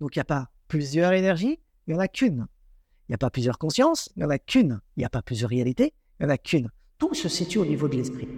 [0.00, 2.46] Donc, il n'y a pas plusieurs énergies, il n'y en a qu'une.
[3.08, 4.80] Il n'y a pas plusieurs consciences, il n'y en a qu'une.
[4.96, 6.70] Il n'y a pas plusieurs réalités, il n'y en a qu'une.
[6.98, 8.28] Tout se situe au niveau de l'esprit.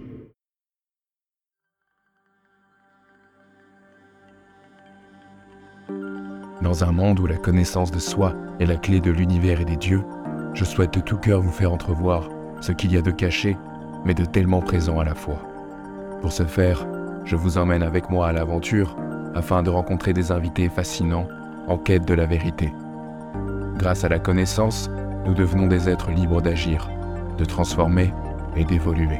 [6.61, 9.75] Dans un monde où la connaissance de soi est la clé de l'univers et des
[9.75, 10.03] dieux,
[10.53, 12.29] je souhaite de tout cœur vous faire entrevoir
[12.61, 13.57] ce qu'il y a de caché,
[14.05, 15.41] mais de tellement présent à la fois.
[16.21, 16.87] Pour ce faire,
[17.25, 18.95] je vous emmène avec moi à l'aventure
[19.35, 21.27] afin de rencontrer des invités fascinants
[21.67, 22.73] en quête de la vérité.
[23.77, 24.89] Grâce à la connaissance,
[25.25, 26.89] nous devenons des êtres libres d'agir,
[27.37, 28.13] de transformer
[28.55, 29.19] et d'évoluer.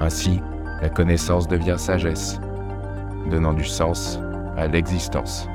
[0.00, 0.40] Ainsi,
[0.82, 2.40] la connaissance devient sagesse,
[3.30, 4.18] donnant du sens
[4.56, 5.48] à l'existence.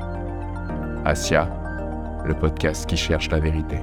[1.05, 1.49] Asia,
[2.25, 3.79] le podcast qui cherche la vérité.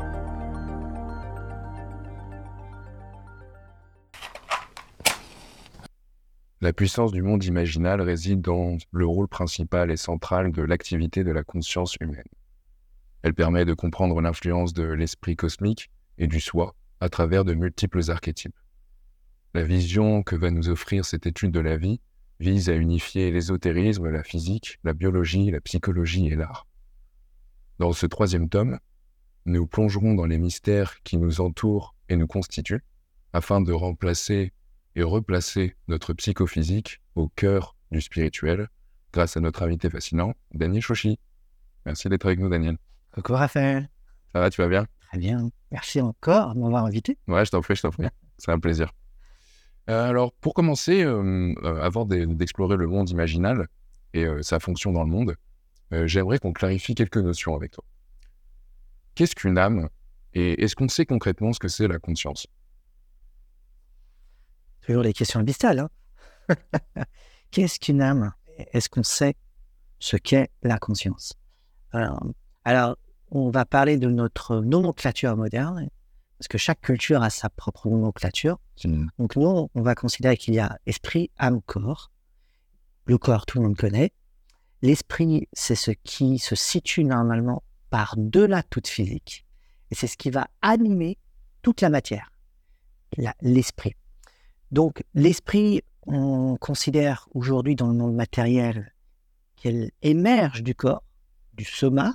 [6.66, 11.30] La puissance du monde imaginal réside dans le rôle principal et central de l'activité de
[11.30, 12.26] la conscience humaine.
[13.22, 18.10] Elle permet de comprendre l'influence de l'esprit cosmique et du soi à travers de multiples
[18.10, 18.58] archétypes.
[19.54, 22.00] La vision que va nous offrir cette étude de la vie
[22.40, 26.66] vise à unifier l'ésotérisme, la physique, la biologie, la psychologie et l'art.
[27.78, 28.80] Dans ce troisième tome,
[29.44, 32.82] nous plongerons dans les mystères qui nous entourent et nous constituent,
[33.32, 34.52] afin de remplacer
[34.96, 38.68] et replacer notre psychophysique au cœur du spirituel,
[39.12, 41.18] grâce à notre invité fascinant, Daniel Chochi.
[41.84, 42.78] Merci d'être avec nous, Daniel.
[43.12, 43.88] Coucou Raphaël.
[44.32, 44.86] Ça va, tu vas bien?
[45.08, 45.50] Très bien.
[45.70, 47.18] Merci encore de m'avoir invité.
[47.28, 48.06] Ouais, je t'en prie, je t'en prie.
[48.38, 48.92] C'est un plaisir.
[49.88, 53.68] Euh, alors, pour commencer, euh, euh, avant d'explorer le monde imaginal
[54.14, 55.36] et sa fonction dans le monde,
[55.90, 57.84] j'aimerais qu'on clarifie quelques notions avec toi.
[59.14, 59.90] Qu'est-ce qu'une âme
[60.32, 62.46] et est-ce qu'on sait concrètement ce que c'est la conscience?
[64.86, 65.80] Toujours les questions abyssales.
[65.80, 66.54] Hein
[67.50, 68.32] Qu'est-ce qu'une âme?
[68.72, 69.34] Est-ce qu'on sait
[69.98, 71.32] ce qu'est la conscience?
[72.64, 72.96] Alors,
[73.32, 75.88] on va parler de notre nomenclature moderne,
[76.38, 78.60] parce que chaque culture a sa propre nomenclature.
[79.18, 82.12] Donc nous, on va considérer qu'il y a esprit, âme, corps.
[83.06, 84.12] Le corps, tout le monde connaît.
[84.82, 89.46] L'esprit, c'est ce qui se situe normalement par-delà toute physique.
[89.90, 91.18] Et c'est ce qui va animer
[91.62, 92.30] toute la matière,
[93.40, 93.96] l'esprit.
[94.70, 98.92] Donc l'esprit, on considère aujourd'hui dans le monde matériel
[99.56, 101.02] qu'elle émerge du corps,
[101.54, 102.14] du soma,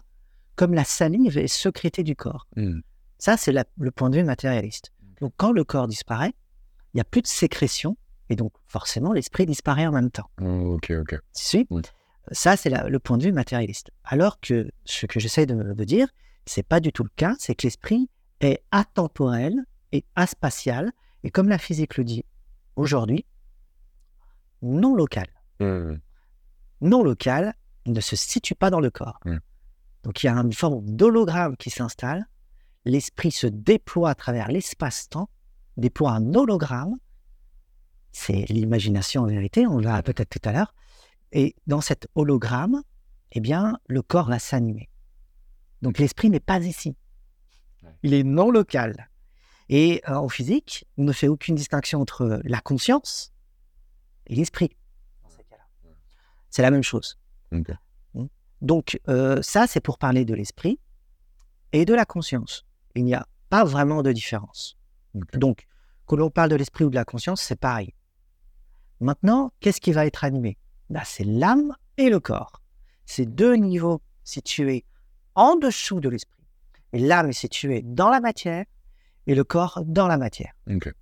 [0.55, 2.47] comme la salive est sécrétée du corps.
[2.55, 2.81] Mmh.
[3.17, 4.91] Ça, c'est le point de vue matérialiste.
[5.19, 6.33] Donc quand le corps disparaît,
[6.93, 7.97] il n'y a plus de sécrétion,
[8.29, 10.29] et donc forcément l'esprit disparaît en même temps.
[10.41, 11.15] Oh, ok, ok.
[11.35, 11.67] Tu
[12.31, 13.91] Ça, c'est le point de vue matérialiste.
[14.03, 16.07] Alors que ce que j'essaie de, de dire,
[16.45, 18.09] c'est pas du tout le cas, c'est que l'esprit
[18.39, 19.55] est atemporel
[19.91, 20.91] et aspatial,
[21.23, 22.25] et comme la physique le dit
[22.75, 23.25] aujourd'hui,
[24.61, 25.27] non local.
[25.59, 25.95] Mmh.
[26.81, 27.53] Non local,
[27.85, 29.19] ne se situe pas dans le corps.
[29.25, 29.37] Mmh.
[30.03, 32.27] Donc il y a une forme d'hologramme qui s'installe,
[32.85, 35.29] l'esprit se déploie à travers l'espace-temps,
[35.77, 36.97] déploie un hologramme,
[38.11, 40.73] c'est l'imagination en vérité, on le verra peut-être tout à l'heure,
[41.31, 42.81] et dans cet hologramme,
[43.31, 44.89] eh bien, le corps va s'animer.
[45.81, 46.95] Donc l'esprit n'est pas ici,
[48.03, 49.09] il est non local.
[49.71, 53.33] Et euh, en physique, on ne fait aucune distinction entre la conscience
[54.27, 54.75] et l'esprit.
[56.49, 57.17] C'est la même chose.
[58.59, 60.77] Donc euh, ça, c'est pour parler de l'esprit
[61.71, 62.65] et de la conscience.
[62.95, 64.77] Il n'y a pas vraiment de différence.
[65.33, 65.65] Donc,
[66.05, 67.93] quand on parle de l'esprit ou de la conscience, c'est pareil.
[68.99, 70.57] Maintenant, qu'est-ce qui va être animé?
[71.05, 72.61] C'est l'âme et le corps.
[73.05, 74.83] Ces deux niveaux situés
[75.35, 76.43] en dessous de l'esprit.
[76.91, 78.65] Et l'âme est située dans la matière
[79.27, 80.53] et le corps dans la matière.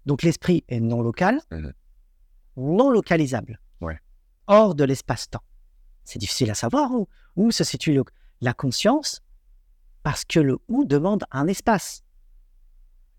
[0.05, 1.69] Donc l'esprit est non local, mmh
[2.57, 3.61] non localisable,
[4.47, 5.43] hors de l'espace-temps.
[6.03, 7.97] C'est difficile à savoir où, où se situe
[8.41, 9.21] la conscience
[10.03, 12.03] parce que le où demande un espace,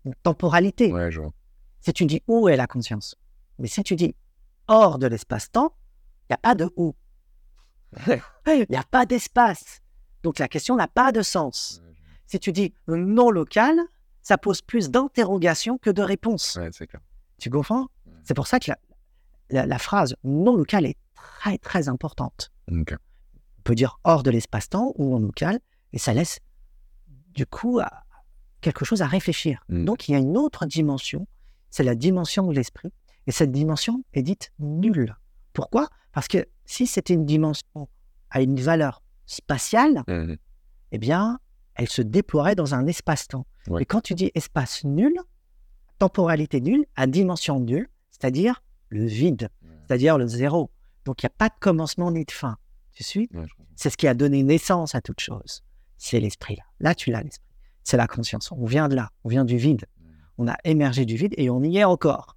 [0.05, 0.91] une temporalité.
[1.79, 3.15] Si tu dis où est la conscience,
[3.57, 4.15] mais si tu dis
[4.67, 5.73] hors de l'espace-temps,
[6.29, 6.95] il n'y a pas de où.
[8.47, 9.81] Il n'y a pas d'espace.
[10.23, 11.81] Donc la question n'a pas de sens.
[12.25, 13.77] Si tu dis non local,
[14.21, 16.59] ça pose plus d'interrogations que de réponses.
[17.39, 17.87] Tu comprends?
[18.23, 18.71] C'est pour ça que
[19.49, 22.51] la, phrase non local est très très importante.
[23.59, 25.59] On peut dire hors de l'espace-temps ou en local,
[25.93, 26.39] et ça laisse
[27.33, 27.79] du coup
[28.61, 29.63] quelque chose à réfléchir.
[29.69, 29.85] Mm.
[29.85, 31.27] Donc il y a une autre dimension,
[31.69, 32.91] c'est la dimension de l'esprit,
[33.27, 35.15] et cette dimension est dite nulle.
[35.53, 35.89] Pourquoi?
[36.11, 37.89] Parce que si c'était une dimension
[38.29, 40.35] à une valeur spatiale, mmh
[40.91, 41.39] eh bien,
[41.75, 43.45] elle se déploierait dans un espace-temps.
[43.79, 45.13] Et quand tu dis espace nul,
[45.99, 49.49] temporalité nulle, à dimension nulle, c'est-à-dire le vide,
[49.85, 50.71] c'est-à-dire le zéro.
[51.05, 52.57] Donc il n'y a pas de commencement ni de fin.
[52.91, 53.29] Tu suis?
[53.33, 53.45] Ouais.
[53.75, 55.63] C'est ce qui a donné naissance à toute chose.
[55.97, 56.63] C'est l'esprit là.
[56.79, 57.47] Là, tu l'as, l'esprit.
[57.83, 58.51] C'est la conscience.
[58.51, 59.11] On vient de là.
[59.23, 59.85] On vient du vide.
[60.37, 62.35] On a émergé du vide et on y est encore.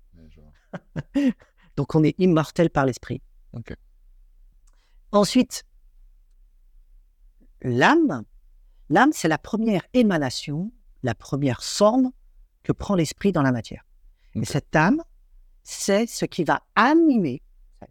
[1.77, 3.23] Donc, on est immortel par l'esprit.
[3.53, 3.75] Ok.
[5.13, 5.65] Ensuite,
[7.63, 8.25] l'âme.
[8.91, 10.73] L'âme, c'est la première émanation,
[11.05, 12.11] la première forme
[12.65, 13.85] que prend l'esprit dans la matière.
[14.35, 15.03] Et cette âme,
[15.63, 17.43] c'est ce qui va animer,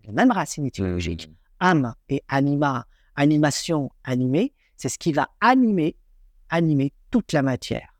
[0.05, 1.35] la même racine étymologique, Mhm.
[1.61, 5.95] âme et anima, animation, animé, c'est ce qui va animer,
[6.49, 7.95] animer toute la matière.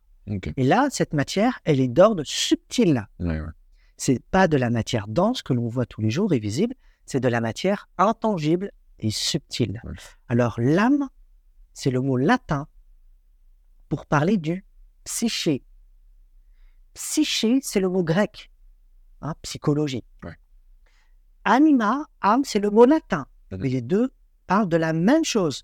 [0.58, 3.08] Et là, cette matière, elle est d'ordre subtil.
[3.20, 3.48] Ouais, ouais.
[3.98, 6.74] C'est pas de la matière dense que l'on voit tous les jours et visible,
[7.06, 9.80] c'est de la matière intangible et subtile.
[9.84, 9.92] Ouais.
[10.30, 11.10] Alors l'âme,
[11.74, 12.68] c'est le mot latin
[13.90, 14.66] pour parler du
[15.04, 15.64] psyché.
[16.94, 18.52] Psyché, c'est le mot grec,
[19.22, 20.04] hein, psychologie.
[20.24, 20.38] Ouais.
[21.44, 23.26] Anima, âme, c'est le mot latin.
[23.52, 23.60] Mhm.
[23.62, 24.12] Mais les deux
[24.48, 25.64] parlent de la même chose.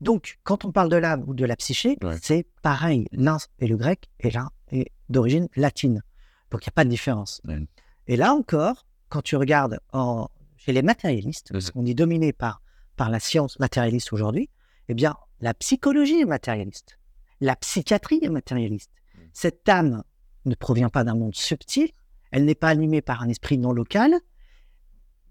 [0.00, 2.16] Donc, quand on parle de l'âme ou de la psyché, Ouais.
[2.22, 3.06] c'est pareil.
[3.12, 6.02] L'un est le grec et l'un est d'origine latine.
[6.50, 7.40] Donc, il n'y a pas de différence.
[8.06, 11.72] Et là encore, quand tu regardes en, chez les matérialistes, parce Mhm.
[11.72, 12.62] qu'on est dominé par,
[12.96, 14.50] par la science matérialiste aujourd'hui,
[14.88, 16.97] eh bien, la psychologie est matérialiste.
[17.40, 18.90] La psychiatrie est matérialiste.
[19.16, 19.28] Mhm.
[19.32, 20.02] Cette âme
[20.44, 21.90] ne provient pas d'un monde subtil,
[22.30, 24.14] elle n'est pas animée par un esprit non local.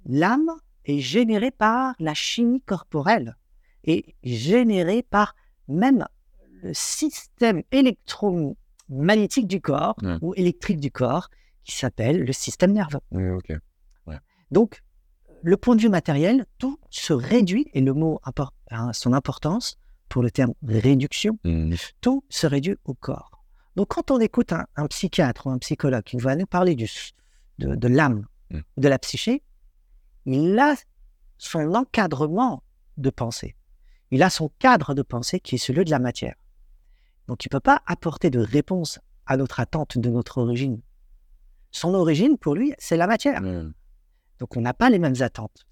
[0.06, 0.50] L'âme
[0.86, 3.36] est générée par la chimie corporelle
[3.84, 5.36] et générée par
[5.68, 6.06] même
[6.64, 10.18] le système électromagnétique du corps Ouais.
[10.22, 11.30] ou électrique du corps
[11.64, 13.00] qui s'appelle le système nerveux.
[13.12, 14.18] Ouais.
[14.52, 14.82] Donc,
[15.44, 19.78] le point de vue matériel, tout se réduit, et le mot impor- a son importance
[20.10, 21.76] pour le terme réduction, Mhm.
[22.02, 23.44] tout se réduit au corps.
[23.76, 26.90] Donc, quand on écoute un, un psychiatre ou un psychologue qui va nous parler du,
[27.60, 28.60] de, de l'âme, Mm.
[28.78, 29.44] de la psyché,
[30.26, 30.74] il a
[31.38, 32.64] son encadrement
[32.98, 33.56] de pensée.
[34.10, 36.36] Il a son cadre de pensée qui est celui de la matière.
[37.28, 40.82] Donc, il ne peut pas apporter de réponse à notre attente de notre origine.
[41.72, 43.42] Son origine, pour lui, c'est la matière.
[43.44, 43.64] Ouais,
[44.40, 45.66] Donc, on n'a pas les mêmes attentes.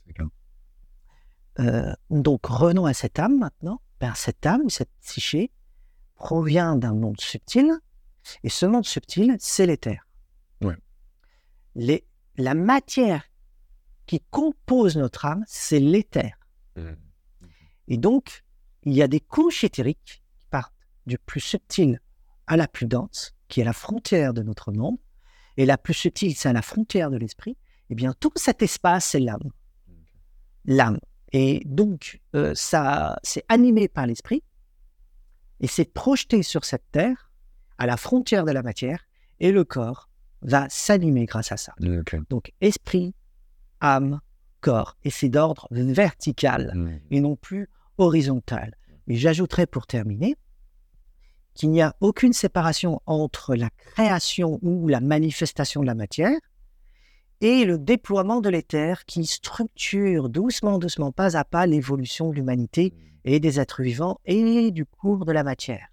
[1.59, 3.79] Euh, donc, revenons à cette âme maintenant.
[4.05, 5.49] Ben, cette âme, cette psyché,
[6.13, 7.71] provient d'un monde subtil.
[8.43, 10.05] Et ce monde subtil, c'est l'éther.
[10.61, 10.77] Ouais.
[11.73, 12.05] Les,
[12.37, 13.23] la matière
[14.05, 16.37] qui compose notre âme, c'est l'éther.
[16.75, 16.97] Mhm.
[17.87, 18.43] Et donc,
[18.83, 20.75] il y a des couches éthériques qui partent
[21.07, 21.99] du plus subtil
[22.45, 24.99] à la plus dense, qui est la frontière de notre monde.
[25.57, 27.57] Et la plus subtile, c'est à la frontière de l'esprit.
[27.89, 29.49] Eh bien, tout cet espace, c'est l'âme.
[30.65, 30.99] L'âme.
[31.37, 34.41] Et donc, euh, ça, c'est animé par l'esprit
[35.59, 37.29] et c'est projeté sur cette terre,
[37.77, 39.05] à la frontière de la matière,
[39.41, 40.09] et le corps
[40.41, 41.73] va s'animer grâce à ça.
[42.29, 43.13] Donc, esprit,
[43.81, 44.21] âme,
[44.61, 44.95] corps.
[45.03, 47.01] Et c'est d'ordre vertical Mhm.
[47.11, 47.67] et non plus
[47.97, 48.73] horizontal.
[49.07, 50.37] Et j'ajouterais pour terminer
[51.53, 56.37] qu'il n'y a aucune séparation entre la création ou la manifestation de la matière
[57.41, 62.93] et le déploiement de l'éther qui structure doucement, doucement, pas à pas l'évolution de l'humanité
[63.25, 65.87] et des êtres vivants et du cours de la matière.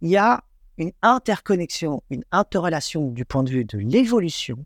[0.00, 0.44] Il y a
[0.76, 4.64] une interconnexion, une interrelation du point de vue de l'évolution.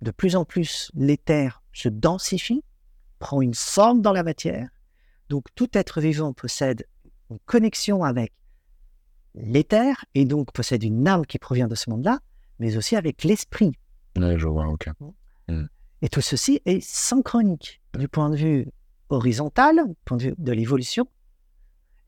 [0.00, 2.64] De plus en plus, l'éther se densifie,
[3.18, 4.68] prend une forme dans la matière.
[5.28, 6.86] Donc tout être vivant possède
[7.30, 8.32] une connexion avec
[9.34, 12.20] l'éther et donc possède une âme qui provient de ce monde-là,
[12.58, 13.72] mais aussi avec l'esprit.
[14.16, 14.88] Ouais, je vois, ok.
[16.02, 18.68] Et tout ceci est synchronique du point de vue
[19.08, 21.06] horizontal, du point de vue de l'évolution,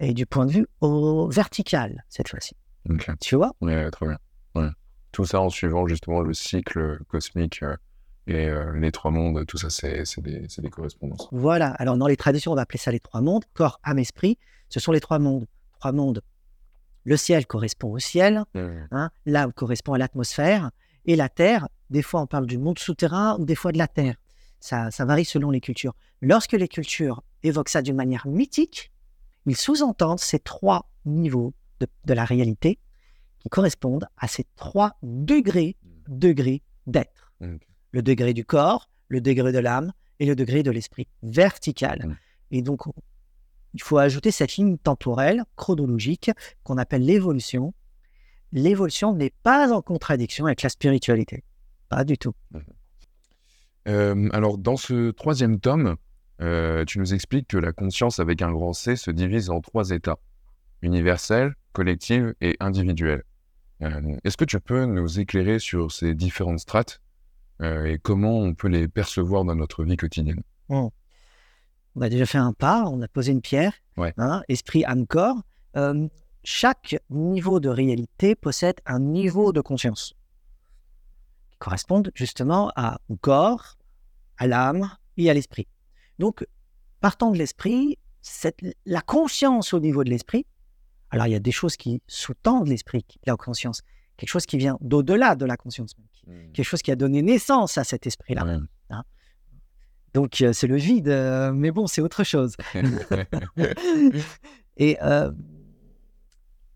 [0.01, 2.55] et du point de vue au vertical, cette fois-ci.
[3.21, 3.55] Tu vois?
[3.61, 4.19] Ouais, très bien.
[4.55, 4.69] Ouais.
[5.13, 7.77] Tout ça en suivant justement le cycle cosmique euh,
[8.27, 11.29] et euh, les trois mondes, tout ça, c'est des, correspondances.
[11.33, 11.69] Voilà.
[11.79, 14.37] Alors, dans les traditions, on va appeler ça les trois mondes corps, âme, esprit.
[14.69, 15.47] Ce sont les trois mondes.
[15.79, 16.23] Trois mondes.
[17.05, 18.89] Le ciel correspond au ciel, Mhm.
[18.91, 20.71] hein, l'âme correspond à l'atmosphère,
[21.07, 23.89] et la terre, des fois on parle du monde souterrain ou des fois de la
[23.89, 24.17] terre.
[24.61, 25.95] Ça, ça varie selon les cultures.
[26.21, 28.91] Lorsque les cultures évoquent ça d'une manière mythique,
[29.47, 32.79] ils sous-entendent ces trois niveaux de, de la réalité
[33.39, 35.77] qui correspondent à ces trois degrés,
[36.09, 37.33] degrés d'être.
[37.41, 37.61] Ok.
[37.93, 42.07] Le degré du corps, le degré de l'âme et le degré de l'esprit vertical.
[42.07, 42.17] Mm.
[42.57, 42.93] Et donc, on-
[43.75, 46.31] il faut ajouter cette ligne temporelle, chronologique,
[46.65, 47.75] qu'on appelle l'évolution.
[48.53, 51.45] L'évolution n'est pas en contradiction avec la spiritualité.
[51.89, 52.33] Pas du tout.
[53.89, 55.97] Euh, alors, dans ce troisième tome,
[56.41, 59.91] euh, tu nous expliques que la conscience avec un grand C se divise en trois
[59.91, 60.19] états
[60.83, 63.23] universel, collective et individuel.
[63.83, 67.01] Euh, Est-ce que tu peux nous éclairer sur ces différentes strates
[67.63, 70.43] et comment on peut les percevoir dans notre vie quotidienne?
[70.69, 70.91] On
[72.03, 74.13] a déjà fait un pas, on a posé une pierre, Ouais.
[74.19, 75.41] hein, esprit, âme, corps.
[76.49, 80.15] Chaque niveau de réalité possède un niveau de conscience
[81.51, 83.77] qui correspondent justement à, au corps,
[84.37, 85.67] à l'âme et à l'esprit.
[86.21, 86.47] Donc,
[87.01, 87.99] partant de l'esprit,
[88.85, 90.47] la conscience au niveau de l'esprit,
[91.11, 93.83] alors il y a des choses qui sous-tendent l'esprit, la conscience,
[94.17, 95.97] quelque chose qui vient d'au-delà de la conscience,
[96.55, 98.45] quelque chose qui a donné naissance à cet esprit-là.
[98.45, 98.97] Ouais.
[100.15, 102.55] Donc, euh, c'est le vide, euh, mais bon, c'est autre chose.
[104.77, 105.33] Et euh,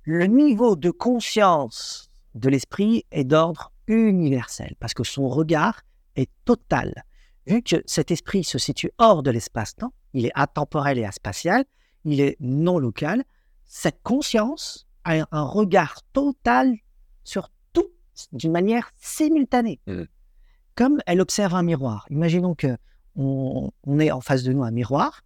[0.04, 5.83] le niveau de conscience de l'esprit est d'ordre universel, parce que son regard
[6.16, 7.04] est total.
[7.47, 11.64] Vu que cet esprit se situe hors de l'espace-temps, il est atemporel et aspatial,
[12.04, 13.25] il est non local,
[13.66, 16.75] cette conscience a un- regard total
[17.25, 17.87] sur tout
[18.33, 19.80] d'une manière simultanée.
[19.87, 20.02] Mm.
[20.75, 22.07] Comme elle observe un miroir.
[22.11, 22.76] Imaginons que
[23.16, 25.23] on, on est en face de nous un miroir,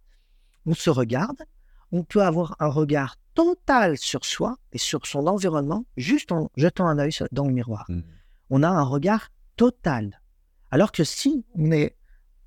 [0.65, 1.43] on se regarde,
[1.91, 6.87] on peut avoir un regard total sur soi et sur son environnement juste en jetant
[6.87, 7.85] un œil dans le miroir.
[7.89, 8.01] Mm.
[8.49, 10.21] On a un regard total.
[10.71, 11.95] Alors que si on est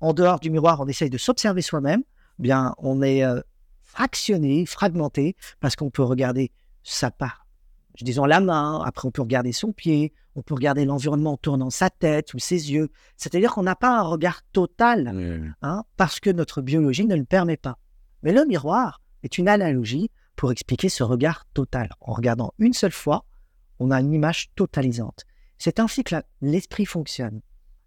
[0.01, 2.03] en dehors du miroir, on essaye de s'observer soi-même,
[2.37, 3.41] bien on est euh,
[3.83, 6.51] fractionné, fragmenté, parce qu'on peut regarder
[6.83, 7.45] sa part,
[8.01, 11.69] disons la main, après on peut regarder son pied, on peut regarder l'environnement en tournant
[11.69, 12.89] sa tête ou ses yeux.
[13.17, 17.57] C'est-à-dire qu'on n'a pas un regard total hein, parce que notre biologie ne le permet
[17.57, 17.77] pas.
[18.23, 21.89] Mais le miroir est une analogie pour expliquer ce regard total.
[21.99, 23.25] En regardant une seule fois,
[23.79, 25.25] on a une image totalisante.
[25.57, 27.41] C'est ainsi que l'esprit fonctionne.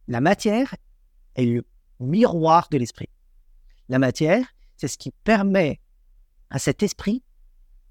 [0.09, 0.75] La matière
[1.37, 1.65] est le
[2.01, 3.09] miroir de l'esprit.
[3.89, 4.45] La matière,
[4.77, 5.81] c'est ce qui permet
[6.51, 7.23] à cet esprit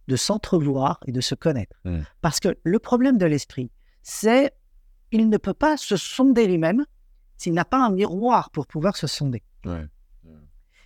[0.08, 1.76] de s'entrevoir et de se connaître.
[1.86, 2.02] Mm.
[2.22, 3.72] Parce que le problème de l'esprit,
[4.04, 4.54] c'est
[5.12, 6.86] il ne peut pas se sonder lui-même
[7.38, 9.44] s'il n'a pas un miroir pour pouvoir se sonder.
[9.66, 9.88] Ouais.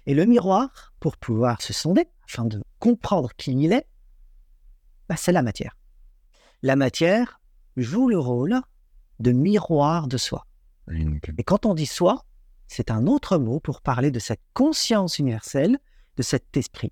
[0.08, 3.88] Et le miroir, pour pouvoir se sonder, afin de comprendre qui il est,
[5.10, 5.78] bah, c'est la matière.
[6.62, 7.40] La matière
[7.78, 8.62] joue le rôle
[9.20, 10.48] de miroir de soi.
[11.38, 12.26] Et quand on dit soi,
[12.68, 15.80] c'est un autre mot pour parler de cette conscience universelle,
[16.18, 16.92] de cet esprit.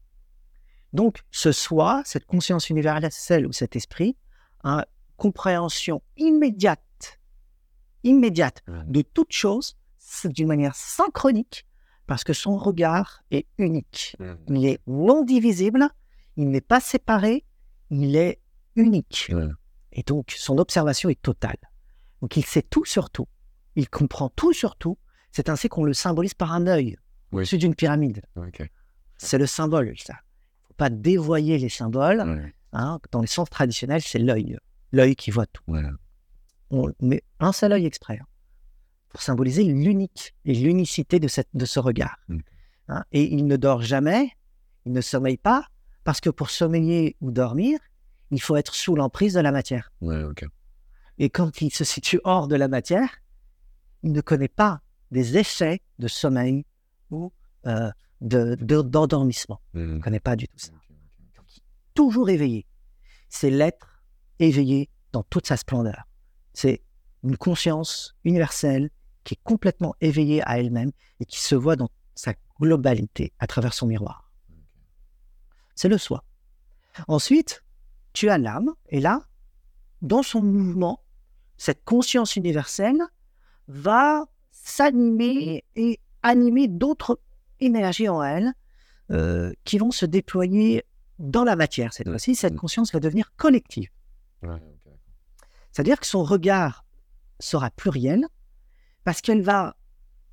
[0.93, 4.15] Donc, ce soi, cette conscience universelle ou cet esprit,
[4.63, 4.85] a une
[5.17, 7.19] compréhension immédiate,
[8.03, 9.77] immédiate de toute chose,
[10.25, 11.65] d'une manière synchronique,
[12.07, 14.15] parce que son regard est unique.
[14.19, 14.33] Mm.
[14.49, 15.87] Il est non divisible,
[16.37, 17.45] il n'est pas séparé,
[17.89, 18.39] il est
[18.75, 19.29] unique.
[19.31, 19.47] Ouais.
[19.91, 21.57] Et donc, son observation est totale.
[22.21, 23.27] Donc, il sait tout sur tout.
[23.75, 24.97] Il comprend tout sur tout.
[25.31, 26.97] C'est ainsi qu'on le symbolise par un œil
[27.31, 27.41] Oui.
[27.41, 28.21] au-dessus d'une pyramide.
[29.17, 30.13] C'est le symbole, ça.
[30.13, 32.51] Il ne faut pas dévoyer les symboles.
[32.73, 32.99] Hein.
[33.11, 34.57] Dans les sens traditionnels, c'est l'œil.
[34.91, 35.63] L'œil qui voit tout.
[36.71, 38.19] On met un seul œil exprès
[39.13, 42.17] pour symboliser l'unique et l'unicité de, cette, de ce regard.
[42.27, 42.39] Mm.
[42.89, 43.03] Hein.
[43.11, 44.31] Et il ne dort jamais,
[44.85, 45.67] il ne sommeille pas,
[46.03, 47.79] parce que pour sommeiller ou dormir,
[48.31, 49.91] il faut être sous l'emprise de la matière.
[50.01, 50.23] Ouais.
[51.19, 53.07] Et quand il se situe hors de la matière,
[54.01, 56.65] il ne connaît pas des effets de sommeil
[57.11, 57.31] ou
[57.67, 59.61] euh, de- de- d'endormissement.
[59.73, 59.79] Mm.
[59.79, 60.71] il ne connaît pas du tout ça.
[61.35, 61.45] Donc,
[61.93, 62.65] toujours éveillé.
[63.29, 64.03] C'est l'être
[64.39, 66.03] éveillé dans toute sa splendeur.
[66.53, 66.81] C'est
[67.23, 68.89] une conscience universelle
[69.23, 73.73] qui est complètement éveillée à elle-même et qui se voit dans sa globalité à travers
[73.73, 74.31] son miroir.
[75.75, 76.23] C'est le soi.
[77.07, 77.63] Ensuite,
[78.13, 79.21] tu as l'âme, et là,
[80.01, 81.01] dans son mouvement,
[81.57, 83.01] cette conscience universelle
[83.67, 87.19] va s'animer et animer d'autres
[87.59, 88.53] énergies en elle
[89.11, 90.83] euh, qui vont se déployer
[91.19, 91.93] dans la matière.
[91.93, 92.57] Cette fois-ci, cette Mm.
[92.57, 93.89] conscience va devenir collective.
[94.41, 94.59] Ouais.
[95.71, 96.85] C'est-à-dire que son regard
[97.39, 98.27] sera pluriel
[99.03, 99.75] parce qu'elle va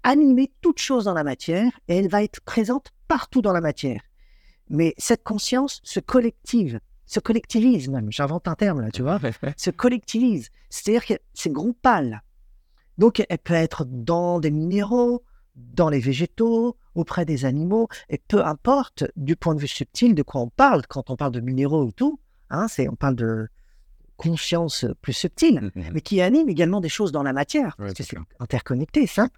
[0.02, 4.00] animer toute chose dans la matière et elle va être présente partout dans la matière.
[4.68, 8.10] Mais cette conscience se collective, se collectivise même.
[8.10, 9.18] J'invente un terme là, tu vois.
[9.56, 10.50] se collectivise.
[10.70, 12.22] C'est-à-dire que c'est groupal.
[12.98, 15.24] Donc, elle peut être dans des minéraux,
[15.56, 20.22] dans les végétaux, auprès des animaux, et peu importe du point de vue subtil de
[20.22, 22.20] quoi on parle quand on parle de minéraux ou tout.
[22.50, 23.48] Hein, c'est, on parle de
[24.28, 25.90] conscience plus subtile, Mhm.
[25.94, 29.28] mais qui anime également des choses dans la matière, parce que c'est interconnecté, ça.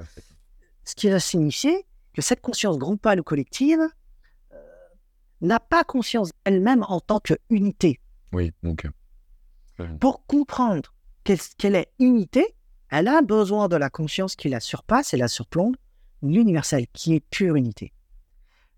[0.84, 3.80] Ce qui va signifier que cette conscience groupale ou collective
[4.52, 4.56] euh,
[5.40, 8.00] n'a pas conscience elle-même en tant qu'unité
[8.32, 8.86] Oui, ok.
[10.00, 10.92] pour comprendre
[11.24, 12.44] qu'elle est unité,
[12.90, 15.76] elle a besoin de la conscience qui la surpasse et la surplombe,
[16.22, 17.92] l'universel, qui est pure unité.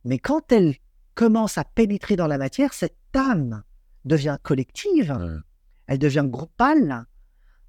[0.05, 0.77] Mais quand elle
[1.15, 3.63] commence à pénétrer dans la matière, cette âme
[4.05, 5.39] devient collective, Ouais.
[5.87, 7.05] Elle devient groupale,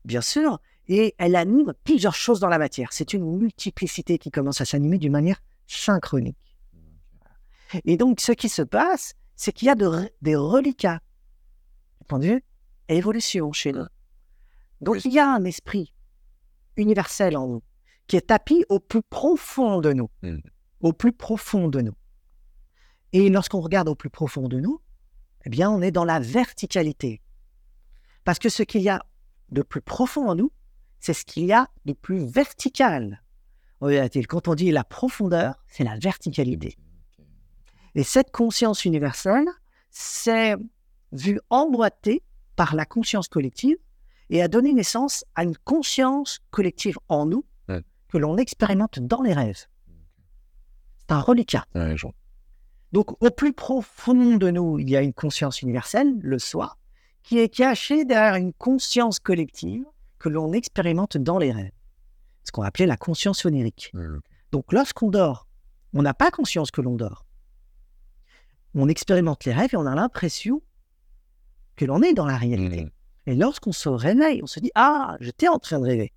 [0.06, 2.90] bien sûr, et elle anime plusieurs choses dans la matière.
[2.92, 6.38] C'est une multiplicité qui commence à s'animer d'une manière synchronique.
[7.84, 11.00] Et donc, ce qui se passe, c'est qu'il y a de- des reliquats,
[12.00, 12.44] du point de vue
[12.88, 13.86] évolution chez nous.
[14.82, 15.02] Donc, Oui.
[15.06, 15.94] il y a un esprit
[16.78, 17.64] universel en nous
[18.08, 20.38] qui est tapis au plus profond de nous, Mm.
[20.82, 21.96] au plus profond de nous.
[23.14, 24.80] Et lorsqu'on regarde au plus profond de nous,
[25.46, 27.22] eh bien, on est dans la verticalité.
[28.26, 29.02] Parce que ce qu'il y a
[29.50, 30.52] de plus profond en nous,
[31.00, 33.22] c'est ce qu'il y a de plus vertical.
[34.28, 36.78] Quand on dit la profondeur, c'est la verticalité.
[37.94, 39.46] Et cette conscience universelle,
[39.92, 40.56] c'est
[41.12, 42.24] vu emboîtée
[42.56, 43.78] par la conscience collective
[44.32, 47.84] et a donné naissance à une conscience collective en nous Ouais.
[48.10, 49.68] que l'on expérimente dans les rêves.
[50.98, 51.66] C'est un reliquat.
[51.76, 52.08] Ouais, je-
[52.92, 56.78] Donc, au plus profond de nous, il y a une conscience universelle, le soi,
[57.26, 59.84] qui est cachée derrière une conscience collective
[60.20, 61.72] que l'on expérimente dans les rêves.
[62.44, 63.92] Ce qu'on appelait la conscience onirique.
[63.94, 64.22] ok.
[64.52, 65.48] Donc, lorsqu'on dort,
[65.94, 67.26] on n'a pas conscience que l'on dort.
[68.76, 70.62] On expérimente les rêves et on a l'impression
[71.76, 72.86] que l'on est dans la réalité.
[72.86, 72.92] Mm.
[73.26, 76.14] Et lorsqu'on se réveille, on se dit Ah, j'étais en train de rêver.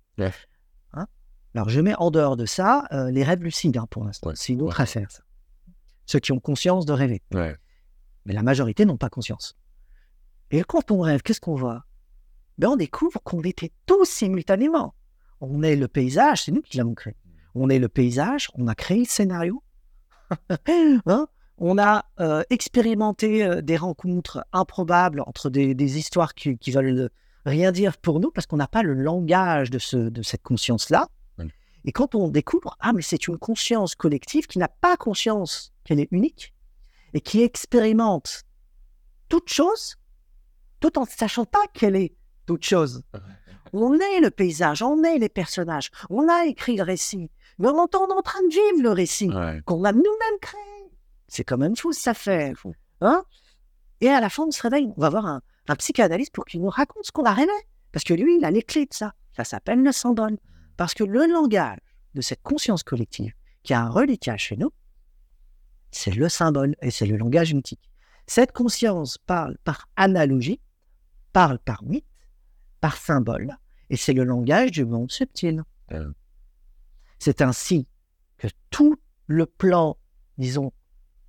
[0.93, 1.07] Hein?
[1.55, 4.29] Alors, je mets en dehors de ça euh, les rêves lucides hein, pour l'instant.
[4.29, 4.83] Ouais, C'est une autre ouais.
[4.83, 5.23] affaire, ça.
[6.05, 7.23] Ceux qui ont conscience de rêver.
[7.33, 7.55] Ouais.
[8.25, 9.55] Mais la majorité n'ont pas conscience.
[10.51, 11.85] Et quand on rêve, qu'est-ce qu'on voit?
[12.57, 14.95] Ben, On découvre qu'on était tous simultanément.
[15.41, 17.15] On est le paysage, c'est nous qui l'avons créé.
[17.55, 19.63] On est le paysage, on a créé le scénario.
[21.05, 21.27] Hein?
[21.57, 27.09] On a euh, expérimenté euh, des rencontres improbables entre des, des histoires qui, qui veulent
[27.45, 31.07] rien dire pour nous parce qu'on n'a pas le langage de, ce, de cette conscience-là.
[31.85, 35.99] Et quand on découvre, ah, mais c'est une conscience collective qui n'a pas conscience qu'elle
[35.99, 36.53] est unique
[37.13, 38.43] et qui expérimente
[39.29, 39.95] toute chose
[40.79, 43.03] tout en ne sachant pas qu'elle est toute chose.
[43.73, 47.85] On est le paysage, on est les personnages, on a écrit le récit, mais on
[47.85, 49.61] est en train de vivre le récit Ouais.
[49.65, 50.59] qu'on a nous-mêmes créé.
[51.27, 52.53] C'est quand même fou, ça fait.
[53.01, 53.23] Hein
[54.01, 56.61] Et à la fin, on se réveille, on va voir un, un psychanalyste pour qu'il
[56.61, 57.51] nous raconte ce qu'on a rêvé.
[57.91, 59.13] Parce que lui, il a les clés de ça.
[59.35, 60.37] Ça s'appelle le symbole.
[60.77, 61.77] Parce que le langage
[62.15, 64.71] de cette conscience collective, qui a un reliquat chez nous,
[65.91, 67.89] c'est le symbole et c'est le langage mythique.
[68.27, 70.59] Cette conscience parle par analogie,
[71.33, 72.05] parle par mythe,
[72.81, 73.57] par symbole,
[73.89, 75.63] et c'est le langage du monde subtil.
[77.17, 77.87] C'est ainsi
[78.37, 78.95] que tout
[79.27, 79.97] le plan,
[80.37, 80.71] disons,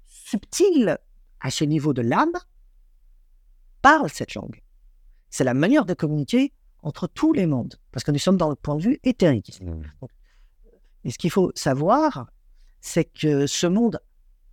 [0.07, 0.99] subtil
[1.41, 2.33] à ce niveau de l'âme
[3.83, 4.63] parle cette langue.
[5.31, 8.55] C'est la manière de communiquer entre tous les mondes, parce que nous sommes dans le
[8.57, 9.61] point de vue éthérique.
[9.63, 9.83] Mm.
[11.05, 12.31] Et ce qu'il faut savoir,
[12.81, 14.01] c'est que ce monde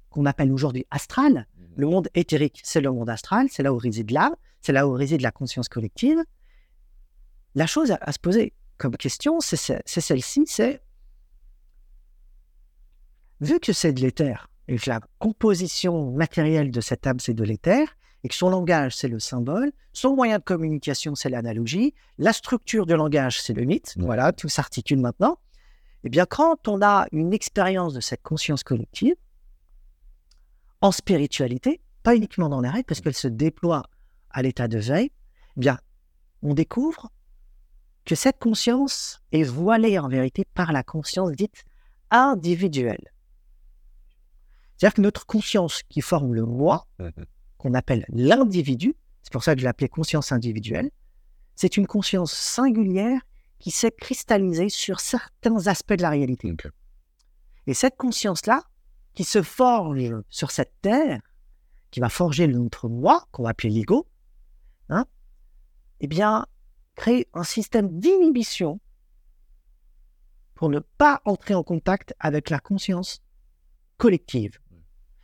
[0.09, 4.11] qu'on appelle aujourd'hui astral, le monde éthérique, c'est le monde astral, c'est là où réside
[4.11, 4.35] l'âme,
[4.67, 6.19] c'est là où réside la conscience collective.
[7.55, 10.81] La chose à, à se poser comme question, c'est ce- c'est celle-ci, c'est
[13.39, 17.45] vu que c'est de l'éther et que la composition matérielle de cette âme, c'est de
[17.45, 17.87] l'éther,
[18.25, 22.85] et que son langage, c'est le symbole, son moyen de communication, c'est l'analogie, la structure
[22.85, 24.03] du langage, c'est le mythe, Ouais.
[24.05, 25.39] voilà, tout s'articule maintenant.
[26.03, 29.15] Eh bien, quand on a une expérience de cette conscience collective,
[30.81, 33.83] en spiritualité, pas uniquement dans les rêves, parce qu'elle se déploie
[34.37, 35.09] à l'état de veille,
[35.55, 35.79] eh bien,
[36.43, 37.09] on découvre
[38.05, 41.65] que cette conscience est voilée en vérité par la conscience dite
[42.11, 43.11] individuelle.
[44.77, 47.25] C'est-à-dire que notre conscience qui forme le moi, Mhm.
[47.57, 50.91] qu'on appelle l'individu, c'est pour ça que je l'appelais conscience individuelle,
[51.55, 53.19] c'est une conscience singulière
[53.57, 56.53] qui s'est cristallisée sur certains aspects de la réalité.
[57.65, 58.61] Et cette conscience-là,
[59.15, 61.21] qui se forge sur cette terre,
[61.89, 64.05] qui va forger notre moi, qu'on va appeler l'ego,
[65.99, 66.45] eh bien,
[66.95, 68.79] crée un système d'inhibition
[70.55, 73.21] pour ne pas entrer en contact avec la conscience
[73.97, 74.59] collective.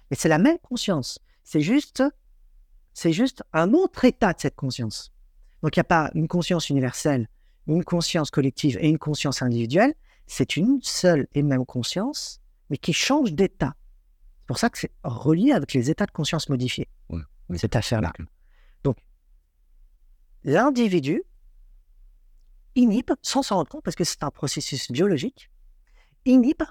[0.09, 1.19] Mais c'est la même conscience.
[1.43, 2.03] C'est juste,
[2.93, 5.11] c'est juste un autre état de cette conscience.
[5.61, 7.27] Donc, il n'y a pas une conscience universelle,
[7.67, 9.93] une conscience collective et une conscience individuelle.
[10.27, 13.75] C'est une seule et même conscience, mais qui change d'état.
[14.41, 17.21] C'est pour ça que c'est relié avec les états de conscience modifiés, Ouais.
[17.49, 17.57] Oui.
[17.57, 18.11] cette affaire-là.
[20.43, 21.23] L'individu
[22.75, 25.49] inhibe, sans s'en rendre compte, parce que c'est un processus biologique,
[26.25, 26.63] inhibe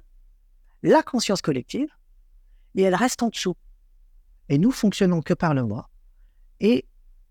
[0.82, 1.88] la conscience collective
[2.74, 3.56] et elle reste en dessous.
[4.48, 5.88] Et nous fonctionnons que par le moi.
[6.60, 6.86] Et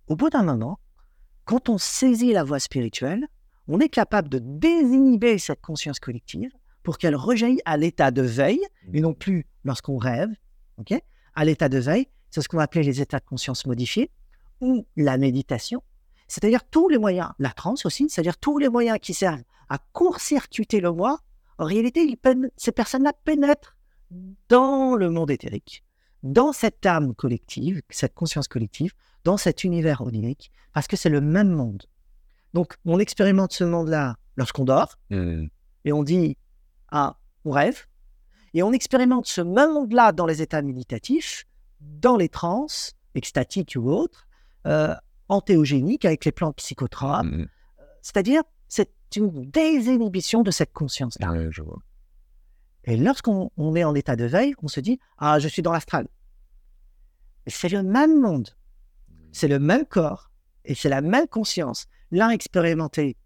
[0.08, 0.80] au bout d'un moment,
[1.46, 3.28] quand on saisit la voie spirituelle,
[3.68, 6.52] on est capable de désinhiber cette conscience collective
[6.84, 10.30] pour qu'elle rejaillisse à l'état de veille, et non plus lorsqu'on rêve,
[11.36, 14.10] à l'état de veille, c'est ce qu'on va appeler les états de conscience modifiés,
[14.62, 15.84] ou la méditation,
[16.32, 20.80] c'est-à-dire tous les moyens, la transe aussi, c'est-à-dire tous les moyens qui servent à court-circuiter
[20.80, 21.20] le moi,
[21.58, 22.18] en réalité, ils
[22.56, 23.76] ces personnes-là pénètrent
[24.48, 25.84] dans le monde éthérique,
[26.24, 28.94] dans cette âme collective, cette conscience collective,
[29.26, 31.84] dans cet univers onirique, parce que c'est le même monde.
[32.54, 35.48] Donc, on expérimente ce monde-là lorsqu'on dort, Hmm.
[35.84, 36.38] et on dit,
[36.92, 37.88] ah, on rêve,
[38.54, 41.44] et on expérimente ce même monde-là dans les états méditatifs,
[41.82, 42.68] dans les trans,
[43.16, 44.28] extatiques ou autres,
[44.66, 44.96] euh,
[45.32, 47.46] antéogéniques, avec les plantes psychotropes, Hmm.
[48.02, 51.32] c'est-à-dire, c'est une désinhibition de cette conscience-là.
[51.32, 51.80] Ouais, vois.
[52.86, 55.72] Et lorsqu'on on est en état de veille, on se dit Ah, je suis dans
[55.72, 56.08] l'astral.
[57.48, 58.50] C'est le même monde,
[59.32, 60.32] c'est le même corps
[60.66, 61.88] et c'est la même conscience.
[62.12, 63.18] L'un expérimenté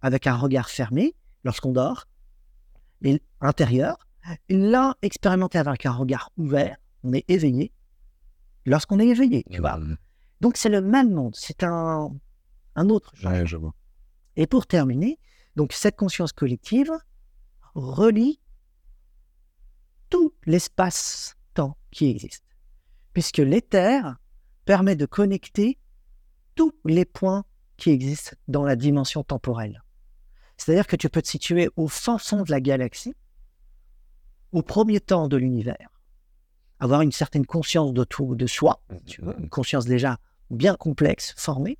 [0.00, 2.06] avec un regard fermé lorsqu'on dort,
[3.02, 3.96] et intérieur,
[4.48, 7.72] l'un expérimenté avec un regard ouvert, on est éveillé
[8.66, 9.78] lorsqu'on est éveillé, tu vois.
[9.78, 9.96] Hmm.
[10.40, 12.10] Donc c'est le même monde, c'est un,
[12.74, 13.32] un autre genre.
[13.32, 13.74] Ouais, je vois.
[14.36, 15.18] Et pour terminer,
[15.56, 16.92] donc cette conscience collective
[17.74, 18.40] relie
[20.10, 22.44] tout l'espace-temps qui existe,
[23.12, 24.16] puisque l'éther
[24.64, 25.78] permet de connecter
[26.54, 27.44] tous les points
[27.76, 29.82] qui existent dans la dimension temporelle.
[30.56, 33.14] C'est-à-dire que tu peux te situer au fin fond de la galaxie,
[34.52, 35.88] au premier temps de l'univers,
[36.80, 40.18] avoir une certaine conscience de, tout, de soi, tu vois, une conscience déjà
[40.50, 41.78] bien complexe, formée.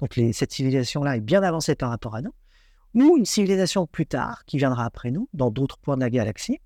[0.00, 2.32] Donc les- cette civilisation-là est bien avancée par rapport à nous.
[2.94, 6.60] Ou une civilisation plus tard, qui viendra après nous, dans d'autres points de la galaxie.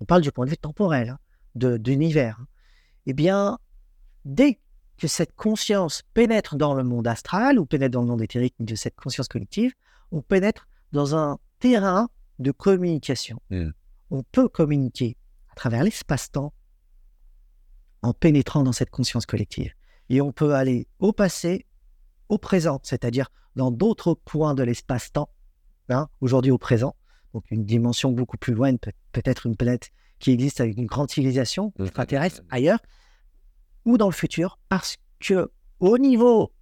[0.00, 1.18] On parle du point de vue temporel, hein,
[1.54, 2.38] de, d'univers.
[2.40, 2.46] hein.
[3.06, 3.58] Eh bien,
[4.24, 4.58] dès
[4.96, 8.74] que cette conscience pénètre dans le monde astral ou pénètre dans le monde éthérique de
[8.74, 9.72] cette conscience collective,
[10.10, 13.40] on pénètre dans un terrain de communication.
[13.50, 13.70] Mm.
[14.10, 15.16] On peut communiquer
[15.50, 16.52] à travers l'espace-temps
[18.04, 19.72] en pénétrant dans cette conscience collective.
[20.10, 21.66] Et on peut aller au passé,
[22.28, 25.30] au présent, c'est-à-dire dans d'autres points de l'espace-temps,
[25.88, 26.94] hein, aujourd'hui au présent,
[27.32, 31.10] donc une dimension beaucoup plus loin, peut- peut-être une planète qui existe avec une grande
[31.10, 31.86] civilisation Mhm.
[31.86, 32.80] extraterrestre ailleurs,
[33.84, 36.52] ou dans le futur, parce que au niveau,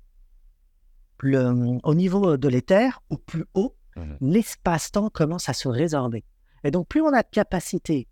[1.21, 4.17] le- au niveau de l'éther, au plus haut, Mhm.
[4.21, 6.25] l'espace-temps commence à se résorber.
[6.65, 8.09] Et donc, plus on a de capacité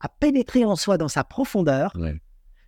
[0.00, 2.20] à pénétrer en soi dans sa profondeur, Ouais.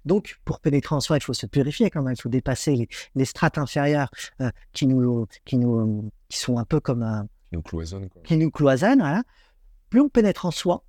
[0.07, 2.88] Donc, pour pénétrer en soi, il faut se purifier quand même, il faut dépasser les,
[3.16, 4.09] les strates inférieures
[4.40, 8.23] euh, qui, nous, qui, nous, euh, qui sont un peu comme un, Nous cloisonne, quoi.
[8.23, 9.01] qui nous cloisonnent.
[9.01, 9.25] voilà.
[9.90, 10.85] Plus on pénètre en soi,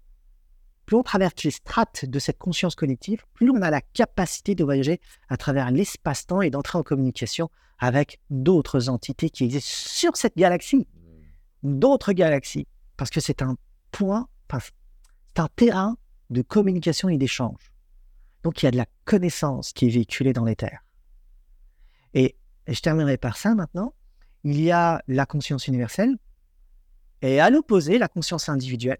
[0.86, 4.63] plus on traverse les strates de cette conscience collective, plus on a la capacité de
[4.63, 7.49] voyager à travers l'espace-temps et d'entrer en communication
[7.80, 10.88] avec d'autres entités qui existent sur cette galaxie,
[11.63, 13.58] d'autres galaxies, parce que c'est un
[13.91, 15.97] point, c'est un terrain
[16.30, 17.71] de communication et d'échange.
[18.43, 20.84] Donc il y a de la connaissance qui est véhiculée dans l'éther.
[22.13, 23.93] Et, et je terminerai par ça maintenant.
[24.43, 26.17] Il y a la conscience universelle
[27.21, 29.00] et à l'opposé, la conscience individuelle.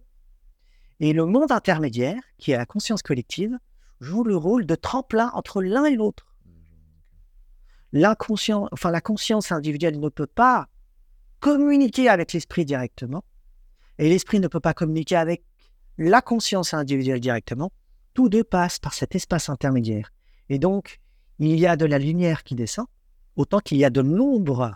[1.00, 3.58] Et le monde intermédiaire, qui est la conscience collective,
[4.00, 6.36] joue le rôle de tremplin entre l'un et l'autre.
[7.94, 10.68] La conscience individuelle ne peut pas
[11.40, 13.24] communiquer avec l'esprit directement,
[13.98, 15.44] et l'esprit ne peut pas communiquer avec
[15.98, 17.72] la conscience individuelle directement.
[18.18, 20.12] Tous deux passent par cet espace intermédiaire.
[20.50, 21.00] Et donc,
[21.38, 22.88] il y a de la lumière qui descend,
[23.36, 24.76] autant qu'il y a de l'ombre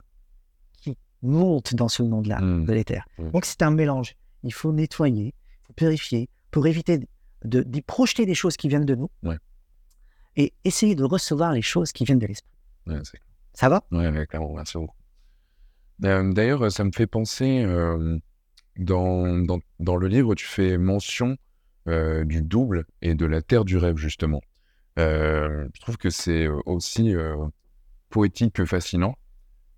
[0.79, 2.65] qui monte dans ce monde-là Mm.
[2.65, 3.03] de l'éther.
[3.17, 3.31] Mm.
[3.31, 4.13] Donc, c'est un mélange.
[4.43, 6.99] Il faut nettoyer, il faut purifier, pour éviter
[7.43, 9.39] de- d'y projeter des choses qui viennent de nous Ouais.
[10.35, 12.51] et essayer de recevoir les choses qui viennent de l'esprit.
[12.85, 12.99] Ouais,
[13.53, 13.81] Ça va?
[13.91, 14.95] Ouais, clairement, merci beaucoup.
[16.05, 18.19] Euh, D'ailleurs, ça me fait penser, euh,
[18.77, 21.37] dans, dans, dans le livre, tu fais mention
[21.87, 24.41] euh, du double et de la terre du rêve, justement.
[24.99, 27.35] Euh, je trouve que c'est euh, aussi euh,
[28.09, 29.15] poétique que fascinant.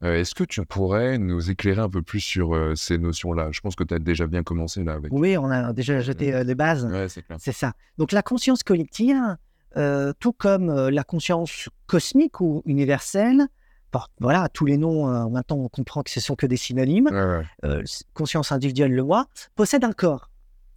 [0.01, 3.49] Est-ce que tu pourrais nous éclairer un peu plus sur ces notions-là?
[3.53, 5.13] Je pense que tu as déjà bien commencé là avec.
[5.13, 6.83] Oui, on a déjà jeté les bases.
[6.83, 7.71] Ouais, c'est ça.
[7.97, 9.37] Donc la conscience collective,
[10.19, 13.47] tout comme la conscience cosmique ou universelle,
[14.19, 17.37] voilà, tous les noms, euh, maintenant on comprend que ce sont que des synonymes, Ouais,
[17.37, 17.45] ouais.
[17.65, 20.29] euh, conscience individuelle, le moi, possède un corps,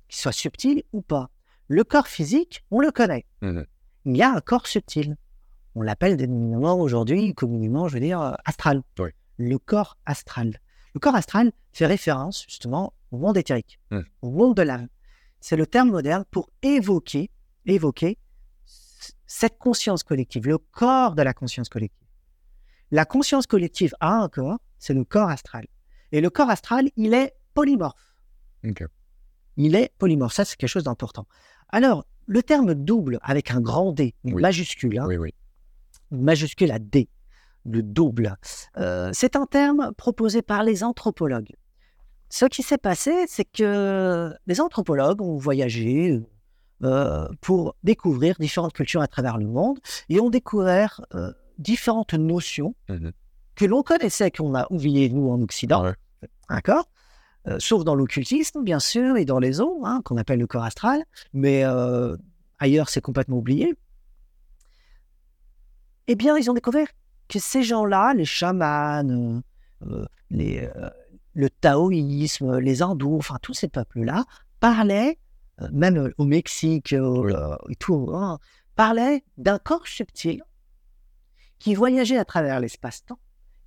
[0.08, 1.30] qu'il soit subtil ou pas.
[1.68, 3.24] Le corps physique, on le connaît.
[3.42, 3.66] Mhm.
[4.04, 5.16] Il y a un corps subtil.
[5.74, 8.82] On l'appelle dénominément aujourd'hui, communément, je veux dire, euh, astral.
[8.98, 9.10] Oui.
[9.38, 10.58] Le corps astral.
[10.94, 14.04] Le corps astral fait référence justement au monde éthérique, Mhm.
[14.22, 14.88] au monde de l'âme.
[15.40, 17.30] C'est le terme moderne pour évoquer,
[17.66, 18.16] évoquer
[19.26, 22.06] cette conscience collective, le corps de la conscience collective.
[22.90, 25.66] La conscience collective a un corps, c'est le corps astral.
[26.12, 28.14] Et le corps astral, il est polymorphe.
[29.56, 30.34] Il est polymorphe.
[30.34, 31.26] Ça, c'est quelque chose d'important.
[31.70, 34.42] Alors, le terme double avec un grand D, une Oui.
[34.42, 35.34] majuscule, hein, Oui, oui.
[36.12, 37.08] une majuscule à D,
[37.64, 38.36] le double,
[38.76, 41.54] euh, c'est un terme proposé par les anthropologues.
[42.28, 46.20] Ce qui s'est passé, c'est que les anthropologues ont voyagé
[46.82, 52.74] euh, pour découvrir différentes cultures à travers le monde et ont découvert euh, différentes notions
[52.88, 53.12] Mhm.
[53.54, 55.82] que l'on connaissait, qu'on a oubliées, nous, en Occident.
[55.84, 55.94] Ouais.
[56.50, 56.88] D'accord?
[57.48, 60.64] Euh, Sauf dans l'occultisme, bien sûr, et dans les eaux, hein, qu'on appelle le corps
[60.64, 61.04] astral.
[61.32, 62.16] Mais euh,
[62.58, 63.74] ailleurs, c'est complètement oublié.
[66.08, 66.88] Eh bien, ils ont découvert
[67.28, 69.42] que ces gens-là, les chamans,
[69.86, 70.68] euh, les,
[71.34, 74.24] le taoïsme, les hindous, enfin, tous ces peuples-là,
[74.60, 75.18] parlaient,
[75.72, 77.28] même au Mexique au-
[77.68, 78.38] et tout, hein,
[78.76, 80.42] parlaient d'un corps subtil
[81.58, 83.18] qui voyageait à travers l'espace-temps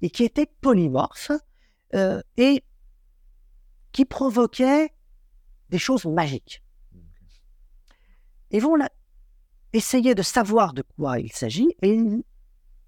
[0.02, 1.32] et qui était polymorphe
[1.96, 2.64] euh, et
[3.92, 4.94] qui provoquait
[5.70, 6.64] des choses magiques.
[8.52, 8.76] Ils vont
[9.74, 12.00] essayer de savoir de quoi il s'agit et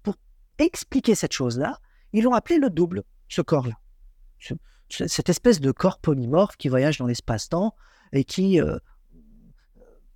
[0.02, 0.14] pour
[0.58, 1.78] expliquer cette chose-là,
[2.12, 3.74] ils l'ont appelé le double, ce corps-là.
[4.40, 4.54] Ce-
[4.88, 7.74] ce- cette espèce de corps polymorphe qui voyage dans l'espace-temps
[8.12, 8.78] et qui euh,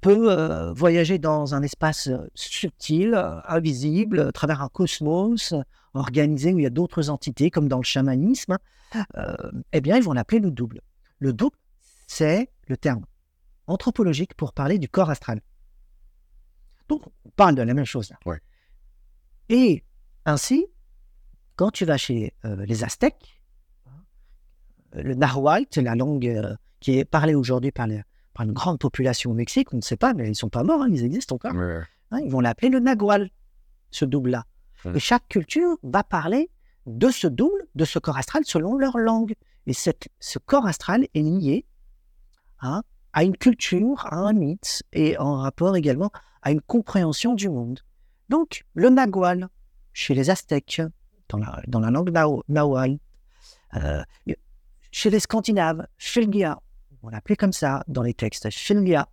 [0.01, 3.15] peut euh, voyager dans un espace euh, subtil,
[3.47, 5.55] invisible, à travers un cosmos
[5.97, 8.57] organisé où il y a d'autres entités, comme dans le chamanisme.
[9.17, 9.35] Euh,
[9.73, 10.81] eh bien, ils vont l'appeler le double.
[11.19, 11.57] Le double,
[12.07, 13.05] c'est le terme
[13.67, 15.41] anthropologique pour parler du corps astral.
[16.89, 18.19] Donc, on parle de la même chose là.
[18.27, 18.41] Ouais.
[19.49, 19.85] Et
[20.25, 20.67] ainsi,
[21.57, 23.41] quand tu vas chez euh, les Aztèques,
[24.95, 29.31] euh, le Nahuatl, c'est la langue euh, qui est parlée aujourd'hui par, une grande population
[29.31, 31.37] au Mexique, on ne sait pas, mais ils ne sont pas morts, hein, ils existent
[31.37, 31.55] encore.
[31.55, 31.81] Ouais.
[32.11, 33.31] Hein, ils vont l'appeler le Nagual,
[33.91, 34.45] ce double-là.
[34.99, 36.51] Chaque culture va parler
[36.87, 39.35] de ce double, de ce corps astral, selon leur langue.
[39.67, 41.67] Et ce corps astral est lié
[42.61, 46.11] hein, à une culture, à un mythe, et en rapport également
[46.43, 47.81] à une compréhension du monde.
[48.29, 49.49] Donc, le Nagual,
[49.93, 50.83] chez les Aztèques,
[51.29, 52.13] dans la, langue
[52.49, 52.99] Nahual,
[53.75, 54.03] euh,
[54.93, 56.61] chez les Scandinaves, Filgia,
[57.03, 59.09] on l'appelait comme ça dans les textes, Filgia.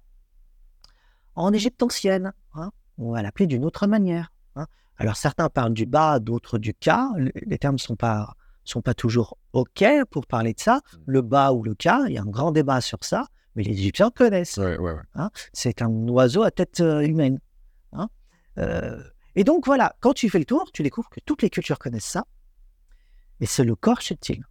[1.35, 4.32] En Égypte ancienne, hein, on va l'appeler d'une autre manière.
[4.97, 7.09] Alors certains parlent du bas, d'autres du cas.
[7.17, 10.81] Le- Les termes ne sont pas, sont pas toujours OK pour parler de ça.
[11.05, 13.71] Le bas ou le cas, il y a un grand débat sur ça, mais les
[13.71, 14.57] Égyptiens connaissent.
[14.57, 15.01] Ouais, ouais, ouais.
[15.15, 15.29] hein.
[15.51, 17.39] C'est un oiseau à tête euh, humaine.
[17.93, 18.09] hein.
[18.59, 19.01] Euh,
[19.35, 22.05] et donc voilà, quand tu fais le tour, tu découvres que toutes les cultures connaissent
[22.05, 22.25] ça.
[23.39, 24.43] Et c'est le corps subtil.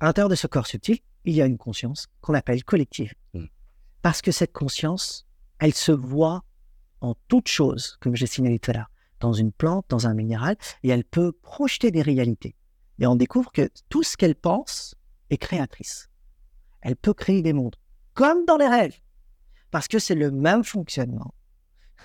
[0.00, 3.14] À l'intérieur de ce corps subtil, il y a une conscience qu'on appelle collective.
[3.32, 3.44] Mm.
[4.02, 5.26] Parce que cette conscience,
[5.58, 6.42] elle se voit
[7.00, 10.56] en toute chose, comme j'ai signalé tout à l'heure, dans une plante, dans un minéral,
[10.82, 12.54] et elle peut projeter des réalités.
[12.98, 14.94] Et on découvre que tout ce qu'elle pense
[15.30, 16.08] est créatrice.
[16.80, 17.76] Elle peut créer des mondes,
[18.14, 18.98] comme dans les rêves,
[19.70, 21.34] parce que c'est le même fonctionnement,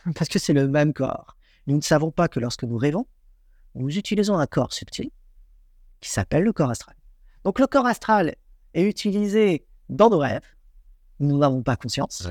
[0.16, 1.38] parce que c'est le même corps.
[1.68, 3.08] Nous ne savons pas que lorsque nous rêvons,
[3.76, 5.12] nous utilisons un corps subtil
[6.02, 6.96] qui s'appelle le corps astral.
[7.44, 8.36] Donc le corps astral
[8.74, 10.46] est utilisé dans nos rêves,
[11.20, 12.28] nous n'avons pas conscience,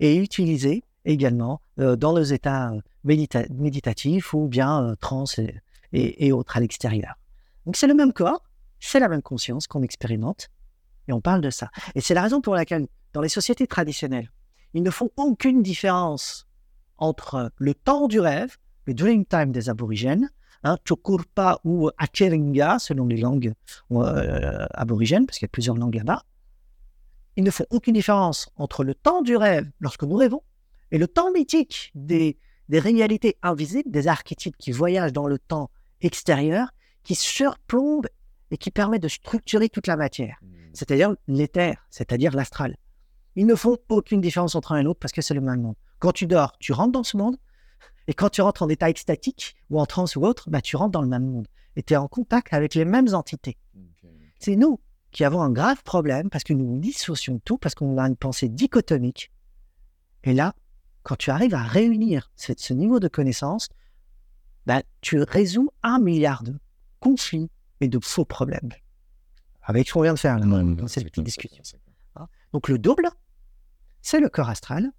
[0.00, 5.24] et utilisé également euh, dans nos états euh, médita- méditatifs ou bien euh, trans
[5.92, 7.14] et, autres à l'extérieur.
[7.66, 8.42] Donc c'est le même corps,
[8.78, 10.48] c'est la même conscience qu'on expérimente,
[11.08, 11.70] et on parle de ça.
[11.94, 14.30] Et c'est la raison pour laquelle, dans les sociétés traditionnelles,
[14.74, 16.46] ils ne font aucune différence
[16.98, 20.30] entre le temps du rêve, le dream time des aborigènes,
[20.62, 23.52] hein, Chokurpa ou Acheringa, selon les langues
[23.90, 26.22] aborigènes, parce qu'il y a plusieurs langues là-bas.
[27.36, 30.42] Ils ne font aucune différence entre le temps du rêve, lorsque nous rêvons,
[30.90, 35.70] et le temps mythique des, des réalités invisibles, des archétypes qui voyagent dans le temps
[36.00, 36.70] extérieur,
[37.02, 38.08] qui surplombent
[38.50, 40.40] et qui permettent de structurer toute la matière,
[40.72, 42.76] c'est-à-dire l'éther, c'est-à-dire l'astral.
[43.36, 45.76] Ils ne font aucune différence entre un et l'autre parce que c'est le même monde.
[45.98, 47.36] Quand tu dors, tu rentres dans ce monde,
[48.06, 50.90] et quand tu rentres en état extatique ou en transe ou autre, bah, tu rentres
[50.90, 51.46] dans le même monde.
[51.76, 53.56] Et tu es en contact avec les mêmes entités.
[54.40, 54.80] C'est nous
[55.12, 58.48] qui avons un grave problème parce que nous dissocions tout, parce qu'on a une pensée
[58.48, 59.30] dichotomique.
[60.24, 60.54] Et là,
[61.02, 63.68] quand tu arrives à réunir ce, ce niveau de connaissance,
[64.66, 66.58] bah, tu résous un milliard de
[67.00, 68.70] conflits et de faux problèmes.
[69.62, 71.62] Avec ce qu'on vient de faire là, dans cette petite discussion.
[72.52, 73.08] Donc le double,
[74.02, 74.90] c'est le corps astral,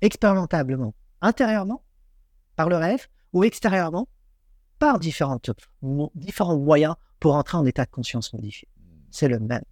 [0.00, 1.84] expérimentablement, intérieurement,
[2.56, 4.08] par le rêve, ou extérieurement,
[4.78, 5.50] par différentes,
[6.14, 8.68] différents moyens pour entrer en état de conscience modifié.
[9.10, 9.64] C'est le même.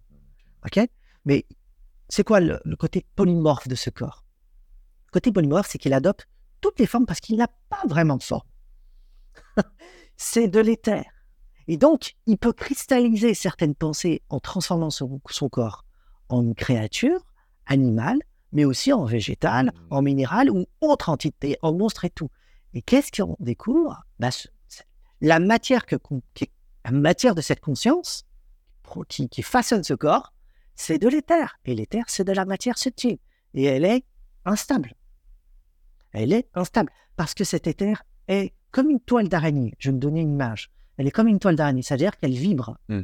[0.65, 0.79] OK?
[1.25, 1.45] Mais
[2.09, 4.22] c'est quoi le, le côté polymorphe de ce corps?
[5.13, 6.27] Côté polymorphe, c'est qu'il adopte
[6.61, 8.47] toutes les formes parce qu'il n'a pas vraiment de forme.
[10.17, 11.05] c'est de l'éther.
[11.67, 15.85] Et donc, il peut cristalliser certaines pensées en transformant son, son corps
[16.29, 17.21] en une créature
[17.65, 18.19] animale,
[18.51, 22.29] mais aussi en végétal, en minéral ou autre entité, en monstre et tout.
[22.73, 24.03] Et qu'est-ce qu'on découvre?
[24.19, 24.29] Bah,
[25.21, 26.51] La matière que, qu'on- qui-
[26.85, 28.25] la matière de cette conscience
[29.07, 30.33] qui, qui façonne ce corps,
[30.75, 31.57] c'est de l'éther.
[31.65, 33.17] Et l'éther, c'est de la matière subtile.
[33.53, 34.03] et elle est
[34.45, 34.93] instable.
[36.13, 39.73] Elle est instable parce que cet éther est comme une toile d'araignée.
[39.79, 40.71] Je vais me donner une image.
[40.97, 42.77] Elle est comme une toile d'araignée, c'est-à-dire qu'elle vibre.
[42.89, 43.01] Mm.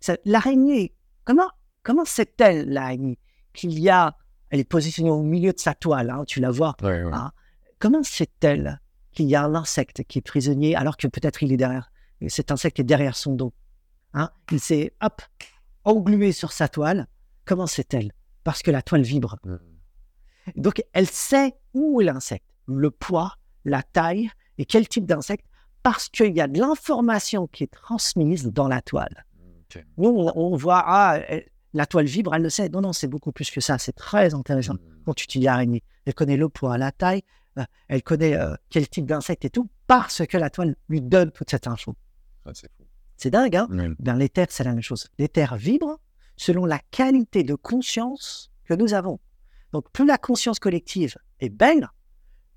[0.00, 1.48] Ça- L'araignée, comment,
[1.82, 3.18] comment sait-elle l'araignée
[3.54, 4.16] qu'il y a,
[4.50, 6.74] elle est positionnée au milieu de sa toile, hein, tu la vois.
[6.82, 7.10] Ouais, ouais.
[7.14, 7.32] Ah.
[7.78, 8.80] Comment sait-elle
[9.12, 11.90] qu'il y a un insecte qui est prisonnier alors que peut-être il est derrière,
[12.28, 13.52] cet insecte est derrière son dos
[14.12, 15.22] hein Il s'est, hop,
[15.84, 17.06] englué sur sa toile.
[17.44, 18.12] Comment sait-elle?
[18.42, 19.36] Parce que la toile vibre.
[19.44, 19.56] Mm.
[20.56, 25.46] Donc, elle sait où est l'insecte, le poids, la taille et quel type d'insecte,
[25.82, 29.24] parce qu'il y a de l'information qui est transmise dans la toile.
[29.98, 31.20] Nous, on, on voit, ah,
[31.72, 32.68] la toile vibre, elle le sait.
[32.68, 33.78] Non, non, c'est beaucoup plus que ça.
[33.78, 35.82] C'est très intéressant quand tu utilises l'araignée.
[36.06, 37.22] Elle connaît le poids, la taille,
[37.58, 41.30] euh, elle connaît euh, quel type d'insecte et tout, parce que la toile lui donne
[41.30, 41.94] toute cette info.
[42.46, 42.84] Ah, c'est fou.
[43.16, 43.68] C'est dingue, hein?
[43.70, 43.90] Ouais.
[43.98, 45.08] ben, L'éther, c'est la même chose.
[45.18, 45.98] L'éther vibre
[46.36, 49.20] selon la qualité de conscience que nous avons.
[49.74, 51.88] Donc, plus la conscience collective est belle,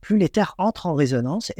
[0.01, 1.51] plus l'éther entre en résonance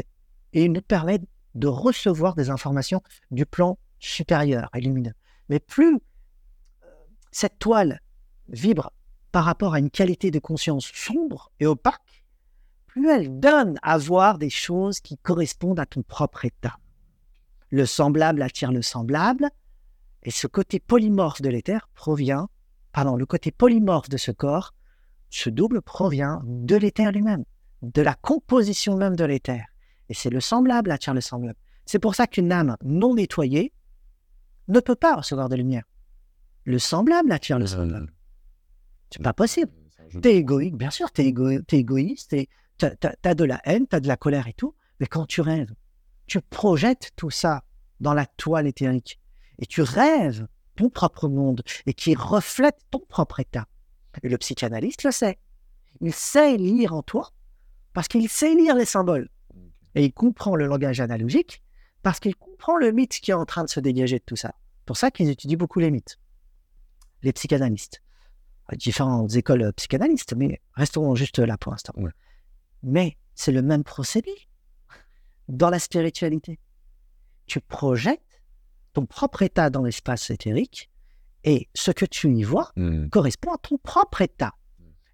[0.54, 1.20] et, nous permet
[1.56, 5.16] de recevoir des informations du plan supérieur et lumineux.
[5.50, 6.88] Mais plus euh,
[7.32, 8.02] cette toile
[8.50, 8.94] vibre
[9.32, 12.24] par rapport à une qualité de conscience sombre et opaque,
[12.86, 16.78] plus elle donne à voir des choses qui correspondent à ton propre état.
[17.72, 19.50] Le semblable attire le semblable,
[20.22, 22.48] et ce côté polymorphe de l'éther provient,
[22.92, 24.76] pardon, le côté polymorphe de ce corps,
[25.30, 27.44] ce double provient de l'éther lui-même,
[27.82, 29.66] de la composition même de l'éther.
[30.10, 31.60] Et c'est le semblable attire le semblable.
[31.86, 33.74] C'est pour ça qu'une âme non nettoyée
[34.68, 35.84] ne peut pas recevoir de lumière.
[36.66, 38.14] Le semblable attire le semblable.
[39.12, 39.72] C'est pas possible.
[40.14, 42.36] De- T'es égoïste, bien sûr, t'es égo- t'es égoïste,
[42.78, 45.74] t'as t'as de la haine, t'as de la colère et tout, mais quand tu rêves,
[46.28, 47.64] tu projettes tout ça
[48.00, 49.20] dans la toile éthérique
[49.60, 53.66] et tu rêves ton propre monde et qui reflète ton propre état.
[54.24, 55.38] Et le psychanalyste le sait.
[56.02, 57.32] Il sait lire en toi
[57.94, 59.30] parce qu'il sait lire les symboles
[59.96, 61.64] et il comprend le langage analogique
[62.04, 64.54] parce qu'il comprend le mythe qui est en train de se dégager de tout ça.
[64.80, 66.20] C'est pour ça qu'ils étudient beaucoup les mythes,
[67.24, 68.02] les psychanalystes
[68.76, 71.94] différentes écoles psychanalystes, mais restons juste là pour l'instant.
[71.96, 72.12] Ouais.
[72.84, 74.34] Mais c'est le même procédé
[75.48, 76.60] dans la spiritualité.
[77.46, 78.42] Tu projettes
[78.94, 80.90] ton propre état dans l'espace éthérique
[81.50, 83.08] et ce que tu y vois Mm.
[83.10, 84.54] correspond à ton propre état.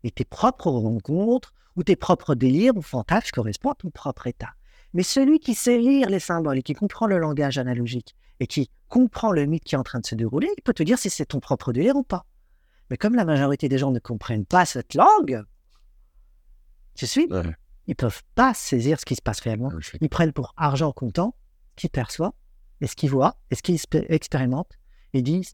[0.04, 4.50] Et tes propres rencontres ou tes propres délires ou fantasmes correspondent à ton propre état.
[4.94, 8.70] Mais celui qui sait lire les symboles et qui comprend le langage analogique et qui
[8.90, 11.10] comprend le mythe qui est en train de se dérouler, il peut te dire si
[11.10, 12.26] c'est ton propre délire ou pas.
[12.90, 15.44] Mais comme la majorité des gens ne comprennent pas cette langue,
[16.96, 17.56] tu suis, Ouais.
[17.88, 19.72] ils peuvent pas saisir ce qui se passe réellement.
[19.82, 19.98] Sais.
[20.02, 21.36] Ils prennent pour argent comptant
[21.76, 22.34] ce qu'ils perçoivent
[22.82, 24.78] et ce qu'ils voient et ce qu'ils expé- expérimentent
[25.14, 25.54] et disent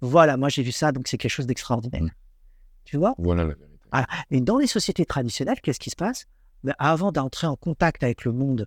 [0.00, 2.02] voilà, moi j'ai vu ça, donc c'est quelque chose d'extraordinaire.
[2.02, 2.10] Mm.
[2.84, 3.14] Tu vois?
[3.18, 3.78] Voilà la vérité.
[3.90, 4.06] Voilà.
[4.30, 6.26] Et dans les sociétés traditionnelles, qu'est-ce qui se passe?
[6.64, 8.66] Ben, Avant d'entrer en contact avec le monde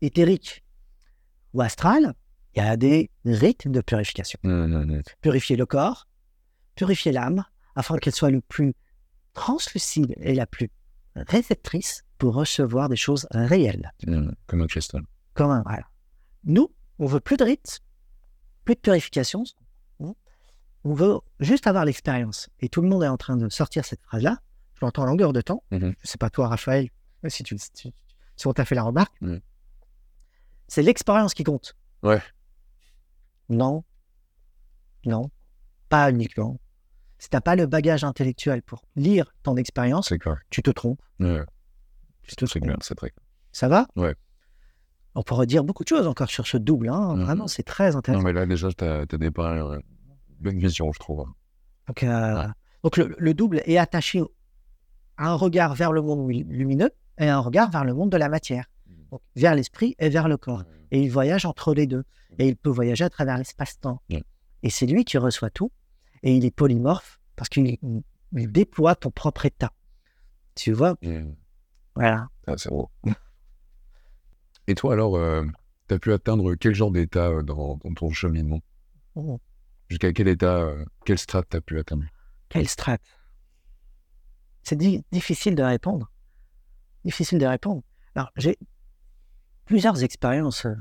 [0.00, 0.64] éthérique
[1.54, 2.14] ou astral,
[2.54, 4.38] il y a des rites de purification.
[4.42, 5.02] Mm, mm, mm.
[5.20, 6.06] Purifier le corps,
[6.74, 8.74] purifier l'âme, afin qu'elle soit le plus
[9.34, 10.70] translucide et la plus
[11.14, 13.92] réceptrice pour recevoir des choses réelles.
[14.06, 14.30] Mm.
[14.46, 15.02] Comme un cristal.
[15.34, 15.84] Comme un, voilà.
[16.44, 17.80] Nous, on veut plus de rites,
[18.64, 19.44] plus de purification.
[20.88, 22.48] On veut juste avoir l'expérience.
[22.60, 24.38] Et tout le monde est en train de sortir cette phrase-là.
[24.74, 25.62] Je l'entends en longueur de temps.
[25.70, 25.92] Mhm.
[26.00, 26.88] Je sais pas toi, Raphaël,
[27.28, 27.90] si, tu, si, tu-
[28.36, 29.14] si on t'a fait la remarque.
[29.20, 29.40] Mhm.
[30.66, 31.76] C'est l'expérience qui compte.
[32.02, 32.22] Ouais.
[33.50, 33.84] Non.
[35.04, 35.30] Non.
[35.90, 36.58] Pas uniquement.
[37.18, 40.10] Si t'as pas le bagage intellectuel pour lire ton expérience,
[40.48, 41.02] tu te trompes.
[41.20, 41.44] Ouais.
[42.22, 42.82] Tu te C'est trompes.
[42.82, 43.24] c'est très clair.
[43.52, 43.88] Ça va?
[43.96, 44.14] Ouais.
[45.14, 46.88] On pourrait dire beaucoup de choses encore sur ce double.
[46.88, 47.14] hein.
[47.16, 47.24] Mhm.
[47.24, 48.22] Vraiment, c'est très Non, intéressant.
[48.24, 49.82] mais là, déjà, t'as as dépeint une
[50.40, 51.26] bonne vision, je trouve.
[51.86, 52.46] Donc, euh,
[52.82, 54.22] donc le, le double est attaché
[55.16, 58.16] à un regard vers le monde lu- lumineux et un regard vers le monde de
[58.16, 58.70] la matière,
[59.10, 60.64] donc vers l'esprit et vers le corps.
[60.90, 62.04] Et il voyage entre les deux.
[62.38, 64.00] Et il peut voyager à travers l'espace-temps.
[64.10, 64.22] Ouais.
[64.62, 65.72] Et c'est lui qui reçoit tout.
[66.22, 67.78] Et il est polymorphe parce qu'il
[68.32, 69.72] il déploie ton propre état.
[70.54, 70.96] Tu vois?
[71.02, 71.32] Mm.
[71.94, 72.28] Voilà.
[72.46, 72.90] Ah, c'est beau.
[74.66, 75.44] Et toi, alors, euh,
[75.88, 78.60] t'as pu atteindre quel genre d'état euh, dans, dans ton cheminement?
[79.14, 79.40] Oh,
[79.88, 82.04] Jusqu'à quel état, euh, quel strat t'as pu atteindre?
[82.48, 82.98] Quelle strat
[84.62, 86.10] C'est di- difficile de répondre.
[87.04, 87.82] Difficile de répondre.
[88.14, 88.58] Alors, j'ai
[89.64, 90.66] plusieurs expériences.
[90.66, 90.76] euh,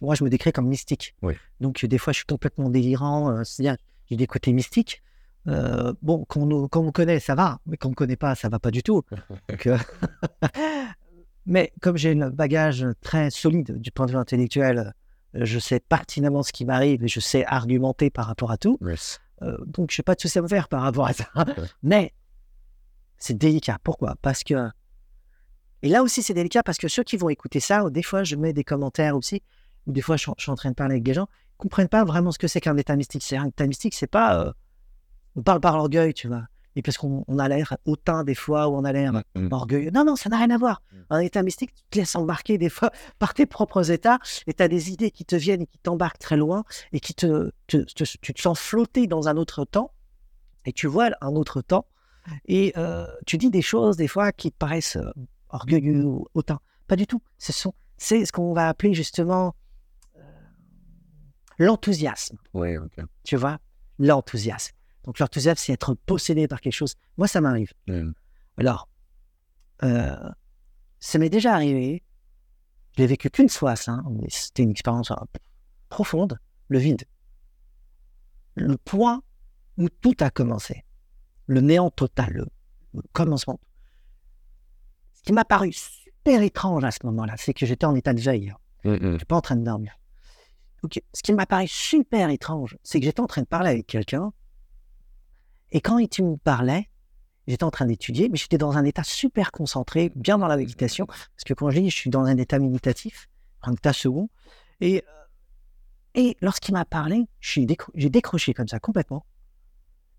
[0.00, 1.14] moi, je me décris comme mystique.
[1.22, 1.34] Oui.
[1.60, 3.30] Donc, des fois, je suis complètement délirant.
[3.30, 3.76] euh, C'est-à-dire,
[4.10, 5.02] j'ai des côtés mystiques.
[5.48, 7.60] Euh, bon, quand on, quand on me connaît, ça va.
[7.66, 9.02] Mais quand on ne me connaît pas, ça va pas du tout.
[9.48, 9.78] Donc, euh,
[11.46, 14.90] mais comme j'ai un bagage très solide du point de vue intellectuel, euh,
[15.44, 18.78] je sais pertinemment ce qui m'arrive et je sais argumenter par rapport à tout.
[18.80, 19.20] Yes.
[19.42, 21.26] Euh, donc, je n'ai pas de souci à me faire par rapport à ça.
[21.82, 22.12] Mais
[23.18, 23.78] c'est délicat.
[23.82, 24.16] Pourquoi?
[24.22, 24.70] Parce que.
[25.82, 28.34] Et là aussi, c'est délicat parce que ceux qui vont écouter ça, des fois, je
[28.36, 29.42] mets des commentaires aussi,
[29.86, 32.04] ou des fois, je, suis en train de parler avec des gens, ne comprennent pas
[32.04, 33.22] vraiment ce que c'est qu'un état mystique.
[33.22, 34.46] C'est un état mystique, c'est pas.
[34.46, 34.52] euh,
[35.36, 36.44] on parle par l'orgueil, tu vois.
[36.76, 39.48] Et parce qu'on on a l'air hautain des fois, ou on a l'air Mm.
[39.50, 39.90] orgueilleux.
[39.90, 40.82] Non, non, ça n'a rien à voir.
[40.92, 40.96] Mm.
[41.10, 44.62] Un état mystique, tu te laisses embarquer des fois par tes propres états et tu
[44.62, 47.78] as des idées qui te viennent et qui t'embarquent très loin et qui te, te-
[47.78, 49.92] te- tu te sens flotter dans un autre temps
[50.66, 51.86] et tu vois un autre temps
[52.46, 55.10] et euh, tu dis des choses des fois qui te paraissent euh,
[55.48, 56.60] orgueilleux ou hautains.
[56.88, 57.22] Pas du tout.
[57.38, 59.54] Ce sont, c'est ce qu'on va appeler justement
[60.16, 60.20] euh,
[61.58, 62.98] l'enthousiasme Ouais, ok.
[63.24, 63.58] tu vois,
[63.98, 64.75] l'enthousiasme.
[65.06, 66.94] Donc l'enthousiasme, c'est être possédé par quelque chose.
[67.16, 67.72] Moi, ça m'arrive.
[67.86, 68.10] Mm.
[68.58, 68.88] Alors,
[69.82, 70.16] euh,
[70.98, 72.02] ça m'est déjà arrivé.
[72.96, 73.92] Je l'ai vécu qu'une fois, ça.
[73.92, 75.14] hein, C'était une expérience euh,
[75.88, 76.38] profonde,
[76.68, 77.04] le vide.
[78.56, 79.22] Le point
[79.76, 80.84] où tout a commencé.
[81.46, 82.46] Le néant total, le,
[82.94, 83.60] le commencement.
[85.14, 88.20] Ce qui m'a paru super étrange à ce moment-là, c'est que j'étais en état de
[88.20, 88.52] veille.
[88.84, 89.12] Mm, mm.
[89.12, 89.96] Je suis pas en train de dormir.
[90.82, 93.86] Donc, ce qui m'a paru super étrange, c'est que j'étais en train de parler avec
[93.86, 94.32] quelqu'un.
[95.72, 96.88] Et quand il me parlait,
[97.46, 101.06] j'étais en train d'étudier, mais j'étais dans un état super concentré, bien dans la méditation.
[101.06, 103.28] Parce que quand je dis, je suis dans un état méditatif,
[103.62, 104.28] un état second.
[104.80, 105.24] Et, euh,
[106.14, 109.26] et lorsqu'il m'a parlé, j'ai décroché comme ça complètement.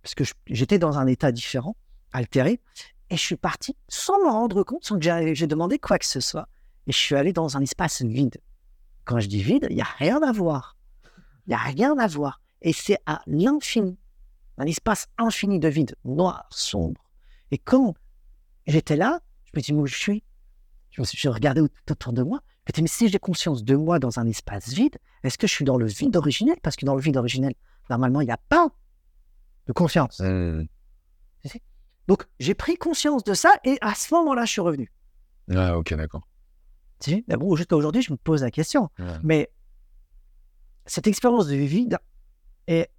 [0.04, 1.76] Parce que j'étais dans un état différent,
[2.14, 2.62] altéré.
[3.10, 6.20] Et je suis parti sans m'en rendre compte, sans que j'ai demandé quoi que ce
[6.20, 6.48] soit.
[6.88, 8.38] Et je suis allé dans un espace vide.
[9.06, 10.78] Quand je dis vide, il n'y a rien à voir.
[11.46, 12.42] Il n'y a rien à voir.
[12.62, 13.98] Et c'est à l'infini.
[14.58, 17.04] Un espace infini de vide, noir, sombre.
[17.52, 17.94] Et quand
[18.66, 20.24] j'étais là, je me dis, mais où je suis?
[20.92, 22.42] Je me suis je regardais tout autour de moi.
[22.66, 25.48] Je me dis, mais si j'ai conscience de moi dans un espace vide, est-ce que
[25.48, 26.58] je suis dans le vide originel?
[26.64, 27.54] Parce que dans le vide originel,
[27.90, 28.68] normalement, il n'y a pas
[29.68, 30.20] de conscience.
[30.20, 30.64] Mm.
[32.08, 34.92] Donc, j'ai pris conscience de ça et à ce moment-là, je suis revenu.
[35.54, 36.28] Ah, ok, d'accord.
[37.00, 38.90] Tu sais, mais bon, jusqu'à aujourd'hui, je me pose la question.
[38.98, 39.06] Ouais.
[39.24, 39.52] Mais
[40.86, 42.00] cette expérience de vide
[42.68, 42.90] est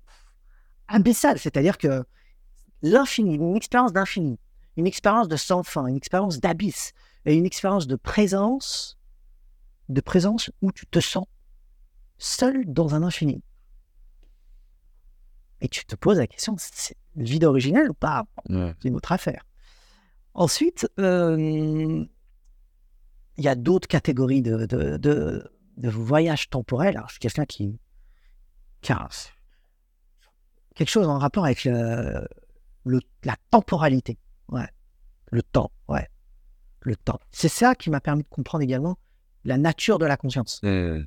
[0.89, 2.05] abyssale, c'est-à-dire que
[2.83, 4.39] l'infini, une expérience d'infini,
[4.77, 6.93] une expérience de sans fin, une expérience d'abysse
[7.25, 8.99] et une expérience de présence,
[9.89, 11.27] de présence où tu te sens
[12.19, 13.43] seul dans un infini.
[15.61, 18.25] Et tu te poses la question, c'est le vide ou pas?
[18.49, 18.75] Ouais.
[18.81, 19.45] c'est une autre affaire.
[20.35, 22.05] Ensuite, euh,
[23.37, 26.97] il y a d'autres catégories de, de, de, de voyages temporels.
[26.97, 27.79] Alors, je suis quelqu'un qui,
[28.83, 29.09] qui a
[30.79, 32.27] quelque chose en rapport avec le,
[32.85, 34.17] le- la temporalité.
[34.49, 34.69] Ouais.
[35.31, 36.09] Le temps, ouais.
[36.83, 37.19] Le temps.
[37.33, 38.97] C'est ça qui m'a permis de comprendre également
[39.45, 40.61] la nature de la conscience.
[40.63, 41.03] Mm.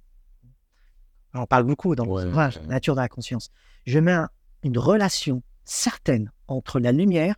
[1.34, 3.50] On parle beaucoup dans Ouais, la nature de la conscience.
[3.86, 4.30] Je mets un-
[4.64, 7.36] une relation certaine entre la lumière,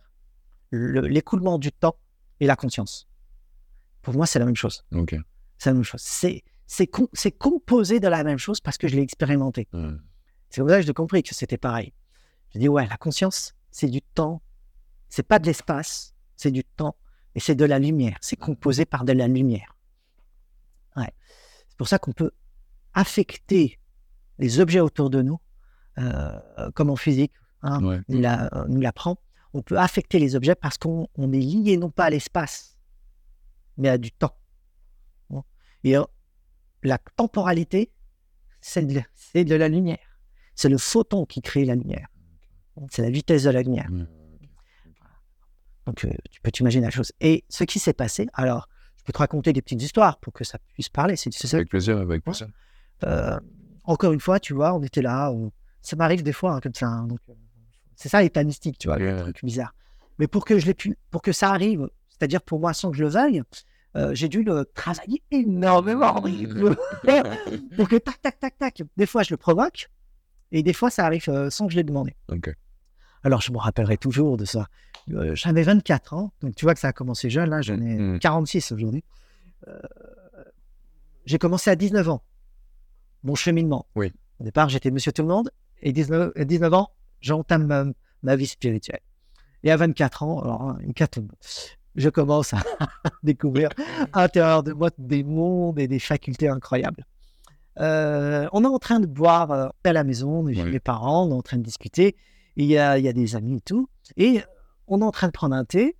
[0.70, 1.96] le- l'écoulement du temps
[2.40, 3.06] et la conscience.
[4.02, 4.84] Pour moi, c'est la même chose.
[5.58, 6.02] C'est la même chose.
[6.02, 9.68] C'est c'est com- c'est composé de la même chose parce que je l'ai expérimenté.
[9.72, 9.96] Mm.
[10.50, 11.92] C'est comme ça que j'ai compris que c'était pareil.
[12.54, 14.40] Je dis ouais, la conscience, c'est du temps.
[15.08, 16.96] C'est pas de l'espace, c'est du temps
[17.34, 18.16] et c'est de la lumière.
[18.20, 19.76] C'est composé par de la lumière.
[20.96, 21.12] Ouais.
[21.68, 22.30] C'est pour ça qu'on peut
[22.92, 23.78] affecter
[24.38, 25.40] les objets autour de nous,
[25.98, 26.40] euh,
[26.74, 27.32] comme en physique,
[27.62, 28.00] hein, Ouais.
[28.08, 29.16] nous la- euh, nous l'apprend.
[29.52, 32.76] On peut affecter les objets parce qu'on on est lié non pas à l'espace,
[33.76, 34.36] mais à du temps.
[35.84, 36.04] Et euh,
[36.82, 37.92] la temporalité,
[38.60, 39.98] c'est de, c'est de la lumière.
[40.54, 42.08] C'est le photon qui crée la lumière.
[42.90, 43.90] C'est la vitesse de la lumière.
[43.90, 44.06] Mm.
[45.86, 47.12] Donc, euh, tu peux t'imaginer la chose.
[47.20, 50.44] Et ce qui s'est passé, alors, je peux te raconter des petites histoires pour que
[50.44, 51.16] ça puisse parler.
[51.16, 51.58] C'est c'est ça.
[51.58, 52.48] Avec plaisir, avec plaisir.
[53.04, 53.38] Euh,
[53.84, 55.30] encore une fois, tu vois, on était là.
[55.30, 55.52] on-
[55.82, 56.86] Ça m'arrive des fois hein, comme ça.
[56.86, 57.34] hein, donc, euh,
[57.96, 59.74] c'est ça l'état mystique, tu vois, le truc bizarre.
[60.18, 62.96] Mais pour que je l'ai pu, pour que ça arrive, c'est-à-dire pour moi sans que
[62.96, 63.42] je le veuille,
[63.96, 66.14] euh, j'ai dû le travailler énormément
[67.76, 68.82] pour que tac, tac, tac, tac.
[68.96, 69.90] Des fois, je le provoque
[70.52, 72.16] et des fois, ça arrive sans que je l'ai demandé.
[73.24, 74.66] Alors, je me rappellerai toujours de ça.
[75.12, 77.94] Euh, J'avais 24 ans, donc tu vois que ça a commencé jeune, là, j'en ai
[77.98, 78.18] Mhm.
[78.20, 79.02] 46 aujourd'hui.
[79.68, 79.78] Euh,
[81.26, 82.22] j'ai commencé à 19 ans,
[83.22, 83.86] mon cheminement.
[83.96, 84.12] Oui.
[84.40, 85.50] Au départ, j'étais monsieur tout le monde,
[85.82, 87.84] et 19, à 19 ans, j'entame ma,
[88.22, 89.00] ma vie spirituelle.
[89.62, 91.32] Et à 24 ans, alors, hein, une hécatombe,
[91.96, 92.58] je commence à
[93.22, 93.70] découvrir
[94.12, 97.06] à l'intérieur de moi des mondes et des facultés incroyables.
[97.80, 99.50] Euh, on est en train de boire
[99.82, 100.70] à la maison, on est chez Oui.
[100.72, 102.16] mes parents, on est en train de discuter,
[102.56, 104.42] il y a, il y a des amis et tout, et
[104.86, 105.96] on est en train de prendre un thé,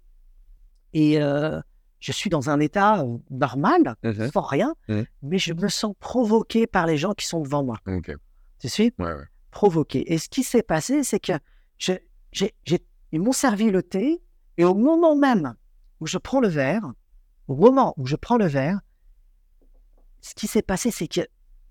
[0.93, 1.61] et euh,
[2.01, 4.31] je suis dans un état euh, normal, Mhm.
[4.31, 5.07] sans rien, Mhm.
[5.23, 7.79] mais je me sens provoqué par les gens qui sont devant moi.
[8.59, 8.93] Tu suis?
[8.99, 9.25] Ouais, ouais.
[9.51, 10.13] Provoqué.
[10.13, 11.33] Et ce qui s'est passé, c'est que
[11.79, 11.93] je-
[13.13, 14.21] ils m'ont servi le thé
[14.57, 15.55] et au moment même
[16.01, 16.93] où je prends le verre,
[17.49, 18.81] au moment où je prends le verre,
[20.21, 21.21] ce qui s'est passé, c'est que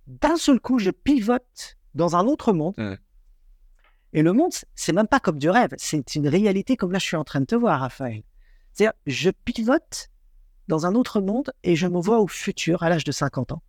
[0.07, 2.75] d'un seul coup, je pivote dans un autre monde.
[2.77, 2.97] Ouais.
[4.13, 7.05] Et le monde, c'est même pas comme du rêve, c'est une réalité comme là je
[7.05, 8.23] suis en train de te voir, Raphaël.
[8.73, 10.09] C'est-à-dire, je pivote
[10.67, 13.61] dans un autre monde et je me vois au futur à l'âge de 50 ans.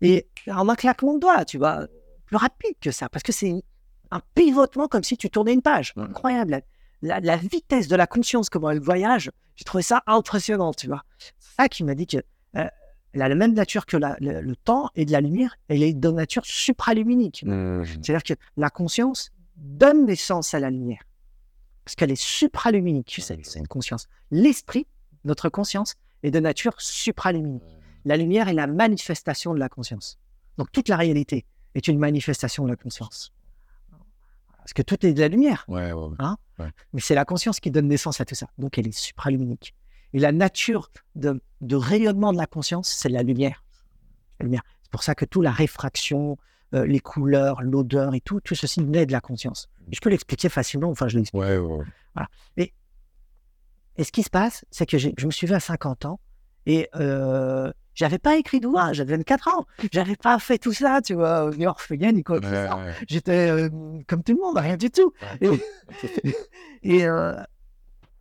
[0.00, 1.86] Et en un claquement de doigts, tu vois,
[2.26, 3.62] plus rapide que ça, parce que c'est
[4.10, 5.92] un pivotement comme si tu tournais une page.
[5.96, 6.50] Incroyable.
[6.52, 6.60] La,
[7.02, 11.02] la- la vitesse de la conscience, comment elle voyage, j'ai trouvé ça impressionnant, tu vois.
[11.18, 12.18] C'est ça qui m'a dit que
[13.18, 15.82] elle a la même nature que la- le, le temps et de la lumière, elle
[15.82, 17.44] est de nature supraluminique.
[17.84, 21.02] C'est-à-dire que la conscience donne naissance à la lumière.
[21.84, 24.06] Parce qu'elle est supraluminique, c'est c'est une conscience.
[24.30, 24.86] L'esprit,
[25.24, 27.64] notre conscience, est de nature supraluminique.
[28.04, 30.16] La lumière est la manifestation de la conscience.
[30.56, 31.44] Donc toute la réalité
[31.74, 33.32] est une manifestation de la conscience.
[34.58, 36.08] Parce que tout est de la lumière, Ouais, ouais,
[36.58, 36.66] ouais.
[36.92, 38.46] mais c'est la conscience qui donne naissance à tout ça.
[38.58, 39.74] Donc elle est supraluminique.
[40.14, 43.64] Et la nature de, de rayonnement de la conscience, c'est la lumière.
[44.40, 44.62] La lumière.
[44.82, 46.38] C'est pour ça que toute la réfraction,
[46.74, 49.68] euh, les couleurs, l'odeur et tout, tout ceci naît de la conscience.
[49.90, 51.42] Et je peux l'expliquer facilement, enfin je l'explique.
[51.42, 51.84] Ouais, ouais,
[52.56, 52.72] ouais.
[53.96, 56.20] Et ce qui se passe, c'est que je me suis vu à 50 ans
[56.68, 59.66] et euh, j'avais pas écrit d'ouvrage, j'avais 24 ans.
[59.90, 62.94] J'avais pas fait tout ça, tu vois, ni orpheline, ni quoi que ce Ouais.
[63.08, 63.68] J'étais euh,
[64.06, 65.12] comme tout le monde, rien du tout.
[65.40, 65.48] Et,
[66.82, 67.34] et, euh,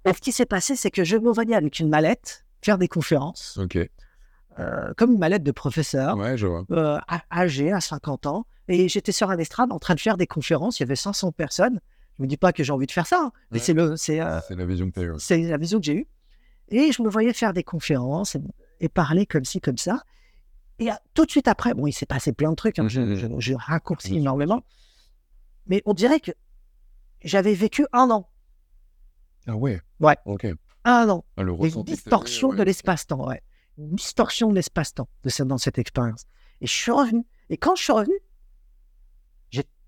[0.07, 2.87] et ce qui s'est passé, c'est que je me voyais avec une mallette faire des
[2.87, 3.77] conférences, Ok.
[4.59, 6.65] euh, comme une mallette de professeur, Ouais, je vois.
[6.71, 6.97] euh,
[7.31, 8.45] âgé à 50 ans.
[8.69, 10.79] Et j'étais sur un estrade en train de faire des conférences.
[10.79, 11.79] Il y avait 500 personnes.
[12.17, 13.63] Je me dis pas que j'ai envie de faire ça, hein, mais Ouais.
[13.63, 15.13] c'est le, c'est, euh, C'est la vision que eue.
[15.19, 16.07] c'est la vision que j'ai eue.
[16.69, 18.41] Et je me voyais faire des conférences et,
[18.81, 20.01] et parler comme ci, comme ça.
[20.79, 23.15] Et tout de suite après, bon, il s'est passé plein de trucs, hein, je, Mhm.
[23.15, 24.63] je- je raccourcis énormément.
[25.67, 26.31] Mais on dirait que
[27.23, 28.27] j'avais vécu un an.
[29.47, 29.81] Ah ouais.
[29.99, 30.17] Ouais.
[30.25, 30.47] Ok.
[30.83, 33.41] Ah, le Il y a une distorsion de l'espace-temps, ouais.
[33.77, 36.25] Une distorsion de l'espace-temps de dans cette expérience.
[36.61, 37.25] Et je suis revenu.
[37.49, 38.15] Et quand je suis revenu,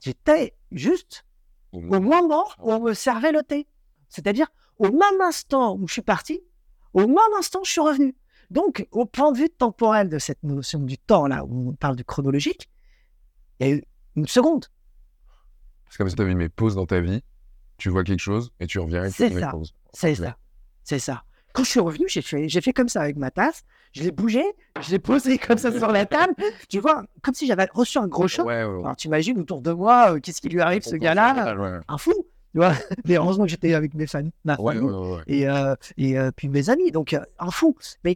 [0.01, 1.25] j'étais juste
[1.71, 3.67] Au moment- où on me servait le thé.
[4.07, 4.47] C'est-à-dire,
[4.77, 6.41] au même instant où je suis parti,
[6.93, 8.15] au même instant, je suis revenu.
[8.49, 11.95] Donc, au point de vue temporel de cette notion du temps, là, où on parle
[11.95, 12.69] du chronologique,
[13.59, 13.83] il y a eu
[14.15, 14.65] une seconde.
[15.89, 17.23] C'est comme si tu avais mis pause dans ta vie,
[17.79, 19.53] tu vois quelque chose et tu reviens et tu C'est ça.
[19.93, 20.37] C'est ça.
[20.83, 21.23] C'est ça.
[21.53, 23.63] Quand je suis revenu, j'ai fait, j'ai fait comme ça avec ma tasse.
[23.93, 24.43] Je l'ai bougé,
[24.81, 26.35] je l'ai posé comme ça sur la table.
[26.67, 28.45] Tu vois, comme si j'avais reçu un gros choc.
[28.45, 28.83] Ouais, ouais, ouais.
[28.83, 31.81] Alors, t'imagines autour de moi, euh, qu'est-ce qui lui arrive, ce gars-là?
[31.87, 32.13] Un fou.
[32.51, 32.73] Tu vois
[33.05, 34.89] Mais heureusement que j'étais avec mes familles, ma ouais, famille.
[34.89, 35.23] ouais, ouais.
[35.27, 36.91] et, euh, et euh, puis mes amis.
[36.91, 37.75] Donc, un fou.
[38.03, 38.15] Mais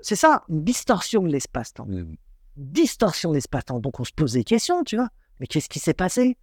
[0.00, 1.86] c'est ça, une distorsion de l'espace-temps.
[1.86, 2.16] Mm.
[2.56, 3.78] Distorsion de l'espace-temps.
[3.78, 5.08] Donc, on se pose des questions, tu vois.
[5.38, 6.36] Mais qu'est-ce qui s'est passé?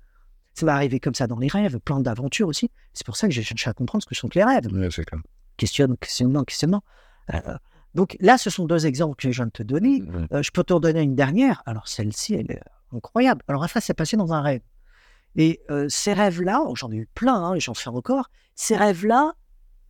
[0.60, 2.70] Ça m'est arrivé comme ça dans les rêves, plein d'aventures aussi.
[2.94, 4.68] C'est pour ça que j'ai cherché à comprendre ce que sont que les rêves.
[4.74, 5.22] Ouais, c'est clair.
[5.56, 6.84] Questionne, questionnement, questionnement.
[7.34, 7.58] Euh,
[7.96, 10.04] donc là, ce sont deux exemples que je viens de te donner.
[10.34, 11.64] Euh, je peux te redonner une dernière.
[11.66, 12.62] Alors, celle-ci, elle est
[12.94, 13.42] incroyable.
[13.48, 14.62] Alors, ça s'est passé dans un rêve.
[15.38, 18.30] Et euh, ces rêves-là, oh, j'en ai eu plein, hein, j'en fais encore.
[18.56, 19.36] Ces rêves-là,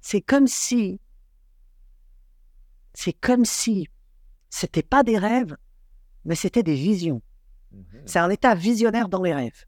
[0.01, 0.99] c'est comme si.
[2.93, 3.87] C'est comme si.
[4.51, 5.57] C'était pas des rêves,
[6.25, 7.23] mais c'était des visions.
[8.05, 9.65] C'est un état visionnaire dans les rêves.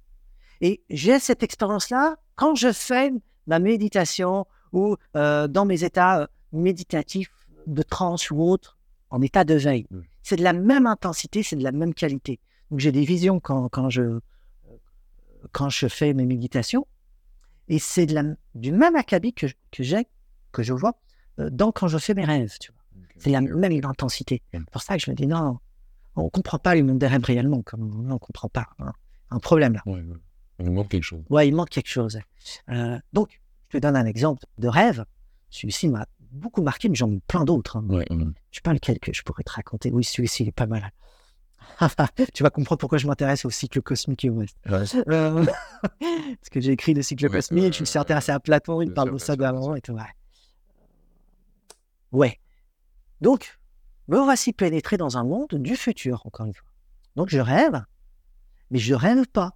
[0.61, 3.11] Et j'ai cette expérience-là quand je fais
[3.47, 7.31] ma méditation ou euh, dans mes états euh, méditatifs
[7.67, 8.77] de transe ou autre,
[9.09, 9.87] en état de veille.
[10.23, 12.39] C'est de la même intensité, c'est de la même qualité.
[12.69, 14.19] Donc j'ai des visions quand, quand, je,
[15.51, 16.87] quand je fais mes méditations.
[17.67, 18.07] Et c'est
[18.55, 20.07] du même acabit que, que j'ai,
[20.51, 20.99] que je vois,
[21.39, 22.57] euh, dans quand je fais mes rêves.
[22.59, 22.81] Tu vois.
[23.17, 24.41] C'est la même intensité.
[24.53, 25.59] C'est pour ça que je me dis, non,
[26.15, 27.61] on ne comprend pas le monde des rêves réellement.
[27.63, 28.67] Comme, on ne comprend pas.
[28.79, 28.93] hein.
[29.29, 29.81] Un problème là.
[29.85, 30.17] Ouais, ouais.
[30.61, 31.23] Il nous manque quelque chose.
[31.29, 32.19] Ouais, il manque quelque chose.
[32.69, 35.05] Euh, donc, je te donne un exemple de rêve.
[35.49, 37.77] Celui-ci m'a beaucoup marqué, mais j'en ai plein d'autres.
[37.77, 37.85] hein.
[37.89, 38.05] Ouais.
[38.09, 38.15] Je
[38.57, 39.91] sais pas lequel que je pourrais te raconter.
[39.91, 40.91] Oui, celui-ci il est pas mal.
[42.33, 44.55] tu vas comprendre pourquoi je m'intéresse au cycle cosmique et au West.
[44.67, 45.45] Euh,
[45.81, 48.39] parce que j'ai écrit le cycle Ouais, cosmique, ouais, je me suis ouais, intéressé à
[48.39, 49.93] Platon, il Bien parle de ça d'avant et tout.
[49.93, 50.01] Ouais.
[52.11, 52.39] ouais.
[53.19, 53.57] Donc,
[54.07, 56.67] me voici pénétré dans un monde du futur, encore une fois.
[57.15, 57.83] Donc, je rêve,
[58.69, 59.55] mais je rêve pas.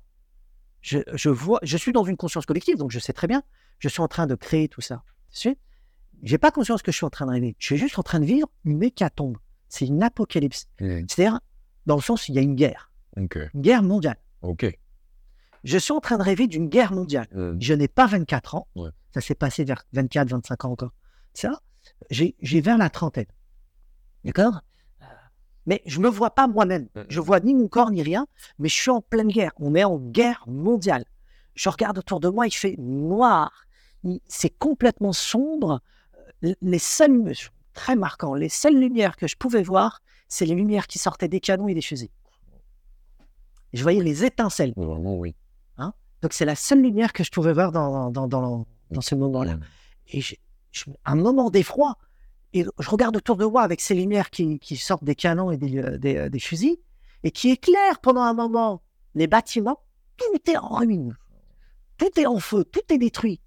[0.86, 3.42] Je, je vois, je suis dans une conscience collective, donc je sais très bien,
[3.80, 5.02] je suis en train de créer tout ça.
[5.32, 5.58] Sais?
[6.22, 7.56] J'ai pas conscience que je suis en train de rêver.
[7.58, 9.38] Je suis juste en train de vivre une hécatombe.
[9.68, 10.68] C'est une apocalypse.
[10.80, 11.06] Mm.
[11.08, 11.40] C'est-à-dire,
[11.88, 14.18] dans le sens, il y a une guerre, une guerre mondiale.
[14.44, 14.78] Ok.
[15.64, 17.30] Je suis en train de rêver d'une guerre mondiale.
[17.32, 17.58] Mm.
[17.60, 18.68] Je n'ai pas 24 ans.
[18.76, 18.92] Ouais.
[19.12, 20.94] Ça s'est passé vers 24, 25 ans encore.
[21.34, 21.62] Ça,
[22.12, 23.26] j'ai vers la trentaine.
[24.24, 24.62] D'accord?
[25.66, 26.88] Mais je me vois pas moi-même.
[26.96, 27.06] Mhm.
[27.10, 28.28] Je vois ni mon corps ni rien,
[28.60, 29.52] mais je suis en pleine guerre.
[29.58, 31.06] On est en guerre mondiale.
[31.56, 33.66] je regarde autour de moi, il fait noir.
[34.28, 35.80] C'est complètement sombre.
[36.44, 37.34] Euh, Les seules,
[37.74, 41.40] très marquant, les seules lumières que je pouvais voir, c'est les lumières qui sortaient des
[41.40, 42.10] canons et des fusils.
[43.74, 44.74] Et je voyais les étincelles.
[44.76, 45.36] Vraiment, oui.
[46.22, 49.58] Donc c'est la seule lumière que je pouvais voir dans, dans, dans, dans ce moment-là.
[50.08, 50.40] Et j'ai-
[50.72, 51.98] je- un moment d'effroi.
[52.56, 55.58] Et je regarde autour de moi avec ces lumières qui, qui sortent des canons et
[55.58, 56.78] des, euh, des, des fusils,
[57.24, 58.82] et qui éclairent pendant un moment
[59.14, 59.82] les bâtiments.
[60.18, 61.18] Tout est en ruine.
[61.98, 62.64] Tout est en feu.
[62.64, 63.42] Tout est détruit.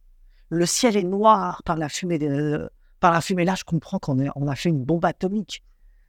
[0.51, 2.19] Le ciel est noir par la fumée.
[2.23, 2.69] euh,
[3.01, 3.45] par la fumée.
[3.45, 5.63] Là, je comprends qu'on est- on a fait une bombe atomique.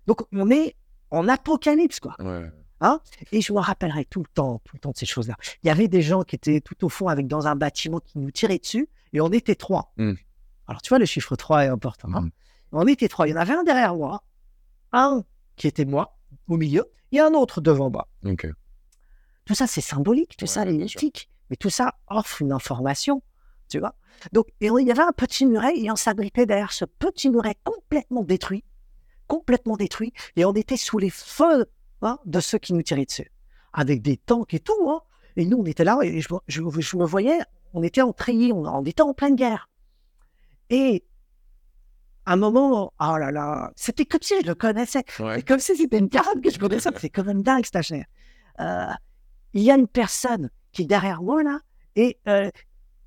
[0.07, 0.75] Donc, on est
[1.11, 2.15] en apocalypse, quoi.
[2.19, 2.49] Ouais.
[3.31, 5.35] Et je me rappellerai tout le temps, tout le temps de ces choses-là.
[5.63, 8.17] Il y avait des gens qui étaient tout au fond avec dans un bâtiment qui
[8.19, 9.93] nous tirait dessus, et on était trois.
[9.97, 10.13] Mm.
[10.67, 12.09] Alors tu vois, le chiffre 3 est important.
[12.13, 12.21] hein?
[12.21, 12.31] Mhm.
[12.71, 13.27] On était trois.
[13.27, 14.23] Il y en avait un derrière moi,
[14.91, 15.23] un
[15.55, 16.17] qui était moi
[16.47, 18.07] au milieu, et un autre devant moi.
[19.45, 21.29] Tout ça, c'est symbolique, tout Ouais, ça, mythiques.
[21.49, 23.23] Mais tout ça offre une information,
[23.69, 23.95] tu vois.
[24.33, 27.29] Donc, et on- il y avait un petit muret, et on s'abritait derrière ce petit
[27.31, 28.63] muret complètement détruit,
[29.27, 31.65] complètement détruit, et on était sous les feux
[32.03, 33.31] hein, de ceux qui nous tiraient dessus,
[33.73, 34.89] avec des tanks et tout.
[34.89, 35.01] hein.
[35.35, 37.39] Et nous, on était là, et je, me- je, je me voyais,
[37.73, 39.69] on était en treillis, on, on était en pleine guerre.
[40.69, 41.03] Et
[42.33, 45.03] un moment, oh là là, c'était comme si je le connaissais.
[45.19, 45.37] Ouais.
[45.37, 46.89] C'est comme si c'était une carotte que je connaissais.
[46.97, 48.05] C'est quand même dingue, cette chair.
[48.59, 48.85] Euh,
[49.53, 51.59] il y a une personne qui est derrière moi, là,
[51.95, 52.49] et euh,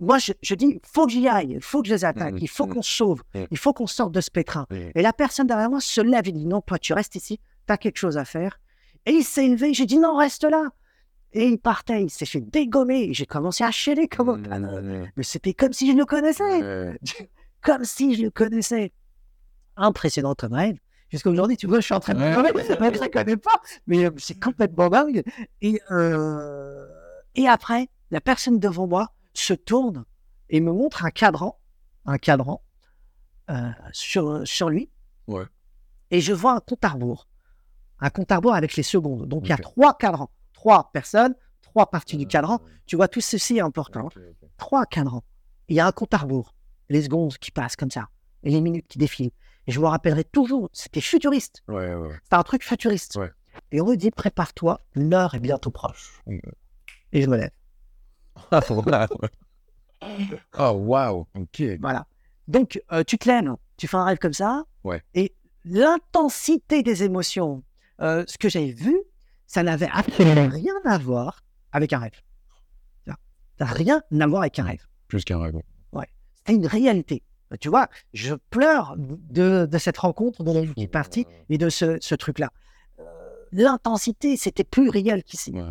[0.01, 2.33] moi, je, je dis, il faut que j'y aille, il faut que je les attaque,
[2.35, 4.67] Mhm, il faut qu'on se sauve, il faut qu'on sorte de ce pétrin.
[4.95, 7.73] Et la personne derrière moi se lève et dit, non, toi, tu restes ici, tu
[7.73, 8.59] as quelque chose à faire.
[9.07, 10.71] Et il s'est élevé, j'ai dit, non, reste là.
[11.33, 14.43] Et il partait, il s'est fait dégommer, j'ai commencé à chialer comme.
[15.17, 16.99] Mais c'était comme si je le connaissais
[17.63, 18.93] comme si je le connaissais.
[19.77, 20.77] Impressionnant comme rêve.
[21.11, 22.31] Jusqu'à aujourd'hui, tu vois, je suis en train de Ouais.
[22.31, 25.23] Ne connais pas, mais euh, c'est complètement dingue.
[25.61, 26.89] Et, euh,
[27.35, 30.05] et après, la personne devant moi se tourne
[30.49, 31.59] et me montre un cadran,
[32.07, 32.63] un cadran
[33.51, 34.91] euh, sur, sur lui.
[35.27, 35.45] Ouais.
[36.11, 37.29] Et je vois un compte à rebours.
[38.01, 39.27] Un compte à rebours avec les secondes.
[39.29, 42.61] Donc il y a trois cadrans, trois personnes, trois parties du cadran.
[42.87, 44.09] Tu vois, tout ceci est important.
[44.57, 45.25] Trois cadrans.
[45.69, 46.55] Il y a un compte à rebours.
[46.89, 48.09] Les secondes qui passent comme ça.
[48.43, 49.31] Et les minutes qui défilent.
[49.67, 51.63] Et je me rappellerai toujours, c'était futuriste.
[51.69, 52.19] Ouais, ouais.
[52.25, 53.17] C'était un truc futuriste.
[53.17, 53.31] Ouais.
[53.71, 56.21] Et on me dit, prépare-toi, l'heure est bientôt proche.
[56.27, 56.39] Mm.
[57.13, 57.51] Et je me lève.
[60.59, 61.29] Oh, waouh.
[61.37, 61.63] Ok.
[61.81, 62.09] Voilà.
[62.49, 64.65] Donc, euh, tu te lèves, tu fais un rêve comme ça.
[64.83, 65.01] Ouais.
[65.15, 65.33] Et
[65.65, 67.63] l'intensité des émotions,
[68.01, 68.99] euh, ce que j'ai vu,
[69.47, 72.21] ça n'avait absolument rien à voir avec un rêve.
[73.07, 73.15] Ça
[73.61, 74.85] n'a rien à voir avec un rêve.
[75.07, 75.55] Plus qu'un rêve.
[76.45, 77.23] C'était une réalité.
[77.61, 81.59] Tu vois, je pleure de, de cette rencontre de la vie qui est partie et
[81.59, 82.51] de ce, ce truc-là.
[82.99, 83.05] Euh,
[83.53, 85.53] L'intensité, c'était plus réel qu'ici.
[85.53, 85.63] Ouais.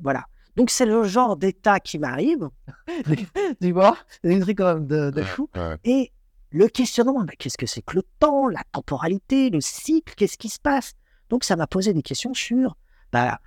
[0.00, 0.26] Voilà.
[0.56, 2.48] Donc, c'est le genre d'état qui m'arrive.
[3.60, 5.48] tu vois C'est une truc quand même de, de fou.
[5.54, 5.76] Ouais.
[5.84, 6.12] Et
[6.50, 10.48] le questionnement, bah, qu'est-ce que c'est que le temps, la temporalité, le cycle, qu'est-ce qui
[10.48, 10.94] se passe?
[11.28, 12.76] Donc, ça m'a posé des questions sur
[13.12, 13.38] bah,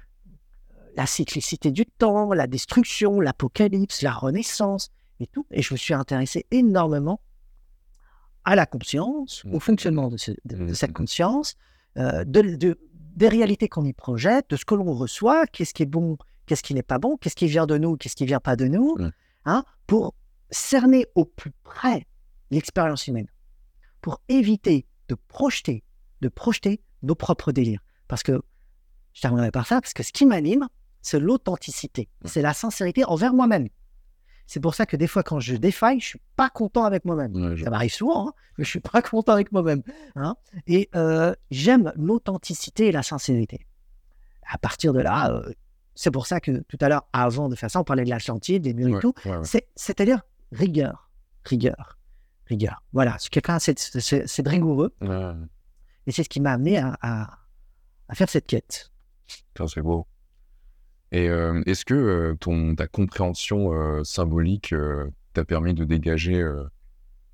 [0.96, 4.90] la cyclicité du temps, la destruction, l'apocalypse, la renaissance
[5.20, 5.46] et tout.
[5.52, 7.20] Et je me suis intéressé énormément
[8.46, 9.60] à la conscience, au Mhm.
[9.60, 11.56] fonctionnement de, ce- de- de cette conscience,
[11.98, 12.80] euh, de, de-
[13.16, 16.64] des réalités qu'on y projette, de ce que l'on reçoit, qu'est-ce qui est bon, qu'est-ce
[16.64, 18.96] qui n'est pas bon, qu'est-ce qui vient de nous, qu'est-ce qui vient pas de nous,
[18.98, 19.10] Ouais.
[19.46, 20.16] hein, pour
[20.50, 22.08] cerner au plus près
[22.50, 23.28] l'expérience humaine,
[24.02, 25.84] pour éviter de projeter,
[26.22, 27.82] de projeter nos propres délires.
[28.08, 28.42] Parce que,
[29.14, 30.68] je terminerai par ça, parce que ce qui m'anime,
[31.02, 33.68] c'est l'authenticité, c'est la sincérité envers moi-même.
[34.48, 37.34] C'est pour ça que des fois, quand je défaille, je suis pas content avec moi-même.
[37.36, 39.82] Ouais, je- Ça m'arrive souvent, hein, mais je suis pas content avec moi-même.
[40.16, 40.36] hein.
[40.68, 43.66] Et euh, j'aime l'authenticité et la sincérité.
[44.50, 45.54] À partir de là, euh,
[45.96, 48.64] c'est pour ça que tout à l'heure, avant de faire ça, on parlait de l'Atlantide,
[48.64, 49.14] des murs et Ouais, tout.
[49.26, 49.38] ouais,
[49.76, 50.22] C'est-à-dire
[50.52, 51.10] rigueur,
[51.46, 51.98] rigueur,
[52.48, 52.84] rigueur.
[52.92, 54.94] Voilà, quelqu'un, c'est rigoureux,
[56.08, 57.38] et c'est ce qui m'a amené à, à-
[58.10, 58.92] à faire cette quête.
[59.68, 60.06] C'est beau.
[61.12, 64.74] Et euh, est-ce que euh, ton, ta compréhension euh, symbolique
[65.34, 66.44] t'a permis de dégager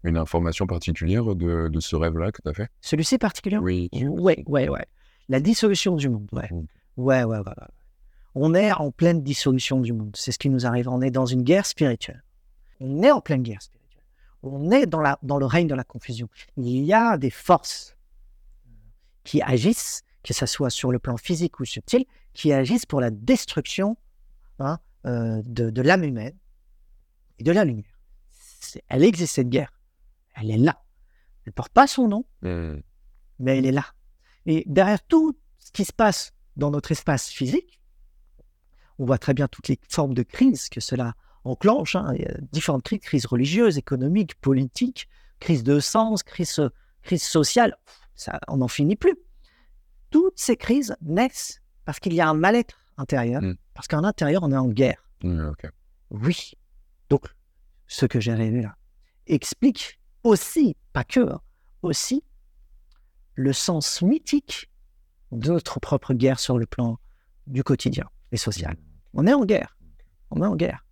[0.03, 2.69] une information particulière de, de ce rêve-là que tu as fait?
[2.82, 3.89] Celui-ci particulièrement Oui.
[3.93, 4.86] Ouais, ouais, ouais.
[5.30, 6.49] La dissolution du monde, ouais.
[6.51, 6.65] Mm.
[6.97, 7.67] Ouais, ouais, ouais, ouais.
[8.34, 10.15] On est en pleine dissolution du monde.
[10.15, 10.88] C'est ce qui nous arrive.
[10.88, 12.23] On est dans une guerre spirituelle.
[12.80, 14.03] On est en pleine guerre spirituelle.
[14.43, 16.30] On est dans, la, dans le règne de la confusion.
[16.55, 17.95] Il y a des forces
[19.23, 22.05] qui agissent, que ce soit sur le plan physique ou subtil,
[22.38, 23.97] qui agissent pour la destruction
[24.59, 24.77] hein,
[25.07, 26.38] euh, de, de l'âme humaine
[27.39, 27.97] et de la lumière.
[28.89, 29.73] Elle existe, cette guerre.
[30.35, 30.83] Elle est là.
[31.45, 32.75] Elle ne porte pas son nom, Hmm.
[33.39, 33.85] mais elle est là.
[34.45, 37.81] Et derrière tout ce qui se passe dans notre espace physique,
[38.99, 41.95] on voit très bien toutes les formes de crise que cela enclenche.
[41.95, 42.13] hein.
[42.15, 45.07] Il y a différentes crises, crise religieuse, économique, politique,
[45.39, 46.61] crise de sens, crise,
[47.01, 47.75] crise sociale.
[48.13, 49.15] Ça, on n'en finit plus.
[50.11, 53.55] Toutes ces crises naissent parce qu'il y a un mal-être intérieur, Mm.
[53.73, 55.01] parce qu'en intérieur, on est en guerre.
[55.23, 55.51] Mm.
[56.11, 56.51] Oui.
[57.09, 57.33] Donc,
[57.88, 58.75] ce que j'ai révélé là
[59.25, 61.41] explique aussi, pas que, hein,
[61.83, 62.25] aussi
[63.35, 64.69] le sens mythique
[65.31, 66.99] de notre propre guerre sur le plan
[67.45, 68.75] du quotidien et social.
[69.13, 69.77] On est en guerre.
[70.31, 70.85] On est en guerre.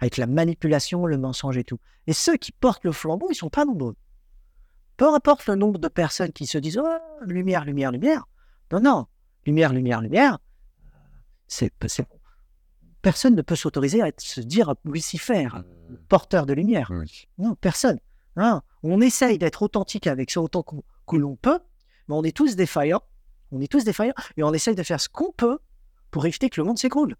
[0.00, 1.78] Avec la manipulation, le mensonge et tout.
[2.06, 3.96] Et ceux qui portent le flambeau, ils sont pas nombreux.
[4.96, 8.24] Peu importe le nombre de personnes qui se disent oh, lumière, lumière, lumière.
[8.72, 9.06] Non, non.
[9.48, 10.38] Lumière, lumière, lumière.
[11.46, 11.72] C'est,
[13.00, 15.48] Personne ne peut s'autoriser à se dire Lucifer,
[16.10, 16.92] porteur de lumière.
[16.92, 17.28] Oui.
[17.38, 17.98] Non, personne.
[18.36, 18.60] Hein.
[18.82, 21.60] On essaye d'être authentique avec ça autant que l'on peut,
[22.08, 23.00] mais on est tous défaillants.
[23.50, 25.58] On est tous défaillants et on essaye de faire ce qu'on peut
[26.10, 27.16] pour éviter que le monde s'écroule,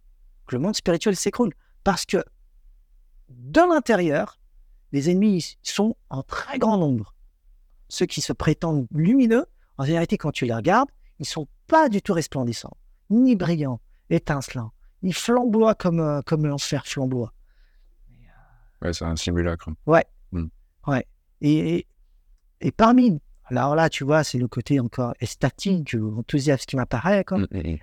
[0.47, 1.55] que le monde spirituel s'écroule.
[1.83, 2.23] Parce que
[3.31, 4.39] de l'intérieur,
[4.93, 7.15] les ennemis sont en très grand nombre.
[7.89, 9.47] Ceux qui se prétendent lumineux,
[9.79, 12.77] en vérité, quand tu les regardes, ils sont pas du tout resplendissants,
[13.11, 14.73] ni brillants, étincelants.
[15.03, 17.33] Ils flamboient comme, euh, comme l'enfer flamboie.
[18.83, 19.71] Ouais, c'est un simulacre.
[21.41, 21.87] Et, et,
[22.61, 27.25] et parmi, alors là, tu vois, c'est le côté encore estatique ou enthousiaste qui m'apparaît.
[27.25, 27.39] quoi.
[27.39, 27.79] Mm, mm, mm.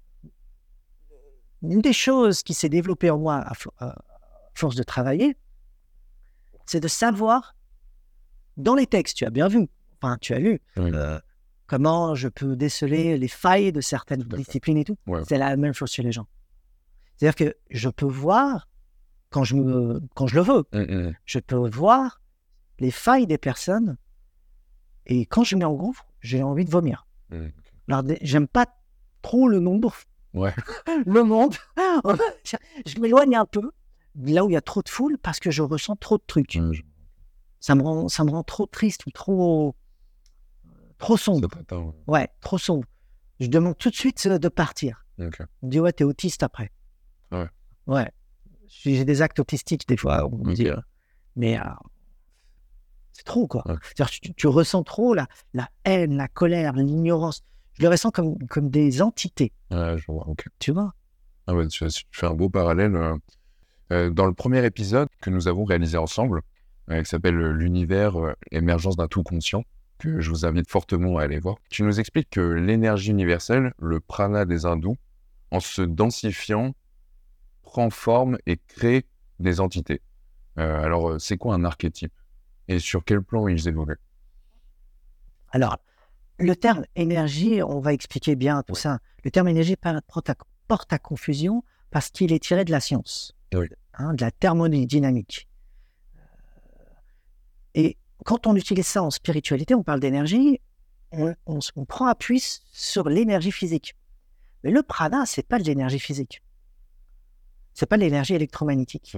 [1.72, 3.96] Une des choses qui s'est développée en moi à, à
[4.54, 5.38] force de travailler,
[6.66, 7.56] c'est de savoir,
[8.58, 9.68] dans les textes, tu as bien vu,
[10.02, 11.20] enfin, tu as lu, euh,
[11.68, 14.98] comment je peux déceler les failles de certaines disciplines et tout.
[15.08, 15.22] Ouais.
[15.28, 16.28] C'est la même chose chez les gens.
[17.18, 18.68] C'est-à-dire que je peux voir,
[19.30, 21.16] quand je, me, quand je le veux, Mm, mm.
[21.26, 22.22] je peux voir
[22.80, 23.98] les failles des personnes.
[25.06, 27.08] Et quand je mets en gouffre, j'ai envie de vomir.
[27.30, 27.48] Mm.
[27.88, 28.66] Alors, j'aime pas
[29.22, 29.94] trop le nombre,
[30.34, 30.54] Ouais.
[31.06, 31.56] le monde.
[32.86, 33.72] je m'éloigne un peu
[34.16, 36.60] là où il y a trop de foule parce que je ressens trop de trucs.
[37.60, 39.76] Ça, me rend, ça me rend trop triste ou trop,
[40.98, 41.50] trop sombre.
[41.72, 41.94] ouais.
[42.08, 42.86] Ouais, trop sombre.
[43.40, 45.06] Je demande tout de suite euh, de partir.
[45.20, 45.40] Ok.
[45.62, 46.72] On me dit, ouais, t'es autiste après.
[47.32, 47.48] Ouais.
[47.88, 48.10] Ouais.
[48.68, 50.56] J'ai des actes autistiques des fois, on me Ok.
[50.56, 50.70] dit.
[50.70, 50.76] euh,
[51.36, 51.64] Mais euh,
[53.14, 53.64] c'est trop, quoi.
[53.68, 53.76] Ouais.
[54.22, 57.44] Tu, tu ressens trop la, la haine, la colère, l'ignorance.
[57.74, 60.26] Je le ressens comme, comme des entités, Ouais, je vois.
[60.60, 60.94] Tu vois?
[61.48, 62.96] Ah ouais, tu, tu fais un beau parallèle.
[63.92, 66.42] euh, dans le premier épisode que nous avons réalisé ensemble,
[66.90, 68.16] euh, qui s'appelle L'univers,
[68.52, 69.64] émergence d'un tout conscient,
[69.98, 74.00] que je vous invite fortement à aller voir, tu nous expliques que l'énergie universelle, le
[74.00, 74.98] prana des hindous,
[75.52, 76.74] en se densifiant,
[77.64, 79.06] prend forme et crée
[79.40, 80.02] des entités.
[80.58, 82.14] Euh, alors, euh, c'est quoi un archétype
[82.68, 84.00] Et sur quel plan ils évoluent?
[85.52, 85.78] Alors,
[86.40, 89.00] le terme énergie, on va expliquer bien tout ça.
[89.24, 89.76] Le terme énergie
[90.08, 90.36] porte à,
[90.68, 93.68] porte à confusion parce qu'il est tiré de la science, Oui.
[93.94, 95.48] hein, de la thermodynamique.
[97.74, 100.60] Et quand on utilise ça en spiritualité, on parle d'énergie,
[101.12, 103.96] on, on s- on prend appui sur l'énergie physique.
[104.64, 106.42] Mais le prana, c'est pas de l'énergie physique.
[107.74, 109.16] C'est pas de l'énergie électromagnétique.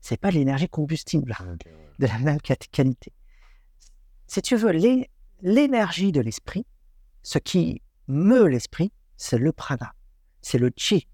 [0.00, 1.36] C'est pas de l'énergie combustible
[2.00, 3.12] de la même qualité.
[4.26, 5.10] Si tu veux, l'é-
[5.42, 6.66] l'énergie de l'esprit,
[7.22, 9.94] ce qui meut l'esprit, c'est le prana,
[10.40, 11.06] c'est le chi.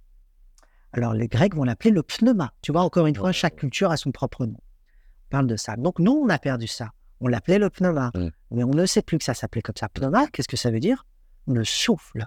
[0.92, 2.52] Alors les Grecs vont l'appeler le pneuma.
[2.62, 4.56] Tu vois, encore une fois, chaque culture a son propre nom.
[4.56, 5.76] On parle de ça.
[5.76, 6.92] Donc nous, on a perdu ça.
[7.20, 8.12] On l'appelait le pneuma.
[8.50, 9.88] Mais on ne sait plus que ça s'appelait comme ça.
[9.88, 11.06] Pneuma, qu'est-ce que ça veut dire?
[11.46, 12.26] Le souffle.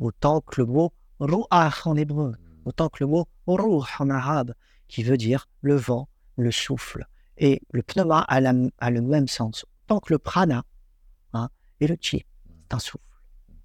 [0.00, 4.54] Autant que le mot ruach en hébreu autant que le mot ruh en arabe,
[4.88, 7.06] qui veut dire le vent, le souffle.
[7.36, 10.62] Et le pneuma a, la- a le même sens, autant que le prana
[11.32, 11.48] hein,
[11.80, 12.24] et le chi.
[12.68, 13.04] C'est un souffle.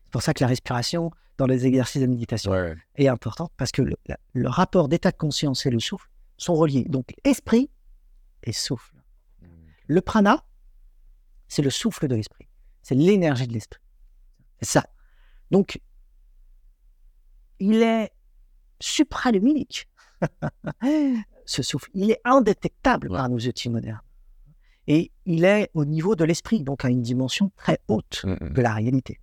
[0.05, 2.75] C'est pour ça que la respiration dans les exercices de méditation Ouais.
[2.95, 6.85] est importante, parce que le, rapport d'état de conscience et le souffle sont reliés.
[6.89, 7.69] Donc esprit
[8.43, 8.95] et souffle.
[9.85, 10.43] Le prana,
[11.47, 12.47] c'est le souffle de l'esprit.
[12.81, 13.81] C'est l'énergie de l'esprit.
[14.61, 14.85] C'est ça.
[15.51, 15.79] Donc,
[17.59, 18.11] il est
[18.79, 19.87] supraluminique.
[21.45, 24.01] Ce souffle, il est indétectable par nos outils modernes.
[24.87, 28.53] Et il est au niveau de l'esprit, donc à une dimension très haute Mm, mm.
[28.53, 29.19] de la réalité.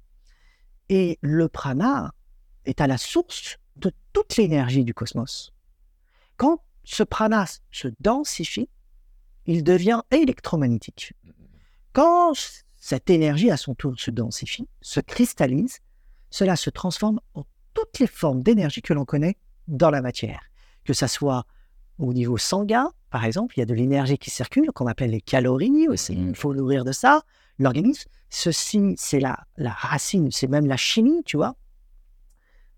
[0.89, 2.15] Et le prana
[2.65, 5.53] est à la source de toute l'énergie du cosmos.
[6.37, 8.69] Quand ce prana se densifie,
[9.47, 11.15] il devient électromagnétique.
[11.95, 12.33] Quand
[12.77, 15.79] cette énergie à son tour se densifie, se cristallise,
[16.31, 19.37] cela se transforme en toutes les formes d'énergie que l'on connaît
[19.69, 20.43] dans la matière.
[20.85, 21.47] Que ça soit
[21.99, 25.21] au niveau sanguin, par exemple, il y a de l'énergie qui circule, qu'on appelle les
[25.21, 26.31] calories aussi, Mhm.
[26.31, 27.23] il faut nourrir de ça
[27.61, 28.11] l'organisme.
[28.29, 31.55] Ceci, c'est la, la racine, c'est même la chimie, tu vois,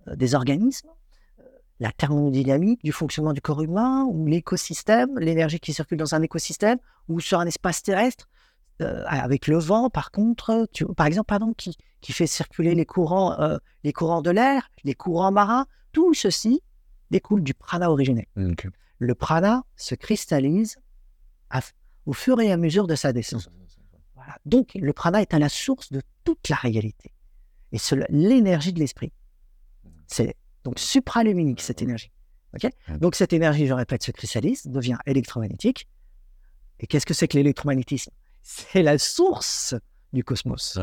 [0.09, 0.89] euh, des organismes.
[1.79, 6.79] la thermodynamique du fonctionnement du corps humain ou l'écosystème, l'énergie qui circule dans un écosystème
[7.09, 8.31] ou sur un espace terrestre.
[8.83, 12.85] Euh, avec le vent, par contre, tu, par exemple, pardon, qui, qui fait circuler les
[12.85, 16.63] courants, euh, les courants de l'air, les courants marins, tout ceci
[17.11, 18.27] découle du prana originel.
[18.99, 20.77] Le prana se cristallise
[22.05, 23.49] au fur et à mesure de sa descente.
[24.45, 27.13] Donc, le prana est à la source de toute la réalité.
[27.73, 29.13] Et c'est l'énergie de l'esprit.
[30.07, 32.13] C'est donc supraluminique, cette énergie.
[33.01, 35.89] donc, cette énergie, je répète, se cristallise, devient électromagnétique.
[36.81, 38.13] Et qu'est-ce que c'est que l'électromagnétisme?
[38.49, 39.75] C'est la source
[40.13, 40.79] du cosmos.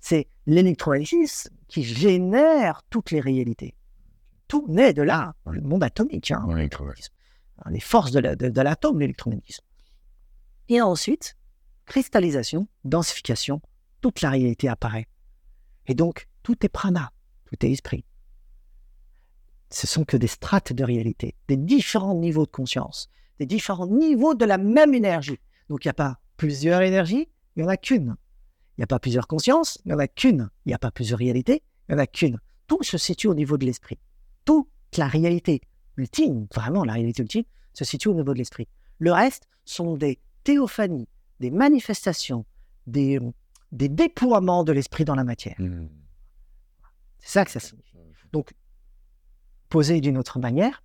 [0.00, 3.74] C'est l'électromagnétisme qui génère toutes les réalités.
[4.48, 6.30] Tout naît de là, le monde atomique.
[6.30, 6.46] Hein,
[7.70, 9.64] les forces de l'atome, l'électromagnétisme.
[10.68, 11.38] Et ensuite,
[11.86, 13.62] cristallisation, densification,
[14.02, 15.08] toute la réalité apparaît.
[15.86, 17.12] Et donc, tout est prana,
[17.46, 18.04] tout est esprit.
[19.70, 23.08] Ce sont que des strates de réalité, des différents niveaux de conscience,
[23.38, 25.40] des différents niveaux de la même énergie.
[25.70, 28.16] Donc, il n'y a pas plusieurs énergies, il n'y en a qu'une.
[28.76, 30.50] Il n'y a pas plusieurs consciences, il n'y en a qu'une.
[30.64, 32.38] Il n'y a pas plusieurs réalités, il n'y en a qu'une.
[32.66, 33.98] Tout se situe au niveau de l'esprit.
[34.44, 35.62] Toute la réalité
[35.96, 38.68] ultime, vraiment la réalité ultime, se situe au niveau de l'esprit.
[38.98, 41.08] Le reste sont des théophanies,
[41.40, 42.44] des manifestations,
[42.86, 43.18] des,
[43.72, 45.56] des déploiements de l'esprit dans la matière.
[45.58, 45.88] Mmh.
[47.18, 47.96] C'est ça que ça signifie.
[48.32, 48.54] Donc,
[49.68, 50.82] posé d'une autre manière,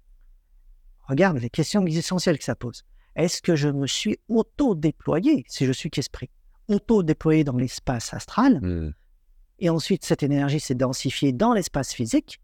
[1.08, 2.84] regarde les questions essentielles que ça pose.
[3.16, 6.30] Est-ce que je me suis auto-déployé, si je suis qu'esprit,
[6.68, 8.93] auto-déployé dans l'espace astral, mmh.
[9.59, 12.39] et ensuite cette énergie s'est densifiée dans l'espace physique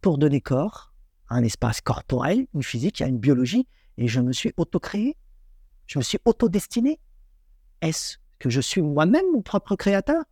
[0.00, 0.92] pour donner corps
[1.28, 5.16] à un espace corporel, une physique, à une biologie, et je me suis auto-créé,
[5.86, 6.98] je me suis auto-destiné
[7.82, 10.22] est-ce que je suis moi-même mon propre créateur?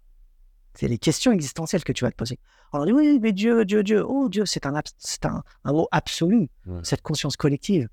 [0.75, 2.39] C'est les questions existentielles que tu vas te poser.
[2.73, 6.49] Alors, oui, mais Dieu, Dieu, Dieu, oh Dieu, c'est un, un, un, mot absolu,
[6.85, 7.89] cette conscience collective.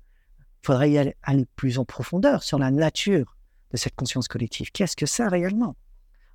[0.62, 1.14] Il faudrait y aller,
[1.56, 3.36] plus en profondeur sur la nature
[3.70, 4.70] de cette conscience collective.
[4.72, 5.76] Qu'est-ce que c'est réellement?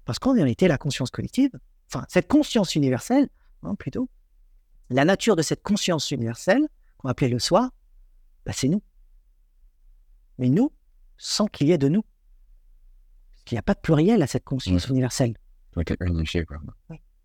[0.05, 1.51] Parce qu'en vérité, la conscience collective,
[1.87, 3.29] enfin, cette conscience universelle,
[3.63, 4.09] hein, plutôt,
[4.89, 6.67] la nature de cette conscience universelle,
[6.97, 7.71] qu'on appeler le soi,
[8.45, 8.81] bah, c'est nous.
[10.37, 10.71] Mais nous,
[11.17, 12.03] sans qu'il y ait de nous
[13.45, 15.35] qu'il n'y a pas de pluriel à cette conscience universelle.
[15.71, 16.57] Tout est unifié, quoi.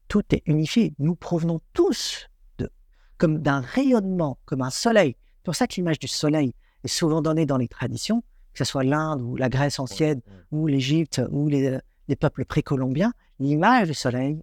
[0.09, 0.95] Tout est unifié.
[0.99, 2.29] Nous provenons tous
[2.59, 2.71] de,
[3.19, 5.17] comme d'un rayonnement, comme un soleil.
[5.37, 6.55] C'est pour ça que l'image du soleil
[6.85, 8.23] est souvent donnée dans les traditions,
[8.53, 10.21] que ce soit l'Inde ou la Grèce ancienne,
[10.51, 13.13] ou l'Égypte, ou les, les peuples précolombiens.
[13.39, 14.43] L'image du soleil,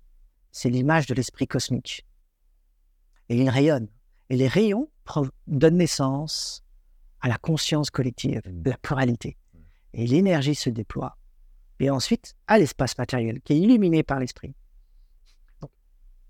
[0.51, 2.05] c'est l'image de l'esprit cosmique.
[3.29, 3.87] Et il rayonne.
[4.29, 4.89] Et les rayons
[5.47, 6.63] donnent naissance
[7.21, 8.69] à la conscience collective, mmh.
[8.69, 9.37] la pluralité.
[9.93, 11.17] Et l'énergie se déploie
[11.79, 14.53] et ensuite à l'espace matériel qui est illuminé par l'esprit.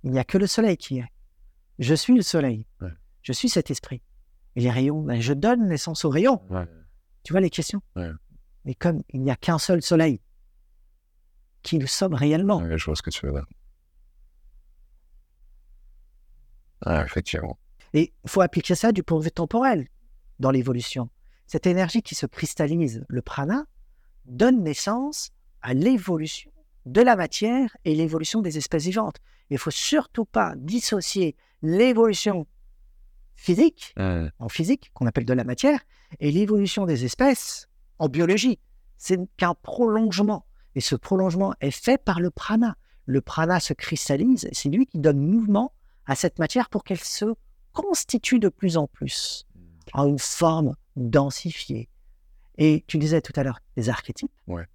[0.03, 1.11] Il n'y a que le soleil qui est.
[1.79, 2.65] Je suis le soleil.
[3.21, 4.01] Je suis cet esprit.
[4.55, 6.41] Et les rayons, ben, je donne naissance aux rayons.
[7.23, 7.81] Tu vois les questions?
[8.65, 10.21] Mais comme il n'y a qu'un seul soleil,
[11.61, 12.63] qui nous sommes réellement.
[12.77, 13.45] je vois ce que tu veux dire.
[16.85, 17.57] Ah, effectivement.
[17.93, 19.87] Et il faut appliquer ça du point de vue temporel
[20.39, 21.09] dans l'évolution.
[21.47, 23.65] Cette énergie qui se cristallise, le prana,
[24.25, 25.31] donne naissance
[25.61, 26.51] à l'évolution
[26.85, 29.17] de la matière et l'évolution des espèces vivantes.
[29.49, 32.45] Il ne faut surtout pas dissocier l'évolution
[33.35, 35.79] physique, en physique, qu'on appelle de la matière,
[36.19, 37.69] et l'évolution des espèces
[37.99, 38.59] en biologie.
[38.97, 40.45] C'est qu'un prolongement.
[40.75, 42.75] Et ce prolongement est fait par le prana.
[43.05, 45.73] Le prana se cristallise, c'est lui qui donne mouvement
[46.05, 47.25] à cette matière pour qu'elle se
[47.71, 49.45] constitue de plus en plus
[49.93, 51.89] en une forme densifiée.
[52.57, 54.31] Et tu disais tout à l'heure les archétypes.
[54.47, 54.65] Ouais.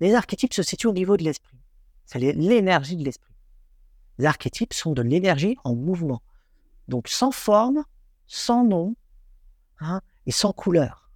[0.00, 1.58] Les archétypes se situent au niveau de l'esprit.
[2.06, 3.34] C'est l'énergie de l'esprit.
[4.18, 6.22] Les archétypes sont de l'énergie en mouvement.
[6.88, 7.84] Donc sans forme,
[8.26, 8.96] sans nom
[9.80, 11.10] hein, et sans couleur.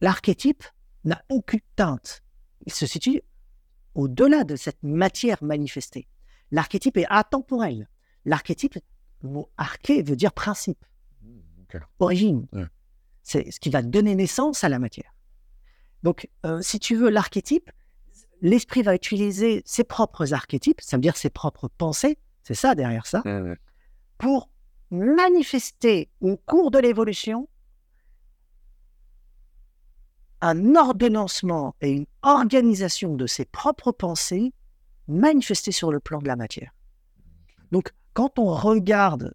[0.00, 0.64] L'archétype
[1.04, 2.22] n'a aucune teinte.
[2.66, 3.22] Il se situe
[3.94, 6.08] au-delà de cette matière manifestée.
[6.50, 7.88] L'archétype est atemporel.
[8.24, 8.78] L'archétype,
[9.22, 10.84] le mot arché veut dire principe,
[11.98, 12.46] origine.
[13.22, 15.12] C'est ce qui va donner naissance à la matière.
[16.02, 17.70] Donc, euh, si tu veux l'archétype,
[18.40, 23.06] l'esprit va utiliser ses propres archétypes, ça veut dire ses propres pensées, c'est ça derrière
[23.06, 23.22] ça,
[24.18, 24.48] pour
[24.90, 27.48] manifester au cours de l'évolution
[30.40, 34.52] un ordonnancement et une organisation de ses propres pensées
[35.08, 36.72] manifestées sur le plan de la matière.
[37.72, 39.34] Donc, quand on regarde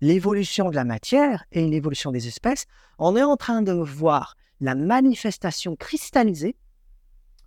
[0.00, 2.66] l'évolution de la matière et l'évolution des espèces,
[2.98, 6.56] on est en train de voir la manifestation cristallisée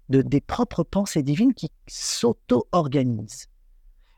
[0.09, 3.47] de, des propres pensées divines qui s'auto-organisent.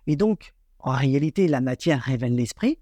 [0.08, 0.54] Et donc,
[0.86, 2.78] en réalité, la matière révèle l'esprit,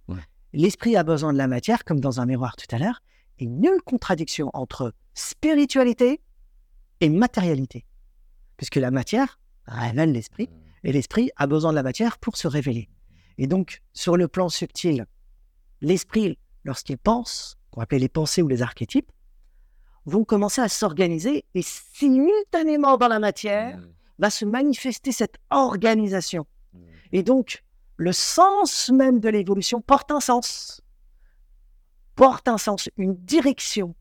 [0.51, 3.01] l'esprit a besoin de la matière, comme dans un miroir tout à l'heure,
[3.39, 6.19] et nulle contradiction entre spiritualité
[6.99, 7.85] et matérialité.
[8.57, 10.49] Puisque la matière révèle l'esprit,
[10.83, 12.89] et l'esprit a besoin de la matière pour se révéler.
[13.37, 15.05] Et donc, sur le plan subtil,
[15.79, 19.11] l'esprit, lorsqu'il pense, qu'on appelle les pensées ou les archétypes,
[20.05, 23.87] vont commencer à s'organiser et simultanément dans la matière Mm.
[24.19, 26.45] va se manifester cette organisation.
[26.73, 26.79] Mm.
[27.13, 27.63] Et donc,
[28.03, 30.81] le sens même de l'évolution porte un sens.
[32.15, 33.95] Porte un sens, une direction.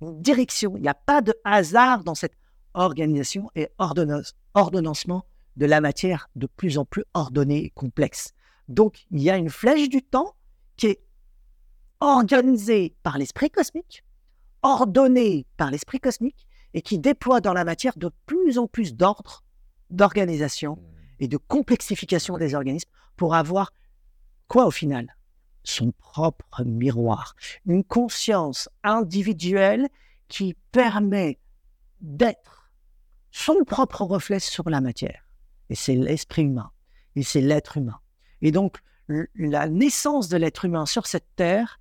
[0.00, 0.76] Une direction.
[0.76, 2.36] Il n'y a pas de hasard dans cette
[2.72, 5.26] organisation et ordonnance- ordonnancement
[5.56, 8.32] de la matière de plus en plus ordonnée et complexe.
[8.68, 10.34] Donc, il y a une flèche du temps
[10.76, 11.04] qui est
[12.00, 14.04] organisée par l'esprit cosmique,
[14.62, 19.44] ordonnée par l'esprit cosmique et qui déploie dans la matière de plus en plus d'ordre,
[19.90, 20.78] d'organisation
[21.20, 23.72] et de complexification des organismes pour avoir
[24.48, 25.16] quoi au final?
[25.62, 27.34] Son propre miroir,
[27.64, 29.88] une conscience individuelle
[30.28, 31.38] qui permet
[32.00, 32.70] d'être
[33.30, 35.26] son propre reflet sur la matière.
[35.70, 36.70] Et c'est l'esprit humain,
[37.16, 37.98] et c'est l'être humain.
[38.42, 41.80] Et donc, la naissance de l'être humain sur cette terre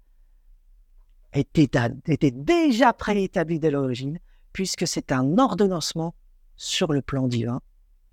[1.33, 4.19] était déjà préétablie dès l'origine,
[4.53, 6.15] puisque c'est un ordonnancement
[6.55, 7.61] sur le plan divin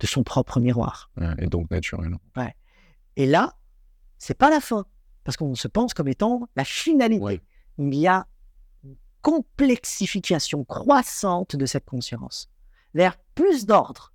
[0.01, 1.11] de son propre miroir.
[1.17, 2.17] Ouais, Et donc naturel.
[3.17, 3.57] Et là,
[4.19, 4.87] c'est pas la fin,
[5.25, 7.23] parce qu'on se pense comme étant la finalité.
[7.23, 7.41] Ouais.
[7.79, 8.27] Il y a
[8.85, 12.51] une complexification croissante de cette conscience
[12.95, 14.13] vers plus d'ordre,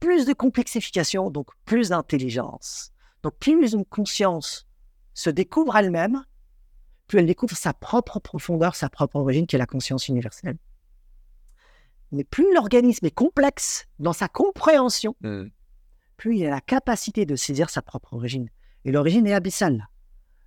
[0.00, 2.92] plus de complexification, donc plus d'intelligence.
[3.22, 4.66] Donc plus une conscience
[5.14, 6.24] se découvre elle-même,
[7.06, 10.58] plus elle découvre sa propre profondeur, sa propre origine, qui est la conscience universelle.
[12.12, 15.44] Mais plus l'organisme est complexe dans sa compréhension, Mm.
[16.16, 18.48] plus il a la capacité de saisir sa propre origine.
[18.84, 19.88] Et l'origine est abyssale.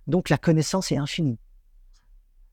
[0.06, 1.38] Donc la connaissance est infinie.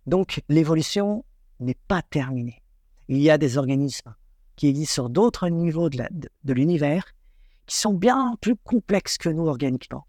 [0.06, 1.26] Donc l'évolution
[1.60, 2.62] n'est pas terminée.
[3.08, 4.14] Il y a des organismes
[4.56, 7.06] qui existent sur d'autres niveaux de, la- de- de l'univers
[7.66, 10.06] qui sont bien plus complexes que nous organiquement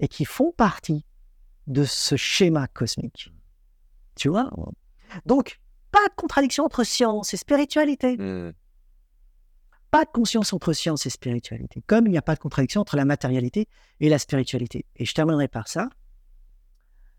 [0.00, 1.04] et qui font partie
[1.66, 3.32] de ce schéma cosmique.
[4.16, 4.50] Tu vois?
[5.26, 5.59] Donc,
[5.90, 8.52] pas de contradiction entre science et spiritualité Mm.
[9.90, 12.96] pas de conscience entre science et spiritualité, comme il n'y a pas de contradiction entre
[12.96, 13.66] la matérialité
[13.98, 14.86] et la spiritualité.
[14.96, 15.88] Et je terminerai par ça.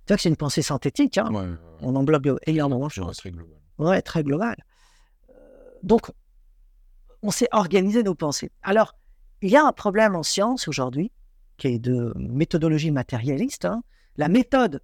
[0.05, 1.55] Tu vois que c'est une pensée synthétique, hein Ouais, ouais, ouais.
[1.81, 3.17] on englobe énormément de choses.
[3.17, 3.57] très global.
[3.77, 4.55] Ouais, très global.
[5.29, 5.33] Euh,
[5.83, 6.11] Donc,
[7.23, 8.51] on s'est organisé nos pensées.
[8.63, 8.95] Alors,
[9.41, 11.11] il y a un problème en science aujourd'hui,
[11.57, 13.65] qui est de méthodologie matérialiste.
[13.65, 13.83] hein.
[14.15, 14.81] La méthode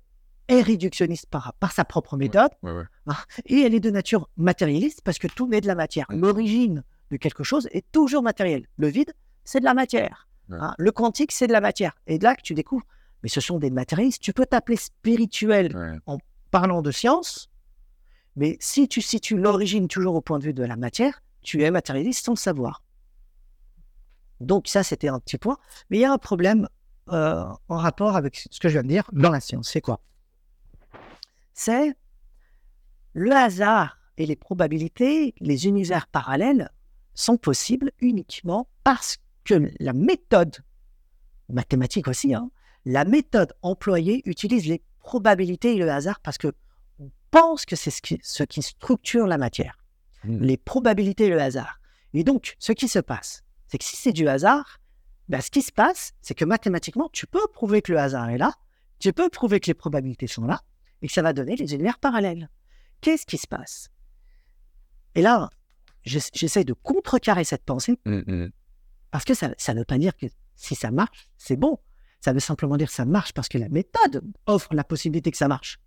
[0.49, 2.83] est réductionniste par, par sa propre méthode, Ouais, ouais.
[3.45, 6.05] Et elle est de nature matérialiste parce que tout naît de la matière.
[6.09, 8.65] L'origine de quelque chose est toujours matérielle.
[8.77, 10.27] Le vide, c'est de la matière.
[10.51, 10.73] Hein.
[10.77, 11.93] Le quantique, c'est de la matière.
[12.07, 12.85] Et de là que tu découvres,
[13.23, 14.21] mais ce sont des matérialistes.
[14.21, 16.17] Tu peux t'appeler spirituel Ouais.
[16.51, 17.49] parlant de science,
[18.35, 21.71] mais si tu situes l'origine toujours au point de vue de la matière, tu es
[21.71, 22.83] matérialiste sans le savoir.
[24.39, 25.57] Donc ça, c'était un petit point.
[25.89, 26.67] Mais il y a un problème
[27.11, 29.69] euh, en rapport avec ce que je viens de dire dans la science.
[29.69, 30.01] C'est quoi?
[31.53, 31.95] C'est
[33.17, 36.69] le hasard et les probabilités, les univers parallèles
[37.15, 40.57] sont possibles uniquement parce que la méthode,
[41.49, 42.51] mathématique aussi, hein,
[42.85, 46.53] la méthode employée utilise les probabilités et le hasard parce que
[46.99, 49.79] on pense que c'est ce qui, ce qui structure la matière.
[50.23, 50.43] Mm.
[50.43, 51.79] Les probabilités et le hasard.
[52.13, 54.79] Et donc, ce qui se passe, c'est que si c'est du hasard,
[55.27, 58.37] ben, ce qui se passe, c'est que mathématiquement, tu peux prouver que le hasard est
[58.37, 58.53] là,
[58.99, 60.61] tu peux prouver que les probabilités sont là,
[61.01, 62.49] et que ça va donner les univers parallèles.
[63.01, 63.89] Qu'est-ce qui se passe?
[65.15, 65.49] Et là,
[66.03, 68.51] j'ess- j'essaie de contrecarrer cette pensée Mm, mm.
[69.11, 70.25] parce que ça ne veut pas dire que
[70.55, 71.77] si ça marche, c'est bon.
[72.19, 75.37] Ça veut simplement dire que ça marche parce que la méthode offre la possibilité que
[75.37, 75.79] ça marche.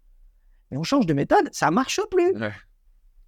[0.70, 2.32] Mais on change de méthode, ça marche plus.
[2.38, 2.52] Ouais.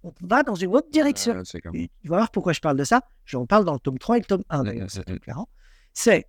[0.03, 1.33] On va dans une autre direction.
[1.35, 3.01] Ouais, c'est comme- Et Tu vas voir pourquoi je parle de ça.
[3.25, 5.49] J'en parle dans le tome 3 et le tome 1 d'ailleurs, Mm, c'est mm, différent.
[5.93, 6.25] C'est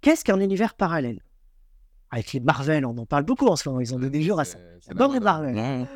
[0.00, 1.20] qu'est-ce qu'un univers parallèle?
[2.16, 3.82] Avec les Marvel, on en parle beaucoup en ce moment.
[3.82, 4.58] Ils ont donné jour à ça.
[4.86, 5.20] J'adore les.
[5.20, 5.86] Marvel.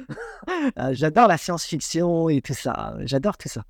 [0.78, 2.94] Euh, J'adore la science-fiction et tout ça.
[3.06, 3.64] J'adore tout ça.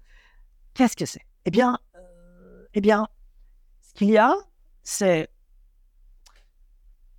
[0.74, 1.24] Qu'est-ce que c'est?
[1.44, 3.06] Eh bien, euh, eh bien,
[3.82, 4.34] ce qu'il y a,
[4.82, 5.28] c'est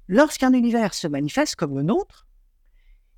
[0.09, 2.27] lorsqu'un univers se manifeste comme le nôtre,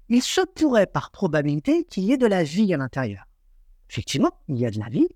[0.07, 3.25] il se pourrait par probabilité qu'il y ait de la vie à l'intérieur.
[3.89, 5.09] Effectivement, il y a de la vie.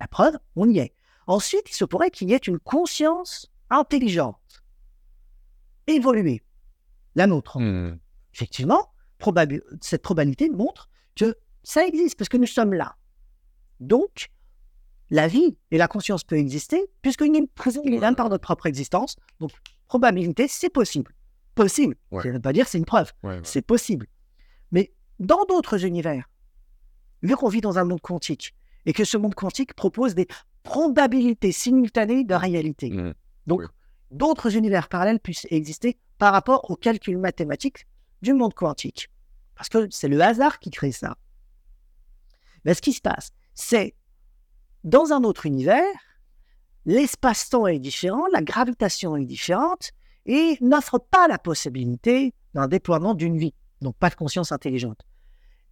[0.00, 0.94] La preuve, on y est.
[1.26, 4.61] Ensuite, il se pourrait qu'il y ait une conscience intelligente,
[5.86, 6.42] évoluée,
[7.14, 7.98] la nôtre Mm.
[8.34, 8.92] effectivement,
[9.80, 12.96] cette probabilité montre que ça existe parce que nous sommes là.
[13.80, 14.30] Donc,
[15.10, 19.16] la vie et la conscience peuvent exister puisqu'il est présent là par notre propre existence.
[19.40, 19.50] Donc,
[19.88, 21.12] probabilité, c'est possible.
[21.54, 21.96] possible.
[22.10, 22.22] Ouais.
[22.22, 23.12] Ça ne veut pas dire que c'est une preuve.
[23.22, 23.40] Ouais, ouais.
[23.44, 24.06] C'est possible.
[24.70, 26.30] Mais dans d'autres univers,
[27.22, 28.54] vu qu'on vit dans un monde quantique
[28.86, 30.26] et que ce monde quantique propose des
[30.62, 33.14] probabilités simultanées de réalité, Mm.
[33.46, 33.62] donc.
[34.12, 37.86] D'autres univers parallèles puissent exister par rapport aux calculs mathématiques
[38.22, 39.10] du monde quantique.
[39.56, 41.16] Parce que c'est le hasard qui crée ça.
[42.64, 43.94] Mais ce qui se passe, c'est
[44.84, 45.84] dans un autre univers,
[46.86, 49.90] l'espace-temps est différent, la gravitation est différente
[50.26, 55.00] et n'offre pas la possibilité d'un déploiement d'une vie, donc pas de conscience intelligente.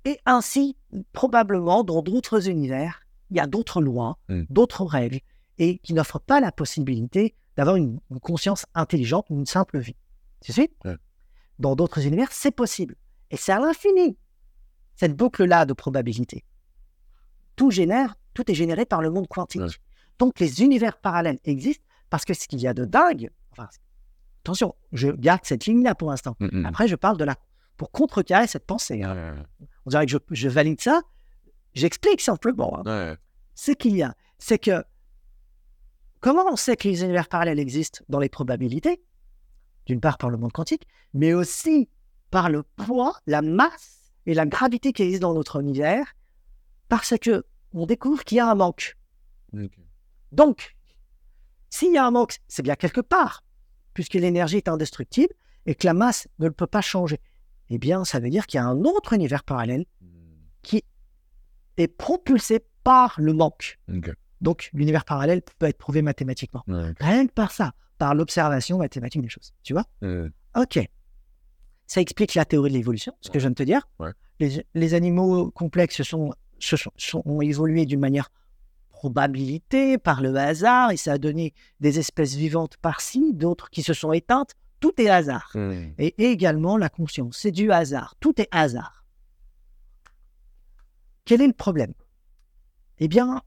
[0.05, 0.77] Et ainsi,
[1.13, 4.45] probablement, dans d'autres univers, il y a d'autres lois, Mm.
[4.49, 5.21] d'autres règles,
[5.59, 9.97] et qui n'offrent pas la possibilité d'avoir une, une conscience intelligente ou une simple vie.
[10.43, 10.97] Tu suis Ouais.
[11.59, 12.97] Dans d'autres univers, c'est possible.
[13.31, 14.17] Et c'est à l'infini,
[14.97, 16.45] cette boucle-là de probabilité.
[17.57, 19.61] Tout génère, tout est généré par le monde quantique.
[19.61, 19.69] Ouais.
[20.19, 23.69] Donc les univers parallèles existent parce que ce qu'il y a de dingue, enfin,
[24.43, 26.37] attention, je garde cette ligne-là pour l'instant.
[26.41, 26.67] Mm, mm.
[26.67, 27.37] Après, je parle de la.
[27.77, 29.03] pour contrecarrer cette pensée.
[29.03, 29.15] hein.
[29.61, 31.03] Ouais, On dirait que je, je valide ça.
[31.75, 32.79] J'explique simplement.
[32.79, 32.83] hein.
[33.55, 34.83] Ce qu'il y a, c'est que.
[36.21, 39.03] Comment on sait que les univers parallèles existent dans les probabilités?
[39.87, 41.89] D'une part par le monde quantique, mais aussi
[42.31, 46.15] par le poids, la masse et la gravité qui existent dans notre univers,
[46.89, 48.99] parce que on découvre qu'il y a un manque.
[50.33, 50.77] Donc,
[51.71, 53.43] s'il y a un manque, c'est bien quelque part,
[53.95, 55.33] puisque l'énergie est indestructible
[55.67, 57.21] et que la masse ne le peut pas changer.
[57.71, 59.87] Eh bien, ça veut dire qu'il y a un autre univers parallèle
[60.63, 60.85] qui
[61.77, 63.79] est propulsé par le manque.
[64.41, 66.63] Donc, l'univers parallèle peut être prouvé mathématiquement.
[66.67, 66.93] Ouais.
[67.01, 69.53] Rien que par ça, par l'observation mathématique des choses.
[69.63, 70.79] Tu vois Euh, Ok.
[71.87, 73.89] Ça explique la théorie de l'évolution, ce que je viens de te dire.
[74.39, 78.31] Les, les animaux complexes se sont, se sont, sont- ont évolué d'une manière
[78.91, 83.93] probabilité, par le hasard, et ça a donné des espèces vivantes par-ci, d'autres qui se
[83.93, 84.55] sont éteintes.
[84.79, 85.51] Tout est hasard.
[85.55, 85.93] mm.
[85.99, 87.37] Et également la conscience.
[87.39, 88.15] C'est du hasard.
[88.21, 89.05] Tout est hasard.
[91.25, 91.93] Quel est le problème?
[92.99, 93.43] Eh bien,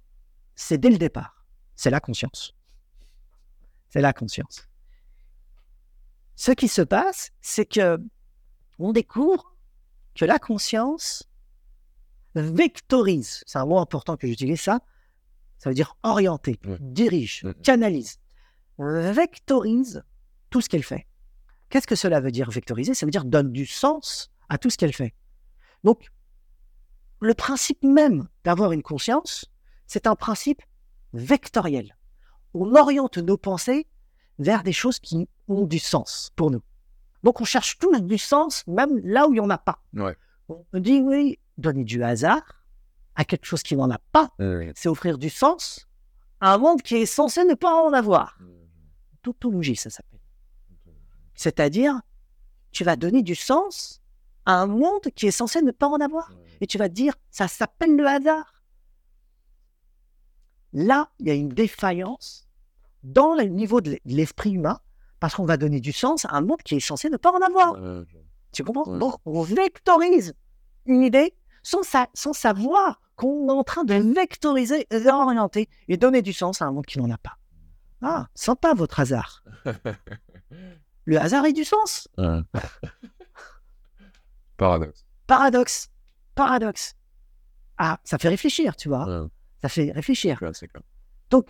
[0.56, 1.46] c'est dès le départ.
[1.76, 2.54] C'est la conscience.
[3.90, 4.68] C'est la conscience.
[6.36, 8.00] Ce qui se passe, c'est que
[8.80, 9.56] on découvre
[10.16, 11.30] que la conscience
[12.36, 13.44] vectorise.
[13.46, 14.80] C'est un mot important que j'utilise ça.
[15.60, 18.20] Ça veut dire orienter, dirige, canalise,
[18.78, 20.04] vectorise
[20.50, 21.08] tout ce qu'elle fait.
[21.70, 22.94] Qu'est-ce que cela veut dire vectoriser?
[22.94, 25.14] Ça veut dire donne du sens à tout ce qu'elle fait.
[25.84, 26.10] Donc,
[27.20, 29.46] le principe même d'avoir une conscience,
[29.88, 30.62] c'est un principe
[31.14, 31.96] vectoriel.
[32.54, 33.88] On oriente nos pensées
[34.40, 36.62] vers des choses qui ont du sens pour nous.
[37.24, 39.82] Donc, on cherche tout du sens, même là où il n'y en a pas.
[39.94, 40.16] Ouais.
[40.50, 42.42] On dit, oui, donner du hasard
[43.16, 44.30] à quelque chose qui n'en a pas,
[44.76, 45.88] c'est offrir du sens
[46.42, 48.38] à un monde qui est censé ne pas en avoir.
[49.22, 50.20] Tautologie, ça s'appelle.
[51.36, 52.02] C'est-à-dire,
[52.72, 54.02] tu vas donner du sens
[54.46, 56.34] à un monde qui est censé ne pas en avoir.
[56.60, 58.53] Et tu vas te dire, ça s'appelle le hasard.
[60.74, 62.48] Là, il y a une défaillance
[63.04, 64.80] dans le niveau de l'esprit humain,
[65.20, 67.42] parce qu'on va donner du sens à un monde qui est censé ne pas en
[67.42, 67.76] avoir.
[67.76, 68.04] euh,
[68.52, 68.88] Tu comprends?
[68.90, 69.00] Ouais.
[69.26, 70.34] On vectorise
[70.86, 76.22] une idée sans, sa- sans savoir qu'on est en train de vectoriser, réorienter et donner
[76.22, 77.38] du sens à un monde qui n'en a pas.
[78.02, 79.44] Ah, sympa votre hasard.
[81.06, 82.08] Le hasard est du sens.
[82.18, 82.40] ouais.
[84.58, 85.06] Paradoxe.
[85.28, 85.90] Paradoxe.
[86.36, 86.96] Paradoxe.
[87.78, 89.06] Ah, ça fait réfléchir, tu vois.
[89.24, 89.28] Ouais,
[89.64, 90.42] Ça fait réfléchir.
[91.30, 91.48] Donc,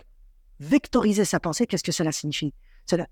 [0.60, 2.54] vectoriser sa pensée, qu'est-ce que cela signifie?
[2.86, 3.08] Cela,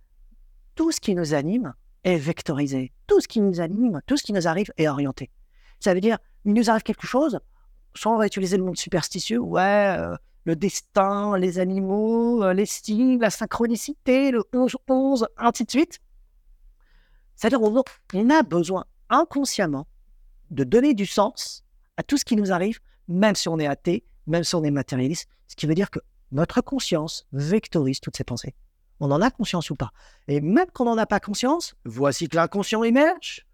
[0.76, 1.74] Tout ce qui nous anime
[2.04, 2.92] est vectorisé.
[3.08, 5.28] Tout ce qui nous anime, tout ce qui nous arrive est orienté.
[5.80, 7.40] Ça veut dire, il nous arrive quelque chose,
[7.96, 10.14] soit on va utiliser le monde superstitieux, ouais, euh,
[10.44, 15.98] le destin, les animaux, euh, les styles, la synchronicité, le 11-11, ainsi de suite.
[17.34, 17.82] C'est-à-dire, on,
[18.14, 19.88] on a besoin inconsciemment
[20.52, 21.64] de donner du sens
[21.96, 24.70] à tout ce qui nous arrive, même si on est athée, même si on est
[24.70, 26.00] matérialiste, ce qui veut dire que
[26.30, 28.54] notre conscience vectorise toutes ces pensées.
[29.00, 29.90] On en a conscience ou pas.
[30.28, 33.46] Et même quand on n'en a pas conscience, voici que l'inconscient émerge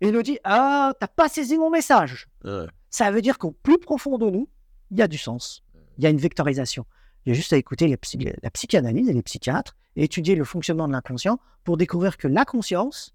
[0.00, 2.28] et nous dit Ah, t'as pas saisi mon message.
[2.44, 2.66] Ouais.
[2.90, 4.48] Ça veut dire qu'au plus profond de nous,
[4.90, 5.64] il y a du sens.
[5.98, 6.86] Il y a une vectorisation.
[7.24, 10.34] Il y a juste à écouter les psy- la psychanalyse et les psychiatres et étudier
[10.36, 13.14] le fonctionnement de l'inconscient pour découvrir que la conscience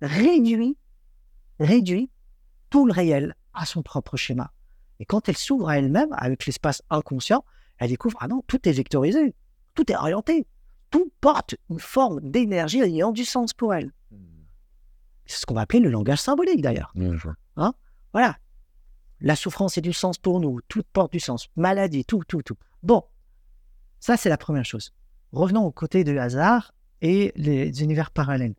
[0.00, 0.76] réduit,
[1.60, 2.10] réduit
[2.70, 4.52] tout le réel à son propre schéma.
[5.00, 7.44] Et quand elle s'ouvre à elle-même, avec l'espace inconscient,
[7.78, 9.34] elle découvre, ah non, tout est vectorisé,
[9.74, 10.46] tout est orienté,
[10.90, 13.92] tout porte une forme d'énergie ayant du sens pour elle.
[15.26, 16.92] C'est ce qu'on va appeler le langage symbolique d'ailleurs.
[17.54, 17.74] Vois.
[18.12, 18.36] Voilà.
[19.20, 22.56] La souffrance est du sens pour nous, tout porte du sens, maladie, tout, tout, tout.
[22.82, 23.02] Bon,
[23.98, 24.92] ça c'est la première chose.
[25.32, 26.72] Revenons au côté du hasard
[27.02, 28.54] et les univers parallèles.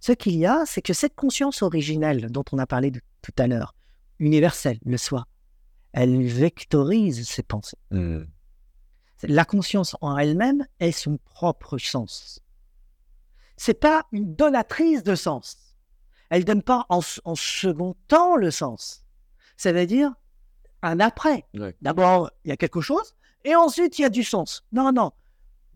[0.00, 3.46] Ce qu'il y a, c'est que cette conscience originelle dont on a parlé tout à
[3.46, 3.75] l'heure,
[4.18, 5.26] universelle, le soi,
[5.92, 7.78] elle vectorise ses pensées.
[7.90, 8.24] Hmm.
[9.22, 12.40] La conscience en elle-même est son propre sens.
[13.56, 15.56] C'est pas une donatrice de sens.
[16.28, 19.04] Elle donne pas en, en second temps le sens.
[19.56, 20.12] Ça veut dire
[20.82, 21.46] un après.
[21.54, 21.74] Ouais.
[21.80, 23.14] D'abord, il y a quelque chose,
[23.44, 24.64] et ensuite, il y a du sens.
[24.72, 25.12] Non, non.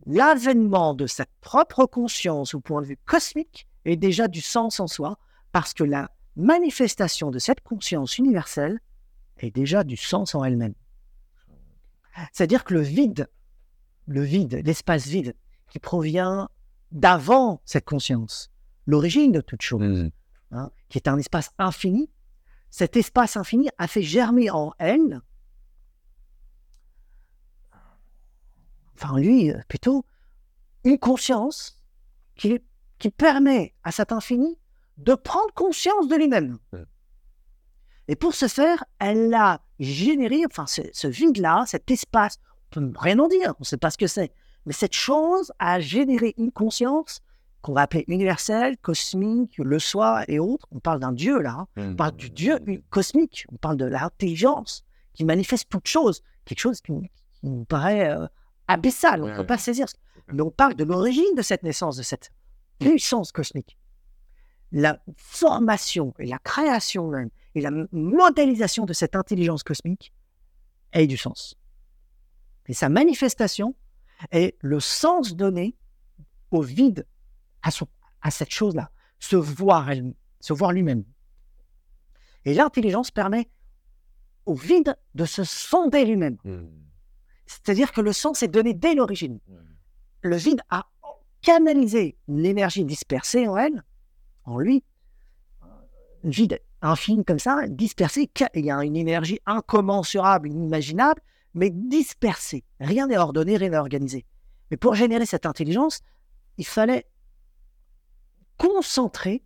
[0.06, 4.86] L'avènement de cette propre conscience au point de vue cosmique est déjà du sens en
[4.86, 5.18] soi,
[5.52, 6.10] parce que la
[6.40, 8.80] manifestation de cette conscience universelle
[9.38, 10.74] est déjà du sens en elle-même.
[12.32, 13.28] C'est-à-dire que le vide,
[14.06, 15.34] le vide, l'espace vide,
[15.70, 16.48] qui provient
[16.90, 18.50] d'avant cette conscience,
[18.86, 20.10] l'origine de toute chose,
[20.50, 20.56] Hmm.
[20.56, 22.10] hein, qui est un espace infini,
[22.70, 25.20] cet espace infini a fait germer en elle,
[28.94, 30.04] enfin en lui euh, plutôt,
[30.84, 31.80] une conscience
[32.34, 32.60] qui,
[32.98, 34.58] qui permet à cet infini
[35.04, 36.58] de prendre conscience de lui-même.
[38.08, 42.38] Et pour ce faire, elle a généré, enfin ce, ce vide-là, cet espace,
[42.76, 44.32] on peut rien en dire, on ne sait pas ce que c'est,
[44.66, 47.20] mais cette chose a généré une conscience
[47.62, 50.66] qu'on va appeler universelle, cosmique, le soi et autres.
[50.70, 51.66] On parle d'un Dieu là, hein.
[51.76, 52.58] On parle du Dieu
[52.90, 56.92] cosmique, on parle de l'intelligence qui manifeste toute chose, quelque chose qui,
[57.32, 58.26] qui nous paraît euh,
[58.68, 59.86] abyssal, on ne peut pas saisir.
[60.32, 62.30] Mais on parle de l'origine de cette naissance, de cette
[62.78, 63.76] puissance cosmique.
[64.72, 70.12] La formation et la création même, et la modélisation de cette intelligence cosmique
[70.92, 71.56] a du sens.
[72.66, 73.74] Et sa manifestation
[74.30, 75.76] est le sens donné
[76.50, 77.06] au vide,
[77.62, 77.88] à, son-
[78.22, 81.04] à cette chose-là, se voir, elle, se voir lui-même.
[82.44, 83.48] Et l'intelligence permet
[84.46, 86.38] au vide de se sonder lui-même.
[86.44, 86.68] Hmm.
[87.46, 89.40] C'est-à-dire que le sens est donné dès l'origine.
[90.22, 90.88] Le vide a
[91.42, 93.82] canalisé l'énergie dispersée en elle,
[94.50, 94.84] en lui.
[96.24, 98.30] Vide infini comme ça, dispersé.
[98.54, 101.22] Il y a une énergie incommensurable, inimaginable,
[101.54, 102.64] mais dispersée.
[102.78, 104.26] Rien n'est ordonné, rien n'est organisé.
[104.70, 106.00] Mais pour générer cette intelligence,
[106.58, 107.06] il fallait
[108.56, 109.42] concentrer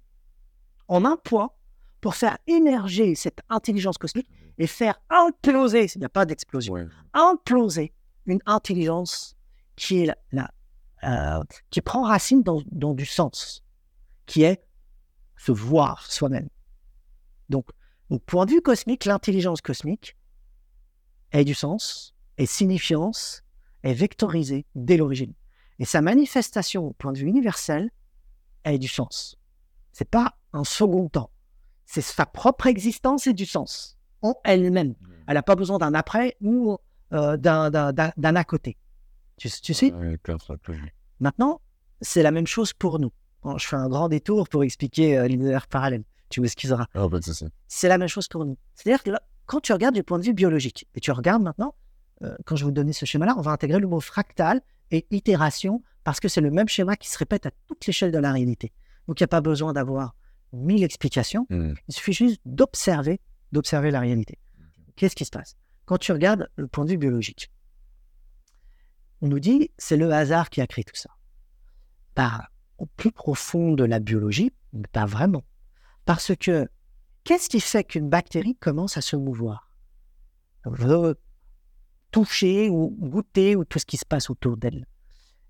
[0.89, 1.57] en un poids
[2.01, 4.29] pour faire émerger cette intelligence cosmique
[4.59, 6.87] et faire imploser, il n'y a pas d'explosion, Ouais.
[7.15, 7.93] imploser
[8.27, 9.37] une intelligence
[9.77, 10.51] qui est la, la-
[11.05, 13.63] euh, qui prend racine dans, dans du sens,
[14.27, 14.61] qui est
[15.37, 16.49] se voir soi-même.
[17.49, 17.67] Donc,
[18.11, 20.17] au point de vue cosmique, l'intelligence cosmique
[21.33, 23.43] est du sens, est signifiance,
[23.83, 25.33] est vectorisée dès l'origine.
[25.79, 27.91] Et sa manifestation au point de vue universel
[28.65, 29.37] est du sens.
[29.93, 31.31] C'est pas un second temps.
[31.85, 34.95] C'est sa propre existence et du sens en elle-même.
[35.27, 36.79] Elle n'a pas besoin d'un après ou
[37.13, 37.71] euh, d'un-
[38.37, 38.79] à côté.
[39.37, 39.91] Tu, tu sais?
[41.21, 41.61] Maintenant,
[42.01, 43.13] c'est la même chose pour nous.
[43.45, 46.03] Bon, je fais un grand détour pour expliquer euh, l'univers parallèle.
[46.31, 46.87] Tu m'excuseras.
[47.21, 47.47] Souci.
[47.69, 48.57] C'est la même chose pour nous.
[48.75, 51.75] C'est-à-dire que là, quand tu regardes du point de vue biologique, et tu regardes maintenant,
[52.23, 55.07] euh, quand je vais vous donner ce schéma-là, on va intégrer le mot fractal et
[55.11, 58.33] itération, parce que c'est le même schéma qui se répète à toute l'échelle de la
[58.33, 58.73] réalité.
[59.07, 60.15] Donc, il n'y a pas besoin d'avoir
[60.53, 61.47] mille explications.
[61.51, 61.75] Hmm.
[61.89, 63.21] Il suffit juste d'observer,
[63.53, 64.39] d'observer la réalité.
[64.97, 65.57] Qu'est-ce qui se passe?
[65.85, 67.51] Quand tu regardes le point de vue biologique,
[69.21, 71.11] on nous dit c'est le hasard qui a créé tout ça.
[72.17, 72.49] Bah,
[72.87, 75.45] plus profond de la biologie, mais pas vraiment.
[76.05, 76.69] Parce que
[77.25, 79.71] qu'est-ce qui fait qu'une bactérie commence à se mouvoir?
[80.65, 81.17] Veut
[82.11, 84.87] toucher ou goûter ou tout ce qui se passe autour d'elle.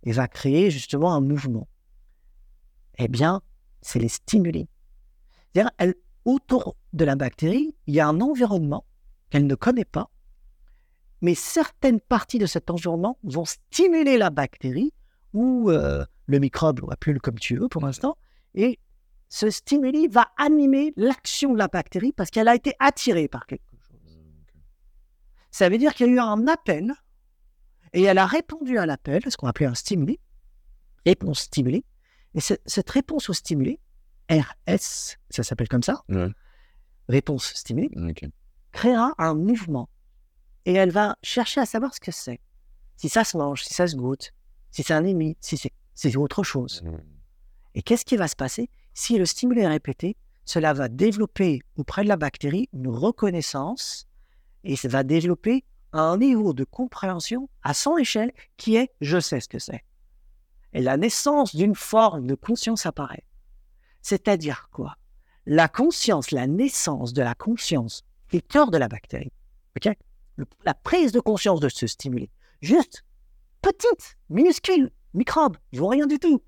[0.02, 1.68] Et va créer justement un mouvement.
[2.98, 3.42] Eh bien,
[3.80, 4.68] c'est les stimuli.
[6.24, 8.86] Autour de la bactérie, il y a un environnement
[9.28, 10.10] qu'elle ne connaît pas,
[11.20, 14.92] mais certaines parties de cet environnement vont stimuler la bactérie
[15.34, 18.16] ou euh, le microbe, ou appelle-le comme tu veux pour l'instant,
[18.54, 18.78] et
[19.28, 23.62] ce stimuli va animer l'action de la bactérie parce qu'elle a été attirée par quelque
[23.90, 24.18] chose.
[25.50, 26.92] Ça veut dire qu'il y a eu un appel
[27.92, 30.18] et elle a répondu à l'appel, ce qu'on appelait un stimuli,
[31.06, 31.84] réponse stimulée.
[32.34, 33.80] Et ce- cette réponse au stimulé,
[34.30, 36.28] RS, ça s'appelle comme ça, Ouais.
[37.08, 38.24] réponse stimulée, Ok.
[38.72, 39.88] créera un mouvement.
[40.64, 42.40] Et elle va chercher à savoir ce que c'est.
[42.96, 44.32] Si ça se mange, si ça se goûte,
[44.74, 45.56] si c'est un ennemi, si
[45.94, 46.82] c'est autre chose.
[46.82, 46.98] Hmm.
[47.76, 48.68] Et qu'est-ce qui va se passer?
[48.92, 54.08] Si le stimulé est répété, cela va développer auprès de la bactérie une reconnaissance
[54.64, 59.38] et ça va développer un niveau de compréhension à son échelle qui est je sais
[59.38, 59.84] ce que c'est.
[60.72, 63.22] Et la naissance d'une forme de conscience apparaît.
[64.02, 64.96] C'est-à-dire quoi?
[65.46, 68.02] La conscience, la naissance de la conscience
[68.32, 69.30] est le cœur de la bactérie.
[69.76, 69.94] ok?
[70.36, 72.28] Le- la prise de conscience de ce stimulé.
[72.60, 73.04] Juste
[73.64, 76.42] petite, minuscule, microbe, ils vont rien du tout.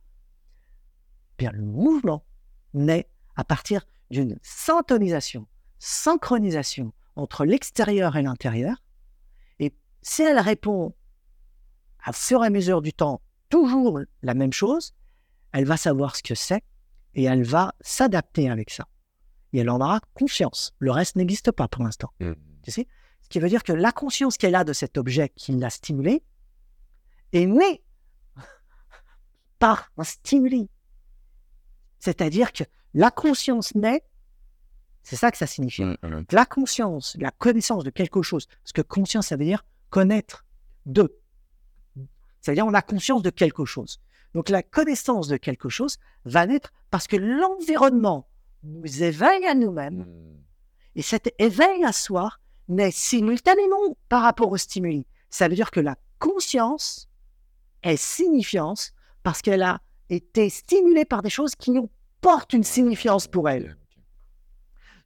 [1.39, 2.25] Bien, le mouvement
[2.75, 5.47] naît à partir d'une syntonisation,
[5.79, 8.77] synchronisation entre l'extérieur et l'intérieur.
[9.59, 10.95] Et si elle répond
[12.05, 14.95] à fur et à mesure du temps toujours la même chose,
[15.53, 16.63] elle va savoir ce que c'est
[17.15, 18.87] et elle va s'adapter avec ça.
[19.55, 20.75] Et elle en aura conscience.
[20.79, 22.13] Le reste n'existe pas pour l'instant.
[22.21, 22.33] Mm.
[22.63, 22.87] Tu sais?
[23.23, 26.23] Ce qui veut dire que la conscience qu'elle a de cet objet qui l'a stimulé
[27.33, 27.83] est née
[29.59, 30.69] par un stimuli.
[31.99, 34.05] C'est-à-dire que la conscience naît,
[35.03, 35.85] c'est ça que ça signifie.
[36.31, 40.45] La conscience, la connaissance de quelque chose, parce que conscience, ça veut dire connaître
[40.85, 41.19] de.
[42.41, 44.01] C'est-à-dire on a conscience de quelque chose.
[44.35, 48.29] Donc la connaissance de quelque chose va naître parce que l'environnement
[48.63, 50.37] nous éveille à nous-mêmes Mm.
[50.97, 52.31] et cet éveil à soi
[52.69, 55.07] naît simultanément par rapport au stimuli.
[55.31, 57.09] Ça veut dire que la conscience
[57.91, 58.93] est signifiance
[59.23, 61.91] parce qu'elle a été stimulée par des choses qui ont-
[62.21, 63.77] portent une signifiance pour elle.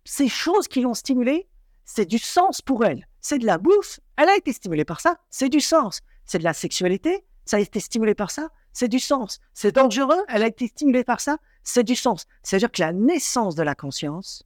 [0.05, 1.49] Ces choses qui l'ont stimulée,
[1.85, 3.07] c'est du sens pour elle.
[3.21, 6.01] C'est de la bouffe, elle a été stimulée par ça, c'est du sens.
[6.25, 9.41] C'est de la sexualité, ça a été stimulé par ça, c'est du sens.
[9.53, 12.27] C'est dangereux, elle a été stimulée par ça, c'est du sens.
[12.43, 14.45] C'est-à-dire que la naissance de la conscience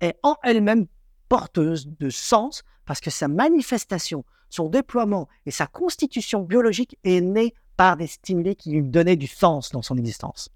[0.00, 0.86] est en elle-même
[1.28, 7.54] porteuse de sens parce que sa manifestation, son déploiement et sa constitution biologique est née
[7.76, 10.48] par des stimuli qui lui donnaient du sens dans son existence.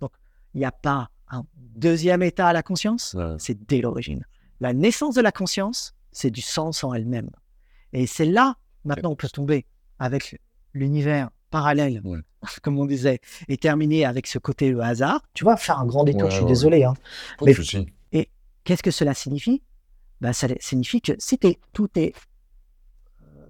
[0.00, 0.12] Donc,
[0.54, 3.36] il n'y a pas un deuxième état à la conscience, Ouais.
[3.38, 4.24] c'est dès l'origine.
[4.60, 7.30] La naissance de la conscience, c'est du sens en elle-même.
[7.92, 9.66] Et c'est là, maintenant, on peut tomber
[9.98, 10.40] avec
[10.72, 12.18] l'univers parallèle, Ouais.
[12.62, 15.20] comme on disait, et terminer avec ce côté le hasard.
[15.34, 16.84] Tu vois, faire un grand détour, Ouais, je suis désolé.
[16.84, 16.94] hein.
[17.42, 17.86] Mais- souci.
[18.62, 19.62] Qu'est-ce que cela signifie?
[20.20, 21.38] Ben, Ça signifie que si
[21.72, 22.14] tout est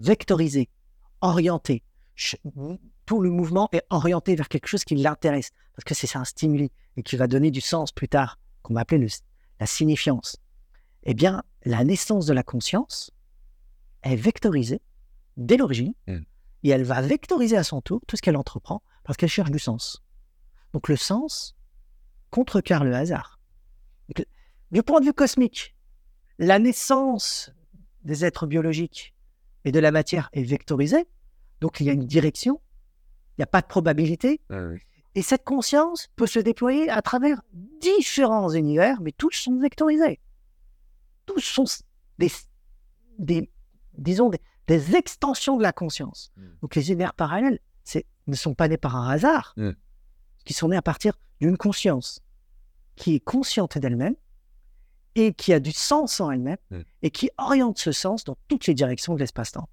[0.01, 0.69] vectorisé,
[1.21, 1.83] orienté,
[3.07, 6.25] tout le mouvement est orienté vers quelque chose qui l'intéresse, parce que c'est ça un
[6.25, 9.09] stimuli et qui va donner du sens plus tard, qu'on va appeler le-
[9.59, 10.37] la signifiance.
[11.05, 13.11] Eh bien, la naissance de la conscience
[14.03, 14.81] est vectorisée
[15.37, 16.19] dès l'origine, Mm.
[16.65, 19.59] et elle va vectoriser à son tour tout ce qu'elle entreprend, parce qu'elle cherche du
[19.59, 20.03] sens.
[20.73, 21.57] Donc le sens
[22.31, 23.41] contrecarre le hasard.
[24.09, 24.27] Donc,
[24.71, 25.75] du point de vue cosmique,
[26.39, 27.51] la naissance
[28.05, 29.15] des êtres biologiques
[29.65, 31.07] et de la matière est vectorisée.
[31.61, 32.61] Donc il y a une direction,
[33.33, 34.41] il n'y a pas de probabilité.
[34.51, 34.81] Ouais.
[35.15, 37.43] Et cette conscience peut se déployer à travers
[37.81, 40.21] différents univers, mais tous sont vectorisés.
[41.27, 41.65] Tous sont
[42.19, 42.31] des,
[43.19, 43.51] des
[43.99, 46.33] disons, des, des extensions de la conscience.
[46.37, 46.43] Mm.
[46.63, 47.59] Donc les univers parallèles
[48.27, 49.71] ne sont pas nés par un hasard, Mm.
[50.45, 52.21] qui sont nés à partir d'une conscience
[52.97, 54.15] qui est consciente d'elle-même
[55.15, 56.81] et qui a du sens en elle-même Mm.
[57.03, 59.69] et qui oriente ce sens dans toutes les directions de l'espace-temps.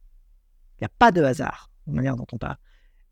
[0.80, 2.58] Il n'y a pas de hasard, de la manière dont on parle.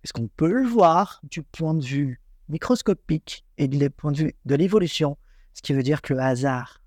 [0.04, 4.36] Est-ce qu'on peut le voir du point de vue microscopique et du point de vue
[4.46, 5.18] de l'évolution,
[5.54, 6.82] ce qui veut dire que le hasard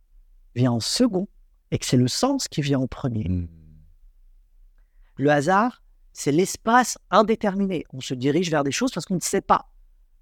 [0.54, 1.28] vient en second
[1.70, 3.28] et que c'est le sens qui vient en premier?
[3.28, 3.48] Mm.
[5.16, 5.82] Le hasard,
[6.12, 7.84] c'est l'espace indéterminé.
[7.92, 9.70] On se dirige vers des choses parce qu'on ne sait pas.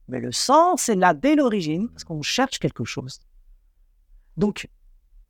[0.09, 3.19] Mais le sens, c'est là dès l'origine parce qu'on cherche quelque chose.
[4.37, 4.69] Donc,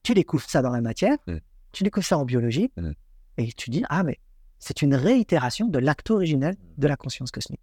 [0.06, 1.38] tu découvres ça dans la matière, Mm.
[1.72, 2.92] tu découvres ça en biologie, Mm.
[3.38, 4.20] et tu dis, ah, mais
[4.60, 7.60] c'est une réitération de l'acte originel de la conscience cosmique.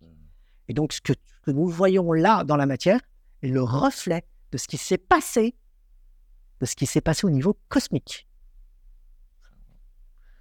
[0.68, 1.14] Et donc, ce que,
[1.48, 3.00] nous voyons là dans la matière
[3.44, 5.56] est le reflet de ce qui s'est passé,
[6.60, 8.28] de ce qui s'est passé au niveau cosmique.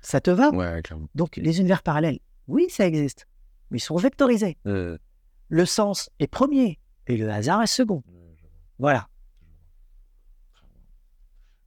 [0.01, 0.51] Ça te va?
[0.51, 1.07] Ouais, clairement.
[1.15, 2.19] Donc, les univers parallèles,
[2.49, 3.29] oui, ça existe,
[3.71, 4.59] mais ils sont vectorisés.
[4.67, 4.99] Euh,
[5.49, 8.03] Le sens est premier et le hasard est second.
[8.81, 9.09] Voilà.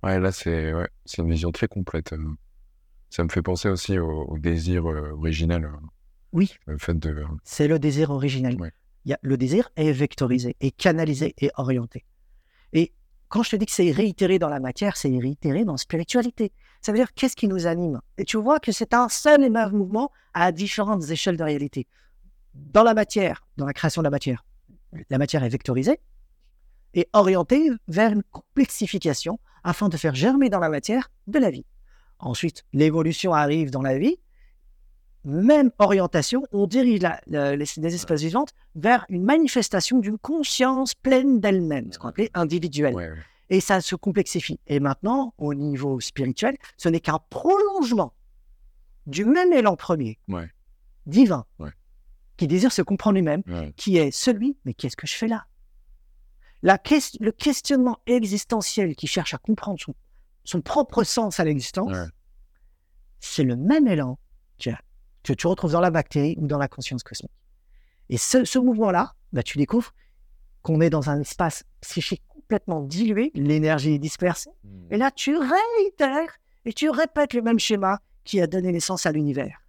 [0.06, 2.14] Ouais, là, c'est ouais, c'est une vision très complète.
[2.14, 2.24] euh.
[3.10, 5.66] Ça me fait penser aussi au, au désir euh, originel.
[5.66, 5.70] euh,
[6.32, 6.54] Oui.
[6.68, 7.24] Le fait de.
[7.44, 8.60] C'est le désir originel.
[8.62, 8.72] Ouais.
[9.06, 12.06] Y a, le désir est vectorisé, est canalisé et orienté.
[12.74, 12.92] Et
[13.30, 16.52] quand je te dis que c'est réitéré dans la matière, c'est réitéré dans la spiritualité.
[16.82, 18.02] Ça veut dire qu'est-ce qui nous anime?
[18.18, 21.88] Et tu vois que c'est un seul et même mouvement à différentes échelles de réalité.
[22.54, 24.46] Dans la matière, dans la création de la matière,
[25.10, 26.00] la matière est vectorisée
[26.96, 31.66] et orientée vers une complexification afin de faire germer dans la matière de la vie.
[32.20, 34.18] Ensuite, l'évolution arrive dans la vie.
[35.26, 40.94] Même orientation, on dirige la- la- les, les espèces vivantes vers une manifestation d'une conscience
[40.94, 42.94] pleine d'elle-même, ce qu'on appelait individuelle.
[42.94, 43.12] Ouais.
[43.50, 44.60] Et ça se complexifie.
[44.68, 48.14] Et maintenant, au niveau spirituel, ce n'est qu'un prolongement
[49.08, 50.50] du même élan premier, Ouais.
[51.08, 51.72] divin, Ouais.
[52.38, 53.42] qui désire se comprendre lui-même,
[53.76, 55.46] qui est celui, mais qu'est-ce que je fais là?
[56.66, 56.80] La
[57.20, 59.94] Le questionnement existentiel qui cherche à comprendre son,
[60.44, 62.08] son propre sens à l'existence, Ouais.
[63.20, 64.18] c'est le même élan
[64.60, 64.72] que,
[65.24, 67.32] que tu retrouves dans la bactérie ou dans la conscience cosmique.
[68.10, 69.94] Et ce, ce mouvement-là, bah, tu découvres
[70.64, 74.88] qu'on est dans un espace psychique complètement dilué, l'énergie est dispersée, Hmm.
[74.92, 76.36] et là, tu réitères
[76.66, 79.60] et tu répètes le même schéma qui a donné naissance à l'univers.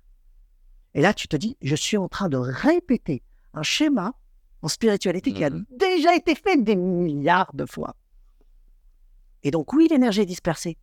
[0.94, 4.14] Et là, tu te dis, je suis en train de répéter un schéma
[4.62, 5.64] en spiritualité qui a Mhm.
[5.70, 7.94] déjà été fait des milliards de fois.
[9.42, 10.76] Et donc, oui, l'énergie est dispersée.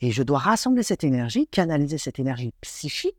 [0.00, 3.16] Et je dois rassembler cette énergie, canaliser cette énergie psychique,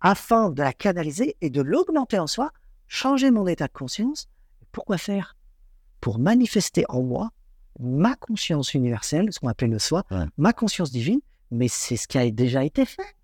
[0.00, 2.50] afin de la canaliser et de l'augmenter en soi,
[2.88, 4.28] changer mon état de conscience.
[4.70, 5.36] Pourquoi faire?
[6.00, 7.30] Pour manifester en moi
[7.78, 10.24] ma conscience universelle, ce qu'on appelle le soi, Ouais.
[10.36, 11.20] ma conscience divine,
[11.50, 13.16] mais c'est ce qui a déjà été fait.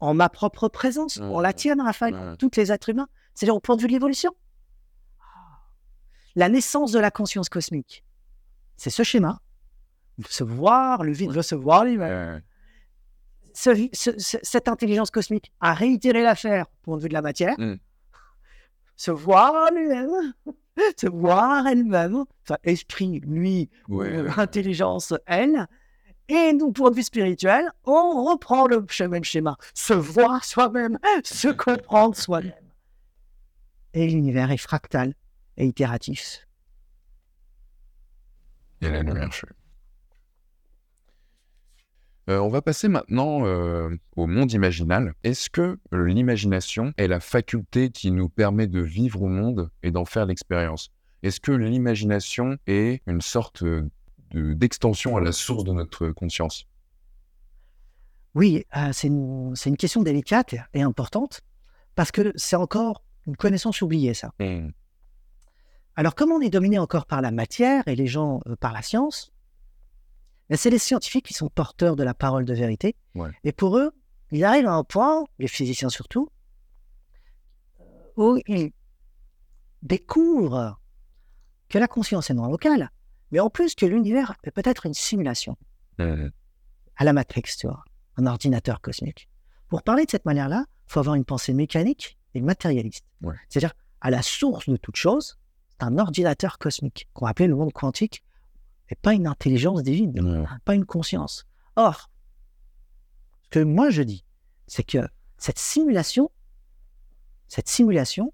[0.00, 2.36] En ma propre présence, en la tienne, Raphaël, Ouais.
[2.36, 3.08] tous les êtres humains.
[3.34, 4.32] C'est-à-dire au point de vue de l'évolution.
[6.34, 8.04] La naissance de la conscience cosmique,
[8.76, 9.40] c'est ce schéma.
[10.28, 12.42] Se voir, le vide veut se voir lui-même.
[13.54, 17.54] Ce- ce- cette intelligence cosmique a réitéré l'affaire au point de vue de la matière.
[17.58, 17.74] Mm.
[18.96, 20.32] Se voir lui-même,
[20.96, 24.30] se voir elle-même, enfin, esprit, lui, Ouais, euh, ouais.
[24.38, 25.66] intelligence, elle.
[26.28, 29.56] Et nous, point de vue spirituel, on reprend le même schéma.
[29.74, 32.52] Se voir soi-même, se comprendre soi-même.
[33.92, 35.14] Et l'univers est fractal
[35.56, 36.46] et itératif.
[38.80, 39.30] Et la lumière.
[42.28, 45.14] Euh, on va passer maintenant euh, au monde imaginal.
[45.24, 50.04] Est-ce que l'imagination est la faculté qui nous permet de vivre au monde et d'en
[50.04, 50.90] faire l'expérience?
[51.22, 56.66] Est-ce que l'imagination est une sorte de- d'extension à la source de notre conscience?
[58.34, 61.42] Oui, euh, c'est une, c'est une question délicate et importante
[61.94, 64.32] parce que c'est encore une connaissance oubliée, ça.
[65.96, 68.82] Alors, comme on est dominé encore par la matière et les gens euh, par la
[68.82, 69.32] science,
[70.48, 72.96] ben, c'est les scientifiques qui sont porteurs de la parole de vérité.
[73.14, 73.30] Ouais.
[73.44, 73.92] Et pour eux,
[74.30, 76.30] ils arrivent à un point, les physiciens surtout,
[77.80, 77.84] euh,
[78.16, 78.72] où ils
[79.82, 80.80] découvrent
[81.68, 82.90] que la conscience est non locale,
[83.30, 85.56] mais en plus que l'univers est peut-être une simulation
[85.98, 87.84] à la Matrix, tu vois,
[88.16, 89.28] un ordinateur cosmique.
[89.68, 93.04] Pour parler de cette manière-là, il faut avoir une pensée mécanique et matérialiste.
[93.22, 93.36] Ouais.
[93.48, 95.38] C'est-à-dire, à la source de toute chose,
[95.82, 98.22] un ordinateur cosmique qu'on appelle le monde quantique,
[98.88, 100.46] et pas une intelligence divine, Ouais.
[100.64, 101.46] pas une conscience.
[101.76, 102.10] Or,
[103.44, 104.24] ce que moi je dis,
[104.66, 104.98] c'est que
[105.38, 106.30] cette simulation,
[107.48, 108.32] cette simulation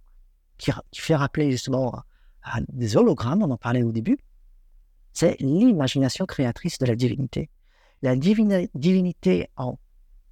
[0.58, 2.02] qui, fait rappeler justement
[2.42, 4.18] à, des hologrammes, on en parlait au début,
[5.12, 7.50] c'est l'imagination créatrice de la divinité.
[8.02, 9.78] La divinité, en,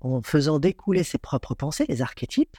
[0.01, 2.57] en faisant découler ses propres pensées, les archétypes,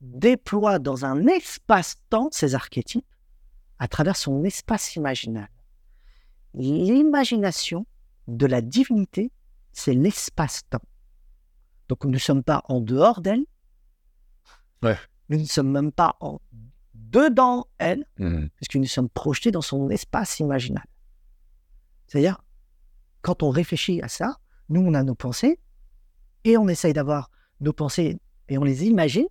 [0.00, 3.06] déploie dans un espace-temps ces archétypes
[3.82, 5.48] à travers son espace imaginal.
[6.54, 7.84] L'imagination
[8.28, 9.32] de la divinité,
[9.72, 10.86] c'est l'espace-temps.
[11.88, 13.44] Donc nous ne sommes pas en dehors d'elle.
[14.84, 14.96] Ouais.
[15.30, 16.40] Nous ne sommes même pas en
[16.94, 18.50] dedans elle, Mhm.
[18.54, 20.84] puisque nous sommes projetés dans son espace imaginal.
[22.06, 22.40] C'est-à-dire,
[23.20, 24.36] quand on réfléchit à ça,
[24.68, 25.58] nous, on a nos pensées,
[26.44, 29.26] et on essaye d'avoir nos pensées, et on les imagine,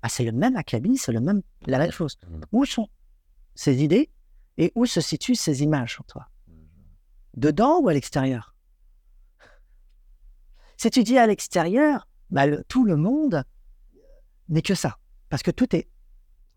[0.00, 2.16] ah, c'est le même acabit, c'est le même, la même chose.
[2.26, 2.40] Mhm.
[2.52, 2.88] Où sont
[3.58, 4.08] ces idées,
[4.56, 6.28] et où se situent ces images en toi
[7.36, 8.54] Dedans ou à l'extérieur?
[10.76, 13.42] Si tu dis à l'extérieur, bah, le- tout le monde
[14.48, 14.98] n'est que ça.
[15.28, 15.88] Parce que tout est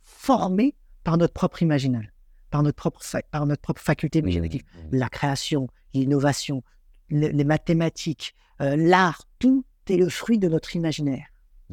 [0.04, 2.14] formé par notre propre imaginal,
[2.52, 4.64] par notre propre, fa- par notre propre faculté imaginative.
[4.92, 6.64] La création, l'innovation,
[7.10, 11.26] le- les mathématiques, euh, l'art, tout est le fruit de notre imaginaire.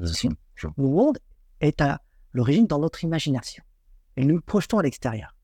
[0.06, 0.30] Sûr.
[0.78, 1.18] Le monde
[1.60, 2.00] est à
[2.32, 3.62] l'origine dans notre imagination.
[4.19, 5.36] Et nous le projetons à l'extérieur.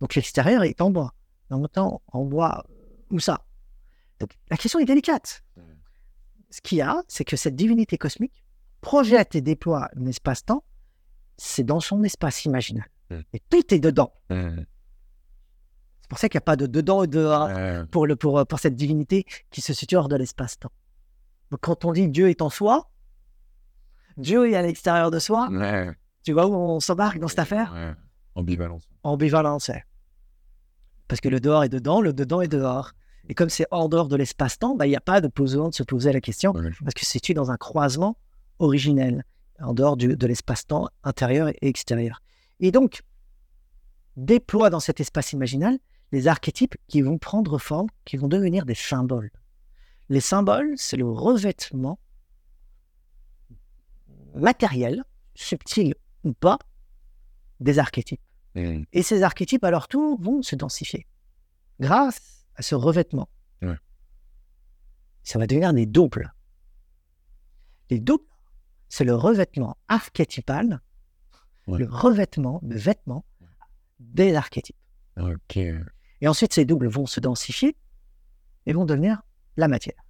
[0.00, 1.14] Donc l'extérieur est en bois.
[1.48, 2.66] En même temps, en bois,
[3.10, 3.46] où ça
[4.18, 5.44] Donc la question est délicate.
[6.50, 8.44] Ce qu'il y a, c'est que cette divinité cosmique
[8.80, 10.64] projette et déploie un espace-temps,
[11.36, 12.88] c'est dans son espace imaginal.
[13.10, 13.20] Mm.
[13.32, 14.12] Et tout est dedans.
[14.30, 14.66] Mhm.
[16.00, 17.48] C'est pour ça qu'il n'y a pas de dedans et dehors
[17.90, 20.72] pour, le, pour, pour cette divinité qui se situe hors de l'espace-temps.
[21.50, 22.90] Donc quand on dit Dieu est en soi,
[24.16, 25.48] Dieu est à l'extérieur de soi,
[26.24, 27.96] tu vois où on s'embarque dans cette affaire?
[28.36, 28.88] Ambivalence.
[29.02, 29.82] Ambivalence, ouais.
[31.08, 32.92] Parce que le dehors est dedans, le dedans est dehors.
[33.28, 35.74] Et comme c'est hors dehors de l'espace-temps, bah, il n'y a pas de besoin de
[35.74, 36.70] se poser la question, Ouais.
[36.84, 38.16] parce que c'est situé dans un croisement
[38.60, 39.24] originel,
[39.60, 42.22] en dehors du- de l'espace-temps intérieur et extérieur.
[42.60, 43.02] Et donc,
[44.16, 45.78] déploie dans cet espace imaginal
[46.12, 49.30] les archétypes qui vont prendre forme, qui vont devenir des symboles.
[50.08, 51.98] Les symboles, c'est le revêtement
[54.34, 55.02] matériel,
[55.34, 55.94] subtil
[56.24, 56.58] ou pas,
[57.60, 58.20] des archétypes.
[58.56, 58.84] Mhm.
[58.92, 61.06] Et ces archétypes, à leur tour, vont se densifier
[61.78, 63.28] grâce à ce revêtement.
[65.22, 66.32] Ça va devenir des doubles.
[67.90, 68.22] Les doubles,
[68.88, 70.80] c'est le revêtement archétypal,
[71.66, 71.80] Ouais.
[71.80, 73.24] le revêtement, le vêtement
[73.98, 74.76] des archétypes.
[75.20, 75.56] Ok.
[75.56, 77.76] Et ensuite, ces doubles vont se densifier
[78.66, 79.22] et vont devenir
[79.56, 80.00] la matière.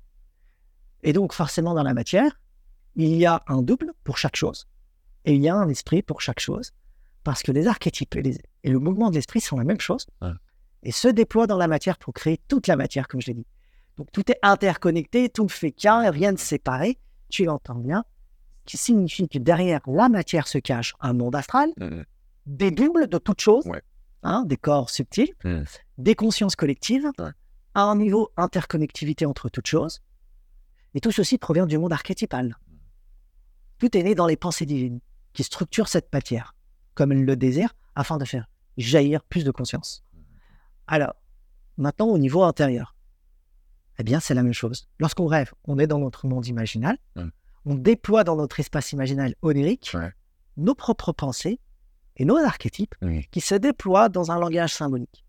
[1.02, 2.39] Et donc, forcément, dans la matière,
[2.94, 4.68] il y a un double pour chaque chose.
[5.24, 6.73] Et il y a un esprit pour chaque chose.
[7.27, 10.07] Parce que les archétypes et, les- et le mouvement de l'esprit sont la même chose.
[10.23, 10.31] Ouais.
[10.85, 13.47] Et se déploient dans la matière pour créer toute la matière, comme je l'ai dit.
[13.97, 16.98] Donc, tout est interconnecté, tout ne fait qu'un, rien de séparé.
[17.28, 18.05] Tu l'entends bien.
[18.65, 22.05] Qui signifie que derrière la matière se cache un monde astral, Mhm.
[22.47, 23.82] des doubles de toutes choses, Ouais.
[24.23, 25.65] hein, des corps subtils, Mhm.
[25.98, 27.31] des consciences collectives, Ouais.
[27.74, 29.98] à un niveau interconnectivité entre toutes choses.
[30.94, 32.57] Et tout ceci provient du monde archétypal.
[33.78, 35.01] Tout est né dans les pensées divines
[35.32, 36.55] qui structurent cette matière
[36.97, 40.05] comme le désirent afin de faire jaillir plus de conscience.
[40.89, 41.14] Alors,
[41.77, 42.97] maintenant au niveau intérieur,
[43.98, 44.89] eh bien c'est la même chose.
[44.98, 47.28] Lorsqu'on rêve, on est dans notre monde imaginal, Mm.
[47.66, 50.10] on déploie dans notre espace imaginal onirique Ouais.
[50.56, 51.60] nos propres pensées
[52.16, 52.94] et nos archétypes
[53.31, 55.24] qui se déploient dans un langage symbolique.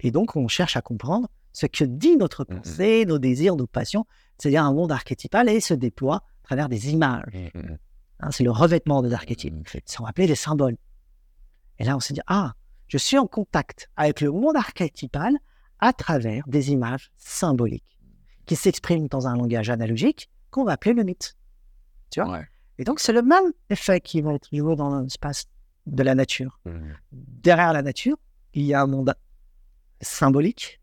[0.00, 4.06] Et donc, on cherche à comprendre ce que dit notre pensée, nos désirs, nos passions,
[4.38, 7.24] c'est-à-dire un monde archétypal et se déploie à travers des images.
[8.20, 9.54] Hein, c'est le revêtement des archétypes.
[9.54, 9.64] Mhm.
[9.74, 10.76] Ils sont appelés des symboles.
[11.78, 12.54] Et là, on se dit, ah,
[12.88, 15.36] je suis en contact avec le monde archétypal
[15.78, 17.98] à travers des images symboliques
[18.46, 21.36] qui s'expriment dans un langage analogique qu'on va appeler le mythe.
[22.10, 22.32] Tu vois?
[22.32, 22.48] Ouais.
[22.78, 25.46] Et donc, c'est le même effet qui va être joué dans l'espace
[25.86, 26.94] de la nature Mhm.
[27.12, 28.16] derrière la nature,
[28.54, 29.14] il y a un monde
[30.00, 30.80] symbolique,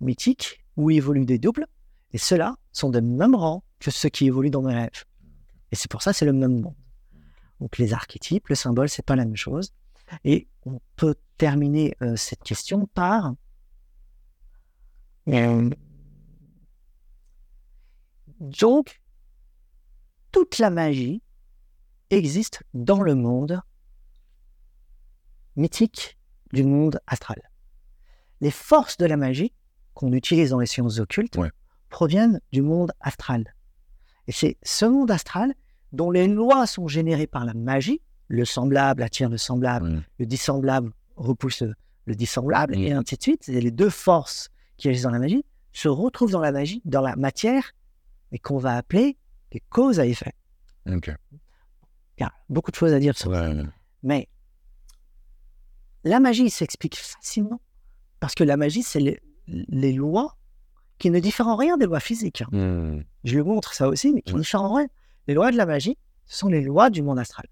[0.00, 1.66] mythique, où évoluent des doubles,
[2.12, 5.04] et ceux-là sont de même rang que ceux qui évoluent dans mes rêves.
[5.72, 6.74] Et c'est pour ça c'est le même monde.
[7.60, 9.72] Donc les archétypes, le symbole, c'est pas la même chose.
[10.24, 13.34] Et on peut terminer euh, cette question par
[15.28, 15.70] euh,
[18.40, 19.00] donc
[20.32, 21.22] toute la magie
[22.08, 23.60] existe dans le monde
[25.56, 26.18] mythique
[26.52, 27.40] du monde astral.
[28.40, 29.52] Les forces de la magie
[29.94, 31.50] qu'on utilise dans les sciences occultes Ouais.
[31.90, 33.54] proviennent du monde astral.
[34.30, 35.52] Et c'est ce monde astral
[35.92, 40.92] dont les lois sont générées par la magie, le semblable attire le semblable, le dissemblable
[41.16, 41.74] repousse le-
[42.04, 43.48] le dissemblable, et ainsi de suite.
[43.48, 47.00] Et les deux forces qui agissent dans la magie se retrouvent dans la magie, dans
[47.00, 47.72] la matière,
[48.30, 49.16] et qu'on va appeler
[49.50, 50.32] des causes à effet.
[50.88, 51.10] Ok.
[51.32, 53.52] Il y a beaucoup de choses à dire sur ça.
[54.04, 54.28] Mais
[56.04, 57.60] la magie s'explique facilement
[58.20, 60.36] parce que la magie, c'est les, les lois
[61.00, 62.42] qui ne diffèrent en rien des lois physiques.
[62.42, 62.48] hein.
[62.52, 63.04] Mhm.
[63.24, 64.42] Je le montre ça aussi, mais qui ne Ouais.
[64.42, 64.86] diffèrent en rien.
[65.26, 67.46] Les lois de la magie, ce sont les lois du monde astral.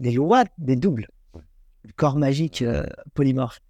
[0.00, 1.08] Les lois des doubles,
[1.84, 2.84] du corps magique euh,
[3.14, 3.60] polymorphe.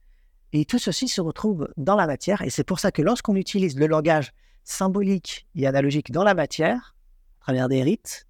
[0.52, 2.42] Et tout ceci se retrouve dans la matière.
[2.42, 4.32] Et c'est pour ça que lorsqu'on utilise le langage
[4.64, 6.94] symbolique et analogique dans la matière,
[7.40, 8.26] à travers des rites,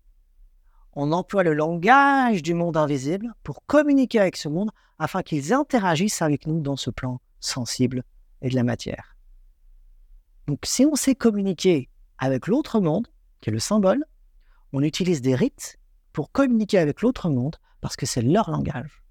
[0.95, 6.21] on emploie le langage du monde invisible pour communiquer avec ce monde afin qu'ils interagissent
[6.23, 8.03] avec nous dans ce plan sensible
[8.43, 9.17] et de la matière.
[10.51, 13.07] Donc si on sait communiquer avec l'autre monde,
[13.41, 14.05] qui est le symbole,
[14.73, 15.79] on utilise des rites
[16.13, 19.05] pour communiquer avec l'autre monde parce que c'est leur langage.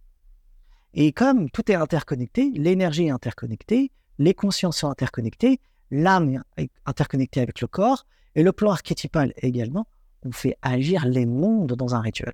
[0.94, 5.62] Et comme tout est interconnecté, l'énergie est interconnectée, les consciences sont interconnectées,
[5.92, 8.06] l'âme est interconnectée avec le corps,
[8.36, 9.88] et le plan archétypal également,
[10.24, 12.34] on fait agir les mondes dans un rituel.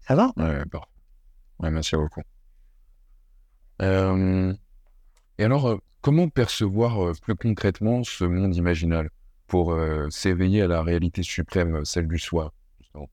[0.00, 0.32] Ça va?
[0.36, 0.88] Ouais, parfait.
[1.60, 2.22] Ouais, merci beaucoup.
[3.80, 4.52] Euh,
[5.38, 9.08] et alors, euh, comment percevoir euh, plus concrètement ce monde imaginal
[9.46, 13.08] pour euh, s'éveiller à la réalité suprême, euh, celle du soi justement?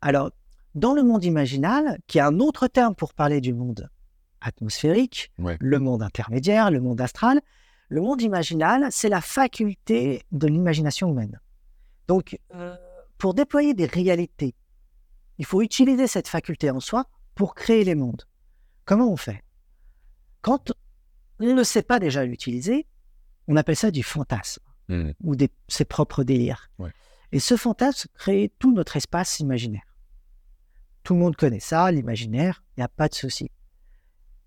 [0.00, 0.30] Alors,
[0.76, 3.90] dans le monde imaginal, qui est un autre terme pour parler du monde
[4.40, 5.56] atmosphérique, Ouais.
[5.60, 7.40] le monde intermédiaire, le monde astral,
[7.88, 11.40] le monde imaginal, c'est la faculté de l'imagination humaine.
[12.06, 12.76] Donc, euh,
[13.18, 14.54] pour déployer des réalités,
[15.38, 17.04] il faut utiliser cette faculté en soi
[17.34, 18.22] pour créer les mondes.
[18.84, 19.42] Comment on fait?
[20.40, 20.72] Quand
[21.50, 22.86] on ne sait pas déjà l'utiliser,
[23.48, 25.14] on appelle ça du fantasme Mhm.
[25.22, 26.70] ou des, ses propres délires.
[26.78, 26.92] Ouais.
[27.30, 29.96] Et ce fantasme crée tout notre espace imaginaire.
[31.02, 33.50] Tout le monde connaît ça, l'imaginaire, il n'y a pas de souci.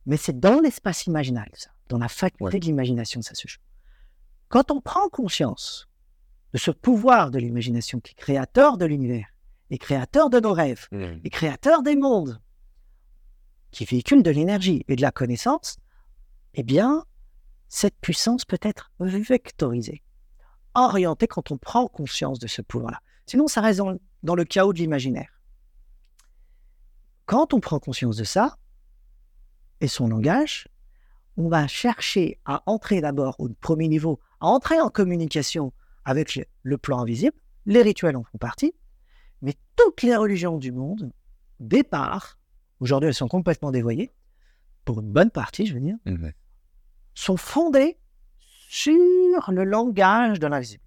[0.06, 2.60] Mais c'est dans l'espace imaginal, ça, dans la faculté Ouais.
[2.60, 3.60] de l'imagination, ça se joue.
[4.50, 5.88] Quand on prend conscience
[6.54, 9.28] de ce pouvoir de l'imagination qui est créateur de l'univers,
[9.72, 11.22] et créateur de nos rêves, Mhm.
[11.24, 12.40] et créateur des mondes,
[13.72, 15.78] qui véhicule de l'énergie et de la connaissance,
[16.56, 17.06] eh bien,
[17.68, 20.02] cette puissance peut être vectorisée,
[20.74, 23.02] orientée quand on prend conscience de ce pouvoir-là.
[23.26, 23.82] Sinon, ça reste
[24.24, 25.42] dans, le chaos de l'imaginaire.
[27.26, 28.58] Quand on prend conscience de ça,
[29.82, 30.70] et son langage,
[31.36, 35.74] on va chercher à entrer d'abord au premier niveau, à entrer en communication
[36.06, 37.36] avec le, plan invisible.
[37.66, 38.74] Les rituels en font partie,
[39.42, 41.12] mais toutes les religions du monde,
[41.60, 42.40] départ,
[42.80, 44.14] aujourd'hui elles sont complètement dévoyées,
[44.86, 46.32] pour une bonne partie, je veux dire, Mhm.
[47.16, 47.98] Sont fondées
[48.70, 48.94] sur
[49.50, 50.84] le langage de l'invisible.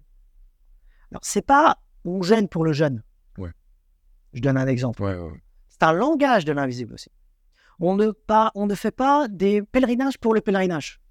[1.11, 3.03] Alors, c'est pas on gêne pour le jeune.
[3.37, 3.51] Ouais.
[4.33, 5.01] Je donne un exemple.
[5.03, 5.41] Ouais, ouais.
[5.67, 7.09] C'est un langage de l'invisible aussi.
[7.79, 11.01] On ne, pas, on ne fait pas des pèlerinages pour le pèlerinage.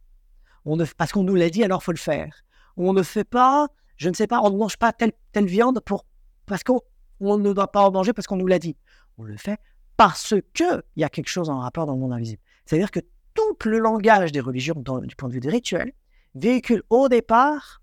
[0.65, 2.45] On ne, parce qu'on nous l'a dit, alors faut le faire.
[2.77, 5.81] On ne fait pas, je ne sais pas, on ne mange pas telle, telle viande
[5.81, 6.05] pour,
[6.47, 6.81] parce qu'on
[7.21, 8.77] on ne doit pas en manger parce qu'on nous l'a dit.
[9.17, 9.59] On le fait
[9.97, 12.43] parce qu'il y a quelque chose en rapport dans le monde invisible.
[12.67, 13.01] C'est-à-dire que
[13.39, 15.93] tout le langage des religions, dans- du point de vue des rituels,
[16.35, 17.81] véhicule au départ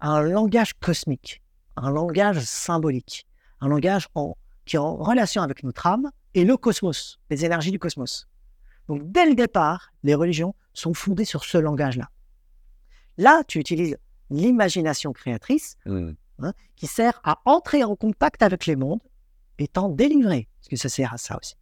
[0.00, 1.42] un langage cosmique,
[1.76, 3.26] un langage symbolique,
[3.60, 7.70] un langage en- qui est en relation avec notre âme et le cosmos, les énergies
[7.70, 8.26] du cosmos.
[8.88, 12.08] Donc dès le départ, les religions sont fondées sur ce langage-là.
[13.18, 13.96] Là, tu utilises
[14.30, 16.12] l'imagination créatrice Mm.
[16.76, 19.02] qui sert à entrer en contact avec les mondes
[19.58, 21.54] étant délivré, parce que ça sert à ça aussi.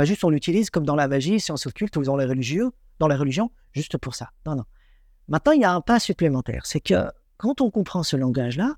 [0.00, 2.70] Pas juste on l'utilise comme dans la magie, sciences occultes ou dans les religieux,
[3.00, 4.30] dans la religion, juste pour ça.
[4.46, 4.64] Non, non.
[5.28, 8.76] Maintenant, il y a un pas supplémentaire, c'est que quand on comprend ce langage-là,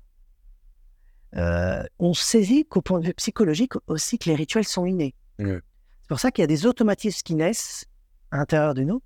[1.37, 5.15] euh, on saisit qu'au point de vue psychologique aussi que les rituels sont innés.
[5.39, 7.85] C'est pour ça qu'il y a des automatismes qui naissent
[8.31, 9.01] à l'intérieur de nous,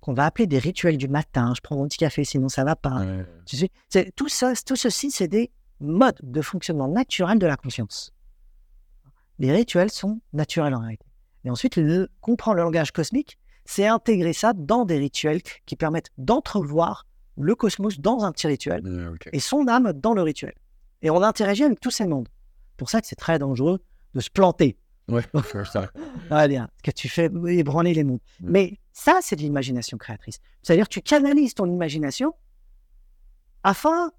[0.00, 1.54] qu'on va appeler des rituels du matin.
[1.56, 3.06] Je prends mon petit café, sinon ça va pas.
[3.06, 3.24] Ouais.
[3.46, 5.50] Tu sais, c'est- tout, ça, tout ceci, c'est des
[5.80, 8.12] modes de fonctionnement naturels de la conscience.
[9.38, 11.06] Les rituels sont naturels en réalité.
[11.44, 16.10] Et ensuite, le, comprendre le langage cosmique, c'est intégrer ça dans des rituels qui permettent
[16.18, 17.06] d'entrevoir
[17.36, 19.28] le cosmos dans un petit rituel ok.
[19.32, 20.54] et son âme dans le rituel.
[21.02, 22.28] Et on interagit avec tous ces mondes.
[22.76, 23.82] Pour ça que c'est très dangereux
[24.14, 24.76] de se planter.
[25.52, 25.90] C'est ça.
[26.30, 28.20] Ah bien, que tu fais ébranler les mondes.
[28.40, 28.50] Mm.
[28.50, 30.38] Mais ça, c'est de l'imagination créatrice.
[30.62, 32.32] C'est-à-dire que tu canalises ton imagination
[33.62, 34.12] afin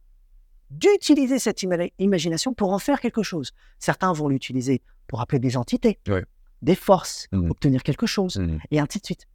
[0.69, 3.51] d'utiliser cette ima- imagination pour en faire quelque chose.
[3.79, 6.25] Certains vont l'utiliser pour appeler des entités, Ouais.
[6.65, 7.51] Des forces, Mhm.
[7.51, 8.57] obtenir quelque chose, Mm.
[8.71, 9.25] et ainsi de suite.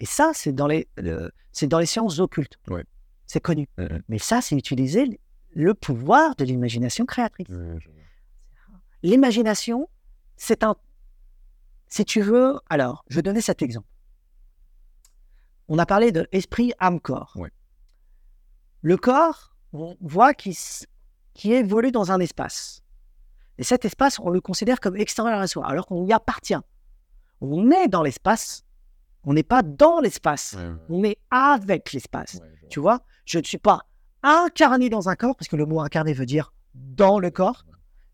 [0.00, 2.58] Et ça, c'est dans les, le- c'est dans les sciences occultes.
[2.68, 2.84] Ouais.
[3.26, 3.68] C'est connu.
[3.78, 4.02] Mhm.
[4.08, 5.20] Mais ça, c'est utiliser
[5.52, 7.46] le pouvoir de l'imagination créatrice.
[9.02, 9.88] L'imagination,
[10.36, 10.76] c'est un.
[11.88, 13.86] Si tu veux, alors, je vais donner cet exemple.
[15.68, 17.32] On a parlé de esprit, âme, corps.
[17.36, 17.50] Ouais.
[18.82, 20.54] Le corps, on voit qu'il
[21.44, 22.82] évolue dans un espace.
[23.60, 26.56] Et cet espace, on le considère comme extérieur à soi, alors qu'on y appartient.
[27.42, 28.64] On est dans l'espace,
[29.24, 30.74] on n'est pas dans l'espace, Ouais, ouais.
[30.88, 32.36] on est avec l'espace.
[32.40, 32.68] Ouais.
[32.70, 33.82] Tu vois, je ne suis pas
[34.22, 37.64] incarné dans un corps, parce que le mot incarné veut dire dans le corps.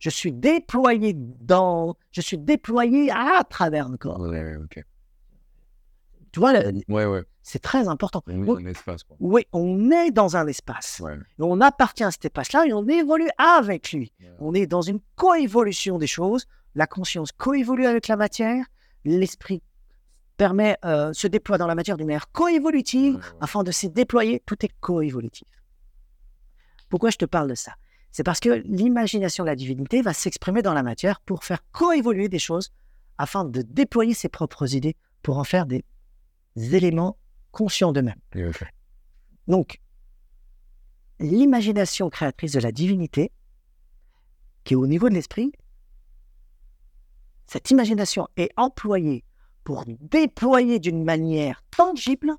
[0.00, 4.18] Je suis déployé dans, je suis déployé à travers un corps.
[6.36, 7.24] Tu vois, le- Ouais, ouais.
[7.42, 8.22] c'est très important.
[8.26, 9.16] On est dans l'espace, quoi.
[9.20, 11.00] oui, on est dans un espace.
[11.02, 11.14] Ouais.
[11.38, 14.12] On appartient à cet espace-là et on évolue avec lui.
[14.38, 16.44] On est dans une coévolution des choses.
[16.74, 18.66] La conscience coévolue avec la matière.
[19.06, 19.62] L'esprit
[20.36, 24.42] permet, euh, se déploie dans la matière d'une manière coévolutive afin de s'y déployer.
[24.44, 25.48] Tout est coévolutif.
[26.90, 27.72] Pourquoi je te parle de ça?
[28.12, 32.28] C'est parce que l'imagination de la divinité va s'exprimer dans la matière pour faire coévoluer
[32.28, 32.72] des choses
[33.16, 35.82] afin de déployer ses propres idées pour en faire des
[36.56, 37.18] éléments
[37.50, 38.20] conscients d'eux-mêmes.
[39.46, 39.80] Donc,
[41.18, 43.32] l'imagination créatrice de la divinité,
[44.64, 45.52] qui est au niveau de l'esprit,
[47.46, 49.24] cette imagination est employée
[49.62, 52.32] pour déployer d'une manière tangible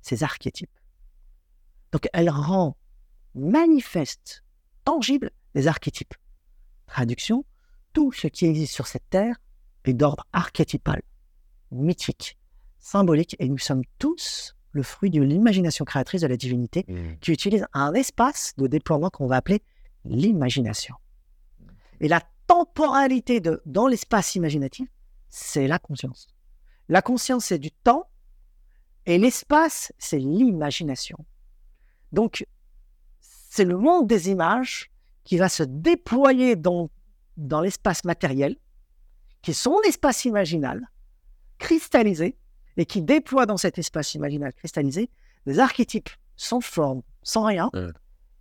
[0.00, 0.70] ces archétypes.
[1.92, 2.76] Donc, elle rend
[3.34, 4.42] manifeste,
[4.84, 6.14] tangible les archétypes.
[6.86, 7.44] Traduction,
[7.92, 9.36] tout ce qui existe sur cette terre
[9.84, 11.02] est d'ordre archétypal,
[11.70, 12.38] mythique,
[12.82, 17.18] symbolique, et nous sommes tous le fruit de l'imagination créatrice de la divinité Mm.
[17.20, 19.62] qui utilise un espace de déploiement qu'on va appeler
[20.04, 20.96] l'imagination.
[22.00, 24.88] Et la temporalité de, dans l'espace imaginatif,
[25.28, 26.26] c'est la conscience.
[26.88, 28.08] La conscience, c'est du temps,
[29.06, 31.24] et l'espace, c'est l'imagination.
[32.10, 32.46] Donc,
[33.20, 34.90] c'est le monde des images
[35.24, 36.90] qui va se déployer dans,
[37.36, 38.56] dans l'espace matériel,
[39.40, 40.90] qui est son espace imaginal,
[41.58, 42.36] cristallisé,
[42.76, 45.10] et qui déploie dans cet espace imaginal cristallisé
[45.46, 47.70] des archétypes sans forme, sans rien,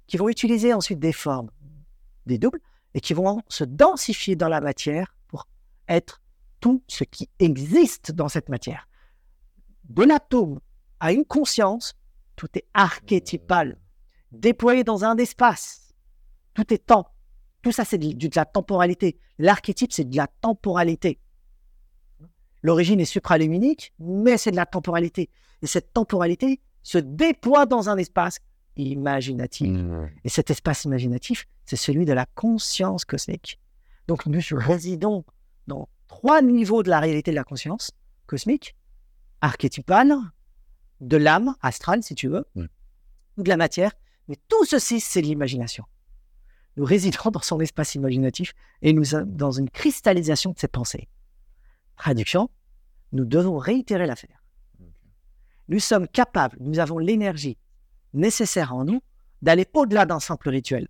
[0.08, 1.52] qui vont utiliser ensuite des formes,
[2.26, 2.60] des doubles,
[2.94, 5.48] et qui vont se densifier dans la matière pour
[5.88, 6.22] être
[6.60, 8.88] tout ce qui existe dans cette matière.
[9.86, 10.60] De l'atome
[11.00, 11.94] à une conscience,
[12.36, 13.78] tout est archétypal,
[14.32, 15.94] déployé dans un espace.
[16.54, 17.08] Tout est temps.
[17.62, 19.20] Tout ça, c'est de, de la temporalité.
[19.38, 21.20] L'archétype, c'est de la temporalité.
[22.64, 25.30] L'origine est supraluminique, mais c'est de la temporalité.
[25.62, 28.40] Et cette temporalité se déploie dans un espace
[28.76, 29.70] imaginatif.
[29.70, 30.10] Mm.
[30.24, 33.60] Et cet espace imaginatif, c'est celui de la conscience cosmique.
[34.08, 35.24] Donc nous résidons
[35.68, 37.92] dans trois niveaux de la réalité de la conscience
[38.26, 38.76] cosmique,
[39.42, 40.14] archétypale,
[41.00, 43.92] de l'âme astrale, si tu veux, ou de la matière,
[44.28, 45.86] mais tout ceci, c'est de l'imagination.
[46.78, 51.08] Nous résidons dans son espace imaginatif et nous sommes dans une cristallisation de ses pensées.
[52.02, 52.50] Traduction,
[53.12, 54.44] nous devons réitérer l'affaire.
[55.68, 57.60] Nous sommes capables, nous avons l'énergie
[58.14, 59.04] nécessaire en nous
[59.44, 60.88] d'aller au-delà d'un simple rituel,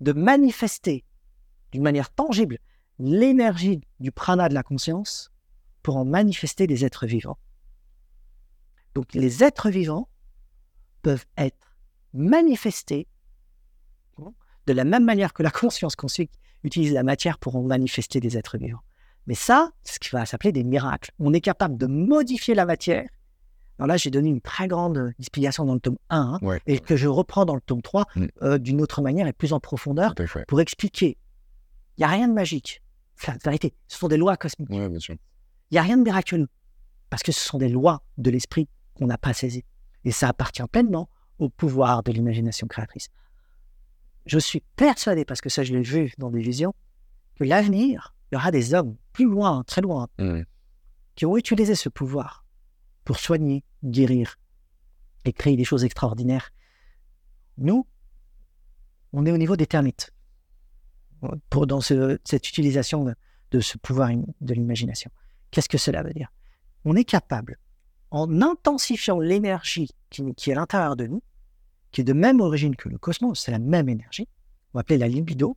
[0.00, 1.04] de manifester
[1.70, 2.60] d'une manière tangible
[2.98, 5.30] l'énergie du prana de la conscience
[5.82, 7.38] pour en manifester des êtres vivants.
[8.94, 10.08] Donc les êtres vivants
[11.02, 11.76] peuvent être
[12.14, 13.06] manifestés
[14.66, 15.94] de la même manière que la conscience
[16.64, 18.80] utilise la matière pour en manifester des êtres vivants.
[19.26, 21.10] Mais ça, c'est ce qui va s'appeler des miracles.
[21.18, 23.08] On est capable de modifier la matière.
[23.78, 26.60] Alors là, j'ai donné une très grande explication dans le tome 1 hein, Ouais.
[26.66, 28.26] et que je reprends dans le tome 3 Mm.
[28.42, 30.14] euh, d'une autre manière et plus en profondeur
[30.48, 31.18] pour expliquer.
[31.96, 32.82] Il n'y a rien de magique.
[33.16, 33.74] C'est la vérité.
[33.88, 34.70] Ce sont des lois cosmiques.
[34.70, 34.88] Ouais.
[34.88, 35.18] Il
[35.72, 36.48] n'y a rien de miraculeux.
[37.10, 39.64] Parce que ce sont des lois de l'esprit qu'on n'a pas saisies.
[40.04, 41.08] Et ça appartient pleinement
[41.38, 43.08] au pouvoir de l'imagination créatrice.
[44.26, 46.74] Je suis persuadé, parce que ça je l'ai vu dans des visions,
[47.36, 50.42] que l'avenir, il y aura des hommes plus loin, très loin, Mm.
[51.14, 52.44] qui ont utilisé ce pouvoir
[53.04, 54.38] pour soigner, guérir
[55.24, 56.50] et créer des choses extraordinaires.
[57.58, 57.86] Nous,
[59.12, 60.12] on est au niveau des termites
[61.50, 63.14] pour, dans ce- cette utilisation de,
[63.52, 65.10] de ce pouvoir de l'imagination.
[65.50, 66.30] Qu'est-ce que cela veut dire?
[66.84, 67.58] On est capable,
[68.10, 71.22] en intensifiant l'énergie qui, qui est à l'intérieur de nous,
[71.92, 74.28] qui est de même origine que le cosmos, c'est la même énergie,
[74.74, 75.56] on va appeler la libido,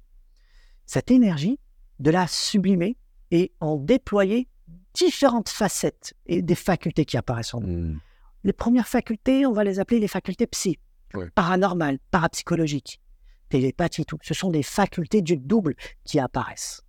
[0.85, 1.59] cette énergie,
[1.99, 2.97] de la sublimer
[3.31, 4.47] et en déployer
[4.93, 7.93] différentes facettes et des facultés qui apparaissent en nous.
[7.93, 7.99] Mm.
[8.43, 10.79] Les premières facultés, on va les appeler les facultés psy,
[11.13, 11.29] Ouais.
[11.35, 13.01] paranormales, parapsychologiques,
[13.49, 14.19] télépathie, tout.
[14.21, 16.81] Ce sont des facultés du double qui apparaissent.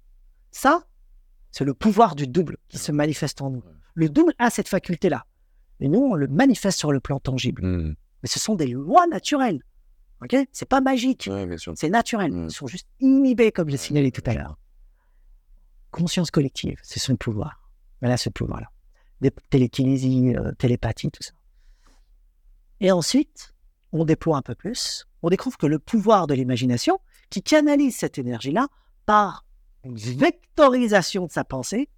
[0.50, 0.84] Ça,
[1.50, 3.62] c'est le pouvoir du double qui se manifeste en nous.
[3.94, 5.24] Le double a cette faculté-là.
[5.80, 7.62] Et nous, on le manifeste sur le plan tangible.
[7.64, 7.96] Mm.
[8.22, 9.62] Mais ce sont des lois naturelles.
[10.22, 10.36] Ok?
[10.52, 11.28] C'est pas magique.
[11.30, 11.48] Ouais.
[11.74, 12.30] C'est naturel.
[12.32, 12.44] Mm.
[12.44, 14.58] Ils sont juste inhibés, comme je l'ai signalé tout à l'heure.
[15.90, 17.70] Conscience collective, c'est son pouvoir.
[18.02, 18.68] A ce pouvoir-là.
[19.20, 21.32] Des télékinésie, euh, télépathie, tout ça.
[22.80, 23.54] Et ensuite,
[23.92, 25.06] on déploie un peu plus.
[25.22, 26.98] On découvre que le pouvoir de l'imagination,
[27.28, 28.68] qui canalise cette énergie-là
[29.04, 29.44] par
[29.84, 31.88] une vectorisation de sa pensée,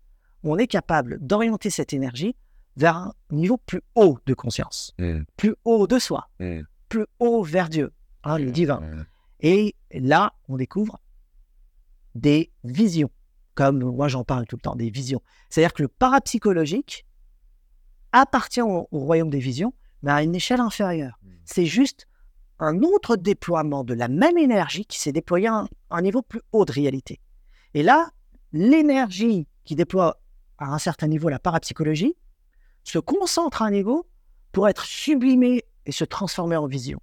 [0.42, 2.34] on est capable d'orienter cette énergie
[2.76, 5.20] vers un niveau plus haut de conscience, Mm.
[5.36, 6.62] plus haut de soi, Mm.
[6.88, 7.92] plus haut vers Dieu,
[8.24, 8.80] hein, le divin.
[8.80, 9.04] Ouais.
[9.40, 10.98] Et là, on découvre
[12.14, 13.10] des visions,
[13.54, 15.22] comme moi j'en parle tout le temps, des visions.
[15.50, 17.06] C'est-à-dire que le parapsychologique
[18.12, 21.18] appartient au, au royaume des visions, mais à une échelle inférieure.
[21.22, 21.30] Mm.
[21.44, 22.06] C'est juste
[22.58, 26.40] un autre déploiement de la même énergie qui s'est déployé à un, un niveau plus
[26.52, 27.20] haut de réalité.
[27.74, 28.10] Et là,
[28.52, 30.20] l'énergie qui déploie
[30.58, 32.14] à un certain niveau la parapsychologie
[32.84, 34.06] se concentre à un niveau
[34.52, 37.00] pour être sublimée et se transformer en vision.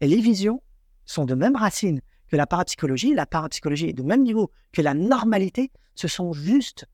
[0.00, 0.62] Et les visions
[1.06, 3.14] sont de même racine que la parapsychologie.
[3.14, 5.70] La parapsychologie est de même niveau que la normalité.
[5.94, 6.86] Ce sont juste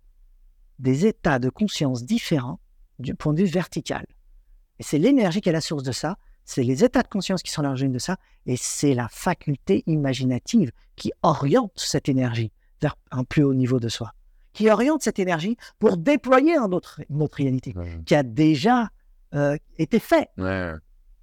[0.79, 2.61] des états de conscience différents
[2.99, 4.05] du point de vue vertical.
[4.79, 6.17] Et c'est l'énergie qui est la source de ça.
[6.45, 8.17] C'est les états de conscience qui sont l'origine de ça.
[8.47, 13.89] Et c'est la faculté imaginative qui oriente cette énergie vers un plus haut niveau de
[13.89, 14.13] soi.
[14.53, 18.01] Qui oriente cette énergie pour déployer un autre, une autre réalité Ouais.
[18.05, 18.91] qui a déjà
[19.35, 20.73] euh, été fait Ouais.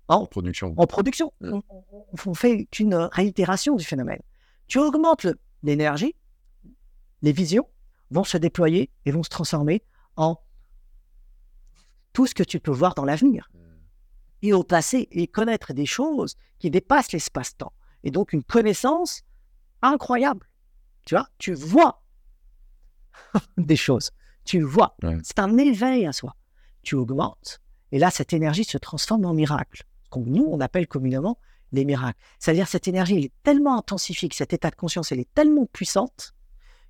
[0.09, 0.73] En, Production.
[0.77, 1.33] en production.
[1.41, 1.59] Mm.
[2.25, 4.21] On, fait qu'une réitération du phénomène.
[4.67, 5.27] Tu augmentes
[5.63, 6.15] l'énergie,
[7.21, 7.67] les visions
[8.11, 9.83] vont se déployer et vont se transformer
[10.15, 10.37] en
[12.13, 13.57] tout ce que tu peux voir dans l'avenir Mm.
[14.41, 17.73] et au passé et connaître des choses qui dépassent l'espace-temps.
[18.03, 19.21] Et donc une connaissance
[19.81, 20.49] incroyable.
[21.05, 22.03] Tu vois, tu vois
[23.57, 24.11] des choses.
[24.45, 24.95] Tu vois.
[25.03, 25.17] Ouais.
[25.23, 26.35] C'est un éveil à soi.
[26.81, 27.61] Tu augmentes
[27.91, 29.83] et là, cette énergie se transforme en miracle.
[30.09, 31.37] Qu'on nous, on appelle communément
[31.71, 32.19] les miracles.
[32.39, 35.65] C'est-à-dire cette énergie, elle est tellement intensifiée, que cet état de conscience, elle est tellement
[35.65, 36.33] puissante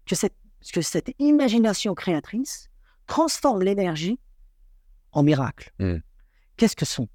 [0.05, 0.35] que cette,
[0.73, 2.69] que cette imagination créatrice
[3.07, 4.19] transforme l'énergie
[5.11, 5.71] en miracle.
[5.79, 5.97] Mm.
[6.57, 7.07] Qu'est-ce que sont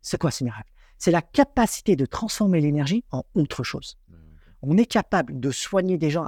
[0.00, 0.70] C'est quoi ces miracles?
[0.98, 3.98] C'est la capacité de transformer l'énergie en autre chose.
[4.62, 6.24] On est capable de soigner des gens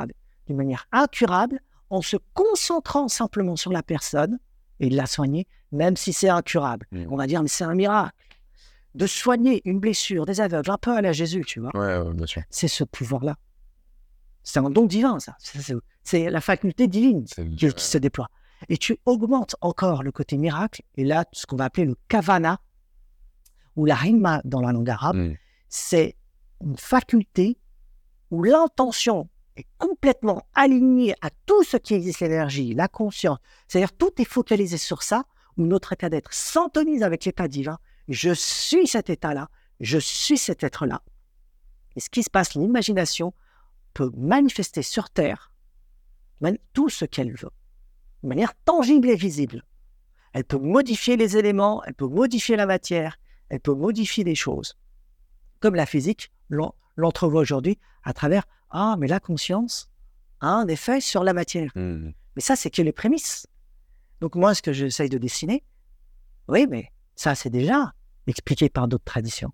[0.46, 4.40] d'une manière incurable en se concentrant simplement sur la personne
[4.80, 6.86] et de la soigner, même si c'est incurable.
[6.90, 7.06] Mm.
[7.10, 8.16] On va dire, mais c'est un miracle.
[8.94, 12.14] De soigner une blessure des aveugles, un peu à la Jésus, tu vois Ouais, ouais,
[12.14, 12.42] bien sûr.
[12.50, 13.36] c'est ce pouvoir-là.
[14.42, 15.36] C'est un don divin, ça.
[16.04, 18.28] C'est- la faculté divine qui, qui se déploie.
[18.68, 22.60] Et tu augmentes encore le côté miracle, et là, ce qu'on va appeler le kavana,
[23.76, 25.34] ou la rima dans la langue arabe, Mm.
[25.68, 26.16] c'est
[26.62, 27.58] une faculté
[28.30, 33.38] où l'intention est complètement alignée à tout ce qui existe, l'énergie, la conscience.
[33.66, 35.24] C'est-à-dire tout est focalisé sur ça,
[35.56, 37.78] où notre état d'être s'entonise avec l'état divin,
[38.08, 39.48] je suis cet état-là,
[39.80, 41.02] je suis cet être-là.
[41.96, 43.32] Et ce qui se passe, l'imagination
[43.92, 45.52] peut manifester sur Terre
[46.72, 47.50] tout ce qu'elle veut,
[48.22, 49.64] de manière tangible et visible.
[50.32, 53.18] Elle peut modifier les éléments, elle peut modifier la matière,
[53.48, 54.76] elle peut modifier les choses.
[55.60, 56.32] Comme la physique
[56.96, 59.90] l'entrevoit aujourd'hui à travers Ah, mais la conscience
[60.40, 61.70] a un effet sur la matière.
[61.74, 62.10] Mmh.
[62.36, 63.46] Mais ça, c'est que les prémices.
[64.20, 65.62] Donc moi, ce que j'essaye de dessiner,
[66.48, 67.92] oui, mais ça, c'est déjà
[68.26, 69.50] expliqué par d'autres traditions.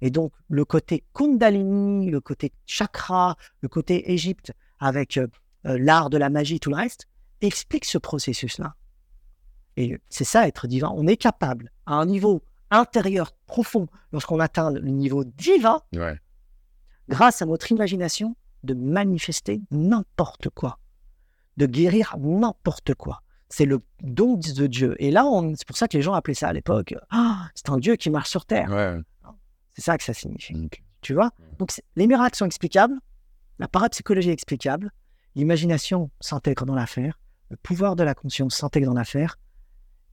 [0.00, 5.26] Et donc, le côté Kundalini, le côté chakra, le côté Égypte, avec euh,
[5.66, 7.08] euh, l'art de la magie, tout le reste,
[7.40, 8.74] explique ce processus-là.
[9.76, 10.92] Et c'est ça, être divin.
[10.94, 16.18] On est capable, à un niveau intérieur profond, lorsqu'on atteint le niveau divin, Ouais.
[17.08, 20.78] grâce à notre imagination, de manifester n'importe quoi,
[21.56, 23.22] de guérir n'importe quoi.
[23.56, 24.96] C'est le don de Dieu.
[24.98, 25.24] Et là,
[25.54, 28.10] c'est pour ça que les gens appelaient ça à l'époque, ah, c'est un Dieu qui
[28.10, 28.68] marche sur terre.
[28.68, 28.98] Ouais.
[29.74, 30.68] C'est ça que ça signifie.
[31.02, 31.30] Tu vois?
[31.60, 32.94] Donc, les miracles sont explicables,
[33.60, 34.90] la parapsychologie est explicable,
[35.36, 39.36] l'imagination s'intègre dans l'affaire, le pouvoir de la conscience s'intègre dans l'affaire.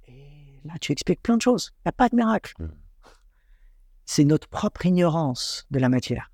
[0.08, 1.72] Et là, tu expliques plein de choses.
[1.78, 2.54] Il n'y a pas de miracle.
[4.06, 6.32] C'est notre propre ignorance de la matière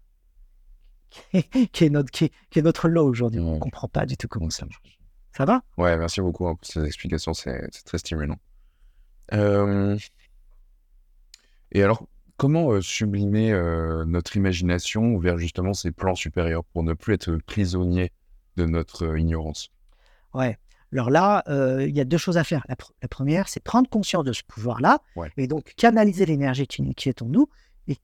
[1.71, 3.39] qui est, notre, qui est- qui est notre lot aujourd'hui.
[3.39, 4.96] On ne comprend pas du tout comment ça marche.
[5.37, 5.61] Ça va?
[5.77, 8.37] Ouais, merci beaucoup hein, pour ces explications, c'est très stimulant.
[9.33, 9.97] Euh,
[11.71, 12.07] Et alors,
[12.37, 17.37] comment euh, sublimer euh, notre imagination vers justement ces plans supérieurs pour ne plus être
[17.45, 18.11] prisonnier
[18.55, 19.69] de notre ignorance?
[20.33, 20.57] Ouais.
[20.93, 21.43] Alors là,
[21.81, 22.65] il y a deux choses à faire.
[22.69, 25.29] La, pr- la première, c'est prendre conscience de ce pouvoir-là Ouais.
[25.35, 27.49] et donc canaliser l'énergie qui, qui est en nous
[27.89, 27.97] et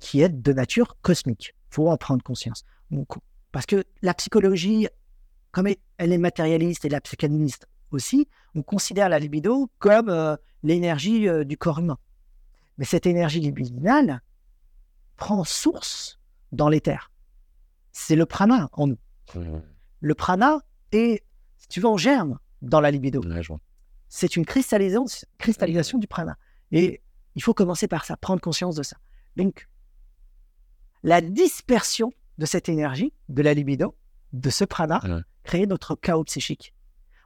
[0.00, 1.54] qui est de nature cosmique.
[1.70, 2.64] Il faut en prendre conscience.
[2.90, 3.06] Donc,
[3.52, 4.88] parce que la psychologie,
[5.54, 11.28] comme elle- est matérialiste et la psychanalyste aussi, on considère la libido comme euh, l'énergie
[11.28, 11.96] euh, du corps humain.
[12.76, 14.20] Mais cette énergie libidinale
[15.16, 16.18] prend source
[16.50, 17.12] dans l'éther.
[17.92, 18.98] C'est le prana en nous.
[20.00, 20.58] Le prana
[20.90, 21.24] est,
[21.56, 23.20] si tu veux, en germe dans la libido.
[24.08, 25.06] C'est une cristallisation,
[25.38, 26.36] cristallisation du prana.
[26.72, 27.00] Et
[27.36, 28.96] il faut commencer par ça, prendre conscience de ça.
[29.36, 29.68] Donc,
[31.04, 33.96] la dispersion de cette énergie, de la libido,
[34.32, 35.00] de ce prana.
[35.44, 36.74] Crée notre chaos psychique.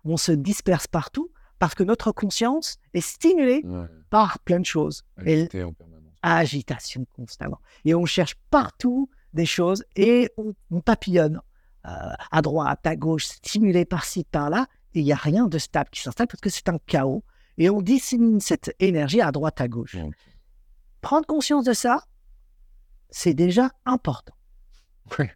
[0.05, 3.86] On se disperse partout parce que notre conscience est stimulée Ouais.
[4.11, 5.03] par plein de choses.
[5.24, 6.12] Et Agité en permanence.
[6.23, 7.59] agitation constamment.
[7.85, 11.40] Et on cherche partout des choses et on, on papillonne
[11.86, 11.90] euh,
[12.31, 14.66] à droite, à gauche, stimulé par-ci, par-là.
[14.95, 17.24] Et il n'y a rien de stable qui s'installe parce que c'est un chaos.
[17.57, 19.97] Et on dissémine cette énergie à droite, à gauche.
[21.01, 22.05] Prendre conscience de ça,
[23.11, 24.35] c'est déjà important.
[25.19, 25.31] Ouais.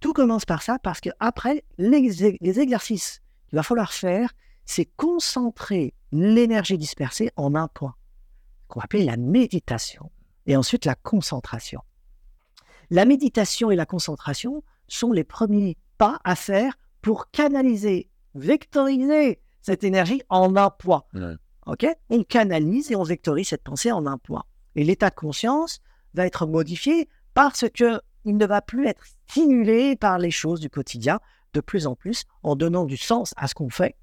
[0.00, 4.32] Tout commence par ça parce que après les, les exercices qu'il va falloir faire,
[4.64, 7.94] c'est concentrer l'énergie dispersée en un point,
[8.68, 10.10] qu'on va appeler la méditation,
[10.46, 11.80] et ensuite la concentration.
[12.90, 19.84] La méditation et la concentration sont les premiers pas à faire pour canaliser, vectoriser cette
[19.84, 21.04] énergie en un point.
[21.66, 21.86] Ok?
[22.08, 24.44] On canalise et on vectorise cette pensée en un point.
[24.74, 25.80] Et l'état de conscience
[26.14, 30.70] va être modifié parce que il ne va plus être stimulé par les choses du
[30.70, 31.20] quotidien
[31.52, 33.96] de plus en plus en donnant du sens à ce qu'on fait.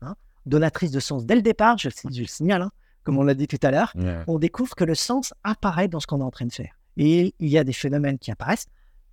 [0.00, 0.14] Hein
[0.46, 2.70] Donatrice de sens dès le départ, je, je le signale, hein,
[3.04, 3.92] comme on l'a dit tout à l'heure,
[4.26, 6.78] on découvre que le sens apparaît dans ce qu'on est en train de faire.
[6.96, 8.66] Et il y a des phénomènes qui apparaissent.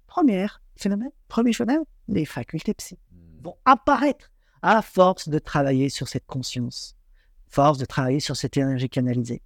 [0.08, 2.98] Première phénomène, premier phénomène, les facultés psy
[3.42, 4.32] vont apparaître
[4.62, 6.96] à force de travailler sur cette conscience,
[7.48, 9.42] force de travailler sur cette énergie canalisée.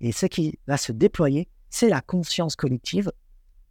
[0.00, 3.12] Et ce qui va se déployer, c'est la conscience collective,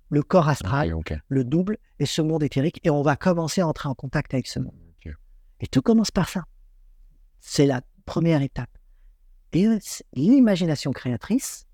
[0.09, 0.93] le corps astral,
[1.27, 2.79] le double et ce monde éthérique.
[2.83, 4.75] Et on va commencer à entrer en contact avec ce monde.
[5.61, 6.43] Et tout commence par ça.
[7.39, 8.69] C'est la première étape.
[9.53, 9.67] Et
[10.13, 11.65] l'imagination créatrice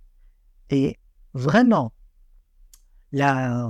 [0.69, 0.99] est
[1.33, 1.91] vraiment
[3.11, 3.67] la,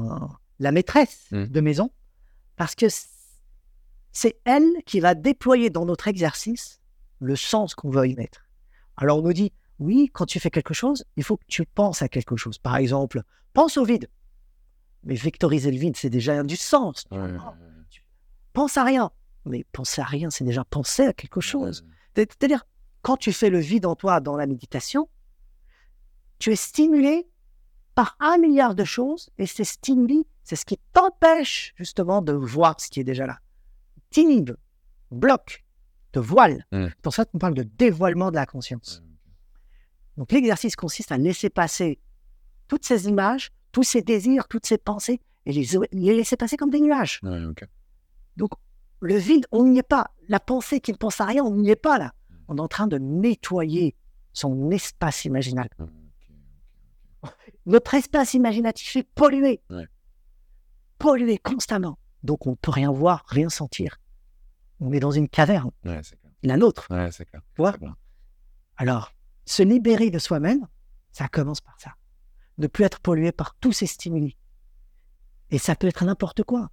[0.60, 1.46] la maîtresse Mm.
[1.46, 1.92] de maison
[2.58, 2.88] parce que
[4.12, 6.82] c'est elle qui va déployer dans notre exercice
[7.20, 8.46] le sens qu'on veut y mettre.
[8.98, 12.02] Alors on nous dit, oui, quand tu fais quelque chose, il faut que tu penses
[12.02, 12.58] à quelque chose.
[12.58, 13.24] Par exemple,
[13.54, 14.10] pense au vide.
[15.04, 17.06] Mais vectoriser le vide, c'est déjà du sens.
[18.54, 19.12] Pense à rien.
[19.46, 21.84] Mais penser à rien, c'est déjà penser à quelque chose.
[22.16, 22.28] ouais.
[22.30, 22.66] C'est-à-dire,
[23.02, 25.10] quand tu fais le vide en toi dans la méditation,
[26.38, 27.28] tu es stimulé
[27.96, 32.80] par un milliard de choses et ces stimuli, c'est ce qui t'empêche justement de voir
[32.80, 33.40] ce qui est déjà là.
[34.12, 34.52] T'inhibe,
[35.10, 35.64] bloque,
[36.12, 36.66] te voile.
[37.02, 39.02] Pour ça qu'on parle de dévoilement de la conscience.
[40.18, 42.00] Donc l'exercice consiste à laisser passer
[42.68, 46.70] toutes ces images, tous ces désirs, toutes ces pensées et les, les laisser passer comme
[46.70, 47.20] des nuages.
[47.24, 47.40] Ouais.
[48.38, 48.52] Donc,
[49.02, 50.12] le vide, on n'y est pas.
[50.28, 52.14] La pensée qui ne pense à rien, on n'y est pas là.
[52.48, 53.96] on est en train de nettoyer
[54.34, 55.70] son espace imaginal.
[57.66, 59.62] Notre espace imaginatif est pollué.
[59.70, 59.88] Ouais.
[60.98, 61.98] Pollué constamment.
[62.24, 63.98] Donc on ne peut rien voir, rien sentir.
[64.80, 66.02] On est dans une caverne, Ouais,
[66.44, 66.88] la nôtre.
[66.90, 67.42] Ouais, clair.
[67.56, 67.76] Tu vois.
[68.78, 69.14] Alors,
[69.46, 70.68] se libérer de soi-même,
[71.12, 71.92] ça commence par ça.
[72.62, 74.38] Ne plus être pollué par tous ces stimuli.
[75.50, 76.70] Et ça peut être n'importe quoi.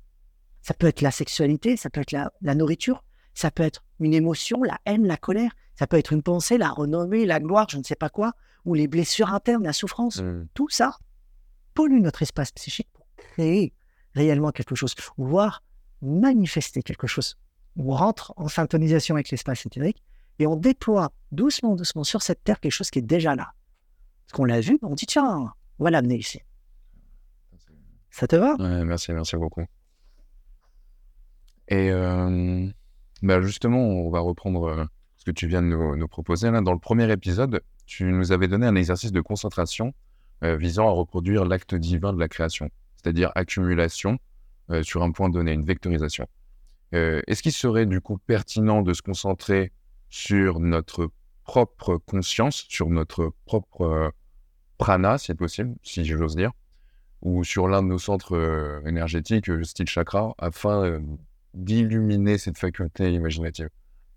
[0.61, 3.03] Ça peut être la sexualité, ça peut être la, la nourriture,
[3.33, 6.69] ça peut être une émotion, la haine, la colère, ça peut être une pensée, la
[6.69, 8.35] renommée, la gloire, je ne sais pas quoi,
[8.67, 10.21] ou les blessures internes, la souffrance.
[10.21, 10.49] Mm.
[10.53, 10.99] Tout ça
[11.73, 13.73] pollue notre espace psychique pour créer
[14.15, 15.63] réellement quelque chose, voire
[16.03, 17.39] manifester quelque chose.
[17.77, 20.03] On rentre en syntonisation avec l'espace éthérique
[20.39, 23.53] et on déploie doucement, doucement sur cette terre quelque chose qui est déjà là.
[24.27, 26.41] Parce qu'on l'a vu, on dit tiens, on va l'amener ici.
[28.11, 28.57] Ça te va?
[28.59, 29.65] Merci, merci beaucoup.
[31.69, 32.69] Et euh,
[33.23, 34.85] bah justement, on va reprendre euh,
[35.17, 36.51] ce que tu viens de nous, proposer.
[36.51, 36.61] Là.
[36.61, 39.93] Dans le premier épisode, tu nous avais donné un exercice de concentration
[40.45, 44.19] euh, visant à reproduire l'acte divin de la création, c'est-à-dire accumulation
[44.71, 46.27] euh, sur un point donné, une vectorisation.
[46.93, 49.73] Est-ce qu'il serait du coup pertinent de se concentrer
[50.09, 51.11] sur notre
[51.45, 54.11] propre conscience, sur notre propre
[54.79, 56.53] prana, si c'est possible, si j'ose dire,
[57.23, 61.01] ou sur l'un de nos centres euh, énergétiques, euh, style chakra, afin euh,
[61.55, 63.69] d'illuminer cette faculté imaginative.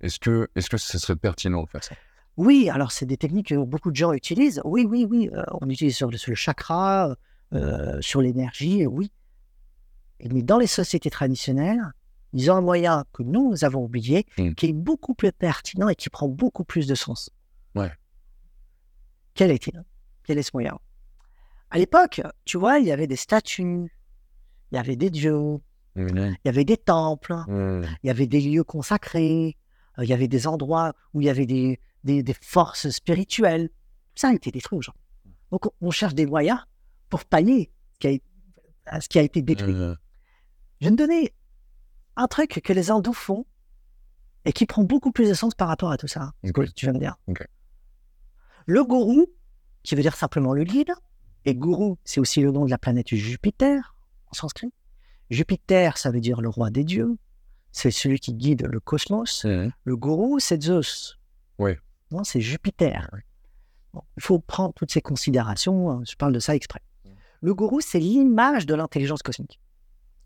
[0.02, 1.96] Est-ce que, est-ce que ce serait pertinent de faire ça?
[2.38, 4.62] Oui, alors c'est des techniques que beaucoup de gens utilisent.
[4.64, 5.30] Oui, oui, oui.
[5.34, 7.16] euh, on utilise sur le, sur le chakra,
[7.54, 9.12] euh, sur l'énergie, oui.
[10.32, 11.82] Mais dans les sociétés traditionnelles,
[12.34, 14.54] ils ont un moyen que nous, nous avons oublié, Mm.
[14.54, 17.30] qui est beaucoup plus pertinent et qui prend beaucoup plus de sens.
[17.76, 17.92] Ouais.
[19.34, 19.84] Quel est-il?
[20.42, 20.78] Ce moyen
[21.70, 23.92] À l'époque, tu vois, il y avait des statues,
[24.72, 25.58] il y avait des dieux,
[25.96, 27.84] il y avait des temples, Mm.
[28.04, 29.58] il y avait des lieux consacrés,
[30.00, 33.70] euh, il y avait des endroits où il y avait des, des, des forces spirituelles.
[34.16, 35.02] Ça a été détruit aujourd'hui.
[35.52, 36.60] Donc on- cherche des moyens
[37.10, 38.26] pour pallier ce qui a, été-
[38.86, 39.74] à ce qui a été détruit.
[39.74, 39.96] Euh,
[40.80, 41.34] Je vais te donner
[42.16, 43.46] un truc que les hindous font
[44.46, 46.32] et qui prend beaucoup plus de sens par rapport à tout ça.
[46.44, 46.74] Ok.
[46.74, 47.16] tu vas me dire.
[47.28, 47.46] Ok.
[48.66, 49.28] Le gourou,
[49.84, 50.92] qui veut dire simplement le guide,
[51.46, 53.96] et gourou, c'est aussi le nom de la planète Jupiter
[54.30, 54.72] en sanskrit.
[55.30, 57.18] Jupiter, ça veut dire le roi des dieux.
[57.72, 59.46] C'est celui qui guide le cosmos.
[59.86, 61.18] Le gourou, c'est Zeus.
[61.58, 61.80] Ouais.
[62.12, 63.10] Non, c'est Jupiter.
[63.94, 65.90] Bon, il faut prendre toutes ces considérations.
[65.90, 66.82] hein, Je parle de ça exprès.
[67.42, 69.60] Le gourou, c'est l'image de l'intelligence cosmique.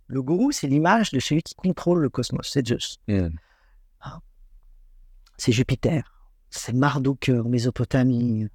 [0.08, 2.50] Le gourou, c'est l'image de celui qui contrôle le cosmos.
[2.52, 2.98] C'est Zeus.
[3.08, 3.30] Mm.
[5.38, 6.04] C'est Jupiter.
[6.50, 8.48] C'est Marduk en Mésopotamie.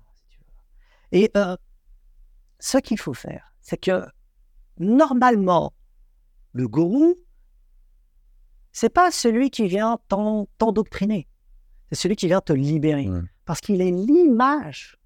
[1.13, 1.57] Et euh,
[2.59, 4.05] ce qu'il faut faire, c'est que
[4.79, 5.73] normalement,
[6.53, 7.17] le gourou,
[8.73, 11.27] c'est pas celui qui vient t'en- t'endoctriner.
[11.91, 13.07] C'est celui qui vient te libérer.
[13.45, 14.97] Parce qu'il est l'image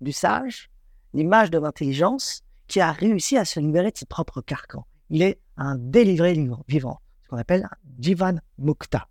[0.00, 0.70] du sage,
[1.12, 4.86] l'image de l'intelligence qui a réussi à se libérer de ses propres carcans.
[5.10, 6.32] Il est un délivré
[6.66, 9.06] vivant- ce qu'on appelle un Jivan Mukta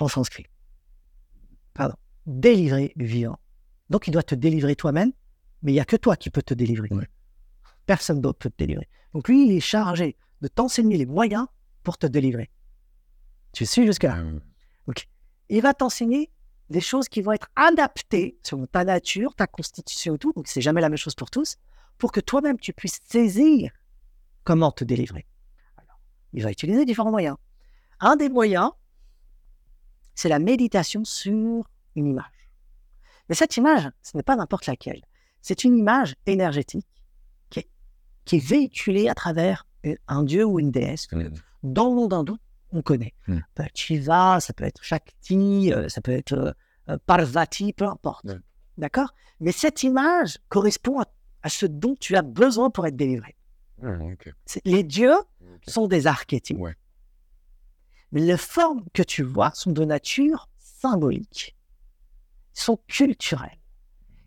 [0.00, 0.46] en sanskrit.
[1.72, 1.94] Pardon.
[2.26, 3.38] Délivré vivant.
[3.90, 5.12] Donc il doit te délivrer toi-même,
[5.62, 6.88] mais il n'y a que toi qui peux te délivrer.
[6.90, 7.08] Ouais.
[7.86, 8.88] Personne d'autre peut te délivrer.
[9.14, 11.46] Donc lui, il est chargé de t'enseigner les moyens
[11.82, 12.50] pour te délivrer.
[13.52, 14.92] Tu suis jusque-là Euh,
[15.48, 16.30] il va t'enseigner
[16.70, 20.32] des choses qui vont être adaptées selon ta nature, ta constitution et tout.
[20.34, 21.56] Donc, c'est jamais la même chose pour tous,
[21.98, 23.70] pour que toi-même tu puisses saisir
[24.44, 25.26] comment te délivrer.
[25.76, 26.00] Alors,
[26.32, 27.36] il va utiliser différents moyens.
[28.00, 28.72] Un des moyens,
[30.14, 31.64] c'est la méditation sur
[31.94, 32.50] une image.
[33.28, 35.02] Mais cette image, ce n'est pas n'importe laquelle.
[35.48, 36.88] C'est une image énergétique
[37.50, 37.68] qui est,
[38.24, 39.64] qui est véhiculée à travers
[40.08, 41.30] un dieu ou une déesse que
[41.62, 42.36] dans le monde hindou,
[42.72, 43.14] on connaît.
[43.28, 43.36] Mm.
[43.36, 46.52] Ça peut être Shiva, ça peut être Shakti, euh, ça peut être euh,
[46.88, 48.26] euh, Parvati, peu importe.
[48.76, 49.14] D'accord?
[49.38, 51.04] Mais cette image correspond à,
[51.44, 53.36] à ce dont tu as besoin pour être délivré.
[53.82, 54.14] mm.
[54.46, 55.14] C'est- Les dieux
[55.68, 56.58] sont des archétypes.
[56.58, 56.74] Ouais.
[58.10, 61.56] Mais les formes que tu vois sont de nature symbolique,
[62.52, 63.60] sont culturelles.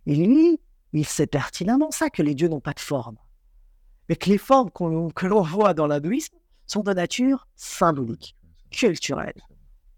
[0.05, 0.61] Et lui,
[0.93, 3.17] il sait pertinemment ça, que les dieux n'ont pas de forme.
[4.07, 6.35] Mais que les formes que l'on voit dans l'hindouisme
[6.65, 8.35] sont de nature symbolique,
[8.71, 9.41] culturelle,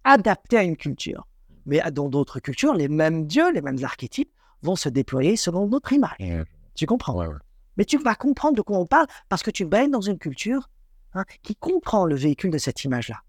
[0.03, 1.27] adaptées à une culture.
[1.65, 4.31] Mais dans d'autres cultures, les mêmes dieux, les mêmes archétypes
[4.63, 6.45] vont se déployer selon notre image.
[6.75, 7.15] Tu comprends?
[7.15, 7.35] Ouais, ouais.
[7.77, 10.69] mais tu vas comprendre de quoi on parle parce que tu baignes dans une culture
[11.13, 13.21] hein, qui comprend le véhicule de cette image-là.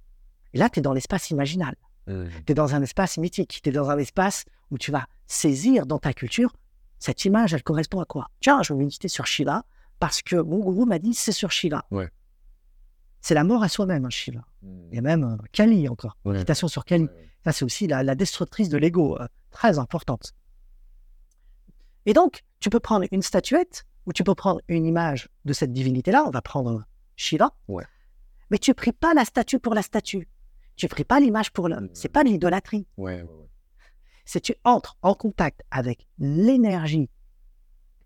[0.54, 1.74] Et là, tu es dans l'espace imaginal.
[2.06, 2.26] Mm.
[2.46, 3.60] Tu es dans un espace mythique.
[3.62, 6.52] Tu es dans un espace où tu vas saisir dans ta culture
[7.02, 8.28] cette image, elle correspond à quoi?
[8.40, 9.64] Tiens, je vais méditer sur Shiva
[9.98, 11.84] parce que mon gourou m'a dit c'est sur Shiva.
[11.90, 12.08] Ouais.
[13.20, 14.40] C'est la mort à soi-même, hein, Shiva.
[14.62, 16.16] Il y a même euh, Kali encore.
[16.24, 16.34] Ouais.
[16.34, 17.04] Méditation sur Kali.
[17.04, 17.28] Ouais.
[17.44, 19.20] Ça, c'est aussi la, la destructrice de l'ego.
[19.20, 20.32] euh, très importante.
[22.06, 25.72] Et donc, tu peux prendre une statuette ou tu peux prendre une image de cette
[25.72, 26.24] divinité-là.
[26.26, 26.84] On va prendre
[27.16, 27.50] Shiva.
[27.68, 27.84] Ouais.
[28.50, 30.28] Mais tu pries pas la statue pour la statue.
[30.76, 31.88] Tu pries pas l'image pour l'homme.
[31.94, 32.86] C'est pas de l'idolâtrie.
[32.96, 33.48] Ouais, ouais, ouais.
[34.24, 37.10] C'est tu entres en contact avec l'énergie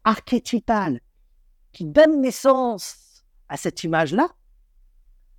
[0.05, 1.01] archétypale
[1.73, 4.29] qui donne naissance à cette image-là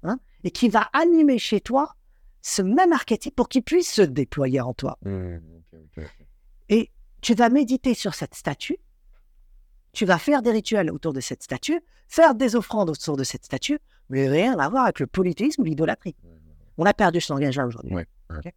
[0.04, 1.96] hein, et qui va animer chez toi
[2.42, 4.98] ce même archétype pour qu'il puisse se déployer en toi.
[5.04, 5.38] Mmh.
[6.70, 6.92] Et
[7.22, 8.78] tu vas méditer sur cette statue,
[9.94, 13.44] tu vas faire des rituels autour de cette statue, faire des offrandes autour de cette
[13.44, 13.80] statue,
[14.10, 16.16] mais rien à voir avec le polythéisme ou l'idolâtrie.
[16.78, 17.94] On a perdu ce langage-là aujourd'hui.
[17.94, 18.38] Ouais, ouais.
[18.38, 18.54] Ok?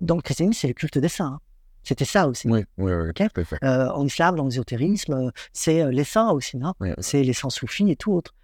[0.00, 1.34] Dans le christianisme, c'est le culte des saints.
[1.34, 1.40] hein.
[1.84, 2.48] C'était ça aussi.
[2.48, 3.44] Oui, oui, oui.
[3.62, 6.72] Euh, en islam, dans l'ésotérisme, euh, c'est euh, les saints aussi, non?
[6.98, 8.34] C'est les saints soufis et tout autre.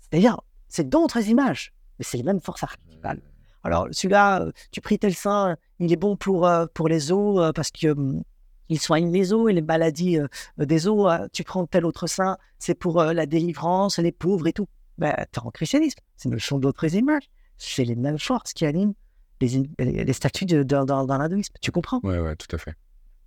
[0.00, 3.20] C'est-à-dire, c'est d'autres images, mais c'est les mêmes forces archétypales.
[3.62, 7.70] Alors, celui-là, tu pries tel saint, il est bon pour, pour les os euh, parce
[7.70, 8.22] que hum,
[8.70, 10.18] il soigne les os et les maladies
[10.56, 11.28] des os.
[11.32, 14.66] tu prends tel autre saint, c'est pour la délivrance, les pauvres et tout.
[14.98, 15.98] Ben, t'es en christianisme.
[16.16, 17.30] Ce ne sont d'autres images.
[17.56, 18.92] C'est les mêmes forces qui animent
[19.40, 21.54] les, statues de- dans, dans, dans l'hindouisme.
[21.60, 22.00] Tu comprends?
[22.02, 22.74] Ouais, ouais, tout à fait.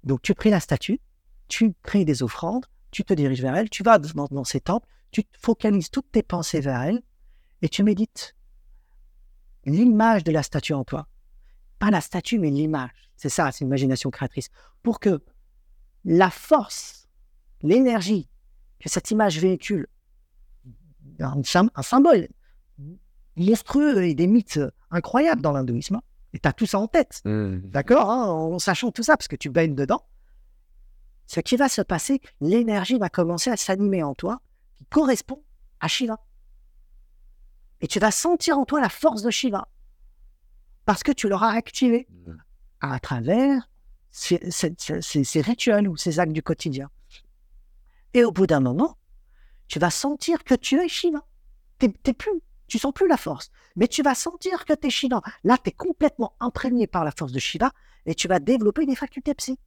[0.04, 1.00] donc, tu pries la statue,
[1.48, 4.88] tu crées des offrandes, tu te diriges vers elle, tu vas dans, dans ces temples,
[5.12, 7.02] tu focalises toutes tes pensées vers elle
[7.62, 8.36] et tu médites
[9.66, 11.08] l'image de la statue en toi.
[11.80, 12.90] Pas la statue, mais l'image.
[13.16, 14.50] C'est ça, c'est l'imagination créatrice.
[14.84, 15.22] Pour que
[16.06, 17.08] la force,
[17.62, 18.28] l'énergie
[18.80, 19.88] que cette image véhicule,
[21.20, 21.42] un,
[21.76, 22.28] un symbole
[23.36, 24.60] monstrueux et des mythes
[24.92, 26.02] incroyables dans l'hindouisme, hein,
[26.34, 27.22] et tu as tout ça en tête.
[27.26, 27.58] Mmh.
[27.70, 30.06] D'accord hein, En sachant tout ça, parce que tu baignes dedans,
[31.28, 34.42] ce qui va se passer, l'énergie va commencer à s'animer en toi,
[34.76, 35.44] qui correspond
[35.80, 36.20] à Shiva.
[37.82, 39.68] Et tu vas sentir en toi la force de Shiva,
[40.86, 42.34] parce que tu l'auras activé Mmh.
[42.82, 43.70] à travers
[44.12, 46.90] ces, ces- ces- ces rituels ou ces actes du quotidien.
[48.14, 48.98] Et au bout d'un moment,
[49.68, 51.26] tu vas sentir que tu es Shiva.
[51.80, 54.90] T'es, t'es plus, tu sens plus la force, mais tu vas sentir que tu es
[54.90, 55.22] Shiva.
[55.44, 57.74] Là, tu es complètement imprégné par la force de Shiva
[58.06, 59.60] et tu vas développer des facultés psy.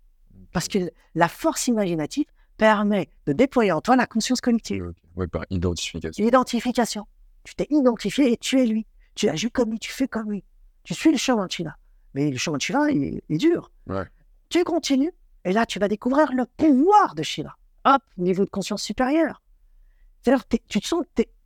[0.52, 2.24] Parce que la force imaginative
[2.56, 4.94] permet de déployer en toi la conscience collective.
[5.16, 6.24] Ouais, par identification.
[6.24, 7.06] L'identification.
[7.44, 8.86] Tu t'es identifié et tu es lui.
[9.14, 10.42] Tu agis comme lui, tu fais comme lui.
[10.82, 11.76] Tu suis le chemin de Shiva.
[12.14, 13.70] Mais le chemin de Shiva il est, il est dur.
[13.86, 14.06] Ouais.
[14.48, 15.12] Tu continues
[15.44, 17.54] et là, tu vas découvrir le pouvoir de Shiva.
[17.84, 19.42] Hop, niveau de conscience supérieur.
[20.22, 21.04] C'est-à-dire, tu te sens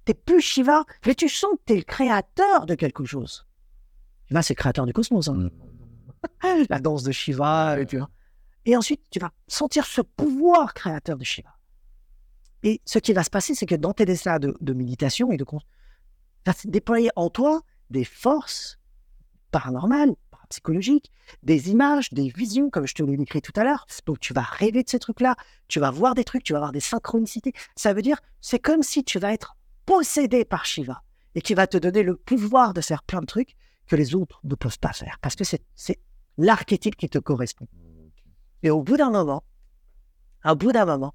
[0.09, 3.47] n'es plus Shiva, mais tu sens que tu es le créateur de quelque chose.
[4.27, 5.29] Shiva, c'est le créateur du cosmos.
[5.29, 5.35] hein.
[5.35, 5.51] Mmh.
[6.71, 7.81] La danse de Shiva.
[7.81, 8.11] Et, tu vois.
[8.65, 11.55] et ensuite, tu vas sentir ce pouvoir créateur de Shiva.
[12.63, 15.37] Et ce qui va se passer, c'est que dans tes états de, de méditation et
[15.37, 15.45] de
[16.45, 17.61] va se déployer en toi
[17.91, 18.79] des forces
[19.51, 21.11] paranormales, parapsychologiques,
[21.43, 23.87] des images, des visions, comme je te l'ai décrit tout à l'heure.
[24.07, 25.37] Donc, tu vas rêver de ces trucs-là,
[25.69, 27.53] tu vas voir des trucs, tu vas avoir des synchronicités.
[27.77, 29.57] Ça veut dire, c'est comme si tu vas être
[29.89, 31.03] possédé par Shiva
[31.35, 33.57] et qui va te donner le pouvoir de faire plein de trucs
[33.87, 36.01] que les autres ne peuvent pas faire parce que c'est
[36.37, 37.67] l'archétype qui te correspond.
[38.63, 39.45] Et au bout d'un moment,
[40.45, 41.15] au bout d'un moment,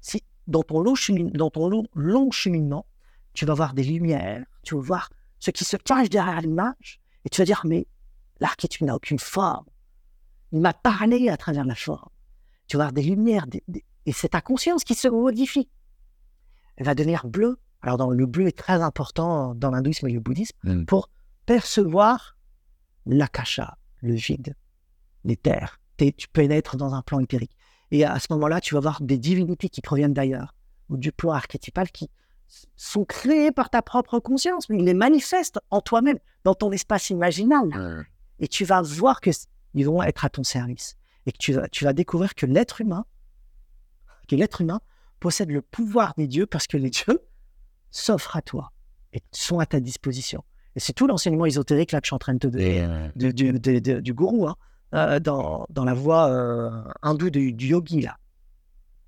[0.00, 2.86] si dans ton long, chemin- dans ton long, long cheminement,
[3.32, 5.10] tu vas voir des lumières, tu vas voir
[5.40, 7.88] ce qui se cache derrière l'image, et tu vas dire, mais
[8.38, 9.66] l'archétype n'a aucune forme.
[10.52, 12.08] Il m'a parlé à travers la forme.
[12.68, 15.68] Tu vas voir des lumières, des- des- et c'est ta conscience qui se modifie.
[16.76, 17.58] Elle va devenir bleue.
[17.86, 20.84] Alors, dans, le bleu est très important dans l'hindouisme et le bouddhisme Mm.
[20.86, 21.08] pour
[21.46, 22.36] percevoir
[23.06, 24.56] l'akasha, le vide,
[25.24, 25.78] les terres.
[25.96, 27.56] T'es- Tu pénètres dans un plan éthérique.
[27.92, 30.54] Et à ce moment-là, tu vas voir des divinités qui proviennent d'ailleurs,
[30.88, 32.10] ou du plan archétypal, qui
[32.76, 37.10] sont créées par ta propre conscience, mais ils les manifestent en toi-même, dans ton espace
[37.10, 37.68] imaginal.
[38.40, 39.30] Et tu vas voir que
[39.74, 40.96] ils vont être à ton service.
[41.26, 43.04] Et que tu vas, tu vas découvrir que l'être humain,
[44.28, 44.80] que l'être humain
[45.20, 47.20] possède le pouvoir des dieux parce que les dieux
[47.90, 48.72] s'offrent à toi
[49.12, 50.44] et sont à ta disposition.
[50.74, 53.08] Et c'est tout l'enseignement ésotérique là que je suis en train de te donner euh,
[53.14, 54.56] du, du, gourou, hein,
[54.94, 56.70] euh, dans, dans la voie euh,
[57.02, 58.18] hindoue du, yogi, là.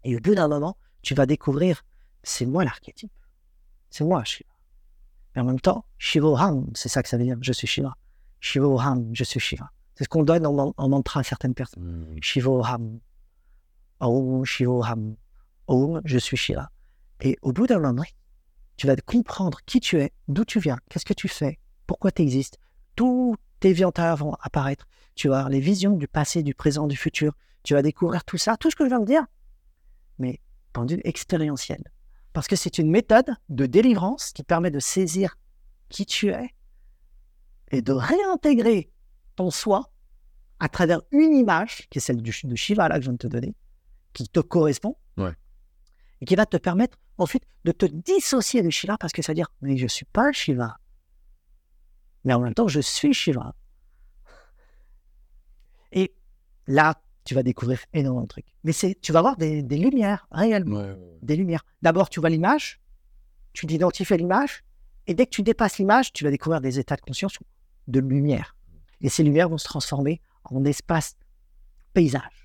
[0.04, 1.84] Et au bout d'un moment, tu vas découvrir,
[2.22, 3.12] c'est moi l'archétype.
[3.90, 4.48] C'est moi, Shiva.
[5.36, 7.94] Et en même temps, Shivoham, c'est ça que ça veut dire, je suis Shiva.
[8.40, 9.70] Shivoham, je suis Shiva.
[9.94, 11.82] C'est ce qu'on donne en, en mantra à certaines personnes.
[11.82, 12.98] mm, Shivoham.
[14.00, 15.16] Om Shivoham.
[15.66, 16.70] Om, je suis Shiva.
[17.20, 18.04] Et au bout d'un moment,
[18.78, 22.22] tu vas comprendre qui tu es, d'où tu viens, qu'est-ce que tu fais, pourquoi tu
[22.22, 22.58] existes.
[22.94, 24.86] Tous tes antérieures vont apparaître.
[25.16, 27.34] Tu vas avoir les visions du passé, du présent, du futur.
[27.64, 29.26] Tu vas découvrir tout ça, tout ce que je viens de dire,
[30.18, 30.40] mais
[30.72, 31.82] point de vue expérientiel.
[32.32, 35.36] Parce que c'est une méthode de délivrance qui permet de saisir
[35.88, 36.54] qui tu es
[37.72, 38.92] et de réintégrer
[39.34, 39.90] ton soi
[40.60, 43.26] à travers une image, qui est celle de Shiva là que je viens de te
[43.26, 43.56] donner,
[44.12, 44.96] qui te correspond.
[46.20, 49.36] Et qui va te permettre ensuite de te dissocier de Shiva parce que ça veut
[49.36, 50.76] dire, mais je ne suis pas Shiva.
[52.24, 53.54] Mais en même temps, je suis Shiva.
[55.92, 56.14] Et
[56.66, 58.46] là, tu vas découvrir énormément de trucs.
[58.64, 61.18] Mais c'est, tu vas voir des, des lumières, réellement, Ouais, ouais, ouais.
[61.22, 61.64] des lumières.
[61.82, 62.80] D'abord, tu vois l'image,
[63.52, 64.64] tu identifies l'image,
[65.06, 67.38] et dès que tu dépasses l'image, tu vas découvrir des états de conscience
[67.86, 68.54] de lumière.
[69.00, 71.16] Et ces lumières vont se transformer en espace
[71.94, 72.37] paysage.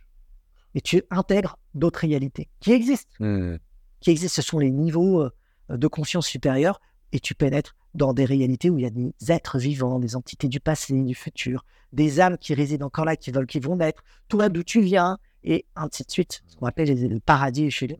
[0.75, 3.57] Et tu intègres d'autres réalités qui existent Hmm.
[3.99, 4.41] qui existent.
[4.41, 5.31] Ce sont les niveaux euh,
[5.69, 6.81] de conscience supérieurs
[7.11, 10.47] et tu pénètres dans des réalités où il y a des êtres vivants, des entités
[10.47, 14.03] du passé, du futur, des âmes qui résident encore là, qui veulent, qui vont naître,
[14.29, 16.41] toi d'où tu viens et ainsi de suite.
[16.47, 17.99] Ce qu'on appelle le paradis chez les-.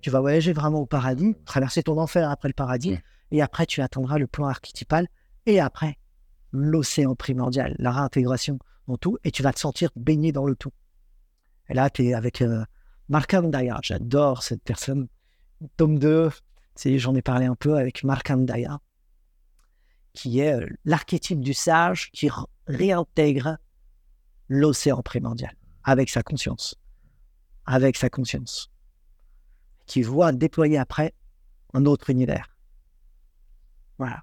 [0.00, 2.98] Tu vas voyager vraiment au paradis, traverser ton enfer après le paradis
[3.30, 5.06] et après tu atteindras le plan archétypal
[5.46, 5.96] et après
[6.52, 8.58] l'océan primordial, la réintégration
[8.88, 10.72] dans tout et tu vas te sentir baigné dans le tout.
[11.70, 12.64] Et là, tu es avec euh,
[13.08, 13.78] Markham Daya.
[13.82, 15.08] J'adore cette personne.
[15.76, 16.30] Tome 2,
[16.74, 18.80] c'est- j'en ai parlé un peu avec Markham Daya,
[20.12, 22.28] qui est euh, l'archétype du sage qui
[22.66, 23.56] réintègre
[24.48, 26.74] l'océan primordial avec sa conscience.
[27.66, 28.70] Avec sa conscience.
[29.86, 31.14] Qui voit déployer après
[31.74, 32.56] un autre univers.
[33.98, 34.22] Voilà.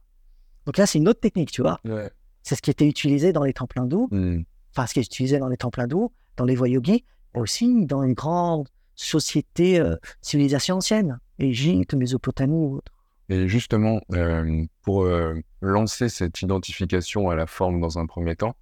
[0.65, 1.79] Donc là, c'est une autre technique, tu vois.
[1.85, 2.11] Ouais.
[2.43, 4.41] C'est ce qui était utilisé dans les temples hindous Hmm.
[4.71, 7.85] enfin ce qui est utilisé dans les temples hindous, dans les voies yogis, mais aussi
[7.85, 12.91] dans les grandes sociétés, euh, civilisations anciennes, Égypte, Mésopotamie ou autres.
[13.29, 18.55] Et justement, euh, pour euh, lancer cette identification à la forme dans un premier temps,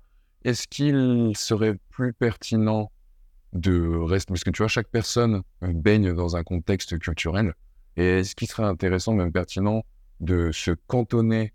[0.43, 2.91] est-ce qu'il serait plus pertinent
[3.53, 7.53] de rester, parce que tu vois, chaque personne euh, baigne dans un contexte culturel,
[7.95, 9.83] et est-ce qu'il serait intéressant, même pertinent,
[10.19, 11.53] de se cantonner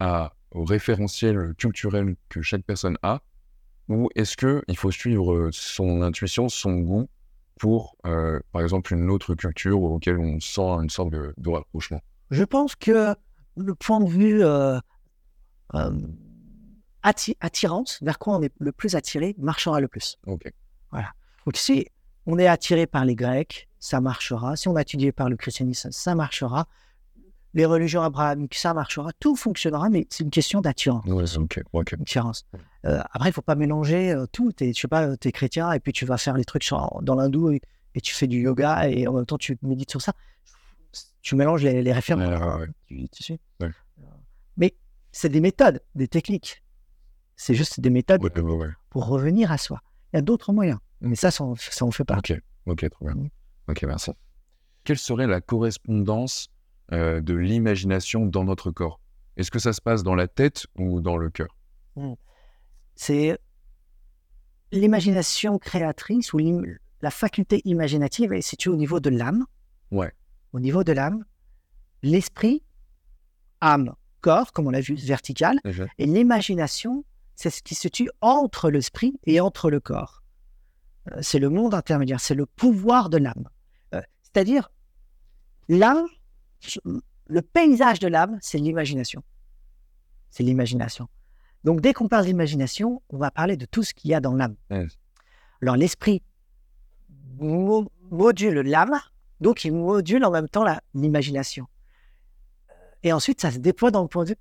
[0.00, 3.20] au référentiel culturel que chaque personne a,
[3.88, 7.08] ou est-ce qu'il faut suivre son intuition, son goût,
[7.58, 12.00] pour, euh, par exemple, une autre culture auquel on sent une sorte de, de rapprochement?
[12.30, 13.14] Je pense que
[13.56, 14.78] le point de vue euh,
[15.74, 15.90] euh,
[17.02, 20.18] atti- attirance, vers quoi on est le plus attiré, marchera le plus.
[20.26, 20.52] Ok.
[20.92, 21.86] Donc si
[22.26, 24.54] on est attiré par les Grecs, ça marchera.
[24.54, 26.68] Si on est attiré par le christianisme, ça marchera.
[27.58, 29.10] Les religions abrahamiques, ça marchera.
[29.18, 31.04] Tout fonctionnera, mais c'est une question d'attirance.
[32.52, 32.60] Ouais.
[32.84, 34.52] Euh, après, il faut pas mélanger euh, tout.
[34.52, 37.00] T'es, je sais pas, tu es chrétien et puis tu vas faire les trucs sur-
[37.02, 37.60] dans l'hindou et,
[37.96, 40.12] et tu fais du yoga et en même temps tu médites sur ça.
[41.20, 42.28] Tu mélanges les, les références.
[42.28, 42.68] Ouais, ouais, ouais.
[42.86, 43.40] Tu, tu sais.
[43.64, 43.68] Euh,
[44.56, 44.76] Mais
[45.10, 46.62] c'est des méthodes, des techniques.
[47.34, 48.20] C'est juste des méthodes
[48.90, 49.80] pour revenir à soi.
[50.12, 52.34] Il y a d'autres moyens, mais ça, ça en, ça en fait partie.
[52.34, 53.14] Ok, ok, trop bien.
[53.16, 53.28] Mm.
[53.68, 54.12] Ok, merci.
[54.84, 56.50] Quelle serait la correspondance
[56.92, 59.00] euh, de l'imagination dans notre corps
[59.36, 61.54] Est-ce que ça se passe dans la tête ou dans le cœur?
[62.94, 63.38] C'est
[64.72, 66.38] l'imagination créatrice ou
[67.00, 69.46] la faculté imaginative est située au niveau de l'âme.
[69.90, 70.12] Ouais.
[70.52, 71.24] Au niveau de l'âme,
[72.02, 72.62] l'esprit,
[73.60, 75.60] âme, corps, comme on l'a vu, vertical,
[75.98, 77.04] et l'imagination,
[77.34, 80.22] c'est ce qui se situe entre l'esprit et entre le corps.
[81.12, 83.48] Euh, C'est le monde intermédiaire, c'est le pouvoir de l'âme.
[83.94, 84.70] Euh, C'est-à-dire,
[85.68, 86.06] l'âme,
[87.26, 89.22] le paysage de l'âme, c'est l'imagination.
[90.30, 91.08] C'est l'imagination.
[91.64, 94.34] Donc, dès qu'on parle d'imagination, on va parler de tout ce qu'il y a dans
[94.34, 94.56] l'âme.
[95.62, 96.22] Alors, l'esprit
[97.38, 98.98] mo- module l'âme,
[99.40, 100.64] donc il module en même temps
[100.94, 101.66] l'imagination.
[103.02, 104.36] Et ensuite, ça se déploie dans le point, de vue,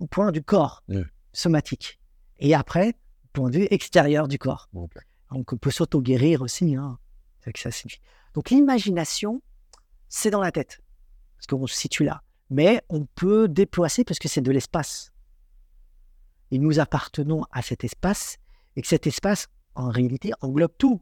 [0.00, 0.82] au point du corps
[1.32, 2.00] somatique.
[2.38, 2.94] Et après,
[3.32, 4.68] point de vue extérieur du corps.
[5.30, 6.74] Donc, on peut s'auto-guérir aussi.
[6.76, 6.98] Hein.
[7.56, 8.00] Ça signifie.
[8.34, 9.42] Donc, l'imagination,
[10.08, 10.80] c'est dans la tête,
[11.40, 12.22] parce qu'on se situe là.
[12.50, 15.10] Mais on peut déplacer parce que c'est de l'espace.
[16.50, 18.36] Et nous appartenons à cet espace,
[18.76, 21.00] et que cet espace, en réalité, englobe tout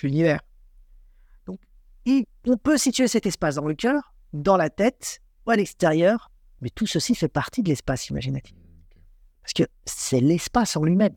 [0.00, 0.40] l'univers.
[1.46, 1.58] Donc,
[2.46, 6.30] on peut situer cet espace dans le cœur, dans la tête, ou à l'extérieur,
[6.60, 8.54] mais tout ceci fait partie de l'espace imaginatif.
[9.42, 11.16] Parce que c'est l'espace en lui-même.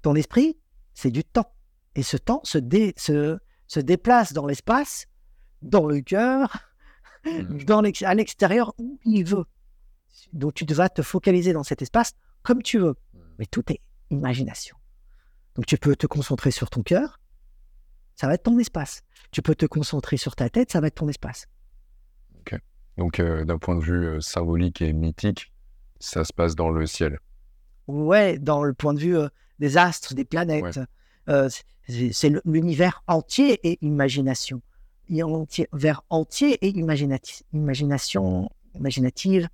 [0.00, 0.56] Ton esprit,
[0.94, 1.52] c'est du temps.
[1.94, 5.06] Et ce temps se, dé- se, se déplace dans l'espace,
[5.60, 6.56] dans le cœur.
[7.66, 9.44] Dans l'ex- à l'extérieur, où il veut.
[10.32, 12.12] Donc tu vas te focaliser dans cet espace
[12.42, 12.94] comme tu veux.
[13.38, 13.80] Mais tout est
[14.10, 14.76] imagination.
[15.54, 17.20] Donc tu peux te concentrer sur ton cœur,
[18.16, 19.02] ça va être ton espace.
[19.30, 21.46] Tu peux te concentrer sur ta tête, ça va être ton espace.
[22.98, 25.50] Donc, euh, d'un point de vue euh, symbolique et mythique,
[25.98, 27.20] ça se passe dans le ciel.
[27.86, 29.28] Ouais, dans le point de vue euh,
[29.60, 30.78] des astres, des planètes,
[31.88, 34.60] c'est l'univers entier et imagination.
[35.08, 39.48] Univers entier et imaginati- imagination, imaginative,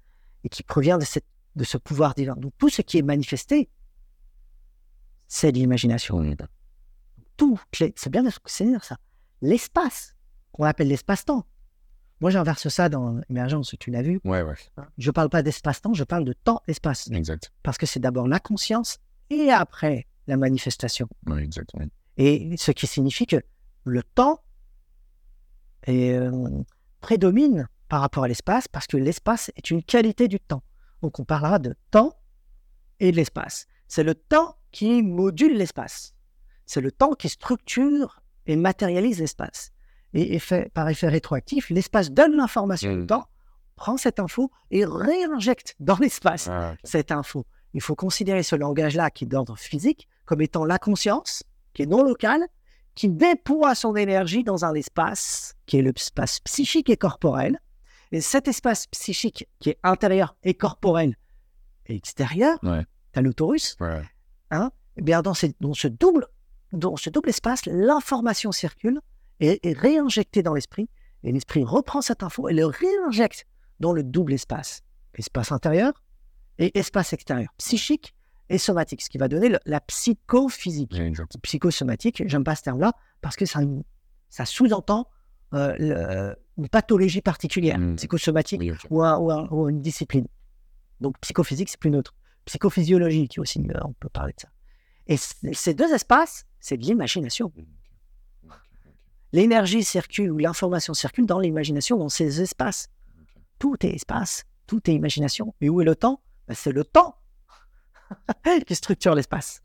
[0.44, 1.24] et qui provient de, cette,
[1.56, 2.36] de ce pouvoir divin.
[2.36, 3.68] Donc tout ce qui est manifesté,
[5.26, 6.20] c'est l'imagination.
[6.20, 6.36] Mmh.
[7.36, 8.30] Tout, c'est bien de
[8.64, 8.96] dire ça.
[9.42, 10.16] L'espace,
[10.52, 11.44] qu'on appelle l'espace-temps.
[12.20, 14.20] Moi, j'inverse ça dans Émergence, tu l'as vu.
[14.24, 14.54] Ouais, ouais,
[14.96, 17.08] Je parle pas d'espace-temps, je parle de temps-espace.
[17.12, 17.52] exact.
[17.62, 18.98] Parce que c'est d'abord la conscience
[19.30, 21.08] et après la manifestation.
[21.26, 21.48] Ouais.
[22.16, 23.40] Et ce qui signifie que
[23.84, 24.40] le temps
[25.84, 26.30] est, euh,
[27.00, 30.62] prédomine par rapport à l'espace parce que l'espace est une qualité du temps.
[31.02, 32.14] Donc on parlera de temps
[33.00, 33.66] et de l'espace.
[33.86, 36.14] C'est le temps qui module l'espace.
[36.66, 39.70] C'est le temps qui structure et matérialise l'espace.
[40.14, 43.02] Et effet- par effet rétroactif, l'espace donne l'information Mm.
[43.02, 43.26] au temps,
[43.76, 47.46] prend cette info et réinjecte dans l'espace Ah, cette info.
[47.74, 51.42] Il faut considérer ce langage-là qui est d'ordre physique comme étant la conscience,
[51.74, 52.44] qui est non locale,
[52.98, 57.60] qui déploie son énergie dans un espace qui est l'espace psychique et corporel.
[58.10, 61.14] Et cet espace psychique qui est intérieur et corporel
[61.86, 62.84] et extérieur, Ouais.
[63.12, 64.02] t'as l'autorus, Ouais,
[64.96, 66.26] eh bien dans, ces- dans ce double,
[66.72, 68.98] dans ce double espace, l'information circule
[69.38, 70.88] et est réinjectée dans l'esprit.
[71.22, 73.46] Et l'esprit reprend cette info et le réinjecte
[73.78, 74.80] dans le double espace.
[75.14, 75.92] Espace intérieur
[76.58, 77.50] et espace extérieur.
[77.58, 78.12] Psychique
[78.50, 79.02] et somatique.
[79.02, 80.92] Ce qui va donner le- la psychophysique.
[81.42, 83.60] Psychosomatique, j'aime pas ce terme-là parce que ça,
[84.28, 85.08] ça sous-entend
[85.54, 87.78] euh, le- une pathologie particulière.
[87.78, 87.96] Mm.
[87.96, 90.26] Psychosomatique Oui, ou, un- ou un- ou une discipline.
[91.00, 92.14] Donc psychophysique, c'est plus neutre.
[92.44, 94.48] Psychophysiologie, qui est aussi, euh, on peut parler de ça.
[95.06, 97.46] Et ces deux espaces, c'est de l'imagination.
[97.46, 97.64] Ok.
[99.32, 102.88] L'énergie circule ou l'information circule dans l'imagination, dans ces espaces.
[103.58, 105.54] Tout est espace, tout est imagination.
[105.60, 106.22] Et où est le temps?
[106.46, 107.16] Ben, C'est le temps
[108.66, 109.62] qui structure l'espace.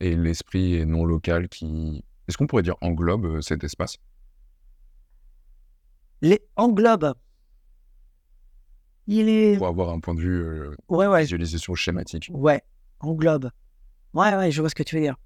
[0.00, 2.04] Et l'esprit est non local qui.
[2.28, 3.96] Est-ce qu'on pourrait dire englobe euh, cet espace?
[6.22, 7.14] Les englobe.
[9.06, 9.56] Il est.
[9.56, 12.62] pour avoir un point de vue euh, Ouais, ouais, visualisation schématique Ouais,
[13.00, 13.50] englobe.
[14.12, 15.16] Ouais, ouais, je vois ce que tu veux dire.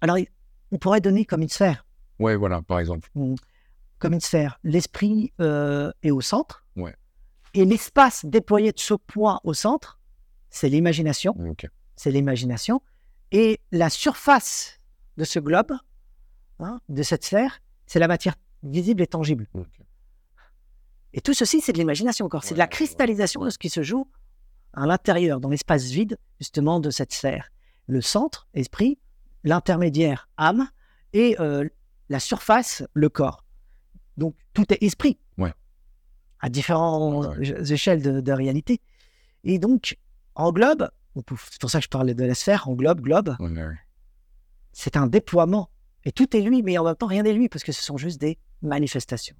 [0.00, 0.18] Alors,
[0.70, 1.86] on pourrait donner comme une sphère.
[2.18, 3.10] Ouais, voilà, par exemple.
[3.98, 4.58] Comme une sphère.
[4.62, 6.66] L'esprit euh, est au centre.
[6.76, 6.94] Ouais.
[7.54, 9.98] Et l'espace déployé de ce point au centre,
[10.54, 11.34] c'est l'imagination.
[11.50, 11.66] Ok.
[11.96, 12.80] C'est l'imagination.
[13.32, 14.78] Et la surface
[15.16, 15.72] de ce globe,
[16.60, 19.48] hein, de cette sphère, c'est la matière visible et tangible.
[21.12, 22.44] Et tout ceci, c'est de l'imagination encore.
[22.44, 22.70] C'est de la ouais.
[22.70, 24.08] cristallisation de ce qui se joue
[24.74, 27.50] à l'intérieur, dans l'espace vide, justement, de cette sphère.
[27.88, 28.98] Le centre, esprit,
[29.42, 30.68] l'intermédiaire, âme,
[31.12, 31.68] et euh,
[32.08, 33.44] la surface, le corps.
[34.16, 35.18] Donc, tout est esprit.
[35.36, 35.52] Ouais.
[36.38, 37.36] À différentes
[37.70, 38.80] échelles de, de réalité.
[39.42, 39.96] Et donc,
[40.34, 43.00] en globe, on peut- c'est pour ça que je parlais de la sphère, en globe,
[43.00, 43.36] globe,
[44.72, 45.70] c'est un déploiement.
[46.04, 47.96] Et tout est lui, mais en même temps, rien n'est lui, parce que ce sont
[47.96, 49.36] juste des manifestations.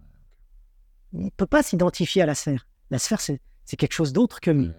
[1.13, 2.67] Il ne peut pas s'identifier à la sphère.
[2.91, 3.41] La sphère, c'est
[3.77, 4.71] quelque chose d'autre que lui.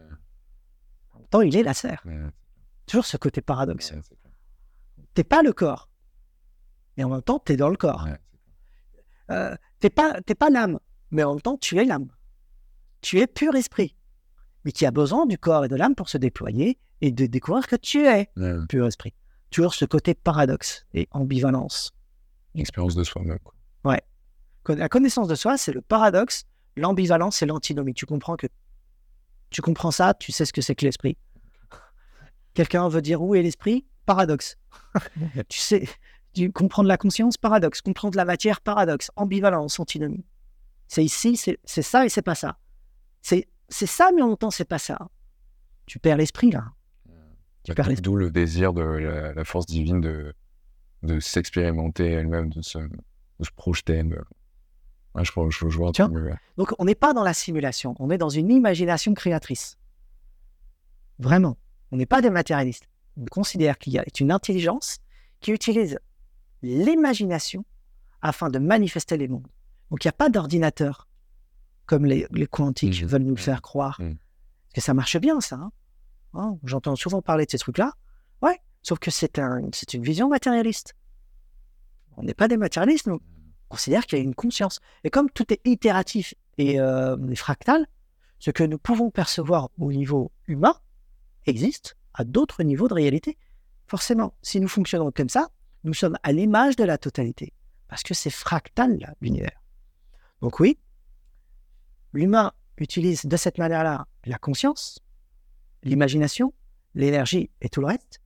[1.13, 2.01] En même temps, il est la sphère.
[2.87, 3.91] Toujours ce côté paradoxe.
[5.13, 5.89] T'es pas le corps,
[6.97, 8.05] mais en même temps, tu es dans le corps.
[9.31, 10.79] Euh, t'es pas, t'es pas l'âme,
[11.11, 12.09] mais en même temps, tu es l'âme.
[13.01, 13.95] Tu es pur esprit,
[14.65, 17.67] mais qui a besoin du corps et de l'âme pour se déployer et de découvrir
[17.67, 18.29] que tu es.
[18.35, 19.13] Ouais, pur esprit.
[19.51, 21.93] Toujours ce côté paradoxe et ambivalence.
[22.55, 23.39] L'expérience de soi-même.
[24.63, 27.93] Con- La connaissance de soi, c'est le paradoxe, l'ambivalence et l'antinomie.
[27.93, 28.47] Tu comprends que
[29.51, 31.17] tu comprends ça, tu sais ce que c'est que l'esprit.
[32.55, 33.85] Quelqu'un veut dire où est l'esprit?
[34.07, 34.57] Paradoxe.
[35.49, 35.87] tu sais,
[36.33, 37.37] tu comprendre la conscience?
[37.37, 37.81] Paradoxe.
[37.81, 38.59] Comprendre la matière?
[38.61, 39.11] Paradoxe.
[39.15, 40.25] Ambivalence, antinomie.
[40.87, 42.57] C'est ici, c'est ça et c'est pas ça.
[43.21, 44.97] C'est c'est ça, mais en même temps, c'est pas ça.
[45.85, 46.65] Tu perds l'esprit là.
[47.63, 48.01] Tu Bah, perds d'où- l'esprit.
[48.03, 50.33] D'où le désir de la, la force divine de,
[51.03, 54.03] de s'expérimenter elle-même, de se, de se projeter.
[54.03, 54.21] de-
[55.15, 56.11] Ouais, je, crois- je, je vois Tiens.
[56.57, 59.77] Donc, on n'est pas dans la simulation, on est dans une imagination créatrice.
[61.19, 61.57] Vraiment.
[61.91, 62.87] On n'est pas des matérialistes.
[63.17, 64.97] On considère qu'il y a une intelligence
[65.39, 65.99] qui utilise
[66.61, 67.63] l'imagination
[68.21, 69.47] afin de manifester les mondes.
[69.91, 71.07] Donc, il n'y a pas d'ordinateur
[71.85, 73.07] comme les, les quantiques Mhm.
[73.07, 73.37] veulent nous le Mhm.
[73.37, 73.99] faire croire.
[74.01, 74.17] Mhm.
[74.17, 75.55] Parce que ça marche bien, ça.
[75.57, 75.71] hein.
[76.33, 77.93] Hein, J'entends souvent parler de ces trucs-là.
[78.41, 79.59] Ouais, sauf que c'est un,
[79.93, 80.93] une vision matérialiste.
[82.17, 84.79] On n'est pas des matérialistes, nous on considère qu'il y a une conscience.
[85.03, 87.85] Et comme tout est itératif et, euh, et fractal,
[88.39, 90.75] ce que nous pouvons percevoir au niveau humain
[91.45, 93.37] existe à d'autres niveaux de réalité.
[93.87, 95.49] Forcément, si nous fonctionnons comme ça,
[95.83, 97.53] nous sommes à l'image de la totalité.
[97.87, 99.61] Parce que c'est fractal, l'univers.
[100.41, 100.77] Donc oui,
[102.15, 104.99] l'humain utilise de cette manière-là la conscience,
[105.83, 106.53] l'imagination,
[106.93, 108.21] l'énergie et tout le reste.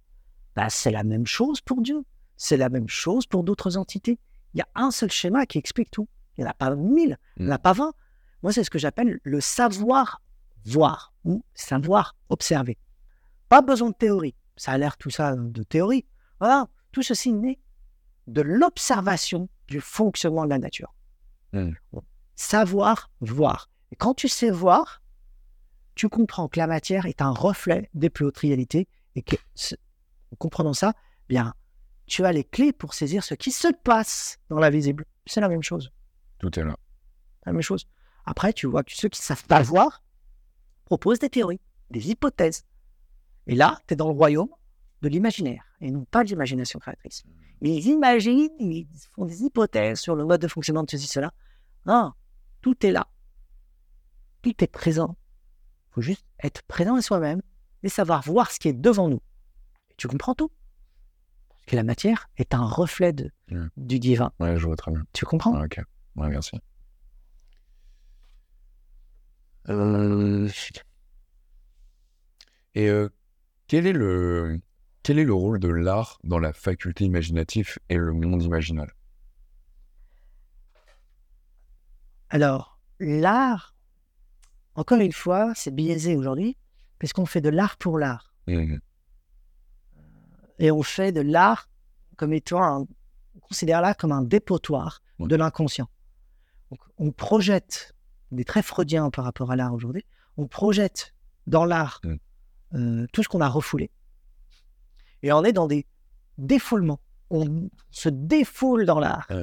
[0.56, 2.03] Bah, c'est la même chose pour Dieu.
[2.38, 4.18] C'est la même chose pour d'autres entités.
[4.53, 6.07] Il y a un seul schéma qui explique tout.
[6.38, 7.94] Il n'y en a pas mille, il n'y en a pas vingt.
[8.41, 10.22] Moi, c'est ce que j'appelle le savoir
[10.66, 12.78] voir ou savoir observer.
[13.49, 14.36] Pas besoin de théorie.
[14.56, 16.06] ça a l'air tout ça de théorie.
[16.40, 17.60] Voilà, tout ceci naît
[18.28, 20.94] de l'observation du fonctionnement de la nature.
[21.52, 21.72] Mm.
[22.36, 23.70] Savoir voir.
[23.91, 25.02] Et quand tu sais voir,
[25.95, 29.36] tu comprends que la matière est un reflet des plus hautes réalités et que,
[30.32, 30.94] en comprenant ça,
[31.28, 31.53] bien,
[32.06, 35.06] tu as les clés pour saisir ce qui se passe dans l'invisible.
[35.26, 35.91] C'est la même chose.
[36.40, 36.76] Tout est là.
[37.45, 37.88] La même chose.
[38.26, 40.03] Après, tu vois que ceux qui ne savent pas voir
[40.86, 42.64] proposent des théories, des hypothèses.
[43.48, 44.49] Et là, tu es dans le royaume
[45.02, 47.24] de l'imaginaire et non pas de l'imagination créatrice.
[47.61, 51.32] Ils imaginent, ils font des hypothèses sur le mode de fonctionnement de ceci, cela.
[51.86, 52.14] Non,
[52.61, 53.07] tout est là.
[54.41, 55.18] Tout est présent.
[55.90, 57.41] Il faut juste être présent à soi-même
[57.84, 59.22] et savoir voir ce qui est devant nous.
[59.91, 60.52] Et tu comprends tout.
[61.49, 63.68] Parce que la matière est un reflet de- Mm.
[63.78, 64.32] du divin.
[64.40, 65.03] Ouais, je vois très bien.
[65.14, 65.56] Tu comprends?
[65.56, 65.82] Ah, ok.
[66.16, 66.57] Ouais, merci.
[69.68, 70.48] Euh,
[72.76, 73.10] Et euh,
[73.68, 74.60] quel est le
[75.03, 78.91] quel est le rôle de l'art dans la faculté imaginative et le monde imaginal?
[82.30, 83.76] Alors, l'art,
[84.80, 86.56] encore une fois, c'est biaisé aujourd'hui,
[86.99, 88.34] puisqu'on fait de l'art pour l'art.
[88.47, 88.80] Mhm.
[90.60, 91.69] Et on fait de l'art
[92.18, 92.80] comme étant un,
[93.35, 95.27] on considère l'art comme un dépotoir Ouais.
[95.27, 95.89] de l'inconscient.
[96.97, 97.93] On projette,
[98.31, 100.06] on est très freudien par rapport à l'art aujourd'hui,
[100.38, 101.14] on projette
[101.47, 102.15] dans l'art Mm.
[102.76, 103.89] euh, tout ce qu'on a refoulé.
[105.23, 105.85] Et on est dans des
[106.38, 107.01] défoulements.
[107.30, 109.26] On se défoule dans l'art.
[109.30, 109.41] Ah.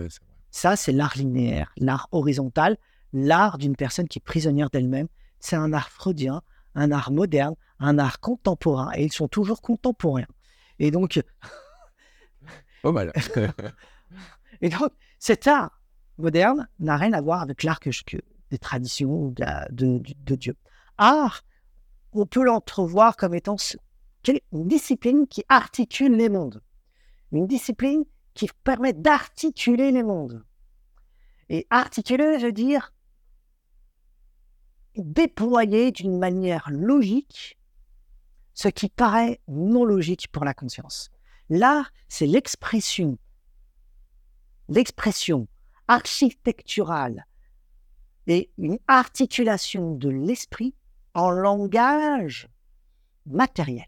[0.51, 2.79] Ça, c'est l'art linéaire, l'art horizontal,
[3.13, 5.09] l'art d'une personne qui est prisonnière d'elle-même.
[5.41, 6.43] C'est un art freudien,
[6.75, 10.27] un art moderne, un art contemporain, et ils sont toujours contemporains.
[10.79, 11.23] Et donc,
[12.83, 13.13] Pas mal.
[14.61, 15.81] et donc cet art
[16.19, 18.19] moderne n'a rien à voir avec l'art que, je- que-
[18.51, 20.57] des traditions de, de- Dieu.
[20.99, 21.43] Art,
[22.13, 23.57] on peut l'entrevoir comme étant
[24.53, 26.63] une discipline qui articule les mondes.
[27.33, 28.05] Une discipline
[28.35, 30.45] qui permet d'articuler les mondes.
[31.49, 32.93] Et articuler, je veux dire,
[34.97, 37.59] déployer d'une manière logique
[38.55, 41.11] ce qui paraît non logique pour la conscience.
[41.51, 43.19] L'art, c'est l'expression,
[44.69, 45.47] l'expression
[45.89, 47.27] architecturale
[48.27, 50.75] et une articulation de l'esprit
[51.15, 52.49] en langage
[53.27, 53.87] matériel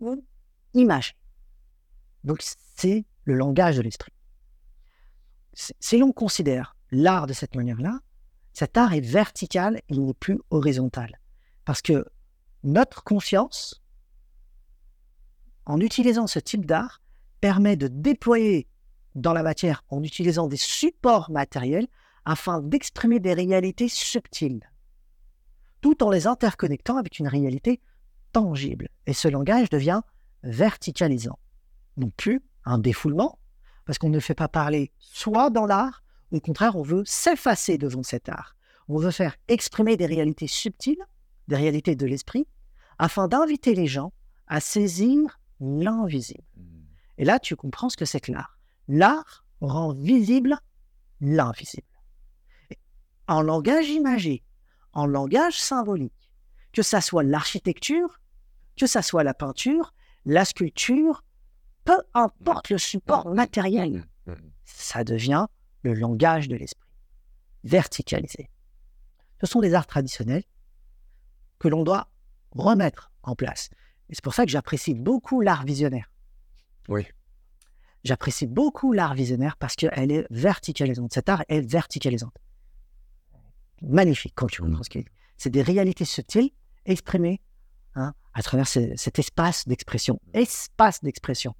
[0.00, 0.24] ou
[0.74, 1.16] image.
[2.24, 2.40] Donc,
[2.76, 4.12] c'est le langage de l'esprit.
[5.54, 8.00] Si l'on considère l'art de cette manière-là,
[8.52, 11.18] cet art est vertical, il n'est plus horizontal.
[11.64, 12.04] Parce que
[12.64, 13.82] notre conscience,
[15.64, 17.00] en utilisant ce type d'art,
[17.40, 18.68] permet de déployer
[19.14, 21.88] dans la matière en utilisant des supports matériels
[22.24, 24.70] afin d'exprimer des réalités subtiles,
[25.80, 27.80] tout en les interconnectant avec une réalité
[28.32, 28.88] tangible.
[29.06, 30.02] Et ce langage devient
[30.42, 31.38] verticalisant,
[31.96, 33.38] non plus un défoulement,
[33.84, 36.01] parce qu'on ne fait pas parler soit dans l'art,
[36.32, 38.56] au contraire, on veut s'effacer devant cet art.
[38.88, 41.04] On veut faire exprimer des réalités subtiles,
[41.48, 42.46] des réalités de l'esprit,
[42.98, 44.12] afin d'inviter les gens
[44.46, 46.44] à saisir l'invisible.
[47.18, 48.58] Et là, tu comprends ce que c'est que l'art.
[48.88, 50.58] L'art rend visible
[51.20, 51.86] l'invisible.
[53.28, 54.42] En langage imagé,
[54.92, 56.32] en langage symbolique,
[56.72, 58.20] que ça soit l'architecture,
[58.76, 59.94] que ça soit la peinture,
[60.24, 61.22] la sculpture,
[61.84, 64.06] peu importe le support matériel,
[64.64, 65.46] ça devient
[65.82, 66.88] le langage de l'esprit,
[67.64, 68.48] verticalisé.
[69.40, 70.44] Ce sont des arts traditionnels
[71.58, 72.08] que l'on doit
[72.52, 73.70] remettre en place.
[74.08, 76.10] Et c'est pour ça que j'apprécie beaucoup l'art visionnaire.
[76.88, 77.06] Oui.
[78.04, 81.12] J'apprécie beaucoup l'art visionnaire parce qu'elle est verticalisante.
[81.12, 82.36] Cet art est verticalisante.
[83.80, 84.66] Magnifique quand tu Mm.
[84.66, 85.06] comprends ce qu'il est.
[85.36, 86.50] C'est des réalités subtiles
[86.84, 87.40] exprimées
[87.94, 90.20] hein, à travers ce- cet espace d'expression.
[90.34, 91.54] Espace d'expression.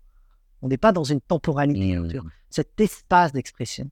[0.62, 1.96] On n'est pas dans une temporalité.
[1.98, 2.22] Mmh.
[2.50, 3.90] Cet espace d'expression.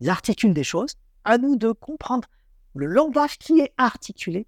[0.00, 0.94] Ils articulent des choses.
[1.24, 2.28] À nous de comprendre
[2.74, 4.46] le langage qui est articulé,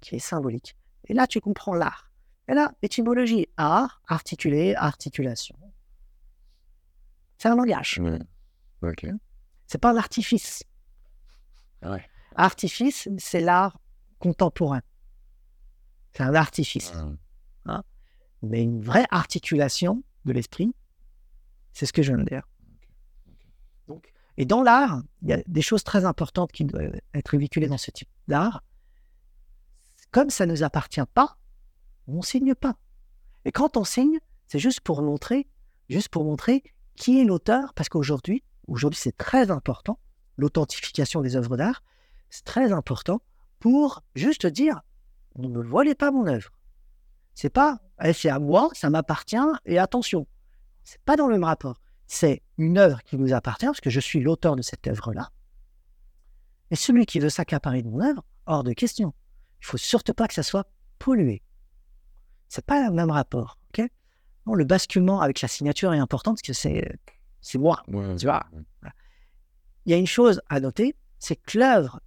[0.00, 0.76] qui est symbolique.
[1.08, 2.10] Et là, tu comprends l'art.
[2.48, 5.56] Et là, étymologie, art, articulé, articulation.
[7.38, 7.98] C'est un langage.
[8.00, 8.18] Ouais.
[8.82, 9.06] Ok.
[9.66, 10.62] C'est pas un artifice.
[11.82, 12.04] Ouais.
[12.36, 13.78] Artifice, c'est l'art
[14.18, 14.82] contemporain.
[16.12, 16.92] C'est un artifice.
[17.64, 17.82] Ah.
[18.42, 20.74] Mais une vraie articulation de l'esprit,
[21.72, 22.46] c'est ce que je viens de dire.
[23.88, 27.68] Donc, et dans l'art, il y a des choses très importantes qui doivent être véhiculées
[27.68, 28.62] dans ce type d'art.
[30.10, 31.36] Comme ça ne nous appartient pas,
[32.06, 32.76] on ne signe pas.
[33.44, 35.48] Et quand on signe, c'est juste pour montrer,
[35.88, 36.62] juste pour montrer
[36.94, 39.98] qui est l'auteur, parce qu'aujourd'hui, aujourd'hui c'est très important,
[40.36, 41.82] l'authentification des œuvres d'art,
[42.30, 43.22] c'est très important
[43.58, 44.82] pour juste dire,
[45.36, 46.50] ne me voilez pas mon œuvre.
[47.34, 50.26] C'est pas, eh, c'est à moi, ça m'appartient, et attention,
[50.84, 51.81] c'est pas dans le même rapport.
[52.14, 55.30] C'est une œuvre qui nous appartient, parce que je suis l'auteur de cette œuvre-là.
[56.70, 59.14] Et celui qui veut s'accaparer de mon œuvre, hors de question.
[59.62, 61.40] Il faut surtout pas que ça soit pollué.
[62.50, 63.88] C'est pas le même rapport, ok?
[64.44, 66.98] Non, Le basculement avec la signature est important parce que c'est
[67.40, 68.44] c'est moi, Ouais, tu vois.
[68.52, 68.90] ouais.
[69.86, 71.98] Il y a une chose à noter, c'est que l'œuvre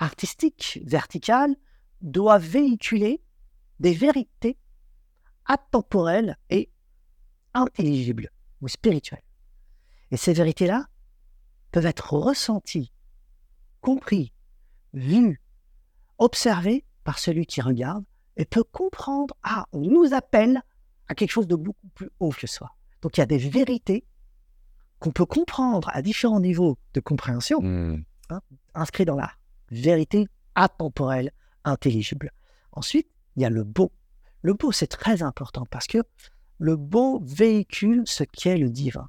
[0.00, 1.54] artistique verticale
[2.00, 3.22] doit véhiculer
[3.78, 4.58] des vérités
[5.46, 6.72] atemporelles et
[7.54, 8.32] intelligibles
[8.62, 9.22] ou spirituelles.
[10.10, 10.86] Et ces vérités-là
[11.70, 12.92] peuvent être ressenties,
[13.80, 14.32] compris,
[14.94, 15.40] vues,
[16.18, 18.04] observées par celui qui regarde
[18.36, 20.62] et peut comprendre, ah, on nous appelle
[21.08, 22.70] à quelque chose de beaucoup plus haut que soi.
[23.02, 24.06] Donc il y a des vérités
[25.00, 28.04] qu'on peut comprendre à différents niveaux de compréhension Hmm.
[28.74, 29.30] inscrits dans la
[29.70, 31.32] vérité atemporelle,
[31.64, 32.30] intelligible.
[32.72, 33.92] Ensuite, il y a le beau.
[34.42, 35.98] Le beau, c'est très important parce que
[36.58, 39.08] le beau véhicule ce qu'est le divin.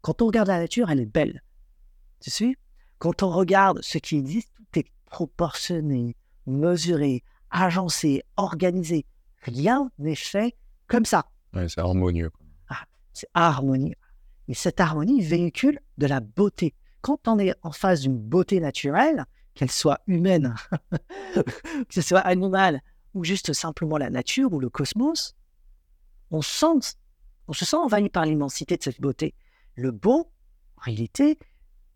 [0.00, 1.42] Quand on regarde la nature, elle est belle.
[2.20, 2.56] Tu suis?
[2.98, 6.16] Quand on regarde ce qui existe, tout est proportionné,
[6.46, 9.06] mesuré, agencé, organisé.
[9.42, 10.56] Rien n'est fait
[10.86, 11.26] comme ça.
[11.54, 12.30] Ouais, c'est harmonieux.
[12.30, 12.46] quoi.
[13.12, 13.96] C'est harmonieux.
[14.46, 16.74] Et cette harmonie véhicule de la beauté.
[17.00, 19.24] Quand on est en face d'une beauté naturelle,
[19.54, 20.54] qu'elle soit humaine,
[21.34, 21.42] que
[21.90, 22.80] ce soit animale,
[23.14, 25.34] ou juste simplement la nature ou le cosmos,
[26.30, 29.34] on, se sent envahi par l'immensité de cette beauté.
[29.74, 30.30] Le beau,
[30.76, 31.38] en réalité,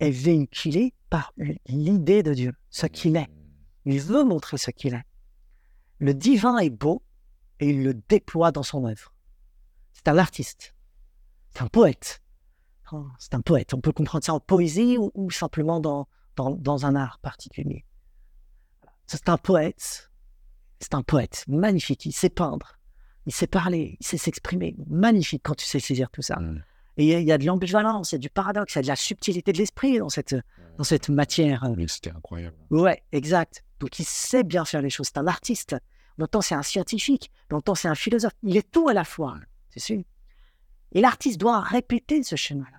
[0.01, 1.33] est véhiculé par
[1.67, 3.29] l'idée de Dieu, ce qu'il est.
[3.85, 5.05] Il veut montrer ce qu'il est.
[5.99, 7.03] Le divin est beau
[7.61, 9.15] et il le déploie dans son œuvre.
[9.93, 10.75] C'est un artiste.
[11.51, 12.23] C'est un poète.
[12.93, 13.75] Oh, C'est un poète.
[13.75, 17.85] On peut comprendre ça en poésie ou, ou simplement dans, dans, dans un art particulier.
[19.07, 20.11] C'est un poète.
[20.81, 22.07] C'est un poète magnifique.
[22.07, 22.79] Il sait peindre.
[23.27, 23.97] Il sait parler.
[24.01, 24.75] Il sait s'exprimer.
[24.89, 26.37] Magnifique quand tu sais saisir tout ça.
[26.37, 26.63] Hmm.
[26.99, 28.79] Et il y a- il y a de l'ambivalence, il y a du paradoxe, il
[28.79, 30.37] y a de la subtilité de l'esprit dans cette,
[30.77, 31.65] dans cette matière.
[31.77, 32.57] Oui, c'était incroyable.
[32.71, 33.65] Ouais, exact.
[33.81, 35.07] Donc il sait bien faire les choses.
[35.07, 35.73] C'est un artiste.
[36.19, 37.31] En même temps, c'est un scientifique.
[37.51, 38.33] En même temps, c'est un philosophe.
[38.43, 39.37] Il est tout à la fois.
[39.71, 40.03] C'est sûr.
[40.93, 42.79] Et l'artiste doit répéter ce schéma-là.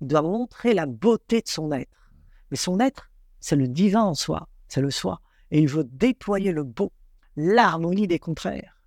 [0.00, 2.08] Il doit montrer la beauté de son être.
[2.50, 3.10] Mais son être,
[3.40, 4.48] c'est le divin en soi.
[4.68, 5.20] C'est le soi.
[5.50, 6.90] Et il veut déployer le beau,
[7.36, 8.79] l'harmonie des contraires.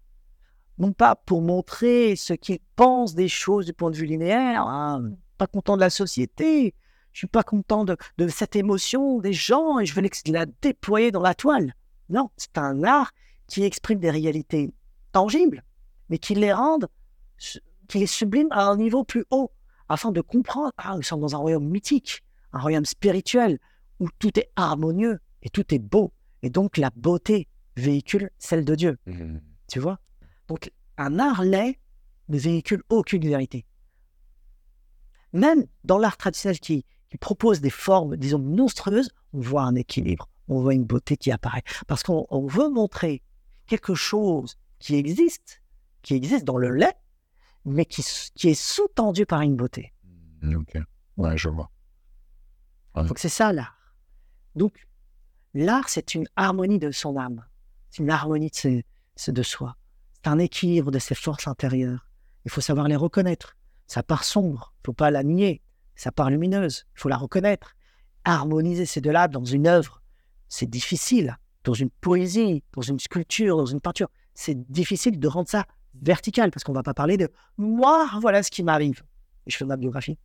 [0.77, 4.65] Non pas pour montrer ce qu'il pense des choses du point de vue linéaire.
[4.67, 6.73] hein, pas content de la société.
[7.11, 11.11] Je suis pas content de, de cette émotion des gens et je veux la déployer
[11.11, 11.73] dans la toile.
[12.09, 13.11] Non, c'est un art
[13.47, 14.73] qui exprime des réalités
[15.11, 15.63] tangibles,
[16.09, 16.87] mais qui les rendent,
[17.87, 19.51] qui les sublime à un niveau plus haut,
[19.89, 23.59] afin de comprendre, ah, nous sommes dans un royaume mythique, un royaume spirituel,
[23.99, 26.13] où tout est harmonieux et tout est beau.
[26.41, 27.47] Et donc la beauté
[27.77, 29.37] véhicule celle de Dieu, Hmm.
[29.67, 29.99] tu vois?
[30.47, 31.79] Donc un art laid
[32.29, 33.65] ne véhicule aucune vérité.
[35.33, 40.29] Même dans l'art traditionnel qui, qui propose des formes, disons, monstrueuses, on voit un équilibre,
[40.47, 41.63] on voit une beauté qui apparaît.
[41.87, 43.23] Parce qu'on on veut montrer
[43.65, 45.63] quelque chose qui existe,
[46.01, 46.93] qui existe dans le lait,
[47.65, 48.01] mais qui,
[48.49, 49.93] est sous-tendu par une beauté.
[50.43, 50.77] Ok.
[51.17, 51.71] Ouais, je vois.
[52.95, 53.77] Donc c'est ça l'art.
[54.55, 54.85] Donc
[55.53, 57.43] l'art, c'est une harmonie de son âme.
[57.89, 58.83] C'est une harmonie de,
[59.15, 59.77] ses- de soi.
[60.25, 62.07] Un équilibre de ses forces intérieures.
[62.45, 63.57] Il faut savoir les reconnaître.
[63.87, 65.61] Sa part sombre, il faut pas la nier.
[65.95, 67.75] Sa part lumineuse, il faut la reconnaître.
[68.23, 70.01] Harmoniser ces deux-là dans une œuvre,
[70.47, 71.37] c'est difficile.
[71.65, 75.65] Dans une poésie, dans une sculpture, dans une peinture, c'est difficile de rendre ça
[76.01, 79.03] vertical parce qu'on va pas parler de moi, voilà ce qui m'arrive.
[79.47, 80.17] Je fais ma biographie.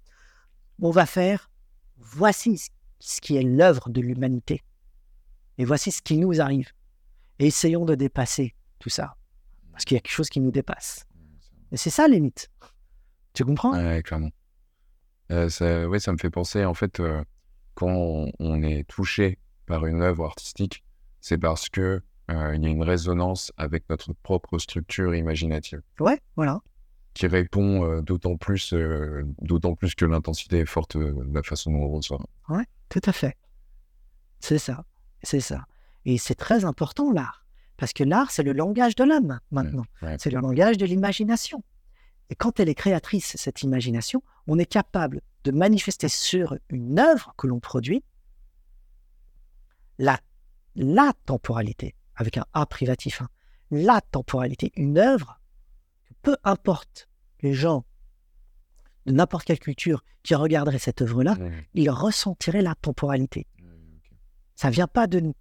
[0.81, 1.51] On va faire
[1.97, 2.71] voici
[3.01, 4.63] ce qui est l'œuvre de l'humanité.
[5.59, 6.71] Et voici ce qui nous arrive.
[7.41, 9.18] Et essayons de dépasser tout ça.
[9.79, 11.07] Parce qu'il y a quelque chose qui nous dépasse.
[11.71, 12.51] Et c'est ça les mythes.
[13.33, 13.73] Tu comprends?
[13.79, 14.31] Ouais, clairement.
[15.31, 17.23] Euh, ça, ouais, ça me fait penser, en fait, euh,
[17.77, 20.83] quand on, on est touché par une œuvre artistique,
[21.21, 22.03] c'est parce que
[22.33, 26.61] euh, il y a une résonance avec notre propre structure imaginative Ouais, voilà.
[27.15, 28.75] qui répond euh, d'autant plus,
[29.43, 32.19] d'autant plus que l'intensité est forte de la façon dont on reçoit.
[32.89, 33.37] Tout à fait.
[34.41, 34.85] C'est ça.
[35.23, 35.67] C'est ça.
[36.05, 37.45] Et c'est très important l'art.
[37.79, 39.85] Parce que l'art, c'est le langage de l'âme maintenant.
[40.03, 40.17] Ouais.
[40.19, 41.63] C'est le langage de l'imagination.
[42.29, 47.33] Et quand elle est créatrice, cette imagination, on est capable de manifester sur une œuvre
[47.39, 48.05] que l'on produit
[49.99, 50.19] la,
[50.75, 53.29] la temporalité, avec un A privatif, hein,
[53.71, 55.41] la temporalité, une œuvre,
[56.05, 57.09] que peu importe
[57.41, 57.85] les gens
[59.07, 61.37] de n'importe quelle culture qui regarderaient cette œuvre-là,
[61.75, 63.47] ils ressentiraient la temporalité.
[63.63, 64.11] Ouais, ok.
[64.57, 65.35] Ça vient pas de nous.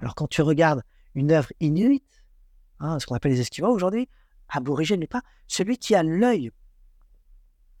[0.00, 0.82] Alors quand tu regardes
[1.14, 2.24] une œuvre inuite,
[2.80, 4.08] hein, ce qu'on appelle les Esquimaux aujourd'hui,
[4.48, 6.50] aborigènes n'est pas, celui qui a l'œil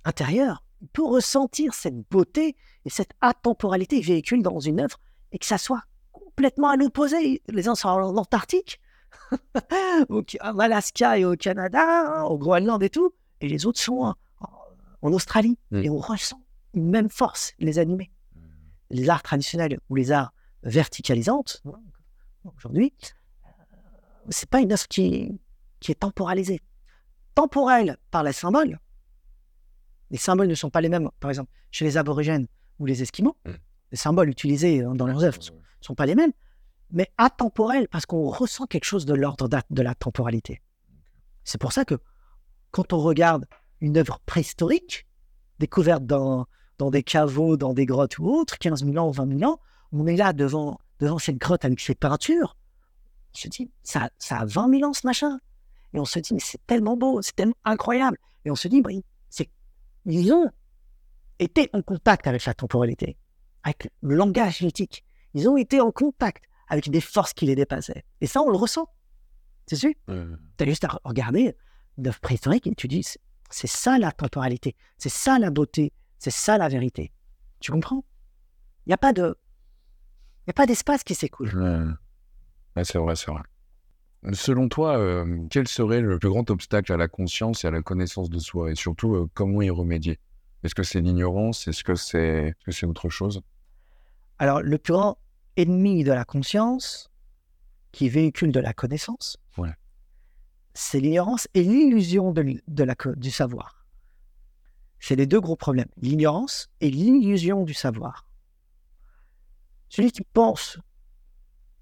[0.04, 4.98] intérieur peut ressentir cette beauté et cette atemporalité véhicule dans une œuvre
[5.30, 7.42] et que ça soit complètement à l'opposé.
[7.48, 8.80] Les uns sont en Antarctique,
[10.10, 14.14] en Alaska et au Canada, hein, au Groenland et tout, et les autres sont en,
[15.02, 15.58] en Australie.
[15.70, 15.82] Mm.
[15.84, 16.42] Et on ressent
[16.74, 18.10] une même force, les animés.
[18.90, 20.32] Les arts traditionnels ou les arts
[20.62, 21.62] verticalisantes,
[22.56, 22.92] aujourd'hui,
[24.28, 25.40] c'est pas une œuvre qui,
[25.80, 26.60] qui est temporalisée.
[27.34, 28.78] Temporelle par les symboles.
[30.10, 32.46] Les symboles ne sont pas les mêmes, par exemple, chez les aborigènes
[32.78, 33.36] ou les esquimaux.
[33.46, 33.52] Mm.
[33.92, 36.32] Les symboles utilisés dans leurs œuvres ne sont pas les mêmes,
[36.90, 40.62] mais atemporels parce qu'on ressent quelque chose de l'ordre de la temporalité.
[41.44, 41.98] C'est pour ça que
[42.70, 43.46] quand on regarde
[43.80, 45.06] une œuvre préhistorique,
[45.58, 46.46] découverte dans,
[46.78, 49.60] dans des caveaux, dans des grottes ou autres, 15 000 ans ou 20 000 ans,
[49.92, 52.56] on est là devant, devant cette grotte avec ses peintures.
[53.34, 55.38] On se dit, ça, ça a 20 000 ans ce machin.
[55.94, 58.18] Et on se dit, mais c'est tellement beau, c'est tellement incroyable.
[58.44, 58.82] Et on se dit,
[59.30, 59.50] c'est,
[60.06, 60.50] ils ont
[61.38, 63.16] été en contact avec la temporalité,
[63.62, 65.04] avec le langage mythique.
[65.34, 68.04] Ils ont été en contact avec des forces qui les dépassaient.
[68.20, 68.86] Et ça, on le ressent.
[69.66, 69.92] C'est sûr.
[70.08, 71.54] Euh, Tu as juste à regarder
[71.98, 76.30] une œuvre préhistorique et tu dis, c'est- ça la temporalité, c'est ça la beauté, c'est
[76.30, 77.12] ça la vérité.
[77.60, 78.04] Tu comprends?
[78.86, 79.36] Il n'y a pas de...
[80.40, 81.50] Il n'y a pas d'espace qui s'écoule.
[82.76, 83.42] Ouais, c'est vrai, c'est vrai.
[84.32, 87.82] Selon toi, euh, quel serait le plus grand obstacle à la conscience et à la
[87.82, 90.18] connaissance de soi Et surtout, euh, comment y remédier?
[90.62, 91.66] Est-ce que c'est l'ignorance?
[91.66, 93.42] Est-ce que c'est est -ce c'est autre chose?
[94.38, 95.18] Alors, le plus grand
[95.56, 97.12] ennemi de la conscience,
[97.92, 99.36] qui véhicule de la connaissance,
[100.74, 103.86] c'est l'ignorance et l'illusion de, la du savoir.
[104.98, 108.26] C'est les deux gros problèmes, l'ignorance et l'illusion du savoir.
[109.90, 110.78] Celui qui pense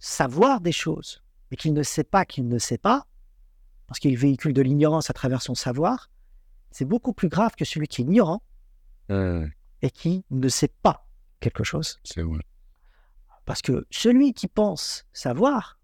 [0.00, 3.06] savoir des choses, mais qu'il ne sait pas qu'il ne sait pas,
[3.86, 6.10] parce qu'il véhicule de l'ignorance à travers son savoir,
[6.70, 8.42] c'est beaucoup plus grave que celui qui est ignorant
[9.10, 9.46] Euh,
[9.82, 11.06] et qui ne sait pas
[11.40, 11.98] quelque chose.
[12.04, 12.42] C'est vrai.
[13.44, 15.80] Parce que celui qui pense savoir,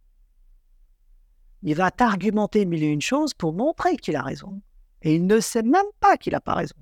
[1.63, 4.63] il va t'argumenter mille et une choses pour montrer qu'il a raison.
[5.03, 6.77] Et il ne sait même pas qu'il n'a pas raison.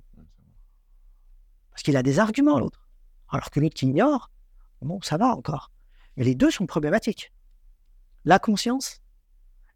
[1.71, 2.87] Parce qu'il a des arguments, l'autre.
[3.29, 4.29] Alors que l'autre qui ignore,
[4.81, 5.71] bon, ça va encore.
[6.17, 7.31] Mais les deux sont problématiques.
[8.23, 9.01] La conscience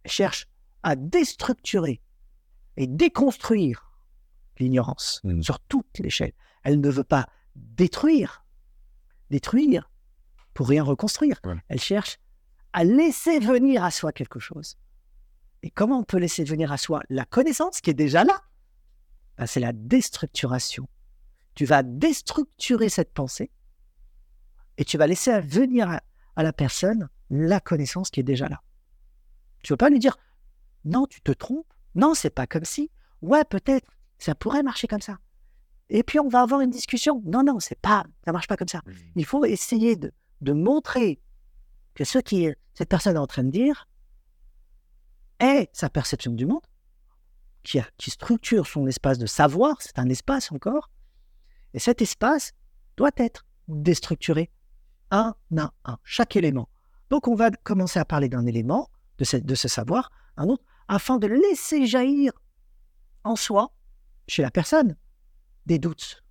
[0.06, 0.48] cherche
[0.84, 2.02] à déstructurer
[2.78, 3.92] et déconstruire
[4.60, 5.42] l'ignorance Mm.
[5.42, 6.34] sur toute l'échelle.
[6.64, 8.46] Elle ne veut pas détruire,
[9.30, 9.90] détruire
[10.54, 11.40] pour rien reconstruire.
[11.44, 11.56] Ouais.
[11.68, 12.18] Elle cherche
[12.74, 14.78] à laisser venir à soi quelque chose.
[15.64, 18.42] Et comment on peut laisser venir à soi la connaissance qui est déjà là?
[19.38, 20.88] Ben, C'est la déstructuration.
[21.56, 23.52] Tu vas déstructurer cette pensée
[24.78, 26.02] et tu vas laisser venir à,
[26.36, 28.62] à la personne la connaissance qui est déjà là.
[29.64, 30.18] Tu ne veux pas lui dire
[30.86, 32.90] non, tu te trompes, non, c'est pas comme si,
[33.22, 35.20] ouais, peut-être, ça pourrait marcher comme ça.
[35.90, 37.22] Et puis on va avoir une discussion.
[37.26, 38.82] Non, non, c'est pas, ça marche pas comme ça.
[39.16, 41.20] Il faut essayer de, de montrer
[41.96, 43.88] que ce qui cette personne est en train de dire
[45.40, 46.66] est sa perception du monde,
[47.64, 50.90] qui, a- qui structure son espace de savoir, c'est un espace encore,
[51.74, 52.54] et cet espace
[52.98, 54.52] doit être déstructuré
[55.12, 56.70] un à un, chaque élément.
[57.10, 60.64] Donc on va commencer à parler d'un élément, de ce, de ce savoir, un autre,
[60.88, 62.32] afin de laisser jaillir
[63.24, 63.74] en soi,
[64.28, 64.96] chez la personne,
[65.66, 66.24] des doutes.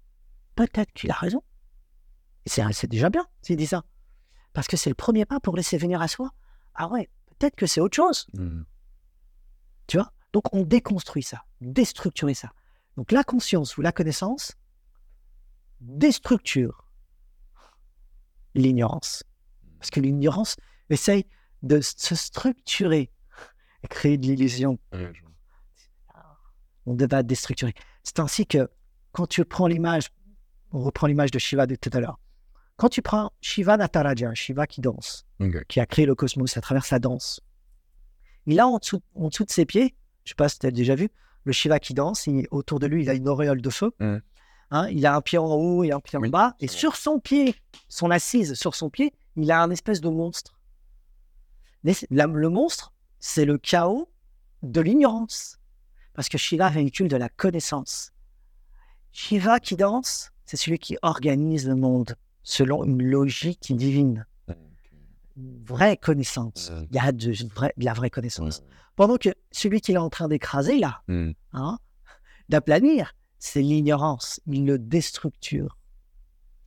[0.54, 1.42] Peut-être qu'il a raison.
[2.46, 3.84] C'est déjà bien s'il dit ça.
[4.52, 6.32] Parce que c'est le premier pas pour laisser venir à soi.
[6.74, 8.26] Ah ouais, peut-être que c'est autre chose.
[8.34, 8.62] Mm.
[9.86, 10.12] Tu vois?
[10.32, 12.52] Donc on déconstruit ça, déstructurer ça.
[12.96, 14.54] Donc la conscience ou la connaissance
[15.80, 16.87] déstructure
[18.54, 19.24] l'ignorance.
[19.78, 20.56] Parce que l'ignorance
[20.90, 21.26] essaye
[21.62, 23.10] de se structurer
[23.82, 24.78] et créer de l'illusion.
[24.92, 25.22] Ouais, je.
[26.86, 27.74] On devait déstructurer.
[28.02, 28.68] C'est ainsi que
[29.12, 30.08] quand tu prends l'image,
[30.72, 32.18] on reprend l'image de Shiva de tout à l'heure.
[32.76, 35.26] Quand tu prends Shiva Nataraja, Shiva qui danse,
[35.68, 37.40] qui a créé le cosmos à travers sa danse.
[38.46, 39.94] Il a en dessous, en dessous de ses pieds,
[40.24, 41.10] je ne sais pas si tu as déjà vu,
[41.44, 43.92] le Shiva qui danse, il- autour de lui, il a une auréole de feu.
[44.70, 46.54] Hein, il a un pied en haut et un pied en Oui, bas.
[46.60, 47.54] Et sur son pied,
[47.88, 50.58] son assise sur son pied, il a un espèce de monstre.
[52.10, 54.10] La- le monstre, c'est le chaos
[54.62, 55.58] de l'ignorance.
[56.12, 58.12] Parce que Shiva véhicule de la connaissance.
[59.12, 64.26] Shiva qui danse, c'est celui qui organise le monde selon une logique divine
[65.36, 66.70] une vraie connaissance.
[66.74, 66.88] Ouais.
[66.90, 68.64] Il y a de, vrai- de la vraie connaissance.
[68.96, 71.30] Pendant que celui qu'il est en train d'écraser, là, Mm.
[71.52, 71.78] hein,
[72.48, 74.40] d'aplanir, c'est l'ignorance.
[74.46, 75.78] Il le déstructure.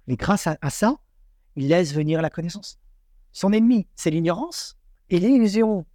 [0.08, 0.96] Et grâce à, à ça,
[1.56, 2.80] il laisse venir la connaissance.
[3.34, 4.78] Son ennemi, c'est l'ignorance
[5.10, 5.86] et l'illusion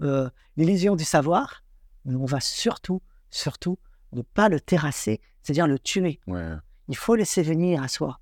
[0.00, 1.64] euh, l'illusion du savoir,
[2.04, 3.78] mais on va surtout, surtout
[4.12, 6.20] ne pas le terrasser, c'est-à-dire le tuer.
[6.26, 6.54] Ouais.
[6.88, 8.20] Il faut laisser venir à soi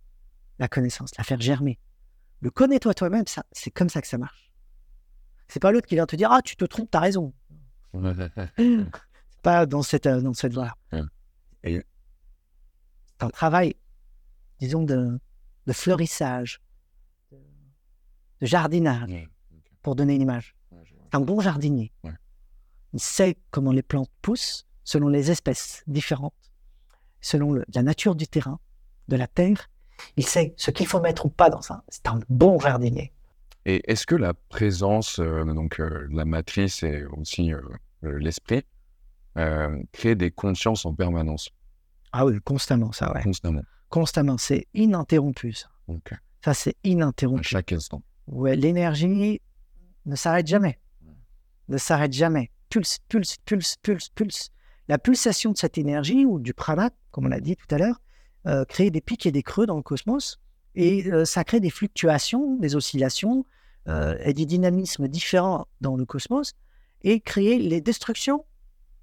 [0.58, 1.78] la connaissance, la faire germer.
[2.40, 4.50] Le connais-toi toi-même, ça, c'est comme ça que ça marche.
[5.48, 7.32] C'est pas l'autre qui vient te dire ah tu te trompes, t'as raison.
[8.56, 10.72] C'est pas dans cette euh, dans cette voie.
[11.62, 11.84] Et-
[13.20, 13.74] un travail,
[14.60, 15.18] disons de,
[15.66, 16.60] de fleurissage,
[17.32, 17.38] de,
[18.42, 19.28] jardinage, Ouais.
[19.82, 20.54] pour donner une image.
[20.72, 20.82] Ouais.
[21.10, 21.92] C'est un bon jardinier.
[22.04, 22.12] Ouais.
[22.92, 26.52] Il sait comment les plantes poussent selon les espèces différentes,
[27.20, 28.58] selon le- la nature du terrain,
[29.08, 29.68] de la terre.
[30.16, 31.82] Il sait ce qu'il faut mettre ou pas dans ça.
[31.88, 33.12] C'est un bon jardinier.
[33.64, 37.60] Et est-ce que la présence, euh, donc euh, de la matrice et aussi euh,
[38.04, 38.62] euh, l'esprit,
[39.38, 41.50] euh, crée des consciences en permanence,
[42.18, 43.22] Ah oui, constamment, ça, ouais.
[43.22, 44.38] constamment Constamment.
[44.38, 45.68] C'est ininterrompu, ça.
[46.42, 47.44] Ça, c'est à ininterrompu.
[47.44, 48.02] chaque instant.
[48.26, 49.42] Ouais, l'énergie
[50.06, 50.78] ne s'arrête jamais.
[51.68, 52.50] Ne s'arrête jamais.
[52.70, 54.48] Pulse, pulse, pulse, pulse, pulse.
[54.88, 58.00] La pulsation de cette énergie, ou du prana, comme on l'a dit tout à l'heure,
[58.46, 60.40] euh, crée des pics et des creux dans le cosmos.
[60.74, 63.44] Et euh, ça crée des fluctuations, des oscillations
[63.88, 66.54] euh, et des dynamismes différents dans le cosmos.
[67.02, 68.46] Et créer les destructions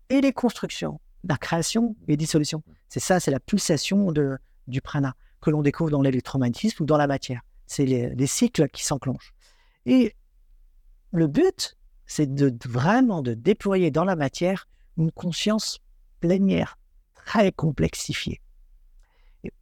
[0.09, 2.63] et les constructions, la création et dissolution.
[2.89, 4.37] C'est ça, c'est la pulsation de,
[4.67, 7.41] du prana que l'on découvre dans l'électromagnétisme ou dans la matière.
[7.67, 9.33] C'est les, les cycles qui s'enclenchent.
[9.85, 10.15] Et
[11.11, 15.79] le but, c'est de, vraiment de déployer dans la matière une conscience
[16.19, 16.77] plénière,
[17.13, 18.41] très complexifiée.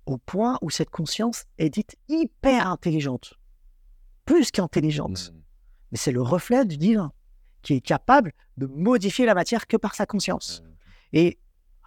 [0.05, 3.33] Au point où cette conscience est dite hyper intelligente,
[4.25, 5.33] plus qu'intelligente.
[5.91, 7.11] Mais c'est le reflet du divin
[7.61, 10.63] qui est capable de modifier la matière que par sa conscience.
[11.13, 11.39] Et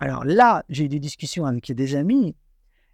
[0.04, 2.36] alors là, j'ai eu des discussions avec des amis,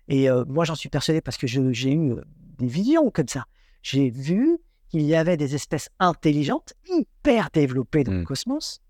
[0.07, 2.23] et euh, moi j'en suis persuadé parce que j'ai eu euh,
[2.59, 3.47] des visions comme ça.
[3.83, 4.59] J'ai vu
[4.89, 8.25] qu'il y avait des espèces intelligentes, hyper développées dans le Mm.
[8.25, 8.81] cosmos,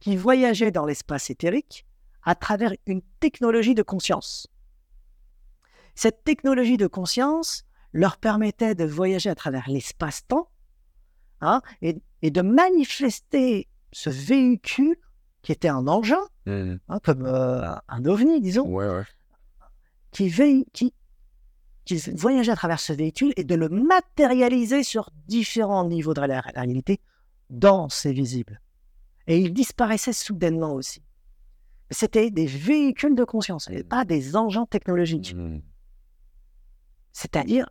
[0.00, 1.86] qui voyageaient dans l'espace éthérique
[2.24, 4.48] à travers une technologie de conscience.
[5.94, 10.48] Cette technologie de conscience leur permettait de voyager à travers l'espace-temps
[11.42, 14.96] hein, et, et de manifester ce véhicule
[15.46, 16.80] qui était un engin, Mhm.
[16.88, 19.04] hein, comme euh, un ovni, disons, Ouais, ouais.
[20.10, 20.92] qui, veille- qui,
[21.84, 26.40] qui voyageait à travers ce véhicule et de le matérialiser sur différents niveaux de la
[26.40, 27.00] réalité,
[27.48, 28.60] dense et visible.
[29.28, 31.00] Et il disparaissait soudainement aussi.
[31.92, 35.32] C'était des véhicules de conscience, et pas des engins technologiques.
[35.36, 35.62] Mhm.
[37.12, 37.70] C'est-à-dire,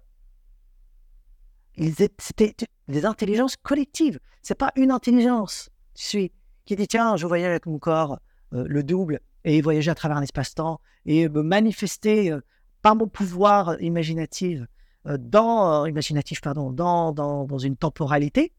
[2.19, 2.55] c'était
[2.87, 4.21] des intelligences collectives.
[4.41, 6.31] C'est pas une intelligence tu suis,
[6.65, 8.19] qui dit tiens, je voyage avec mon corps,
[8.53, 12.41] euh, le double, et voyager à travers un espace-temps, et me manifester euh,
[12.81, 14.61] par mon pouvoir imaginatif,
[15.07, 18.53] euh, dans, imaginatif pardon, dans, dans, dans une temporalité.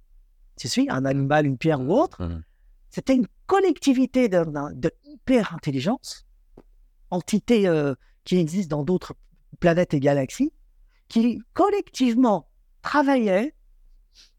[0.57, 2.23] Suis, un animal, une pierre ou autre.
[2.23, 2.43] Mhm.
[2.91, 6.27] C'était une collectivité de, de hyper-intelligence,
[7.11, 7.95] entité euh,
[8.25, 9.15] qui existe dans d'autres
[9.61, 10.53] planètes et galaxies,
[11.09, 12.49] qui collectivement
[12.83, 13.55] travaillaient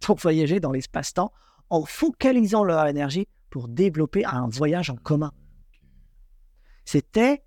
[0.01, 1.31] pour voyager dans l'espace-temps
[1.69, 5.31] en focalisant leur énergie pour développer un voyage en commun.
[6.85, 7.43] C'était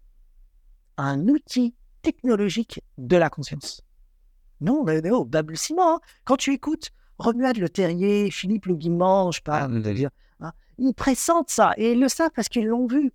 [0.97, 3.83] un outil technologique de la conscience.
[4.61, 5.97] Non, on est au balbutiement.
[5.97, 6.01] hein.
[6.25, 10.53] Quand tu écoutes Romuald Le Terrier, Philippe Le Guimard, je sais pas, Ah, dire, hein,
[10.79, 13.13] ils pressentent ça et ils le savent parce qu'ils l'ont vu.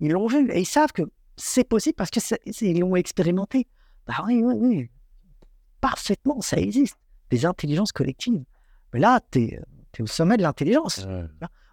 [0.00, 1.02] Ils l'ont vu et ils savent que
[1.36, 3.66] c'est possible parce que c'est- c'est- ils l'ont expérimenté.
[4.06, 4.90] Bah oui, oui, oui.
[5.80, 6.96] Parfaitement, ça existe.
[7.30, 8.44] Des intelligences collectives.
[8.92, 9.60] Mais là, tu es,
[10.00, 11.04] au sommet de l'intelligence.
[11.06, 11.24] Ouais.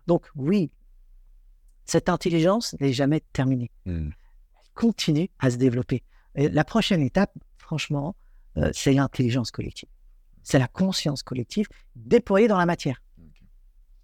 [0.07, 0.71] Donc oui,
[1.85, 3.71] cette intelligence n'est jamais terminée.
[3.85, 4.11] Mhm.
[4.55, 6.03] Elle continue à se développer.
[6.35, 8.15] Et la prochaine étape, franchement,
[8.57, 9.89] euh, c'est l'intelligence collective.
[10.43, 13.01] C'est la conscience collective déployée dans la matière.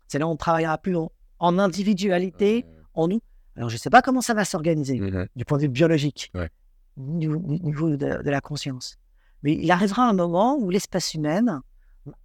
[0.07, 3.21] C'est là où on travaillera plus en, en individualité, en nous.
[3.55, 5.27] Alors, je ne sais pas comment ça va s'organiser Mhm.
[5.35, 6.49] du point de vue biologique, Ouais.
[6.97, 8.97] du, du niveau de, de la conscience.
[9.43, 11.61] Mais il arrivera un moment où l'espèce humaine,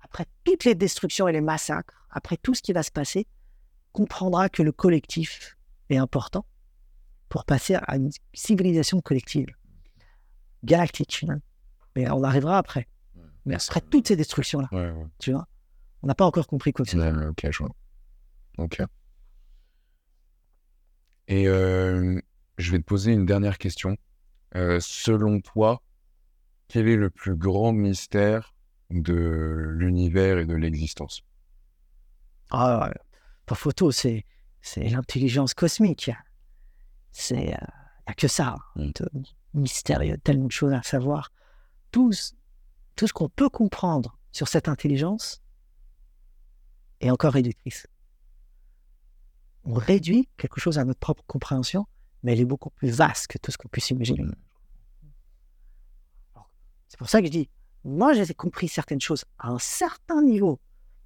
[0.01, 3.27] après toutes les destructions et les massacres, après tout ce qui va se passer,
[3.93, 5.57] comprendra que le collectif
[5.91, 6.45] est important
[7.29, 9.47] pour passer à une civilisation collective,
[10.65, 11.43] galactique finalement.
[11.97, 12.89] Mais on arrivera après.
[13.45, 15.07] Mais après toutes ces destructions-là, Ouais, ouais.
[15.19, 15.47] tu vois,
[16.03, 17.29] on n'a pas encore compris quoi que ce soit.
[17.29, 17.75] Ok, je vois.
[18.59, 18.83] Ok.
[21.29, 22.21] Et euh,
[22.59, 23.97] je vais te poser une dernière question.
[24.57, 25.83] Euh, selon toi,
[26.69, 28.55] quel est le plus grand mystère
[28.91, 29.15] de
[29.75, 31.23] l'univers et de l'existence?
[32.51, 32.95] Ah, ouais.
[33.49, 34.25] Pas photo, c'est
[34.61, 36.11] c'est l'intelligence cosmique.
[37.13, 38.91] C'est n'y a que ça, Mm.
[38.95, 39.11] de
[39.55, 41.31] mystérieux, tellement de choses à savoir.
[41.91, 42.13] Tout,
[42.97, 45.43] tout ce qu'on peut comprendre sur cette intelligence
[47.01, 47.87] est encore réductrice.
[49.65, 51.87] on réduit quelque chose à notre propre compréhension,
[52.23, 54.25] mais elle est beaucoup plus vaste que tout ce qu'on puisse imaginer.
[56.89, 57.51] C'est pour ça que je dis,
[57.85, 60.59] moi j'ai compris certaines choses à un certain niveau.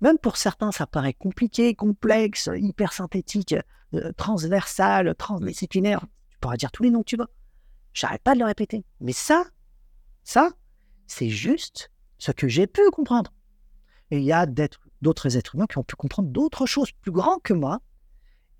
[0.02, 3.54] Même pour certains, ça paraît compliqué, complexe, hyper synthétique,
[3.94, 6.04] euh, transversal, transdisciplinaire.
[6.28, 7.28] Tu pourras dire tous les noms que tu veux.
[7.94, 8.84] J'arrête pas de le répéter.
[9.00, 9.44] Mais ça,
[10.24, 10.50] ça,
[11.06, 13.32] c'est juste ce que j'ai pu comprendre.
[14.10, 17.42] Et il y a d'autres êtres humains qui ont pu comprendre d'autres choses plus grandes
[17.42, 17.80] que moi.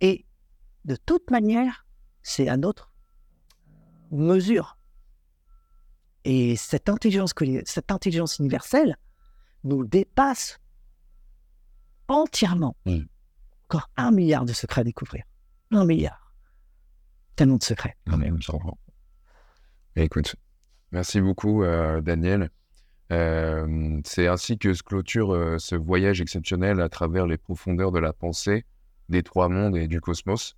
[0.00, 0.26] Et
[0.84, 1.86] de toute manière,
[2.22, 2.92] c'est à notre
[4.12, 4.78] mesure.
[6.24, 8.96] Et cette intelligence, cette intelligence universelle
[9.64, 10.60] nous dépasse
[12.08, 12.76] entièrement.
[13.64, 15.24] Encore un milliard de secrets à découvrir.
[15.70, 16.34] Un milliard.
[17.36, 17.96] Tellement de secrets.
[18.06, 18.30] Non, mais,
[19.96, 20.36] écoute,
[20.90, 22.50] merci beaucoup, euh, Daniel.
[23.10, 27.98] Euh, c'est ainsi que se clôture euh, ce voyage exceptionnel à travers les profondeurs de
[27.98, 28.64] la pensée,
[29.08, 30.56] des trois mondes et du cosmos.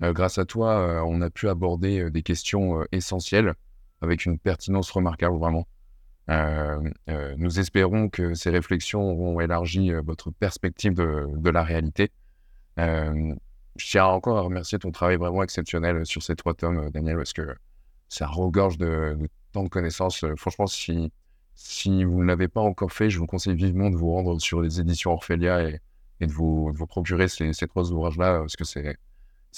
[0.00, 3.54] grâce à toi, on a pu aborder des questions essentielles
[4.00, 5.66] avec une pertinence remarquable, vraiment.
[6.28, 12.10] Nous espérons que ces réflexions auront élargi votre perspective de, la réalité.
[12.76, 13.34] je
[13.76, 17.54] tiens encore à remercier ton travail vraiment exceptionnel sur ces trois tomes, Daniel, parce que
[18.08, 19.18] ça regorge de,
[19.52, 20.24] tant de connaissances.
[20.36, 21.12] franchement, si,
[21.54, 24.60] si vous ne l'avez pas encore fait, je vous conseille vivement de vous rendre sur
[24.60, 25.80] les éditions Orphelia et,
[26.26, 28.96] de, vous, procurer ces, trois ouvrages-là, parce que c'est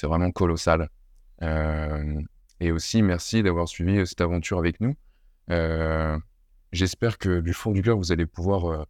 [0.02, 0.88] vraiment colossal.
[1.40, 4.96] et aussi, merci d'avoir suivi cette aventure avec nous.
[6.72, 8.84] J'espère que du fond du cœur, vous allez pouvoir euh,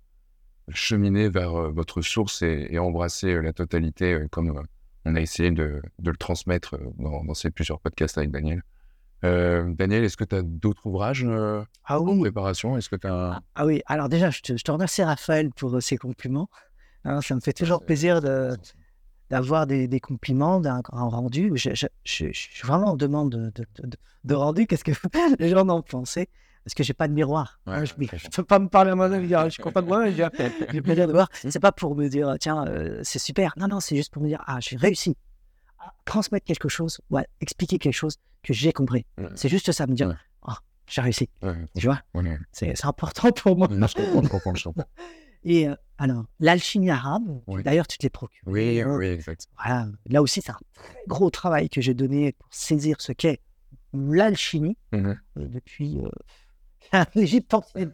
[0.70, 4.62] cheminer vers euh, votre source et, embrasser euh, la totalité comme
[5.04, 8.62] on a essayé de, le transmettre dans, ces plusieurs podcasts avec Daniel.
[9.22, 11.26] Daniel, est-ce que tu as d'autres ouvrages
[11.84, 12.76] ah en préparation?
[12.76, 16.48] Est-ce que ah, ah, oui, alors déjà, je te, remercie Raphaël pour ces compliments.
[17.04, 18.20] Hein, ça me fait toujours plaisir
[19.30, 21.50] d'avoir des, compliments d'un rendu.
[21.54, 22.32] Je, suis
[22.62, 23.52] vraiment en demande
[24.24, 24.66] de, rendu.
[24.68, 24.92] Qu'est-ce que
[25.40, 26.28] les gens en pensaient
[26.66, 27.60] parce que j'ai pas de miroir.
[27.66, 30.80] Hein, je ne peux pas me parler à moi-même je suis content de moi-même, j'ai
[30.82, 31.28] plaisir de voir.
[31.32, 33.54] C'est pas pour me dire, tiens, euh, c'est super.
[33.56, 35.16] Non, non, c'est juste pour me dire, ah, j'ai réussi
[35.78, 39.06] à transmettre quelque chose, ouais, expliquer quelque chose que j'ai compris.
[39.36, 40.12] C'est juste ça, me dire,
[40.42, 41.30] ah, j'ai réussi.
[41.78, 42.00] Tu vois?
[42.50, 43.68] C'est important pour moi.
[45.44, 48.42] Et euh, alors, l'alchimie arabe, d'ailleurs, tu te l'es procuré.
[48.44, 49.46] Oui, oui, exact.
[49.56, 49.86] Voilà.
[50.06, 53.40] Là aussi, c'est un très gros travail que j'ai donné pour saisir ce qu'est
[53.92, 56.00] l'alchimie mmh euh, depuis
[57.14, 57.90] l'Égypte ancienne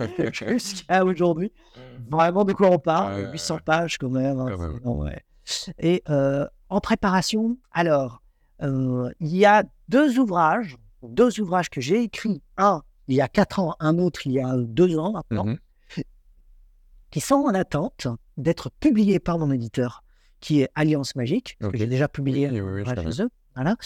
[0.49, 1.53] jusqu'à aujourd'hui.
[2.11, 3.31] Vraiment de quoi on parle?
[3.33, 4.41] 800 pages quand même.
[4.41, 5.11] Hein,
[5.79, 8.23] Et euh, en préparation, alors,
[8.63, 12.43] euh, il y a deux ouvrages, deux ouvrages que j'ai écrits.
[12.57, 15.57] Un il y a quatre ans, un autre il y a deux ans maintenant, mmh
[17.11, 18.07] qui sont en attente
[18.39, 20.03] d'être publiés par mon éditeur,
[20.41, 23.29] qui est Alliance Magique, que j'ai déjà publié chez eux.
[23.55, 23.77] Voilà.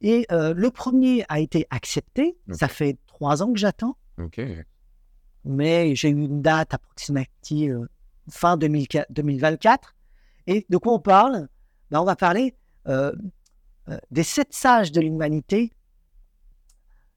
[0.00, 2.36] Et euh, le premier a été accepté.
[2.50, 3.96] Ça fait trois ans que j'attends.
[4.18, 4.40] Ok.
[5.44, 7.88] Mais j'ai eu une date approximative euh,
[8.30, 9.94] fin 2024.
[10.46, 11.48] Et de quoi on parle?
[11.90, 12.54] Ben, On va parler
[12.86, 13.12] euh,
[13.88, 15.72] euh, des sept sages de l'humanité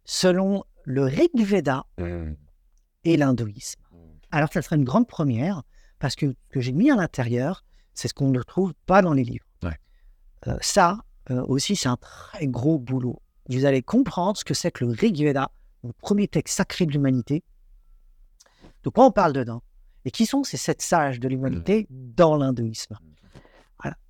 [0.03, 2.33] selon le Rig Veda mmh.
[3.03, 3.81] et l'hindouisme.
[4.31, 5.63] Alors, ça serait une grande première
[5.99, 9.13] parce que ce que j'ai mis à l'intérieur, c'est ce qu'on ne trouve pas dans
[9.13, 9.45] les livres.
[10.61, 13.21] ça aussi, c'est un très gros boulot.
[13.49, 15.51] Vous allez comprendre ce que c'est que le Rig Veda
[15.83, 17.43] le premier texte sacré de l'humanité.
[18.83, 19.63] De quoi on parle dedans?
[20.05, 22.97] Et qui sont ces sept sages de l'humanité dans l'hindouisme?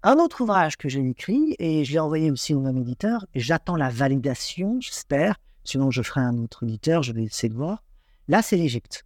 [0.03, 3.39] Un autre ouvrage que j'ai écrit, et je l'ai envoyé aussi au même éditeur, et
[3.39, 7.83] j'attends la validation, j'espère, sinon je ferai un autre éditeur, je vais essayer de voir.
[8.27, 9.03] Là, c'est l'Égypte.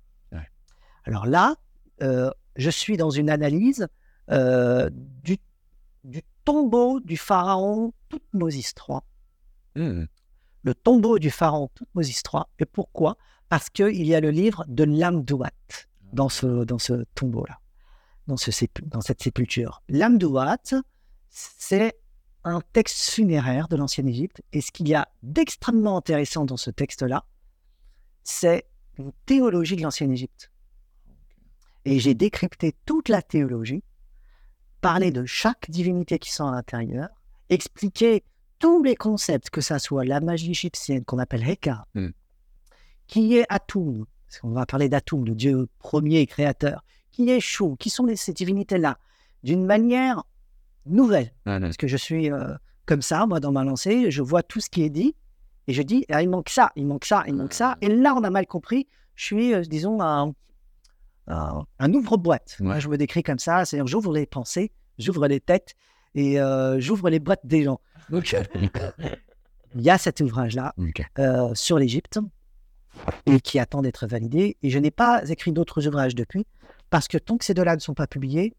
[1.03, 1.55] Alors là,
[2.03, 3.87] euh, je suis dans une analyse
[4.29, 5.39] euh, du,
[6.45, 10.07] tombeau du pharaon Toutmosis III
[10.63, 12.43] le tombeau du pharaon Toutmosis III.
[12.59, 13.17] Et pourquoi?
[13.49, 15.51] Parce qu'il y a le livre de l'Amdouat
[16.13, 17.59] dans ce, dans ce tombeau-là,
[18.27, 18.51] dans, ce,
[18.83, 19.81] dans cette sépulture.
[19.89, 20.57] L'Amdouat,
[21.29, 21.97] c'est
[22.43, 24.41] un texte funéraire de l'ancienne Égypte.
[24.53, 27.25] Et ce qu'il y a d'extrêmement intéressant dans ce texte-là,
[28.23, 28.65] c'est
[28.97, 30.51] une théologie de l'ancienne Égypte.
[31.85, 33.83] Et j'ai décrypté toute la théologie,
[34.81, 37.09] parlé de chaque divinité qui sont à l'intérieur,
[37.49, 38.23] expliqué
[38.61, 42.09] tous les concepts, que ça soit la magie égyptienne qu'on appelle Heka, hmm.
[43.07, 47.75] qui est Atum, parce qu'on va parler d'Atum, le dieu premier créateur, qui est Chou,
[47.77, 48.97] qui sont ces divinités-là,
[49.43, 50.23] d'une manière
[50.85, 51.33] nouvelle.
[51.45, 52.53] Ah, parce que je suis euh,
[52.85, 55.15] comme ça, moi, dans ma lancée, je vois tout ce qui est dit,
[55.67, 57.77] et je dis, ah, il manque ça, il manque ça, il manque ça.
[57.81, 58.87] Et là, on a mal compris.
[59.15, 60.33] Je suis, euh, disons, un,
[61.27, 62.57] un, ouvre-boîte.
[62.59, 65.75] Je me décris comme ça, c'est-à-dire j'ouvre les pensées, j'ouvre les têtes,
[66.13, 67.79] et euh, j'ouvre les boîtes des gens.
[68.09, 68.35] Donc,
[69.75, 70.73] il y a cet ouvrage-là
[71.19, 72.19] euh, sur l'Égypte
[73.25, 74.57] et qui attend d'être validé.
[74.63, 76.45] Et je n'ai pas écrit d'autres ouvrages depuis
[76.89, 78.55] parce que tant que ces deux-là ne sont pas publiés,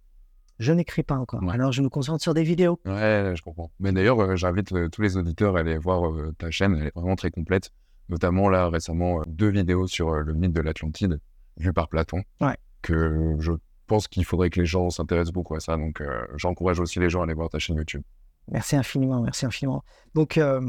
[0.59, 1.43] je n'écris pas encore.
[1.43, 1.53] Ouais.
[1.53, 2.79] Alors, je me concentre sur des vidéos.
[2.87, 3.71] Ouais, je comprends.
[3.81, 6.77] Mais d'ailleurs, euh, j'invite euh, tous les auditeurs à aller voir euh, ta chaîne.
[6.77, 7.71] Elle est vraiment très complète.
[8.09, 11.21] Notamment, là, récemment, euh, deux vidéos sur euh, le mythe de l'Atlantide,
[11.57, 12.23] vues par Platon.
[12.41, 12.57] Ouais.
[12.81, 13.53] Que je
[13.87, 15.77] pense qu'il faudrait que les gens s'intéressent beaucoup à ça.
[15.77, 18.03] Donc, euh, j'encourage aussi les gens à aller voir ta chaîne YouTube.
[18.49, 19.85] Merci infiniment, merci infiniment.
[20.15, 20.61] Donc, euh,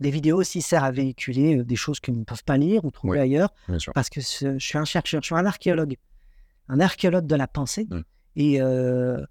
[0.00, 2.90] les vidéos aussi servent à véhiculer euh, des choses qu'ils ne peuvent pas lire ou
[2.90, 3.54] trouver ailleurs,
[3.94, 5.96] parce que je suis un chercheur, je suis un archéologue,
[6.68, 7.86] un archéologue de la pensée.
[7.88, 8.00] Mm.
[8.36, 9.24] Et euh,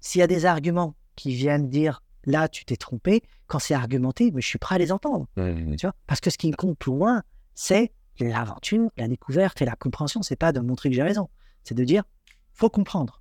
[0.00, 4.30] s'il y a des arguments qui viennent dire là, tu t'es trompé, quand c'est argumenté,
[4.30, 5.26] mais je suis prêt à les entendre.
[5.36, 5.94] Tu vois?
[6.06, 7.22] Parce que ce qui compte plus loin,
[7.54, 10.22] c'est l'aventure, la découverte et la compréhension.
[10.22, 11.28] C'est pas de montrer que j'ai raison,
[11.64, 12.04] c'est de dire
[12.52, 13.19] faut comprendre.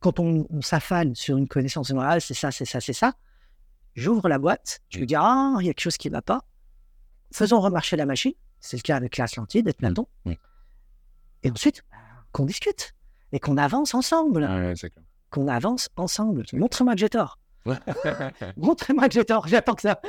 [0.00, 2.92] Quand on, on s'affale sur une connaissance, on dit, ah, c'est ça, c'est ça, c'est
[2.92, 3.14] ça,
[3.94, 6.22] j'ouvre la boîte, je me dis ah, il y a quelque chose qui ne va
[6.22, 6.42] pas.
[7.32, 8.32] Faisons remarcher la machine.
[8.60, 10.06] C'est le cas avec l'Atlantide et Platon.
[11.42, 11.82] Et ensuite,
[12.32, 12.94] qu'on discute
[13.32, 14.42] et qu'on avance ensemble.
[14.42, 14.90] Ouais, clair.
[15.30, 16.44] Qu'on avance ensemble.
[16.52, 17.38] Montre-moi que j'ai tort.
[17.66, 17.76] Ouais.
[18.56, 19.48] Montrez-moi que j'ai tort.
[19.48, 20.00] J'attends que ça.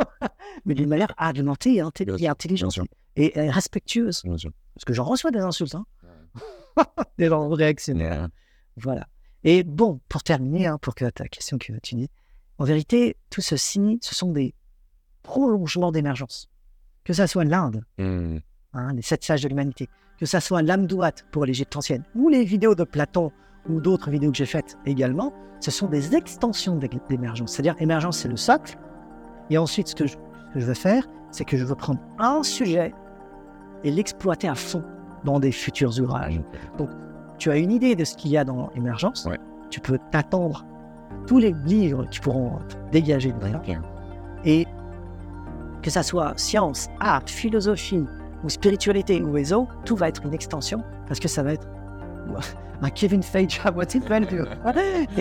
[0.66, 2.78] Mais d'une manière argumentée et, intelligente
[3.16, 4.22] et, et respectueuse.
[4.22, 5.74] Parce que j'en reçois des insultes.
[5.76, 5.86] hein.
[7.18, 8.28] des gens réactionnaires.
[8.76, 9.06] Voilà.
[9.44, 12.10] Et bon, pour terminer, hein, pour que ta question que tu dis,
[12.58, 14.54] en vérité, tout ceci, ce sont des
[15.22, 16.48] prolongements d'émergence.
[17.04, 18.40] Que ça soit l'Inde, Mhm.
[18.74, 19.88] hein, les sept sages de l'humanité,
[20.18, 23.32] que ça soit l'Amdouat pour l'Égypte ancienne, ou les vidéos de Platon,
[23.68, 27.52] ou d'autres vidéos que j'ai faites également, ce sont des extensions d'é- d'émergence.
[27.52, 28.78] C'est-à-dire, émergence, c'est le socle.
[29.50, 32.00] Et ensuite, ce que je, ce que je veux faire, c'est que je veux prendre
[32.18, 32.92] un sujet
[33.84, 34.84] et l'exploiter à fond
[35.24, 36.40] dans des futurs ouvrages.
[37.40, 39.24] Tu as une idée de ce qu'il y a dans émergence.
[39.24, 39.38] Ouais.
[39.70, 40.64] Tu peux t'attendre
[41.26, 43.56] tous les livres qui pourront te dégager de.
[43.56, 43.76] Ok.
[44.44, 44.66] Et
[45.82, 48.04] que ça soit science, art, philosophie
[48.44, 51.66] ou spiritualité ou réseau, tout va être une extension parce que ça va être
[52.82, 54.00] un Kevin Feige à moitié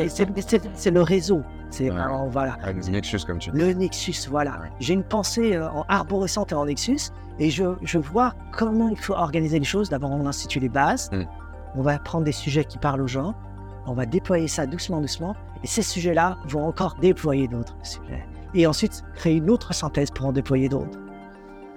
[0.75, 1.41] c'est- le réseau.
[1.69, 1.97] C'est Ouais.
[2.29, 2.57] voilà.
[2.63, 3.57] Ah, les Nexus, comme tu dis.
[3.57, 4.51] Le Nexus, voilà.
[4.61, 4.69] Ouais.
[4.79, 8.97] J'ai une pensée euh, en arborescente et en Nexus et je, je vois comment il
[8.97, 9.89] faut organiser les choses.
[9.89, 11.09] D'abord, on institue les bases.
[11.13, 11.23] Mm.
[11.75, 13.35] On va prendre des sujets qui parlent aux gens.
[13.85, 15.35] On va déployer ça doucement, doucement.
[15.63, 18.25] Et ces sujets-là vont encore déployer d'autres sujets.
[18.53, 20.97] Et ensuite, créer une autre synthèse pour en déployer d'autres.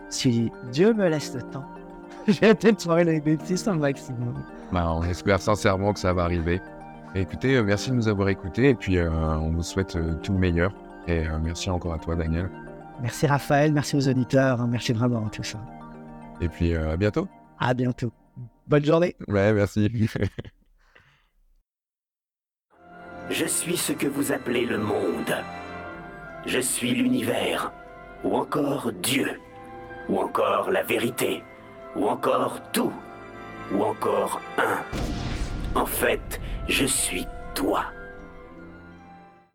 [0.08, 1.64] Si Dieu me laisse le temps,
[2.28, 4.34] je vais peut-être soirée le Nexus un maximum.
[4.72, 6.60] Bah, on espère sincèrement que ça va arriver.
[7.14, 10.32] Écoutez, euh, merci de nous avoir écoutés et puis euh, on vous souhaite euh, tout
[10.32, 10.72] le meilleur.
[11.08, 12.48] Et merci encore à toi, Daniel.
[13.02, 14.60] Merci Raphaël, merci aux auditeurs.
[14.60, 14.68] hein.
[14.70, 15.58] Merci vraiment à tout ça.
[16.40, 17.26] Et puis à bientôt.
[17.58, 18.12] À bientôt.
[18.66, 19.16] Bonne journée.
[19.28, 19.90] Ouais, merci.
[23.30, 25.34] Je suis ce que vous appelez le monde.
[26.44, 27.72] Je suis l'univers,
[28.24, 29.40] ou encore Dieu,
[30.08, 31.42] ou encore la vérité,
[31.96, 32.92] ou encore tout,
[33.72, 34.82] ou encore un.
[35.78, 37.86] En fait, je suis toi.